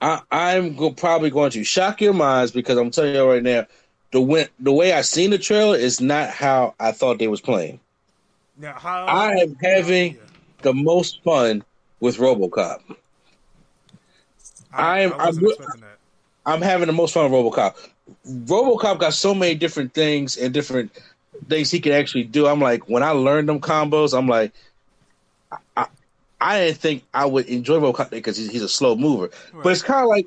I, 0.00 0.20
I'm 0.32 0.74
go- 0.74 0.90
probably 0.90 1.30
going 1.30 1.52
to 1.52 1.62
shock 1.62 2.00
your 2.00 2.12
minds 2.12 2.50
because 2.50 2.76
I'm 2.76 2.90
telling 2.90 3.14
you 3.14 3.30
right 3.30 3.42
now, 3.42 3.66
the 4.12 4.20
way, 4.20 4.48
the 4.60 4.72
way 4.72 4.92
I 4.92 5.00
seen 5.00 5.30
the 5.30 5.38
trailer 5.38 5.76
is 5.76 6.00
not 6.00 6.30
how 6.30 6.74
I 6.78 6.92
thought 6.92 7.18
they 7.18 7.28
was 7.28 7.40
playing. 7.40 7.80
Now, 8.56 8.74
how 8.74 9.06
I 9.06 9.32
am 9.32 9.56
having. 9.56 10.14
Yeah 10.14 10.20
the 10.62 10.72
most 10.72 11.22
fun 11.22 11.62
with 12.00 12.16
RoboCop. 12.16 12.80
I, 14.72 15.00
am 15.00 15.12
I 15.14 15.28
I'm, 15.28 15.38
I'm 16.46 16.62
having 16.62 16.86
the 16.86 16.92
most 16.92 17.12
fun 17.12 17.30
with 17.30 17.40
RoboCop. 17.40 17.74
RoboCop 18.26 18.98
got 18.98 19.14
so 19.14 19.34
many 19.34 19.54
different 19.54 19.92
things 19.92 20.36
and 20.36 20.54
different 20.54 20.92
things 21.48 21.70
he 21.70 21.80
can 21.80 21.92
actually 21.92 22.24
do. 22.24 22.46
I'm 22.46 22.60
like, 22.60 22.88
when 22.88 23.02
I 23.02 23.10
learned 23.10 23.48
them 23.48 23.60
combos, 23.60 24.16
I'm 24.16 24.28
like, 24.28 24.52
I, 25.76 25.86
I 26.40 26.60
didn't 26.60 26.78
think 26.78 27.04
I 27.12 27.26
would 27.26 27.46
enjoy 27.46 27.78
RoboCop 27.78 28.10
because 28.10 28.36
he's, 28.36 28.50
he's 28.50 28.62
a 28.62 28.68
slow 28.68 28.96
mover. 28.96 29.30
Right. 29.52 29.64
But 29.64 29.72
it's 29.72 29.82
kind 29.82 30.02
of 30.02 30.08
like 30.08 30.26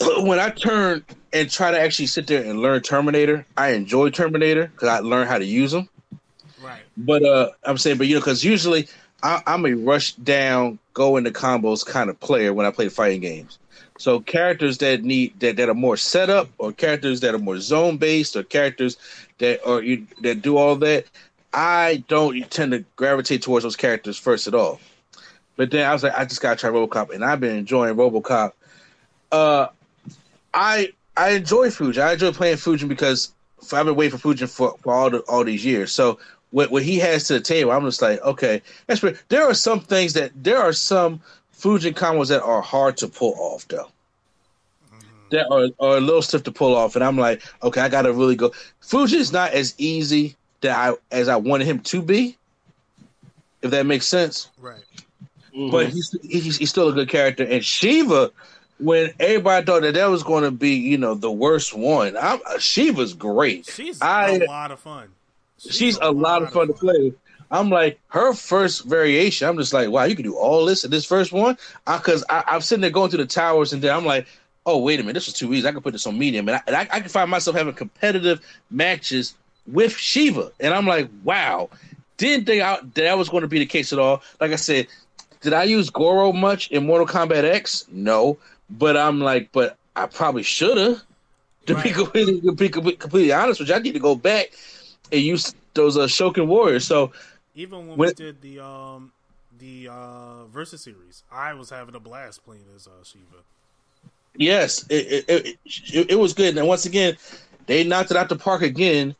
when 0.20 0.38
I 0.38 0.50
turn 0.50 1.04
and 1.36 1.50
try 1.50 1.70
to 1.70 1.78
actually 1.78 2.06
sit 2.06 2.26
there 2.26 2.42
and 2.42 2.60
learn 2.60 2.80
Terminator. 2.80 3.44
I 3.56 3.70
enjoy 3.70 4.10
Terminator 4.10 4.68
because 4.68 4.88
I 4.88 5.00
learned 5.00 5.28
how 5.28 5.38
to 5.38 5.44
use 5.44 5.72
them. 5.72 5.88
Right. 6.62 6.80
But 6.96 7.22
uh, 7.24 7.50
I'm 7.64 7.76
saying, 7.76 7.98
but 7.98 8.06
you 8.06 8.14
know, 8.14 8.20
because 8.20 8.42
usually 8.42 8.88
I, 9.22 9.42
am 9.46 9.66
a 9.66 9.74
rush 9.74 10.14
down, 10.14 10.78
go 10.94 11.16
into 11.16 11.30
combos 11.30 11.84
kind 11.84 12.08
of 12.08 12.18
player 12.20 12.54
when 12.54 12.64
I 12.64 12.70
play 12.70 12.88
fighting 12.88 13.20
games. 13.20 13.58
So 13.98 14.20
characters 14.20 14.78
that 14.78 15.04
need 15.04 15.38
that, 15.40 15.56
that 15.56 15.68
are 15.68 15.74
more 15.74 15.96
setup, 15.96 16.48
or 16.58 16.72
characters 16.72 17.20
that 17.20 17.34
are 17.34 17.38
more 17.38 17.58
zone 17.58 17.96
based, 17.96 18.36
or 18.36 18.42
characters 18.42 18.96
that 19.38 19.66
are 19.66 19.82
you, 19.82 20.06
that 20.22 20.42
do 20.42 20.56
all 20.56 20.76
that, 20.76 21.06
I 21.52 22.04
don't 22.08 22.50
tend 22.50 22.72
to 22.72 22.84
gravitate 22.96 23.42
towards 23.42 23.62
those 23.62 23.76
characters 23.76 24.18
first 24.18 24.46
at 24.46 24.54
all. 24.54 24.80
But 25.56 25.70
then 25.70 25.88
I 25.88 25.92
was 25.92 26.02
like, 26.02 26.16
I 26.16 26.24
just 26.24 26.42
gotta 26.42 26.56
try 26.56 26.70
RoboCop, 26.70 27.14
and 27.14 27.24
I've 27.24 27.40
been 27.40 27.56
enjoying 27.56 27.94
RoboCop. 27.94 28.52
Uh, 29.32 29.68
I 30.56 30.92
I 31.16 31.30
enjoy 31.30 31.68
Fujin. 31.68 32.02
I 32.02 32.14
enjoy 32.14 32.32
playing 32.32 32.56
Fujin 32.56 32.88
because 32.88 33.32
I've 33.72 33.86
been 33.86 33.94
waiting 33.94 34.18
for 34.18 34.34
Fujin 34.34 34.48
for, 34.48 34.76
for 34.82 34.92
all 34.92 35.10
the, 35.10 35.18
all 35.20 35.44
these 35.44 35.64
years. 35.64 35.92
So 35.92 36.18
what, 36.50 36.70
what 36.70 36.82
he 36.82 36.98
has 36.98 37.24
to 37.24 37.34
the 37.34 37.40
table, 37.40 37.72
I'm 37.72 37.84
just 37.84 38.02
like, 38.02 38.20
okay, 38.22 38.62
that's 38.86 39.00
pretty. 39.00 39.18
There 39.28 39.44
are 39.44 39.54
some 39.54 39.80
things 39.80 40.14
that 40.14 40.32
there 40.34 40.58
are 40.58 40.72
some 40.72 41.20
Fujin 41.56 41.94
combos 41.94 42.28
that 42.28 42.42
are 42.42 42.62
hard 42.62 42.96
to 42.98 43.08
pull 43.08 43.34
off, 43.38 43.66
though. 43.68 43.88
Mm-hmm. 44.94 45.28
That 45.30 45.46
are, 45.50 45.68
are 45.86 45.96
a 45.98 46.00
little 46.00 46.22
stiff 46.22 46.42
to 46.44 46.52
pull 46.52 46.74
off, 46.74 46.96
and 46.96 47.04
I'm 47.04 47.18
like, 47.18 47.42
okay, 47.62 47.80
I 47.80 47.88
gotta 47.88 48.12
really 48.12 48.36
go. 48.36 48.52
Fujin 48.82 49.14
is 49.14 49.32
not 49.32 49.52
as 49.52 49.74
easy 49.78 50.36
that 50.62 50.76
I 50.76 50.94
as 51.12 51.28
I 51.28 51.36
wanted 51.36 51.66
him 51.66 51.80
to 51.80 52.00
be, 52.02 52.36
if 53.62 53.70
that 53.70 53.86
makes 53.86 54.06
sense. 54.06 54.50
Right. 54.58 54.82
Mm-hmm. 55.54 55.70
But 55.70 55.88
he's, 55.88 56.16
he's 56.22 56.56
he's 56.56 56.70
still 56.70 56.88
a 56.88 56.92
good 56.92 57.08
character, 57.08 57.44
and 57.44 57.64
Shiva 57.64 58.30
when 58.78 59.12
everybody 59.18 59.64
thought 59.64 59.82
that 59.82 59.94
that 59.94 60.06
was 60.06 60.22
going 60.22 60.44
to 60.44 60.50
be, 60.50 60.74
you 60.74 60.98
know, 60.98 61.14
the 61.14 61.30
worst 61.30 61.74
one. 61.74 62.16
I'm, 62.16 62.40
Shiva's 62.58 63.14
great. 63.14 63.66
She's 63.66 64.00
I, 64.00 64.32
a 64.36 64.46
lot 64.46 64.70
of 64.70 64.80
fun. 64.80 65.08
She's, 65.58 65.74
she's 65.74 65.98
a, 65.98 66.10
lot 66.10 66.42
of 66.42 66.52
fun 66.52 66.68
to 66.68 66.74
play. 66.74 67.12
I'm 67.50 67.70
like 67.70 67.98
her 68.08 68.34
first 68.34 68.84
variation. 68.84 69.48
I'm 69.48 69.56
just 69.56 69.72
like, 69.72 69.88
wow, 69.88 70.04
you 70.04 70.16
can 70.16 70.24
do 70.24 70.36
all 70.36 70.64
this 70.64 70.84
in 70.84 70.90
this 70.90 71.04
first 71.04 71.32
one. 71.32 71.56
Because 71.86 72.24
I, 72.28 72.44
I, 72.46 72.54
am 72.56 72.60
sitting 72.60 72.82
there 72.82 72.90
going 72.90 73.10
through 73.10 73.22
the 73.22 73.26
towers, 73.26 73.72
and 73.72 73.80
then 73.80 73.94
I'm 73.94 74.04
like, 74.04 74.26
oh 74.66 74.78
wait 74.78 74.98
a 74.98 75.02
minute, 75.02 75.14
this 75.14 75.26
was 75.26 75.34
too 75.34 75.54
easy. 75.54 75.66
I 75.66 75.72
can 75.72 75.80
put 75.80 75.92
this 75.92 76.06
on 76.06 76.18
medium, 76.18 76.48
and 76.48 76.56
I, 76.56 76.62
and 76.66 76.76
I, 76.76 76.80
I 76.90 77.00
can 77.00 77.08
find 77.08 77.30
myself 77.30 77.56
having 77.56 77.72
competitive 77.74 78.40
matches 78.70 79.34
with 79.66 79.96
Shiva, 79.96 80.52
and 80.60 80.74
I'm 80.74 80.86
like, 80.86 81.08
wow, 81.24 81.70
didn't 82.16 82.46
think 82.46 82.62
I, 82.62 82.76
that, 82.76 82.94
that 82.96 83.18
was 83.18 83.28
going 83.28 83.42
to 83.42 83.48
be 83.48 83.60
the 83.60 83.66
case 83.66 83.92
at 83.92 83.98
all. 83.98 84.22
Like 84.40 84.50
I 84.50 84.56
said, 84.56 84.88
did 85.40 85.52
I 85.52 85.64
use 85.64 85.90
Goro 85.90 86.32
much 86.32 86.70
in 86.70 86.86
Mortal 86.86 87.06
Kombat 87.06 87.44
X? 87.44 87.86
No, 87.90 88.38
but 88.70 88.96
I'm 88.96 89.20
like, 89.20 89.50
but 89.52 89.76
I 89.94 90.06
probably 90.06 90.42
should 90.42 90.76
have. 90.78 91.02
To 91.66 91.74
right. 91.74 91.84
be, 91.84 91.90
completely, 91.90 92.40
to 92.42 92.52
be 92.52 92.68
completely 92.68 93.32
honest 93.32 93.58
with 93.58 93.68
you, 93.68 93.74
I 93.74 93.78
need 93.80 93.94
to 93.94 93.98
go 93.98 94.14
back 94.14 94.52
and 95.10 95.20
use 95.20 95.52
those 95.74 95.96
uh, 95.96 96.02
Shokan 96.02 96.46
warriors. 96.46 96.86
So 96.86 97.12
even 97.56 97.88
when, 97.88 97.98
when 97.98 98.08
we 98.08 98.14
did 98.14 98.40
the 98.40 98.64
um 98.64 99.12
the 99.58 99.88
uh 99.88 100.44
versus 100.46 100.82
series, 100.82 101.24
I 101.32 101.54
was 101.54 101.70
having 101.70 101.94
a 101.94 102.00
blast 102.00 102.44
playing 102.44 102.64
as 102.74 102.86
uh, 102.86 103.02
Shiva. 103.02 103.42
Yes, 104.36 104.84
it 104.88 105.24
it, 105.28 105.58
it 105.64 106.10
it, 106.10 106.18
was 106.18 106.34
good. 106.34 106.56
And 106.56 106.68
once 106.68 106.84
again, 106.84 107.16
they 107.66 107.84
knocked 107.84 108.10
it 108.10 108.16
out 108.16 108.28
the 108.28 108.36
park 108.36 108.62
again 108.62 109.16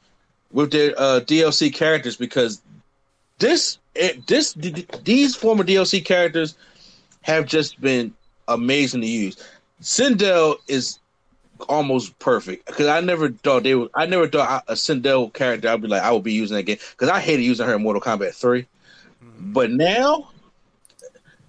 with 0.53 0.71
their 0.71 0.95
uh, 0.97 1.21
DLC 1.21 1.73
characters 1.73 2.17
because 2.17 2.61
this 3.39 3.79
it, 3.95 4.27
this 4.27 4.53
these 4.53 5.35
former 5.35 5.65
DLC 5.65 6.05
characters 6.05 6.57
have 7.23 7.47
just 7.47 7.81
been 7.81 8.15
amazing 8.49 9.01
to 9.01 9.07
use. 9.07 9.37
Sindel 9.81 10.57
is 10.69 10.99
almost 11.69 12.19
perfect 12.19 12.67
because 12.67 12.87
I 12.87 13.01
never 13.01 13.31
thought 13.31 13.63
they 13.63 13.75
would. 13.75 13.91
I 13.95 14.07
never 14.07 14.29
thought 14.29 14.65
a 14.69 14.75
Sindel 14.75 15.33
character 15.33 15.69
I'd 15.69 15.83
be 15.83 15.89
like 15.89 16.03
I 16.03 16.13
would 16.13 16.25
be 16.25 16.33
using 16.33 16.57
again 16.57 16.79
because 16.93 17.09
I 17.09 17.21
hated 17.21 17.43
using 17.43 17.67
her 17.67 17.75
in 17.75 17.83
Mortal 17.83 18.03
Kombat 18.03 18.35
3 18.35 18.63
mm-hmm. 18.63 19.53
But 19.53 19.71
now, 19.71 20.31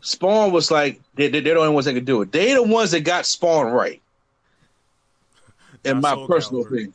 Spawn 0.01 0.51
was 0.51 0.71
like 0.71 0.99
they, 1.15 1.27
they're 1.27 1.41
the 1.41 1.55
only 1.55 1.73
ones 1.73 1.85
that 1.85 1.93
can 1.93 2.05
do 2.05 2.21
it. 2.21 2.31
They're 2.31 2.55
the 2.55 2.63
ones 2.63 2.91
that 2.91 3.01
got 3.01 3.25
Spawn 3.25 3.71
right. 3.71 4.01
In 5.83 6.01
my 6.01 6.25
personal 6.27 6.63
opinion. 6.63 6.93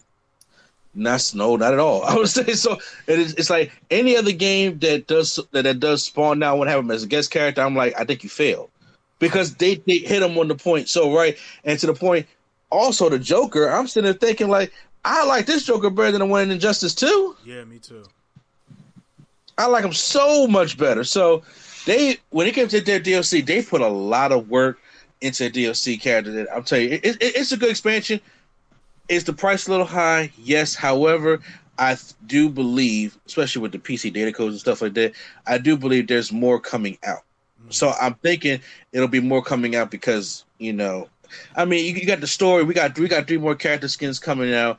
Not 0.95 1.33
no, 1.35 1.57
not 1.57 1.73
at 1.73 1.79
all. 1.79 2.03
I 2.07 2.15
would 2.15 2.29
say 2.29 2.53
so. 2.53 2.79
It 3.07 3.19
is, 3.19 3.35
it's 3.35 3.49
like 3.49 3.73
any 3.91 4.17
other 4.17 4.33
game 4.33 4.79
that 4.81 5.07
does 5.07 5.39
that, 5.53 5.63
that 5.63 5.81
does 5.81 6.05
Spawn 6.05 6.39
now. 6.39 6.57
When 6.57 6.69
have 6.69 6.81
him 6.81 6.91
as 6.91 7.05
a 7.05 7.07
guest 7.07 7.31
character, 7.31 7.63
I'm 7.63 7.75
like, 7.75 7.99
I 7.99 8.05
think 8.05 8.23
you 8.23 8.29
failed 8.29 8.71
because 9.23 9.55
they, 9.55 9.77
they 9.87 9.99
hit 9.99 10.23
him 10.23 10.37
on 10.37 10.49
the 10.49 10.55
point 10.55 10.89
so 10.89 11.15
right 11.17 11.39
and 11.65 11.79
to 11.79 11.87
the 11.87 11.95
point 11.95 12.27
also 12.73 13.09
the 13.09 13.19
Joker, 13.19 13.69
I'm 13.71 13.87
sitting 13.87 14.11
there 14.11 14.19
thinking 14.19 14.49
like, 14.49 14.73
I 15.05 15.25
like 15.27 15.47
this 15.47 15.65
Joker 15.65 15.91
better 15.91 16.13
than 16.13 16.21
the 16.21 16.27
one 16.27 16.43
in 16.45 16.51
Injustice 16.51 16.95
2. 16.95 17.37
Yeah, 17.45 17.65
me 17.65 17.79
too. 17.79 18.05
I 19.59 19.67
like 19.67 19.85
him 19.85 19.93
so 19.93 20.47
much 20.47 20.79
better. 20.79 21.05
So 21.05 21.43
they 21.85 22.17
when 22.31 22.47
it 22.47 22.55
came 22.55 22.69
to 22.69 22.81
their 22.81 22.99
DLC, 22.99 23.45
they 23.45 23.63
put 23.63 23.81
a 23.81 23.89
lot 23.89 24.33
of 24.33 24.49
work 24.49 24.81
into 25.21 25.47
a 25.47 25.51
DLC 25.51 26.01
character. 26.01 26.33
That 26.33 26.49
I'll 26.51 26.63
tell 26.63 26.79
you, 26.79 26.91
it, 26.91 27.05
it, 27.05 27.19
it's 27.21 27.53
a 27.53 27.57
good 27.57 27.71
expansion. 27.71 28.21
Is 29.09 29.25
the 29.25 29.33
price 29.33 29.67
a 29.67 29.71
little 29.71 29.87
high? 29.87 30.33
Yes. 30.39 30.75
However, 30.75 31.41
I 31.79 31.99
do 32.27 32.49
believe, 32.49 33.19
especially 33.27 33.61
with 33.61 33.73
the 33.73 33.79
PC 33.79 34.13
data 34.13 34.33
codes 34.33 34.55
and 34.55 34.61
stuff 34.61 34.81
like 34.81 34.95
that, 34.95 35.13
I 35.47 35.59
do 35.59 35.77
believe 35.77 36.07
there's 36.07 36.33
more 36.33 36.59
coming 36.59 36.97
out. 37.05 37.25
So 37.73 37.93
I'm 38.01 38.15
thinking 38.15 38.61
it'll 38.93 39.09
be 39.09 39.21
more 39.21 39.43
coming 39.43 39.75
out 39.77 39.91
because 39.91 40.45
you 40.59 40.73
know 40.73 41.09
I 41.55 41.65
mean, 41.65 41.85
you, 41.85 42.01
you 42.01 42.07
got 42.07 42.21
the 42.21 42.27
story. 42.27 42.65
We 42.65 42.75
got 42.75 42.99
we 42.99 43.09
got 43.09 43.27
three 43.27 43.39
more 43.39 43.55
character 43.55 43.89
skins 43.89 44.19
coming 44.19 44.55
out. 44.55 44.79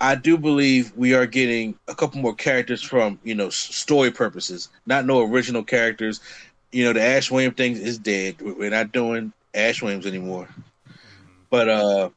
I 0.00 0.14
do 0.14 0.36
believe 0.36 0.92
we 0.96 1.14
are 1.14 1.26
getting 1.26 1.78
a 1.88 1.94
couple 1.94 2.20
more 2.20 2.34
characters 2.34 2.82
from 2.82 3.18
you 3.24 3.34
know 3.34 3.50
story 3.50 4.10
purposes, 4.10 4.68
not 4.86 5.06
no 5.06 5.22
original 5.22 5.62
characters. 5.62 6.20
You 6.72 6.84
know, 6.84 6.92
the 6.92 7.02
Ash 7.02 7.30
Williams 7.30 7.56
thing 7.56 7.76
is 7.76 7.98
dead. 7.98 8.40
We're 8.40 8.70
not 8.70 8.92
doing 8.92 9.32
Ash 9.54 9.80
Williams 9.80 10.06
anymore. 10.06 10.48
But 11.50 11.68
uh, 11.68 12.10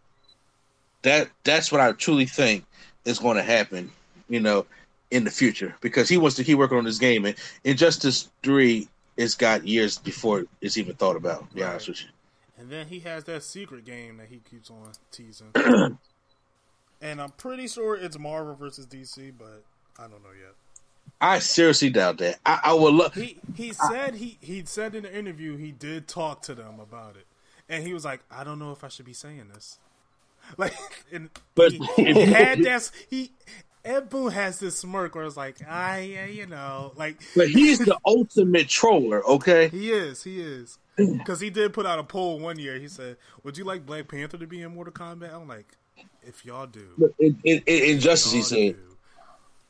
that 1.04 1.30
that's 1.44 1.72
what 1.72 1.82
I 1.82 1.92
truly 1.94 2.26
think 2.26 2.66
is 3.06 3.20
going 3.20 3.38
to 3.38 3.44
happen. 3.44 3.92
You 4.30 4.40
know, 4.42 4.66
in 5.12 5.24
the 5.24 5.32
future 5.32 5.74
because 5.80 6.10
he 6.10 6.18
wants 6.18 6.36
to 6.36 6.44
keep 6.44 6.58
working 6.58 6.78
on 6.78 6.84
this 6.84 6.98
game 6.98 7.26
and 7.26 7.36
Injustice 7.64 8.30
Three. 8.44 8.88
It's 9.18 9.36
got 9.36 9.68
years 9.68 9.98
before 9.98 10.46
it's 10.62 10.78
even 10.78 10.96
thought 10.96 11.16
about. 11.16 11.50
To 11.50 11.56
be 11.56 11.64
honest 11.64 11.90
with 11.90 12.02
you. 12.02 12.08
And 12.58 12.70
then 12.70 12.88
he 12.88 13.00
has 13.02 13.24
that 13.26 13.44
secret 13.44 13.86
game 13.86 14.18
that 14.18 14.28
he 14.30 14.42
keeps 14.50 14.70
on 14.70 14.92
teasing. 15.12 15.52
and 17.02 17.22
I'm 17.22 17.32
pretty 17.32 17.68
sure 17.68 17.96
it's 17.96 18.18
Marvel 18.18 18.56
versus 18.56 18.88
DC, 18.88 19.34
but 19.38 19.64
I 20.00 20.04
don't 20.04 20.24
know 20.24 20.32
yet. 20.40 20.54
I 21.20 21.40
seriously 21.40 21.90
doubt 21.90 22.18
that. 22.20 22.40
I, 22.46 22.60
I 22.66 22.74
would 22.74 22.94
love. 22.94 23.14
He 23.14 23.38
he 23.56 23.74
said 23.74 24.14
I, 24.14 24.18
he 24.18 24.38
he 24.42 24.64
said 24.66 24.94
in 24.94 25.04
the 25.04 25.16
interview 25.16 25.58
he 25.58 25.72
did 25.72 26.08
talk 26.08 26.42
to 26.44 26.56
them 26.56 26.80
about 26.80 27.16
it. 27.16 27.26
and 27.70 27.84
he 27.86 27.94
was 27.94 28.06
like, 28.06 28.20
"I 28.30 28.44
don't 28.44 28.60
know 28.60 28.72
if 28.72 28.84
I 28.84 28.88
should 28.88 29.06
be 29.06 29.14
saying 29.14 29.50
this." 29.54 29.80
Like, 30.58 30.74
and 31.12 31.30
but 31.56 31.74
he, 31.74 31.80
he 31.98 32.22
had 32.22 32.64
that 32.64 32.90
he 33.10 33.32
Ed 33.88 34.10
Boon 34.10 34.32
has 34.32 34.60
this 34.60 34.78
smirk 34.78 35.16
where 35.16 35.24
it's 35.24 35.38
like, 35.38 35.58
ah, 35.68 35.96
yeah, 35.96 36.26
you 36.26 36.46
know, 36.46 36.92
like. 36.98 37.22
But 37.36 37.48
he's 37.48 37.80
the 37.80 37.98
ultimate 38.06 38.68
troller, 38.68 39.26
okay? 39.26 39.70
He 39.78 39.92
is, 39.92 40.24
he 40.24 40.42
is, 40.42 40.78
because 40.98 41.40
he 41.40 41.50
did 41.50 41.72
put 41.72 41.86
out 41.86 41.98
a 41.98 42.04
poll 42.04 42.40
one 42.40 42.60
year. 42.60 42.78
He 42.78 42.88
said, 42.88 43.16
"Would 43.44 43.58
you 43.58 43.64
like 43.64 43.86
Black 43.86 44.08
Panther 44.08 44.38
to 44.38 44.48
be 44.48 44.62
in 44.62 44.74
Mortal 44.74 44.94
Kombat?" 44.94 45.34
I'm 45.34 45.48
like, 45.48 45.78
if 46.24 46.46
y'all 46.46 46.66
do, 46.68 47.14
in, 47.20 47.40
in, 47.44 47.62
in 47.66 47.96
Injustice, 47.96 48.32
he 48.32 48.42
said. 48.42 48.76
Do. 48.76 48.98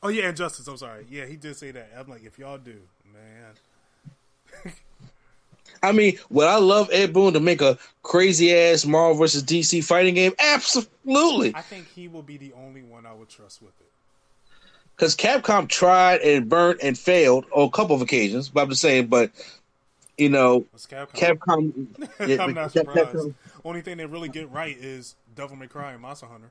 Oh 0.02 0.08
yeah, 0.08 0.28
Injustice. 0.28 0.66
I'm 0.66 0.76
sorry. 0.76 1.06
Yeah, 1.08 1.26
he 1.26 1.36
did 1.36 1.56
say 1.56 1.70
that. 1.70 1.90
I'm 1.96 2.08
like, 2.08 2.24
if 2.24 2.38
y'all 2.38 2.58
do, 2.58 2.76
man. 3.12 4.72
I 5.82 5.92
mean, 5.92 6.18
would 6.30 6.48
I 6.48 6.56
love 6.56 6.88
Ed 6.92 7.12
Boon 7.12 7.34
to 7.34 7.40
make 7.40 7.60
a 7.60 7.78
crazy 8.02 8.54
ass 8.54 8.84
Marvel 8.84 9.16
versus 9.16 9.44
DC 9.44 9.84
fighting 9.84 10.14
game? 10.14 10.32
Absolutely. 10.38 11.54
I 11.54 11.60
think 11.60 11.88
he 11.94 12.08
will 12.08 12.22
be 12.22 12.36
the 12.36 12.52
only 12.54 12.82
one 12.82 13.06
I 13.06 13.12
would 13.12 13.28
trust 13.28 13.62
with 13.62 13.78
it. 13.80 13.86
Because 14.98 15.14
Capcom 15.14 15.68
tried 15.68 16.22
and 16.22 16.48
burnt 16.48 16.80
and 16.82 16.98
failed 16.98 17.44
on 17.52 17.68
a 17.68 17.70
couple 17.70 17.94
of 17.94 18.02
occasions, 18.02 18.48
but 18.48 18.62
I'm 18.62 18.70
just 18.70 18.82
saying, 18.82 19.06
but 19.06 19.30
you 20.16 20.28
know, 20.28 20.66
Capcom. 20.76 21.86
Capcom 22.18 22.40
I'm 22.40 22.54
not 22.54 22.72
surprised. 22.72 23.10
Capcom. 23.10 23.34
Only 23.64 23.80
thing 23.80 23.96
they 23.96 24.06
really 24.06 24.28
get 24.28 24.50
right 24.50 24.76
is 24.76 25.14
Devil 25.36 25.56
May 25.56 25.68
Cry 25.68 25.92
and 25.92 26.02
Monster 26.02 26.26
Hunter. 26.26 26.50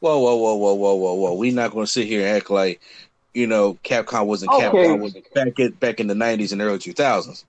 Whoa, 0.00 0.18
whoa, 0.18 0.34
whoa, 0.34 0.54
whoa, 0.56 0.74
whoa, 0.74 0.94
whoa, 0.94 1.14
whoa! 1.14 1.34
We're 1.34 1.54
not 1.54 1.70
going 1.70 1.86
to 1.86 1.90
sit 1.90 2.08
here 2.08 2.26
and 2.26 2.36
act 2.36 2.50
like 2.50 2.80
you 3.32 3.46
know 3.46 3.74
Capcom 3.84 4.26
wasn't 4.26 4.50
okay. 4.52 4.66
Capcom 4.66 5.00
was 5.00 5.16
back 5.32 5.58
in 5.60 5.70
back 5.72 6.00
in 6.00 6.08
the 6.08 6.14
'90s 6.14 6.50
and 6.50 6.60
early 6.60 6.78
2000s. 6.78 7.44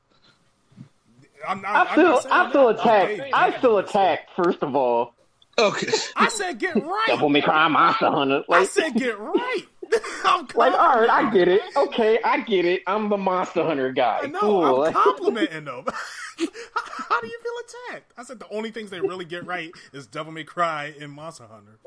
I'm, 1.48 1.66
I'm, 1.66 1.88
i 1.88 1.96
feel 1.96 2.22
I 2.30 2.52
feel 2.52 2.70
attacked. 2.70 3.22
I 3.34 3.52
feel 3.60 3.78
attacked. 3.80 4.30
First 4.36 4.62
of 4.62 4.76
all, 4.76 5.16
okay. 5.58 5.92
I 6.16 6.30
said 6.30 6.60
get 6.60 6.76
right. 6.86 7.06
Devil 7.08 7.30
May 7.30 7.42
Cry, 7.42 7.68
Monster 7.68 8.12
Hunter. 8.12 8.44
Like, 8.48 8.62
I 8.62 8.66
said 8.66 8.94
get 8.94 9.18
right. 9.20 9.64
like, 10.56 10.74
all 10.74 11.02
right, 11.02 11.10
I 11.10 11.32
get 11.32 11.48
it. 11.48 11.62
Okay, 11.76 12.20
I 12.24 12.42
get 12.42 12.66
it. 12.66 12.84
I'm 12.88 13.10
the 13.10 13.18
Monster 13.18 13.64
Hunter 13.64 13.92
guy. 13.92 14.28
No, 14.30 14.40
cool. 14.40 14.84
I'm 14.84 14.94
complimenting 15.04 15.66
them. 15.66 15.86
How 16.38 17.22
do 17.22 17.28
you 17.28 17.40
feel 17.42 17.90
attacked? 17.94 18.14
I 18.18 18.24
said 18.24 18.40
the 18.40 18.50
only 18.50 18.72
things 18.72 18.90
they 18.90 19.02
really 19.02 19.26
get 19.26 19.46
right 19.46 19.72
is 19.94 20.08
Devil 20.08 20.32
May 20.32 20.44
Cry 20.44 20.94
and 21.00 21.12
Monster 21.12 21.46
Hunter. 21.46 21.80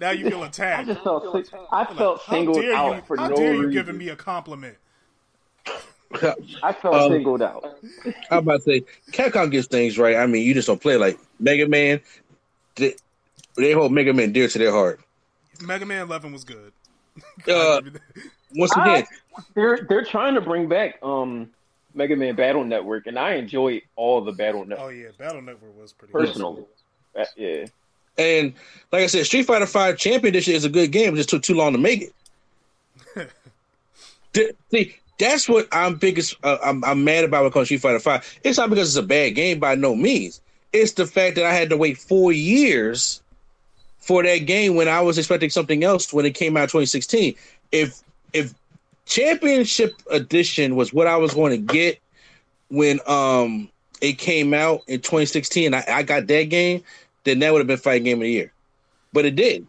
Now 0.00 0.10
you 0.10 0.28
feel 0.28 0.42
attacked. 0.42 0.88
I 0.88 0.92
just 0.92 1.04
felt, 1.04 1.24
I 1.70 1.84
felt 1.84 2.16
like, 2.16 2.36
singled 2.36 2.64
out 2.64 2.96
you, 2.96 3.02
for 3.02 3.16
how 3.16 3.28
no 3.28 3.36
dare 3.36 3.54
you 3.54 3.70
giving 3.70 3.96
me 3.96 4.08
a 4.08 4.16
compliment? 4.16 4.76
I 6.62 6.72
felt 6.72 6.94
um, 6.94 7.12
singled 7.12 7.42
out. 7.42 7.78
I'm 8.30 8.38
about 8.38 8.62
to 8.62 8.62
say, 8.62 8.84
Capcom 9.12 9.50
gets 9.50 9.68
things 9.68 9.98
right. 9.98 10.16
I 10.16 10.26
mean, 10.26 10.44
you 10.44 10.54
just 10.54 10.66
don't 10.66 10.80
play 10.80 10.96
like 10.96 11.18
Mega 11.38 11.68
Man. 11.68 12.00
They, 12.76 12.94
they 13.56 13.72
hold 13.72 13.92
Mega 13.92 14.12
Man 14.12 14.32
dear 14.32 14.48
to 14.48 14.58
their 14.58 14.72
heart. 14.72 15.00
Mega 15.62 15.86
Man 15.86 16.02
11 16.02 16.32
was 16.32 16.44
good. 16.44 16.72
uh, 17.48 17.80
once 18.56 18.72
again, 18.72 19.04
I, 19.36 19.42
they're 19.54 19.86
they're 19.88 20.04
trying 20.04 20.34
to 20.34 20.40
bring 20.40 20.68
back 20.68 20.98
um 21.02 21.50
Mega 21.94 22.16
Man 22.16 22.34
Battle 22.34 22.64
Network, 22.64 23.06
and 23.06 23.18
I 23.18 23.34
enjoy 23.34 23.82
all 23.96 24.20
the 24.20 24.32
Battle 24.32 24.64
Network. 24.64 24.86
Oh 24.86 24.90
yeah, 24.90 25.08
Battle 25.16 25.42
Network 25.42 25.80
was 25.80 25.92
pretty 25.92 26.12
personal. 26.12 26.68
Uh, 27.16 27.24
yeah. 27.36 27.66
And 28.16 28.54
like 28.92 29.02
I 29.02 29.06
said, 29.06 29.26
Street 29.26 29.46
Fighter 29.46 29.66
Five 29.66 29.96
Champion 29.96 30.32
Edition 30.32 30.54
is 30.54 30.64
a 30.64 30.68
good 30.68 30.92
game. 30.92 31.14
It 31.14 31.18
just 31.18 31.28
took 31.28 31.42
too 31.42 31.54
long 31.54 31.72
to 31.72 31.78
make 31.78 32.12
it. 33.16 33.30
See, 34.70 34.96
that's 35.18 35.48
what 35.48 35.68
I'm 35.72 35.96
biggest. 35.96 36.36
Uh, 36.42 36.58
I'm, 36.64 36.84
I'm 36.84 37.04
mad 37.04 37.24
about 37.24 37.42
when 37.42 37.50
it 37.50 37.52
comes 37.52 37.68
to 37.68 37.78
Street 37.78 37.80
Fighter 37.80 38.00
Five. 38.00 38.40
It's 38.42 38.58
not 38.58 38.70
because 38.70 38.88
it's 38.88 39.04
a 39.04 39.06
bad 39.06 39.30
game 39.30 39.58
by 39.58 39.74
no 39.74 39.94
means. 39.94 40.40
It's 40.72 40.92
the 40.92 41.06
fact 41.06 41.36
that 41.36 41.44
I 41.44 41.52
had 41.52 41.70
to 41.70 41.76
wait 41.76 41.98
four 41.98 42.32
years 42.32 43.22
for 44.04 44.22
that 44.22 44.38
game 44.40 44.74
when 44.74 44.86
I 44.86 45.00
was 45.00 45.16
expecting 45.16 45.48
something 45.48 45.82
else 45.82 46.12
when 46.12 46.26
it 46.26 46.34
came 46.34 46.58
out 46.58 46.68
2016. 46.68 47.34
If 47.72 48.02
if 48.34 48.52
Championship 49.06 49.94
Edition 50.10 50.76
was 50.76 50.92
what 50.92 51.06
I 51.06 51.16
was 51.16 51.32
going 51.32 51.52
to 51.52 51.74
get 51.74 52.00
when 52.68 53.00
um 53.06 53.70
it 54.02 54.18
came 54.18 54.52
out 54.52 54.82
in 54.88 55.00
2016, 55.00 55.72
I, 55.72 55.84
I 55.88 56.02
got 56.02 56.26
that 56.26 56.44
game, 56.44 56.84
then 57.24 57.38
that 57.38 57.52
would 57.52 57.60
have 57.60 57.66
been 57.66 57.78
fighting 57.78 58.04
game 58.04 58.18
of 58.18 58.24
the 58.24 58.30
year. 58.30 58.52
But 59.14 59.24
it 59.24 59.36
did. 59.36 59.66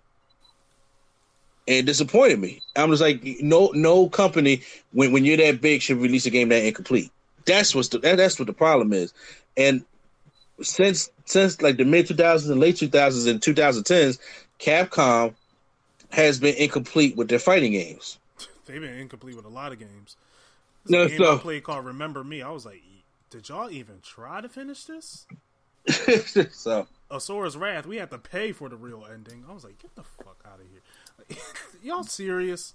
And 1.67 1.77
it 1.77 1.85
disappointed 1.85 2.37
me. 2.39 2.61
I'm 2.75 2.89
just 2.89 3.01
like, 3.01 3.23
no, 3.39 3.71
no 3.73 4.09
company 4.09 4.61
when, 4.91 5.13
when 5.13 5.23
you're 5.23 5.37
that 5.37 5.61
big 5.61 5.81
should 5.81 5.97
release 5.97 6.25
a 6.25 6.29
game 6.29 6.49
that 6.49 6.65
incomplete. 6.65 7.09
That's 7.45 7.73
what's 7.73 7.87
the 7.87 7.99
that, 7.99 8.17
that's 8.17 8.37
what 8.37 8.47
the 8.47 8.53
problem 8.53 8.91
is. 8.91 9.13
And 9.55 9.85
since 10.61 11.09
since 11.25 11.61
like 11.61 11.77
the 11.77 11.85
mid 11.85 12.07
2000s 12.07 12.49
and 12.49 12.59
late 12.59 12.75
2000s 12.75 13.29
and 13.29 13.41
2010s, 13.41 14.19
Capcom 14.59 15.33
has 16.11 16.39
been 16.39 16.55
incomplete 16.55 17.15
with 17.15 17.27
their 17.27 17.39
fighting 17.39 17.73
games. 17.73 18.19
They've 18.65 18.81
been 18.81 18.93
incomplete 18.93 19.35
with 19.35 19.45
a 19.45 19.49
lot 19.49 19.71
of 19.71 19.79
games. 19.79 20.15
There's 20.85 20.91
no, 20.91 21.07
game 21.07 21.17
so, 21.17 21.35
I 21.35 21.37
played 21.39 21.63
called 21.63 21.85
Remember 21.85 22.23
Me. 22.23 22.41
I 22.41 22.49
was 22.49 22.65
like, 22.65 22.81
did 23.29 23.49
y'all 23.49 23.69
even 23.69 23.99
try 24.01 24.41
to 24.41 24.49
finish 24.49 24.85
this? 24.85 25.25
so 26.51 26.87
Asura's 27.11 27.57
Wrath, 27.57 27.85
we 27.85 27.97
had 27.97 28.09
to 28.11 28.17
pay 28.17 28.51
for 28.51 28.69
the 28.69 28.75
real 28.75 29.05
ending. 29.11 29.43
I 29.47 29.53
was 29.53 29.63
like, 29.63 29.77
get 29.79 29.95
the 29.95 30.03
fuck 30.03 30.37
out 30.45 30.59
of 30.59 30.65
here. 30.71 31.43
y'all 31.83 32.03
serious? 32.03 32.73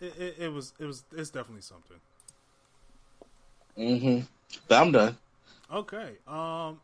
It, 0.00 0.14
it, 0.18 0.34
it, 0.38 0.52
was 0.52 0.72
it 0.78 0.86
was 0.86 1.04
it's 1.14 1.30
definitely 1.30 1.62
something. 1.62 1.98
Mm-hmm. 3.78 4.26
But 4.68 4.80
I'm 4.80 4.92
done. 4.92 5.16
Okay. 5.72 6.12
Um 6.26 6.80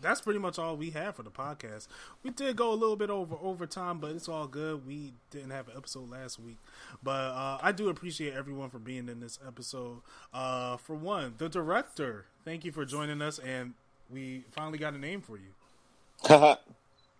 that's 0.00 0.20
pretty 0.20 0.38
much 0.38 0.58
all 0.58 0.76
we 0.76 0.90
have 0.90 1.16
for 1.16 1.22
the 1.22 1.30
podcast. 1.30 1.88
We 2.22 2.30
did 2.30 2.56
go 2.56 2.72
a 2.72 2.74
little 2.74 2.96
bit 2.96 3.10
over 3.10 3.36
overtime, 3.40 3.98
but 3.98 4.12
it's 4.12 4.28
all 4.28 4.46
good. 4.46 4.86
We 4.86 5.12
didn't 5.30 5.50
have 5.50 5.68
an 5.68 5.74
episode 5.76 6.10
last 6.10 6.38
week, 6.38 6.58
but 7.02 7.10
uh, 7.10 7.58
I 7.62 7.72
do 7.72 7.88
appreciate 7.88 8.34
everyone 8.34 8.70
for 8.70 8.78
being 8.78 9.08
in 9.08 9.20
this 9.20 9.38
episode. 9.46 10.02
Uh, 10.32 10.76
for 10.76 10.94
one, 10.94 11.34
the 11.38 11.48
director, 11.48 12.26
thank 12.44 12.64
you 12.64 12.72
for 12.72 12.84
joining 12.84 13.22
us, 13.22 13.38
and 13.38 13.74
we 14.10 14.44
finally 14.52 14.78
got 14.78 14.94
a 14.94 14.98
name 14.98 15.20
for 15.20 15.36
you. 15.36 15.52
well, 16.30 16.58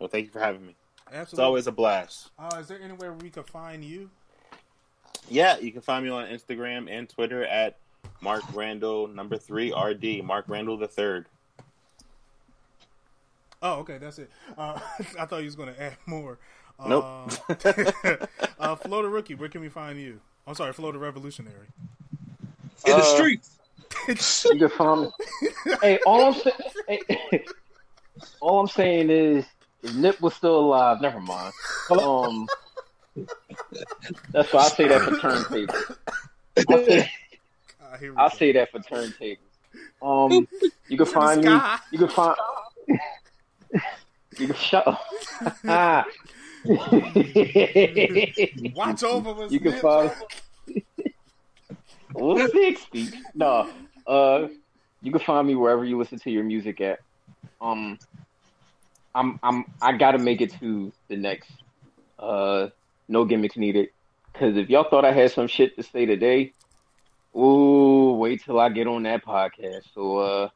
thank 0.08 0.26
you 0.26 0.32
for 0.32 0.40
having 0.40 0.66
me. 0.66 0.74
Absolutely. 1.06 1.32
It's 1.32 1.38
always 1.38 1.66
a 1.66 1.72
blast. 1.72 2.30
Uh, 2.38 2.58
is 2.60 2.68
there 2.68 2.80
anywhere 2.80 3.12
we 3.12 3.30
could 3.30 3.46
find 3.46 3.84
you? 3.84 4.10
Yeah, 5.28 5.58
you 5.58 5.72
can 5.72 5.80
find 5.80 6.04
me 6.04 6.10
on 6.10 6.26
Instagram 6.26 6.90
and 6.90 7.08
Twitter 7.08 7.44
at 7.44 7.78
Mark 8.20 8.42
Randall 8.54 9.08
number 9.08 9.36
three 9.36 9.72
RD 9.72 10.24
Mark 10.24 10.46
Randall 10.48 10.76
the 10.76 10.88
third. 10.88 11.26
Oh, 13.62 13.80
okay, 13.80 13.98
that's 13.98 14.18
it. 14.18 14.30
Uh, 14.56 14.78
I 15.18 15.26
thought 15.26 15.38
you 15.38 15.46
was 15.46 15.56
going 15.56 15.74
to 15.74 15.82
add 15.82 15.96
more. 16.06 16.38
Nope. 16.84 17.04
Uh, 17.48 18.16
uh, 18.58 18.76
Flo 18.76 19.02
the 19.02 19.08
rookie, 19.08 19.34
where 19.34 19.48
can 19.48 19.60
we 19.60 19.68
find 19.68 19.98
you? 19.98 20.20
I'm 20.46 20.54
sorry, 20.54 20.72
Flo 20.72 20.92
the 20.92 20.98
revolutionary. 20.98 21.68
In 22.86 22.92
the 22.92 22.96
uh, 22.98 23.02
streets. 23.02 23.58
you 24.52 24.58
can 24.58 24.68
find 24.68 25.10
Hey, 25.80 25.98
all 26.06 26.26
I'm 26.26 26.34
saying, 26.34 27.00
hey, 27.30 27.44
all 28.40 28.60
I'm 28.60 28.68
saying 28.68 29.10
is, 29.10 29.44
if 29.82 29.94
Nip 29.94 30.20
was 30.20 30.34
still 30.34 30.58
alive, 30.58 31.00
never 31.00 31.20
mind. 31.20 31.52
Um, 31.90 32.46
that's 34.32 34.52
why 34.52 34.64
I 34.64 34.68
say 34.68 34.88
that 34.88 35.02
for 35.02 35.12
turntables. 35.12 35.96
I 36.68 36.84
say, 36.84 37.10
I 38.16 38.28
say 38.30 38.52
that 38.52 38.70
for 38.70 38.80
turntables. 38.80 39.38
Um, 40.02 40.46
you 40.88 40.96
can 40.96 41.06
find 41.06 41.44
me. 41.44 41.60
You 41.90 41.98
can 41.98 42.08
find. 42.08 42.36
You 44.38 44.48
can 44.48 44.56
shut 44.56 44.86
up. 44.86 45.00
Watch 48.74 49.02
over 49.02 49.46
You 49.46 49.60
can 49.60 49.72
find 49.80 50.12
well, 52.12 52.48
sixty. 52.48 53.08
No, 53.34 53.70
uh, 54.06 54.48
you 55.00 55.12
can 55.12 55.20
find 55.20 55.46
me 55.46 55.54
wherever 55.54 55.84
you 55.84 55.98
listen 55.98 56.18
to 56.20 56.30
your 56.30 56.44
music 56.44 56.80
at. 56.80 57.00
Um, 57.60 57.98
I'm 59.14 59.38
I'm 59.42 59.64
I 59.80 59.92
gotta 59.92 60.18
make 60.18 60.40
it 60.40 60.52
to 60.60 60.92
the 61.08 61.16
next. 61.16 61.50
Uh, 62.18 62.68
no 63.08 63.24
gimmicks 63.24 63.56
needed. 63.56 63.90
Because 64.32 64.56
if 64.56 64.68
y'all 64.68 64.88
thought 64.88 65.04
I 65.04 65.12
had 65.12 65.30
some 65.30 65.46
shit 65.46 65.76
to 65.76 65.82
say 65.82 66.04
today, 66.04 66.52
ooh, 67.34 68.16
wait 68.18 68.44
till 68.44 68.60
I 68.60 68.68
get 68.68 68.86
on 68.86 69.02
that 69.04 69.24
podcast. 69.24 69.82
So, 69.94 70.18
uh, 70.18 70.48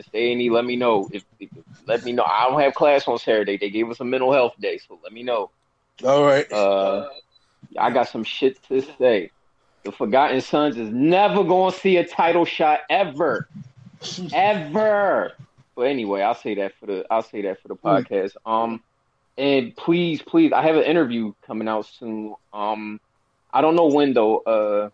Mr. 0.00 0.14
A&E, 0.14 0.50
let 0.50 0.64
me 0.64 0.76
know. 0.76 1.08
If, 1.12 1.24
if, 1.38 1.50
let 1.86 2.04
me 2.04 2.12
know. 2.12 2.24
I 2.24 2.48
don't 2.48 2.60
have 2.60 2.74
class 2.74 3.06
on 3.06 3.18
Saturday. 3.18 3.56
They 3.56 3.70
gave 3.70 3.90
us 3.90 4.00
a 4.00 4.04
mental 4.04 4.32
health 4.32 4.54
day, 4.60 4.78
so 4.78 4.98
let 5.02 5.12
me 5.12 5.22
know. 5.22 5.50
All 6.04 6.24
right. 6.24 6.50
Uh, 6.50 7.08
I 7.78 7.90
got 7.90 8.08
some 8.08 8.24
shit 8.24 8.62
to 8.64 8.82
say. 8.98 9.30
The 9.84 9.92
Forgotten 9.92 10.40
Sons 10.40 10.76
is 10.76 10.90
never 10.90 11.44
going 11.44 11.72
to 11.72 11.78
see 11.78 11.96
a 11.96 12.06
title 12.06 12.44
shot 12.44 12.80
ever, 12.88 13.48
ever. 14.32 15.32
But 15.74 15.82
anyway, 15.82 16.22
I'll 16.22 16.34
say 16.34 16.54
that 16.56 16.74
for 16.78 16.86
the 16.86 17.06
I'll 17.10 17.22
say 17.22 17.42
that 17.42 17.62
for 17.62 17.68
the 17.68 17.74
hmm. 17.74 17.88
podcast. 17.88 18.32
Um, 18.44 18.82
and 19.38 19.74
please, 19.74 20.20
please, 20.20 20.52
I 20.52 20.62
have 20.62 20.76
an 20.76 20.82
interview 20.82 21.32
coming 21.46 21.68
out 21.68 21.86
soon. 21.86 22.34
Um, 22.52 23.00
I 23.52 23.62
don't 23.62 23.74
know 23.74 23.86
when 23.86 24.12
though. 24.12 24.38
Uh, 24.38 24.90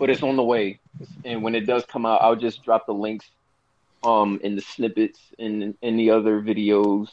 but 0.00 0.10
it's 0.10 0.22
on 0.22 0.34
the 0.34 0.42
way. 0.42 0.80
And 1.24 1.42
when 1.42 1.54
it 1.54 1.66
does 1.66 1.84
come 1.84 2.04
out, 2.04 2.22
I'll 2.22 2.34
just 2.34 2.64
drop 2.64 2.86
the 2.86 2.94
links 2.94 3.30
um, 4.02 4.40
in 4.42 4.56
the 4.56 4.62
snippets 4.62 5.20
and 5.38 5.74
in 5.82 5.96
the 5.96 6.10
other 6.10 6.40
videos 6.40 7.08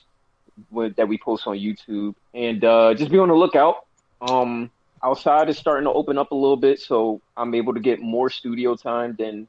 with, 0.71 0.95
that 0.95 1.07
we 1.07 1.17
post 1.17 1.47
on 1.47 1.57
YouTube, 1.57 2.15
and 2.33 2.63
uh, 2.63 2.93
just 2.93 3.11
be 3.11 3.19
on 3.19 3.27
the 3.27 3.35
lookout. 3.35 3.85
Um, 4.21 4.71
outside 5.03 5.49
is 5.49 5.57
starting 5.57 5.85
to 5.85 5.91
open 5.91 6.17
up 6.17 6.31
a 6.31 6.35
little 6.35 6.57
bit, 6.57 6.79
so 6.79 7.21
I'm 7.35 7.53
able 7.53 7.73
to 7.73 7.79
get 7.79 7.99
more 7.99 8.29
studio 8.29 8.75
time 8.75 9.15
than 9.17 9.47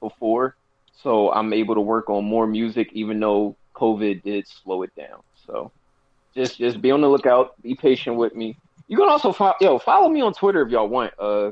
before. 0.00 0.56
So 1.02 1.32
I'm 1.32 1.52
able 1.52 1.74
to 1.74 1.80
work 1.80 2.08
on 2.08 2.24
more 2.24 2.46
music, 2.46 2.90
even 2.92 3.20
though 3.20 3.56
COVID 3.74 4.22
did 4.22 4.46
slow 4.48 4.82
it 4.82 4.94
down. 4.96 5.22
So 5.46 5.70
just 6.34 6.58
just 6.58 6.80
be 6.80 6.90
on 6.90 7.00
the 7.00 7.08
lookout. 7.08 7.60
Be 7.62 7.74
patient 7.74 8.16
with 8.16 8.34
me. 8.34 8.56
You 8.88 8.96
can 8.96 9.08
also 9.08 9.32
follow 9.32 9.54
yo 9.60 9.78
follow 9.78 10.08
me 10.08 10.20
on 10.20 10.32
Twitter 10.32 10.62
if 10.62 10.70
y'all 10.70 10.88
want. 10.88 11.12
Uh, 11.18 11.50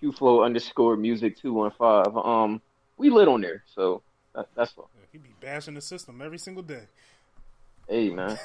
qflow 0.00 0.44
underscore 0.44 0.96
music 0.96 1.38
two 1.38 1.52
one 1.52 1.70
five. 1.70 2.16
Um, 2.16 2.60
we 2.98 3.08
lit 3.08 3.28
on 3.28 3.40
there, 3.40 3.62
so 3.74 4.02
that, 4.34 4.48
that's 4.54 4.72
all. 4.76 4.88
Yeah, 4.96 5.06
he 5.12 5.18
be 5.18 5.30
bashing 5.40 5.74
the 5.74 5.80
system 5.80 6.20
every 6.22 6.38
single 6.38 6.62
day. 6.62 6.84
Hey 7.88 8.10
man. 8.10 8.30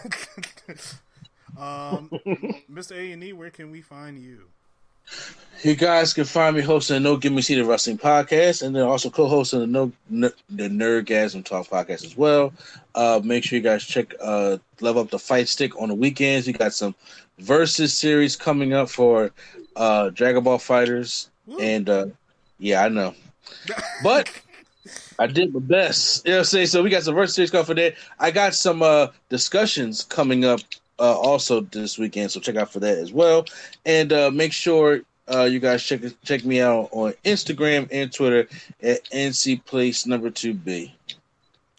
um, 1.57 2.09
Mr. 2.71 2.95
A 2.95 3.11
and 3.11 3.23
E, 3.23 3.33
where 3.33 3.49
can 3.49 3.71
we 3.71 3.81
find 3.81 4.19
you? 4.19 4.43
You 5.63 5.75
guys 5.75 6.13
can 6.13 6.25
find 6.25 6.55
me 6.55 6.61
hosting 6.61 6.95
the 6.95 6.99
No 6.99 7.17
Give 7.17 7.33
Me 7.33 7.41
See 7.41 7.55
the 7.55 7.65
Wrestling 7.65 7.97
podcast, 7.97 8.61
and 8.61 8.75
then 8.75 8.83
also 8.83 9.09
co-hosting 9.09 9.59
the 9.61 9.67
No 9.67 9.91
the 10.09 10.69
Nerdgasm 10.69 11.43
Talk 11.45 11.67
podcast 11.67 12.05
as 12.05 12.15
well. 12.15 12.53
Uh, 12.93 13.19
make 13.23 13.43
sure 13.43 13.57
you 13.57 13.63
guys 13.63 13.83
check 13.83 14.13
uh, 14.21 14.57
Level 14.81 15.01
Up 15.01 15.09
the 15.09 15.17
Fight 15.17 15.47
Stick 15.47 15.79
on 15.81 15.89
the 15.89 15.95
weekends. 15.95 16.45
We 16.45 16.53
got 16.53 16.73
some 16.73 16.93
versus 17.39 17.93
series 17.93 18.35
coming 18.35 18.73
up 18.73 18.89
for 18.89 19.31
uh, 19.75 20.09
Dragon 20.09 20.43
Ball 20.43 20.59
FighterZ, 20.59 21.29
Woo. 21.47 21.59
and 21.59 21.89
uh, 21.89 22.07
yeah, 22.59 22.83
I 22.83 22.89
know, 22.89 23.15
but 24.03 24.29
I 25.19 25.27
did 25.27 25.53
my 25.53 25.59
best. 25.59 26.25
You 26.25 26.31
know 26.31 26.37
what 26.37 26.39
I'm 26.41 26.45
saying? 26.45 26.67
So 26.67 26.83
we 26.83 26.89
got 26.89 27.03
some 27.03 27.15
versus 27.15 27.35
series 27.35 27.51
coming 27.51 27.65
for 27.65 27.73
that. 27.75 27.95
I 28.19 28.31
got 28.31 28.53
some 28.53 28.81
uh, 28.81 29.07
discussions 29.29 30.03
coming 30.03 30.45
up 30.45 30.59
uh, 30.99 31.17
also 31.19 31.61
this 31.61 31.97
weekend, 31.97 32.31
so 32.31 32.39
check 32.39 32.55
out 32.55 32.71
for 32.71 32.79
that 32.79 32.97
as 32.97 33.11
well. 33.11 33.45
And 33.85 34.11
uh, 34.13 34.31
make 34.31 34.53
sure 34.53 35.01
uh, 35.31 35.43
you 35.43 35.59
guys 35.59 35.83
check 35.83 36.01
check 36.23 36.45
me 36.45 36.61
out 36.61 36.89
on 36.91 37.13
Instagram 37.25 37.87
and 37.91 38.11
Twitter 38.11 38.47
at 38.81 39.03
NC 39.11 39.65
Place 39.65 40.05
Number 40.05 40.29
Two 40.29 40.53
B. 40.53 40.93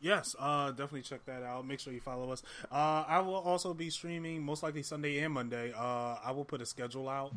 Yes, 0.00 0.36
uh, 0.38 0.70
definitely 0.70 1.02
check 1.02 1.24
that 1.26 1.42
out. 1.42 1.66
Make 1.66 1.80
sure 1.80 1.92
you 1.92 2.00
follow 2.00 2.30
us. 2.30 2.42
Uh, 2.70 3.04
I 3.08 3.18
will 3.18 3.34
also 3.34 3.74
be 3.74 3.90
streaming 3.90 4.42
most 4.44 4.62
likely 4.62 4.82
Sunday 4.84 5.18
and 5.18 5.34
Monday. 5.34 5.72
Uh, 5.76 6.16
I 6.24 6.30
will 6.30 6.44
put 6.44 6.60
a 6.60 6.66
schedule 6.66 7.08
out 7.08 7.34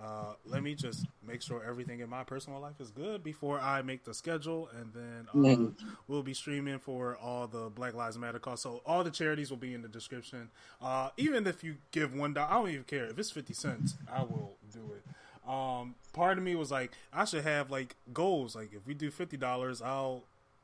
uh, 0.00 0.34
let 0.46 0.62
me 0.62 0.74
just 0.74 1.06
make 1.26 1.42
sure 1.42 1.64
everything 1.64 2.00
in 2.00 2.08
my 2.08 2.22
personal 2.22 2.60
life 2.60 2.80
is 2.80 2.90
good 2.90 3.24
before 3.24 3.58
I 3.58 3.82
make 3.82 4.04
the 4.04 4.14
schedule, 4.14 4.68
and 4.78 4.92
then 4.94 5.26
uh, 5.30 5.36
mm-hmm. 5.36 5.88
we'll 6.06 6.22
be 6.22 6.34
streaming 6.34 6.78
for 6.78 7.16
all 7.16 7.48
the 7.48 7.68
Black 7.70 7.94
Lives 7.94 8.16
Matter 8.16 8.38
cause. 8.38 8.62
So 8.62 8.80
all 8.86 9.02
the 9.02 9.10
charities 9.10 9.50
will 9.50 9.56
be 9.56 9.74
in 9.74 9.82
the 9.82 9.88
description. 9.88 10.50
Uh, 10.80 11.10
even 11.16 11.46
if 11.48 11.64
you 11.64 11.76
give 11.90 12.14
one 12.14 12.32
dollar, 12.32 12.48
I 12.48 12.54
don't 12.54 12.70
even 12.70 12.84
care 12.84 13.06
if 13.06 13.18
it's 13.18 13.32
fifty 13.32 13.54
cents. 13.54 13.96
I 14.12 14.22
will 14.22 14.56
do 14.72 14.80
it. 14.94 15.50
Um, 15.50 15.96
part 16.12 16.38
of 16.38 16.44
me 16.44 16.54
was 16.54 16.70
like, 16.70 16.92
I 17.12 17.24
should 17.24 17.42
have 17.42 17.70
like 17.70 17.96
goals. 18.12 18.54
Like 18.54 18.72
if 18.72 18.86
we 18.86 18.94
do 18.94 19.10
fifty 19.10 19.36
dollars, 19.36 19.82
I'll, 19.82 20.22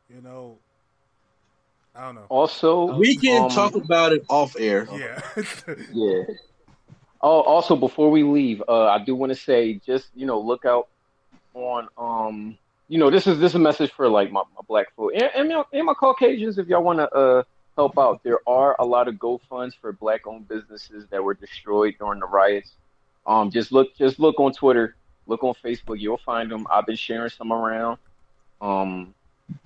you 0.08 0.20
know, 0.20 0.58
I 1.94 2.06
don't 2.06 2.14
know. 2.14 2.26
Also, 2.28 2.96
we 2.96 3.16
can 3.16 3.44
um, 3.44 3.50
talk 3.50 3.74
about 3.74 4.12
it 4.12 4.24
off 4.28 4.54
air. 4.58 4.86
Yeah, 4.92 5.20
yeah. 5.92 6.22
Oh, 7.26 7.40
also 7.40 7.74
before 7.74 8.10
we 8.10 8.22
leave, 8.22 8.62
uh, 8.68 8.84
I 8.84 9.02
do 9.02 9.14
want 9.14 9.30
to 9.32 9.36
say 9.36 9.80
just 9.86 10.08
you 10.14 10.26
know 10.26 10.38
look 10.38 10.66
out 10.66 10.88
on 11.54 11.88
um 11.96 12.58
you 12.88 12.98
know 12.98 13.08
this 13.08 13.26
is 13.26 13.38
this 13.38 13.52
is 13.52 13.54
a 13.54 13.60
message 13.60 13.90
for 13.92 14.10
like 14.10 14.30
my, 14.30 14.42
my 14.54 14.60
black 14.68 14.94
folk 14.94 15.12
and, 15.14 15.30
and, 15.34 15.48
my, 15.48 15.64
and 15.72 15.86
my 15.86 15.94
Caucasians 15.94 16.58
if 16.58 16.66
y'all 16.68 16.82
want 16.82 16.98
to 16.98 17.10
uh 17.14 17.42
help 17.76 17.98
out. 17.98 18.22
There 18.24 18.40
are 18.46 18.76
a 18.78 18.84
lot 18.84 19.08
of 19.08 19.14
GoFunds 19.14 19.72
for 19.80 19.90
black 19.92 20.26
owned 20.26 20.48
businesses 20.48 21.06
that 21.08 21.24
were 21.24 21.32
destroyed 21.32 21.94
during 21.98 22.20
the 22.20 22.26
riots. 22.26 22.72
Um, 23.26 23.50
just 23.50 23.72
look 23.72 23.96
just 23.96 24.18
look 24.18 24.38
on 24.38 24.52
Twitter, 24.52 24.94
look 25.26 25.42
on 25.44 25.54
Facebook, 25.64 25.98
you'll 25.98 26.18
find 26.18 26.50
them. 26.50 26.66
I've 26.70 26.84
been 26.84 26.94
sharing 26.96 27.30
some 27.30 27.54
around. 27.54 27.96
Um, 28.60 29.14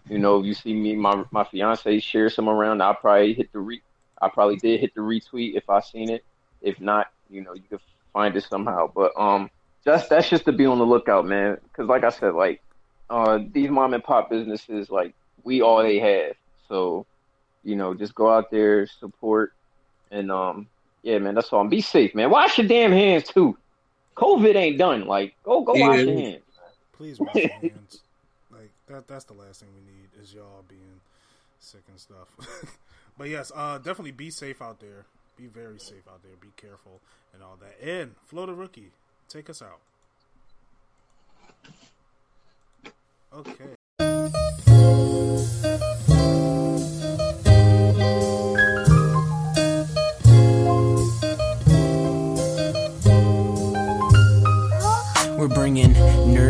you 0.09 0.19
know, 0.19 0.45
you 0.45 0.55
see 0.55 0.75
me, 0.75 0.95
my 0.95 1.25
my 1.33 1.43
fiance 1.43 1.99
share 1.99 2.31
some 2.31 2.49
around. 2.49 2.83
I 2.83 2.93
probably 2.93 3.35
hit 3.35 3.53
the 3.53 3.59
re, 3.59 3.83
I 4.23 4.29
probably 4.29 4.57
did 4.59 4.79
hit 4.79 4.95
the 4.95 5.01
retweet 5.01 5.57
if 5.57 5.69
I 5.69 5.81
seen 5.81 6.09
it. 6.09 6.25
If 6.63 6.81
not, 6.81 7.09
you 7.31 7.43
know, 7.43 7.55
you 7.55 7.63
can 7.69 7.79
find 8.13 8.37
it 8.37 8.45
somehow. 8.45 8.91
But 8.95 9.13
um, 9.17 9.51
just 9.85 10.11
that's 10.11 10.29
just 10.29 10.45
to 10.47 10.53
be 10.53 10.67
on 10.67 10.79
the 10.79 10.87
lookout, 10.87 11.27
man. 11.27 11.59
Because 11.65 11.89
like 11.89 12.05
I 12.05 12.11
said, 12.11 12.35
like 12.35 12.63
uh, 13.11 13.41
these 13.53 13.71
mom 13.71 13.95
and 13.95 14.03
pop 14.03 14.31
businesses, 14.31 14.91
like 14.91 15.15
we 15.45 15.63
all 15.63 15.83
they 15.83 15.99
have. 15.99 16.37
So, 16.69 17.07
you 17.65 17.77
know, 17.77 17.95
just 17.95 18.15
go 18.15 18.31
out 18.31 18.51
there, 18.51 18.87
support, 18.87 19.53
and 20.11 20.31
um, 20.31 20.69
yeah, 21.03 21.19
man, 21.19 21.35
that's 21.35 21.53
all. 21.53 21.63
And 21.63 21.71
be 21.71 21.81
safe, 21.81 22.15
man. 22.15 22.31
Wash 22.31 22.59
your 22.59 22.67
damn 22.67 22.93
hands 22.93 23.25
too. 23.25 23.57
COVID 24.17 24.55
ain't 24.57 24.79
done. 24.79 25.07
Like, 25.07 25.35
go 25.45 25.63
go 25.63 25.75
yeah. 25.75 25.89
wash 25.89 26.01
your 26.01 26.15
hands. 26.19 26.43
Please 26.93 27.21
wash 27.21 27.35
your 27.35 27.49
hands. 27.61 28.01
Like 28.51 28.71
that. 28.89 29.07
That's 29.07 29.25
the 29.25 29.35
last 29.35 29.61
thing 29.61 29.69
we 29.75 29.81
need 29.81 30.23
is 30.23 30.35
y'all 30.35 30.65
being 30.69 31.01
sick 31.61 31.83
and 31.89 31.99
stuff. 31.99 32.29
but 33.19 33.29
yes, 33.29 33.53
uh, 33.55 33.79
definitely 33.79 34.13
be 34.13 34.31
safe 34.31 34.61
out 34.61 34.81
there 34.81 35.07
be 35.39 35.47
very 35.47 35.79
safe 35.79 36.07
out 36.09 36.23
there. 36.23 36.33
Be 36.41 36.53
careful 36.57 37.01
and 37.33 37.43
all 37.43 37.57
that. 37.61 37.77
And 37.87 38.15
Flo 38.27 38.47
the 38.47 38.55
Rookie, 38.55 38.91
take 39.29 39.49
us 39.49 39.63
out. 39.63 39.81
Okay. 43.33 43.78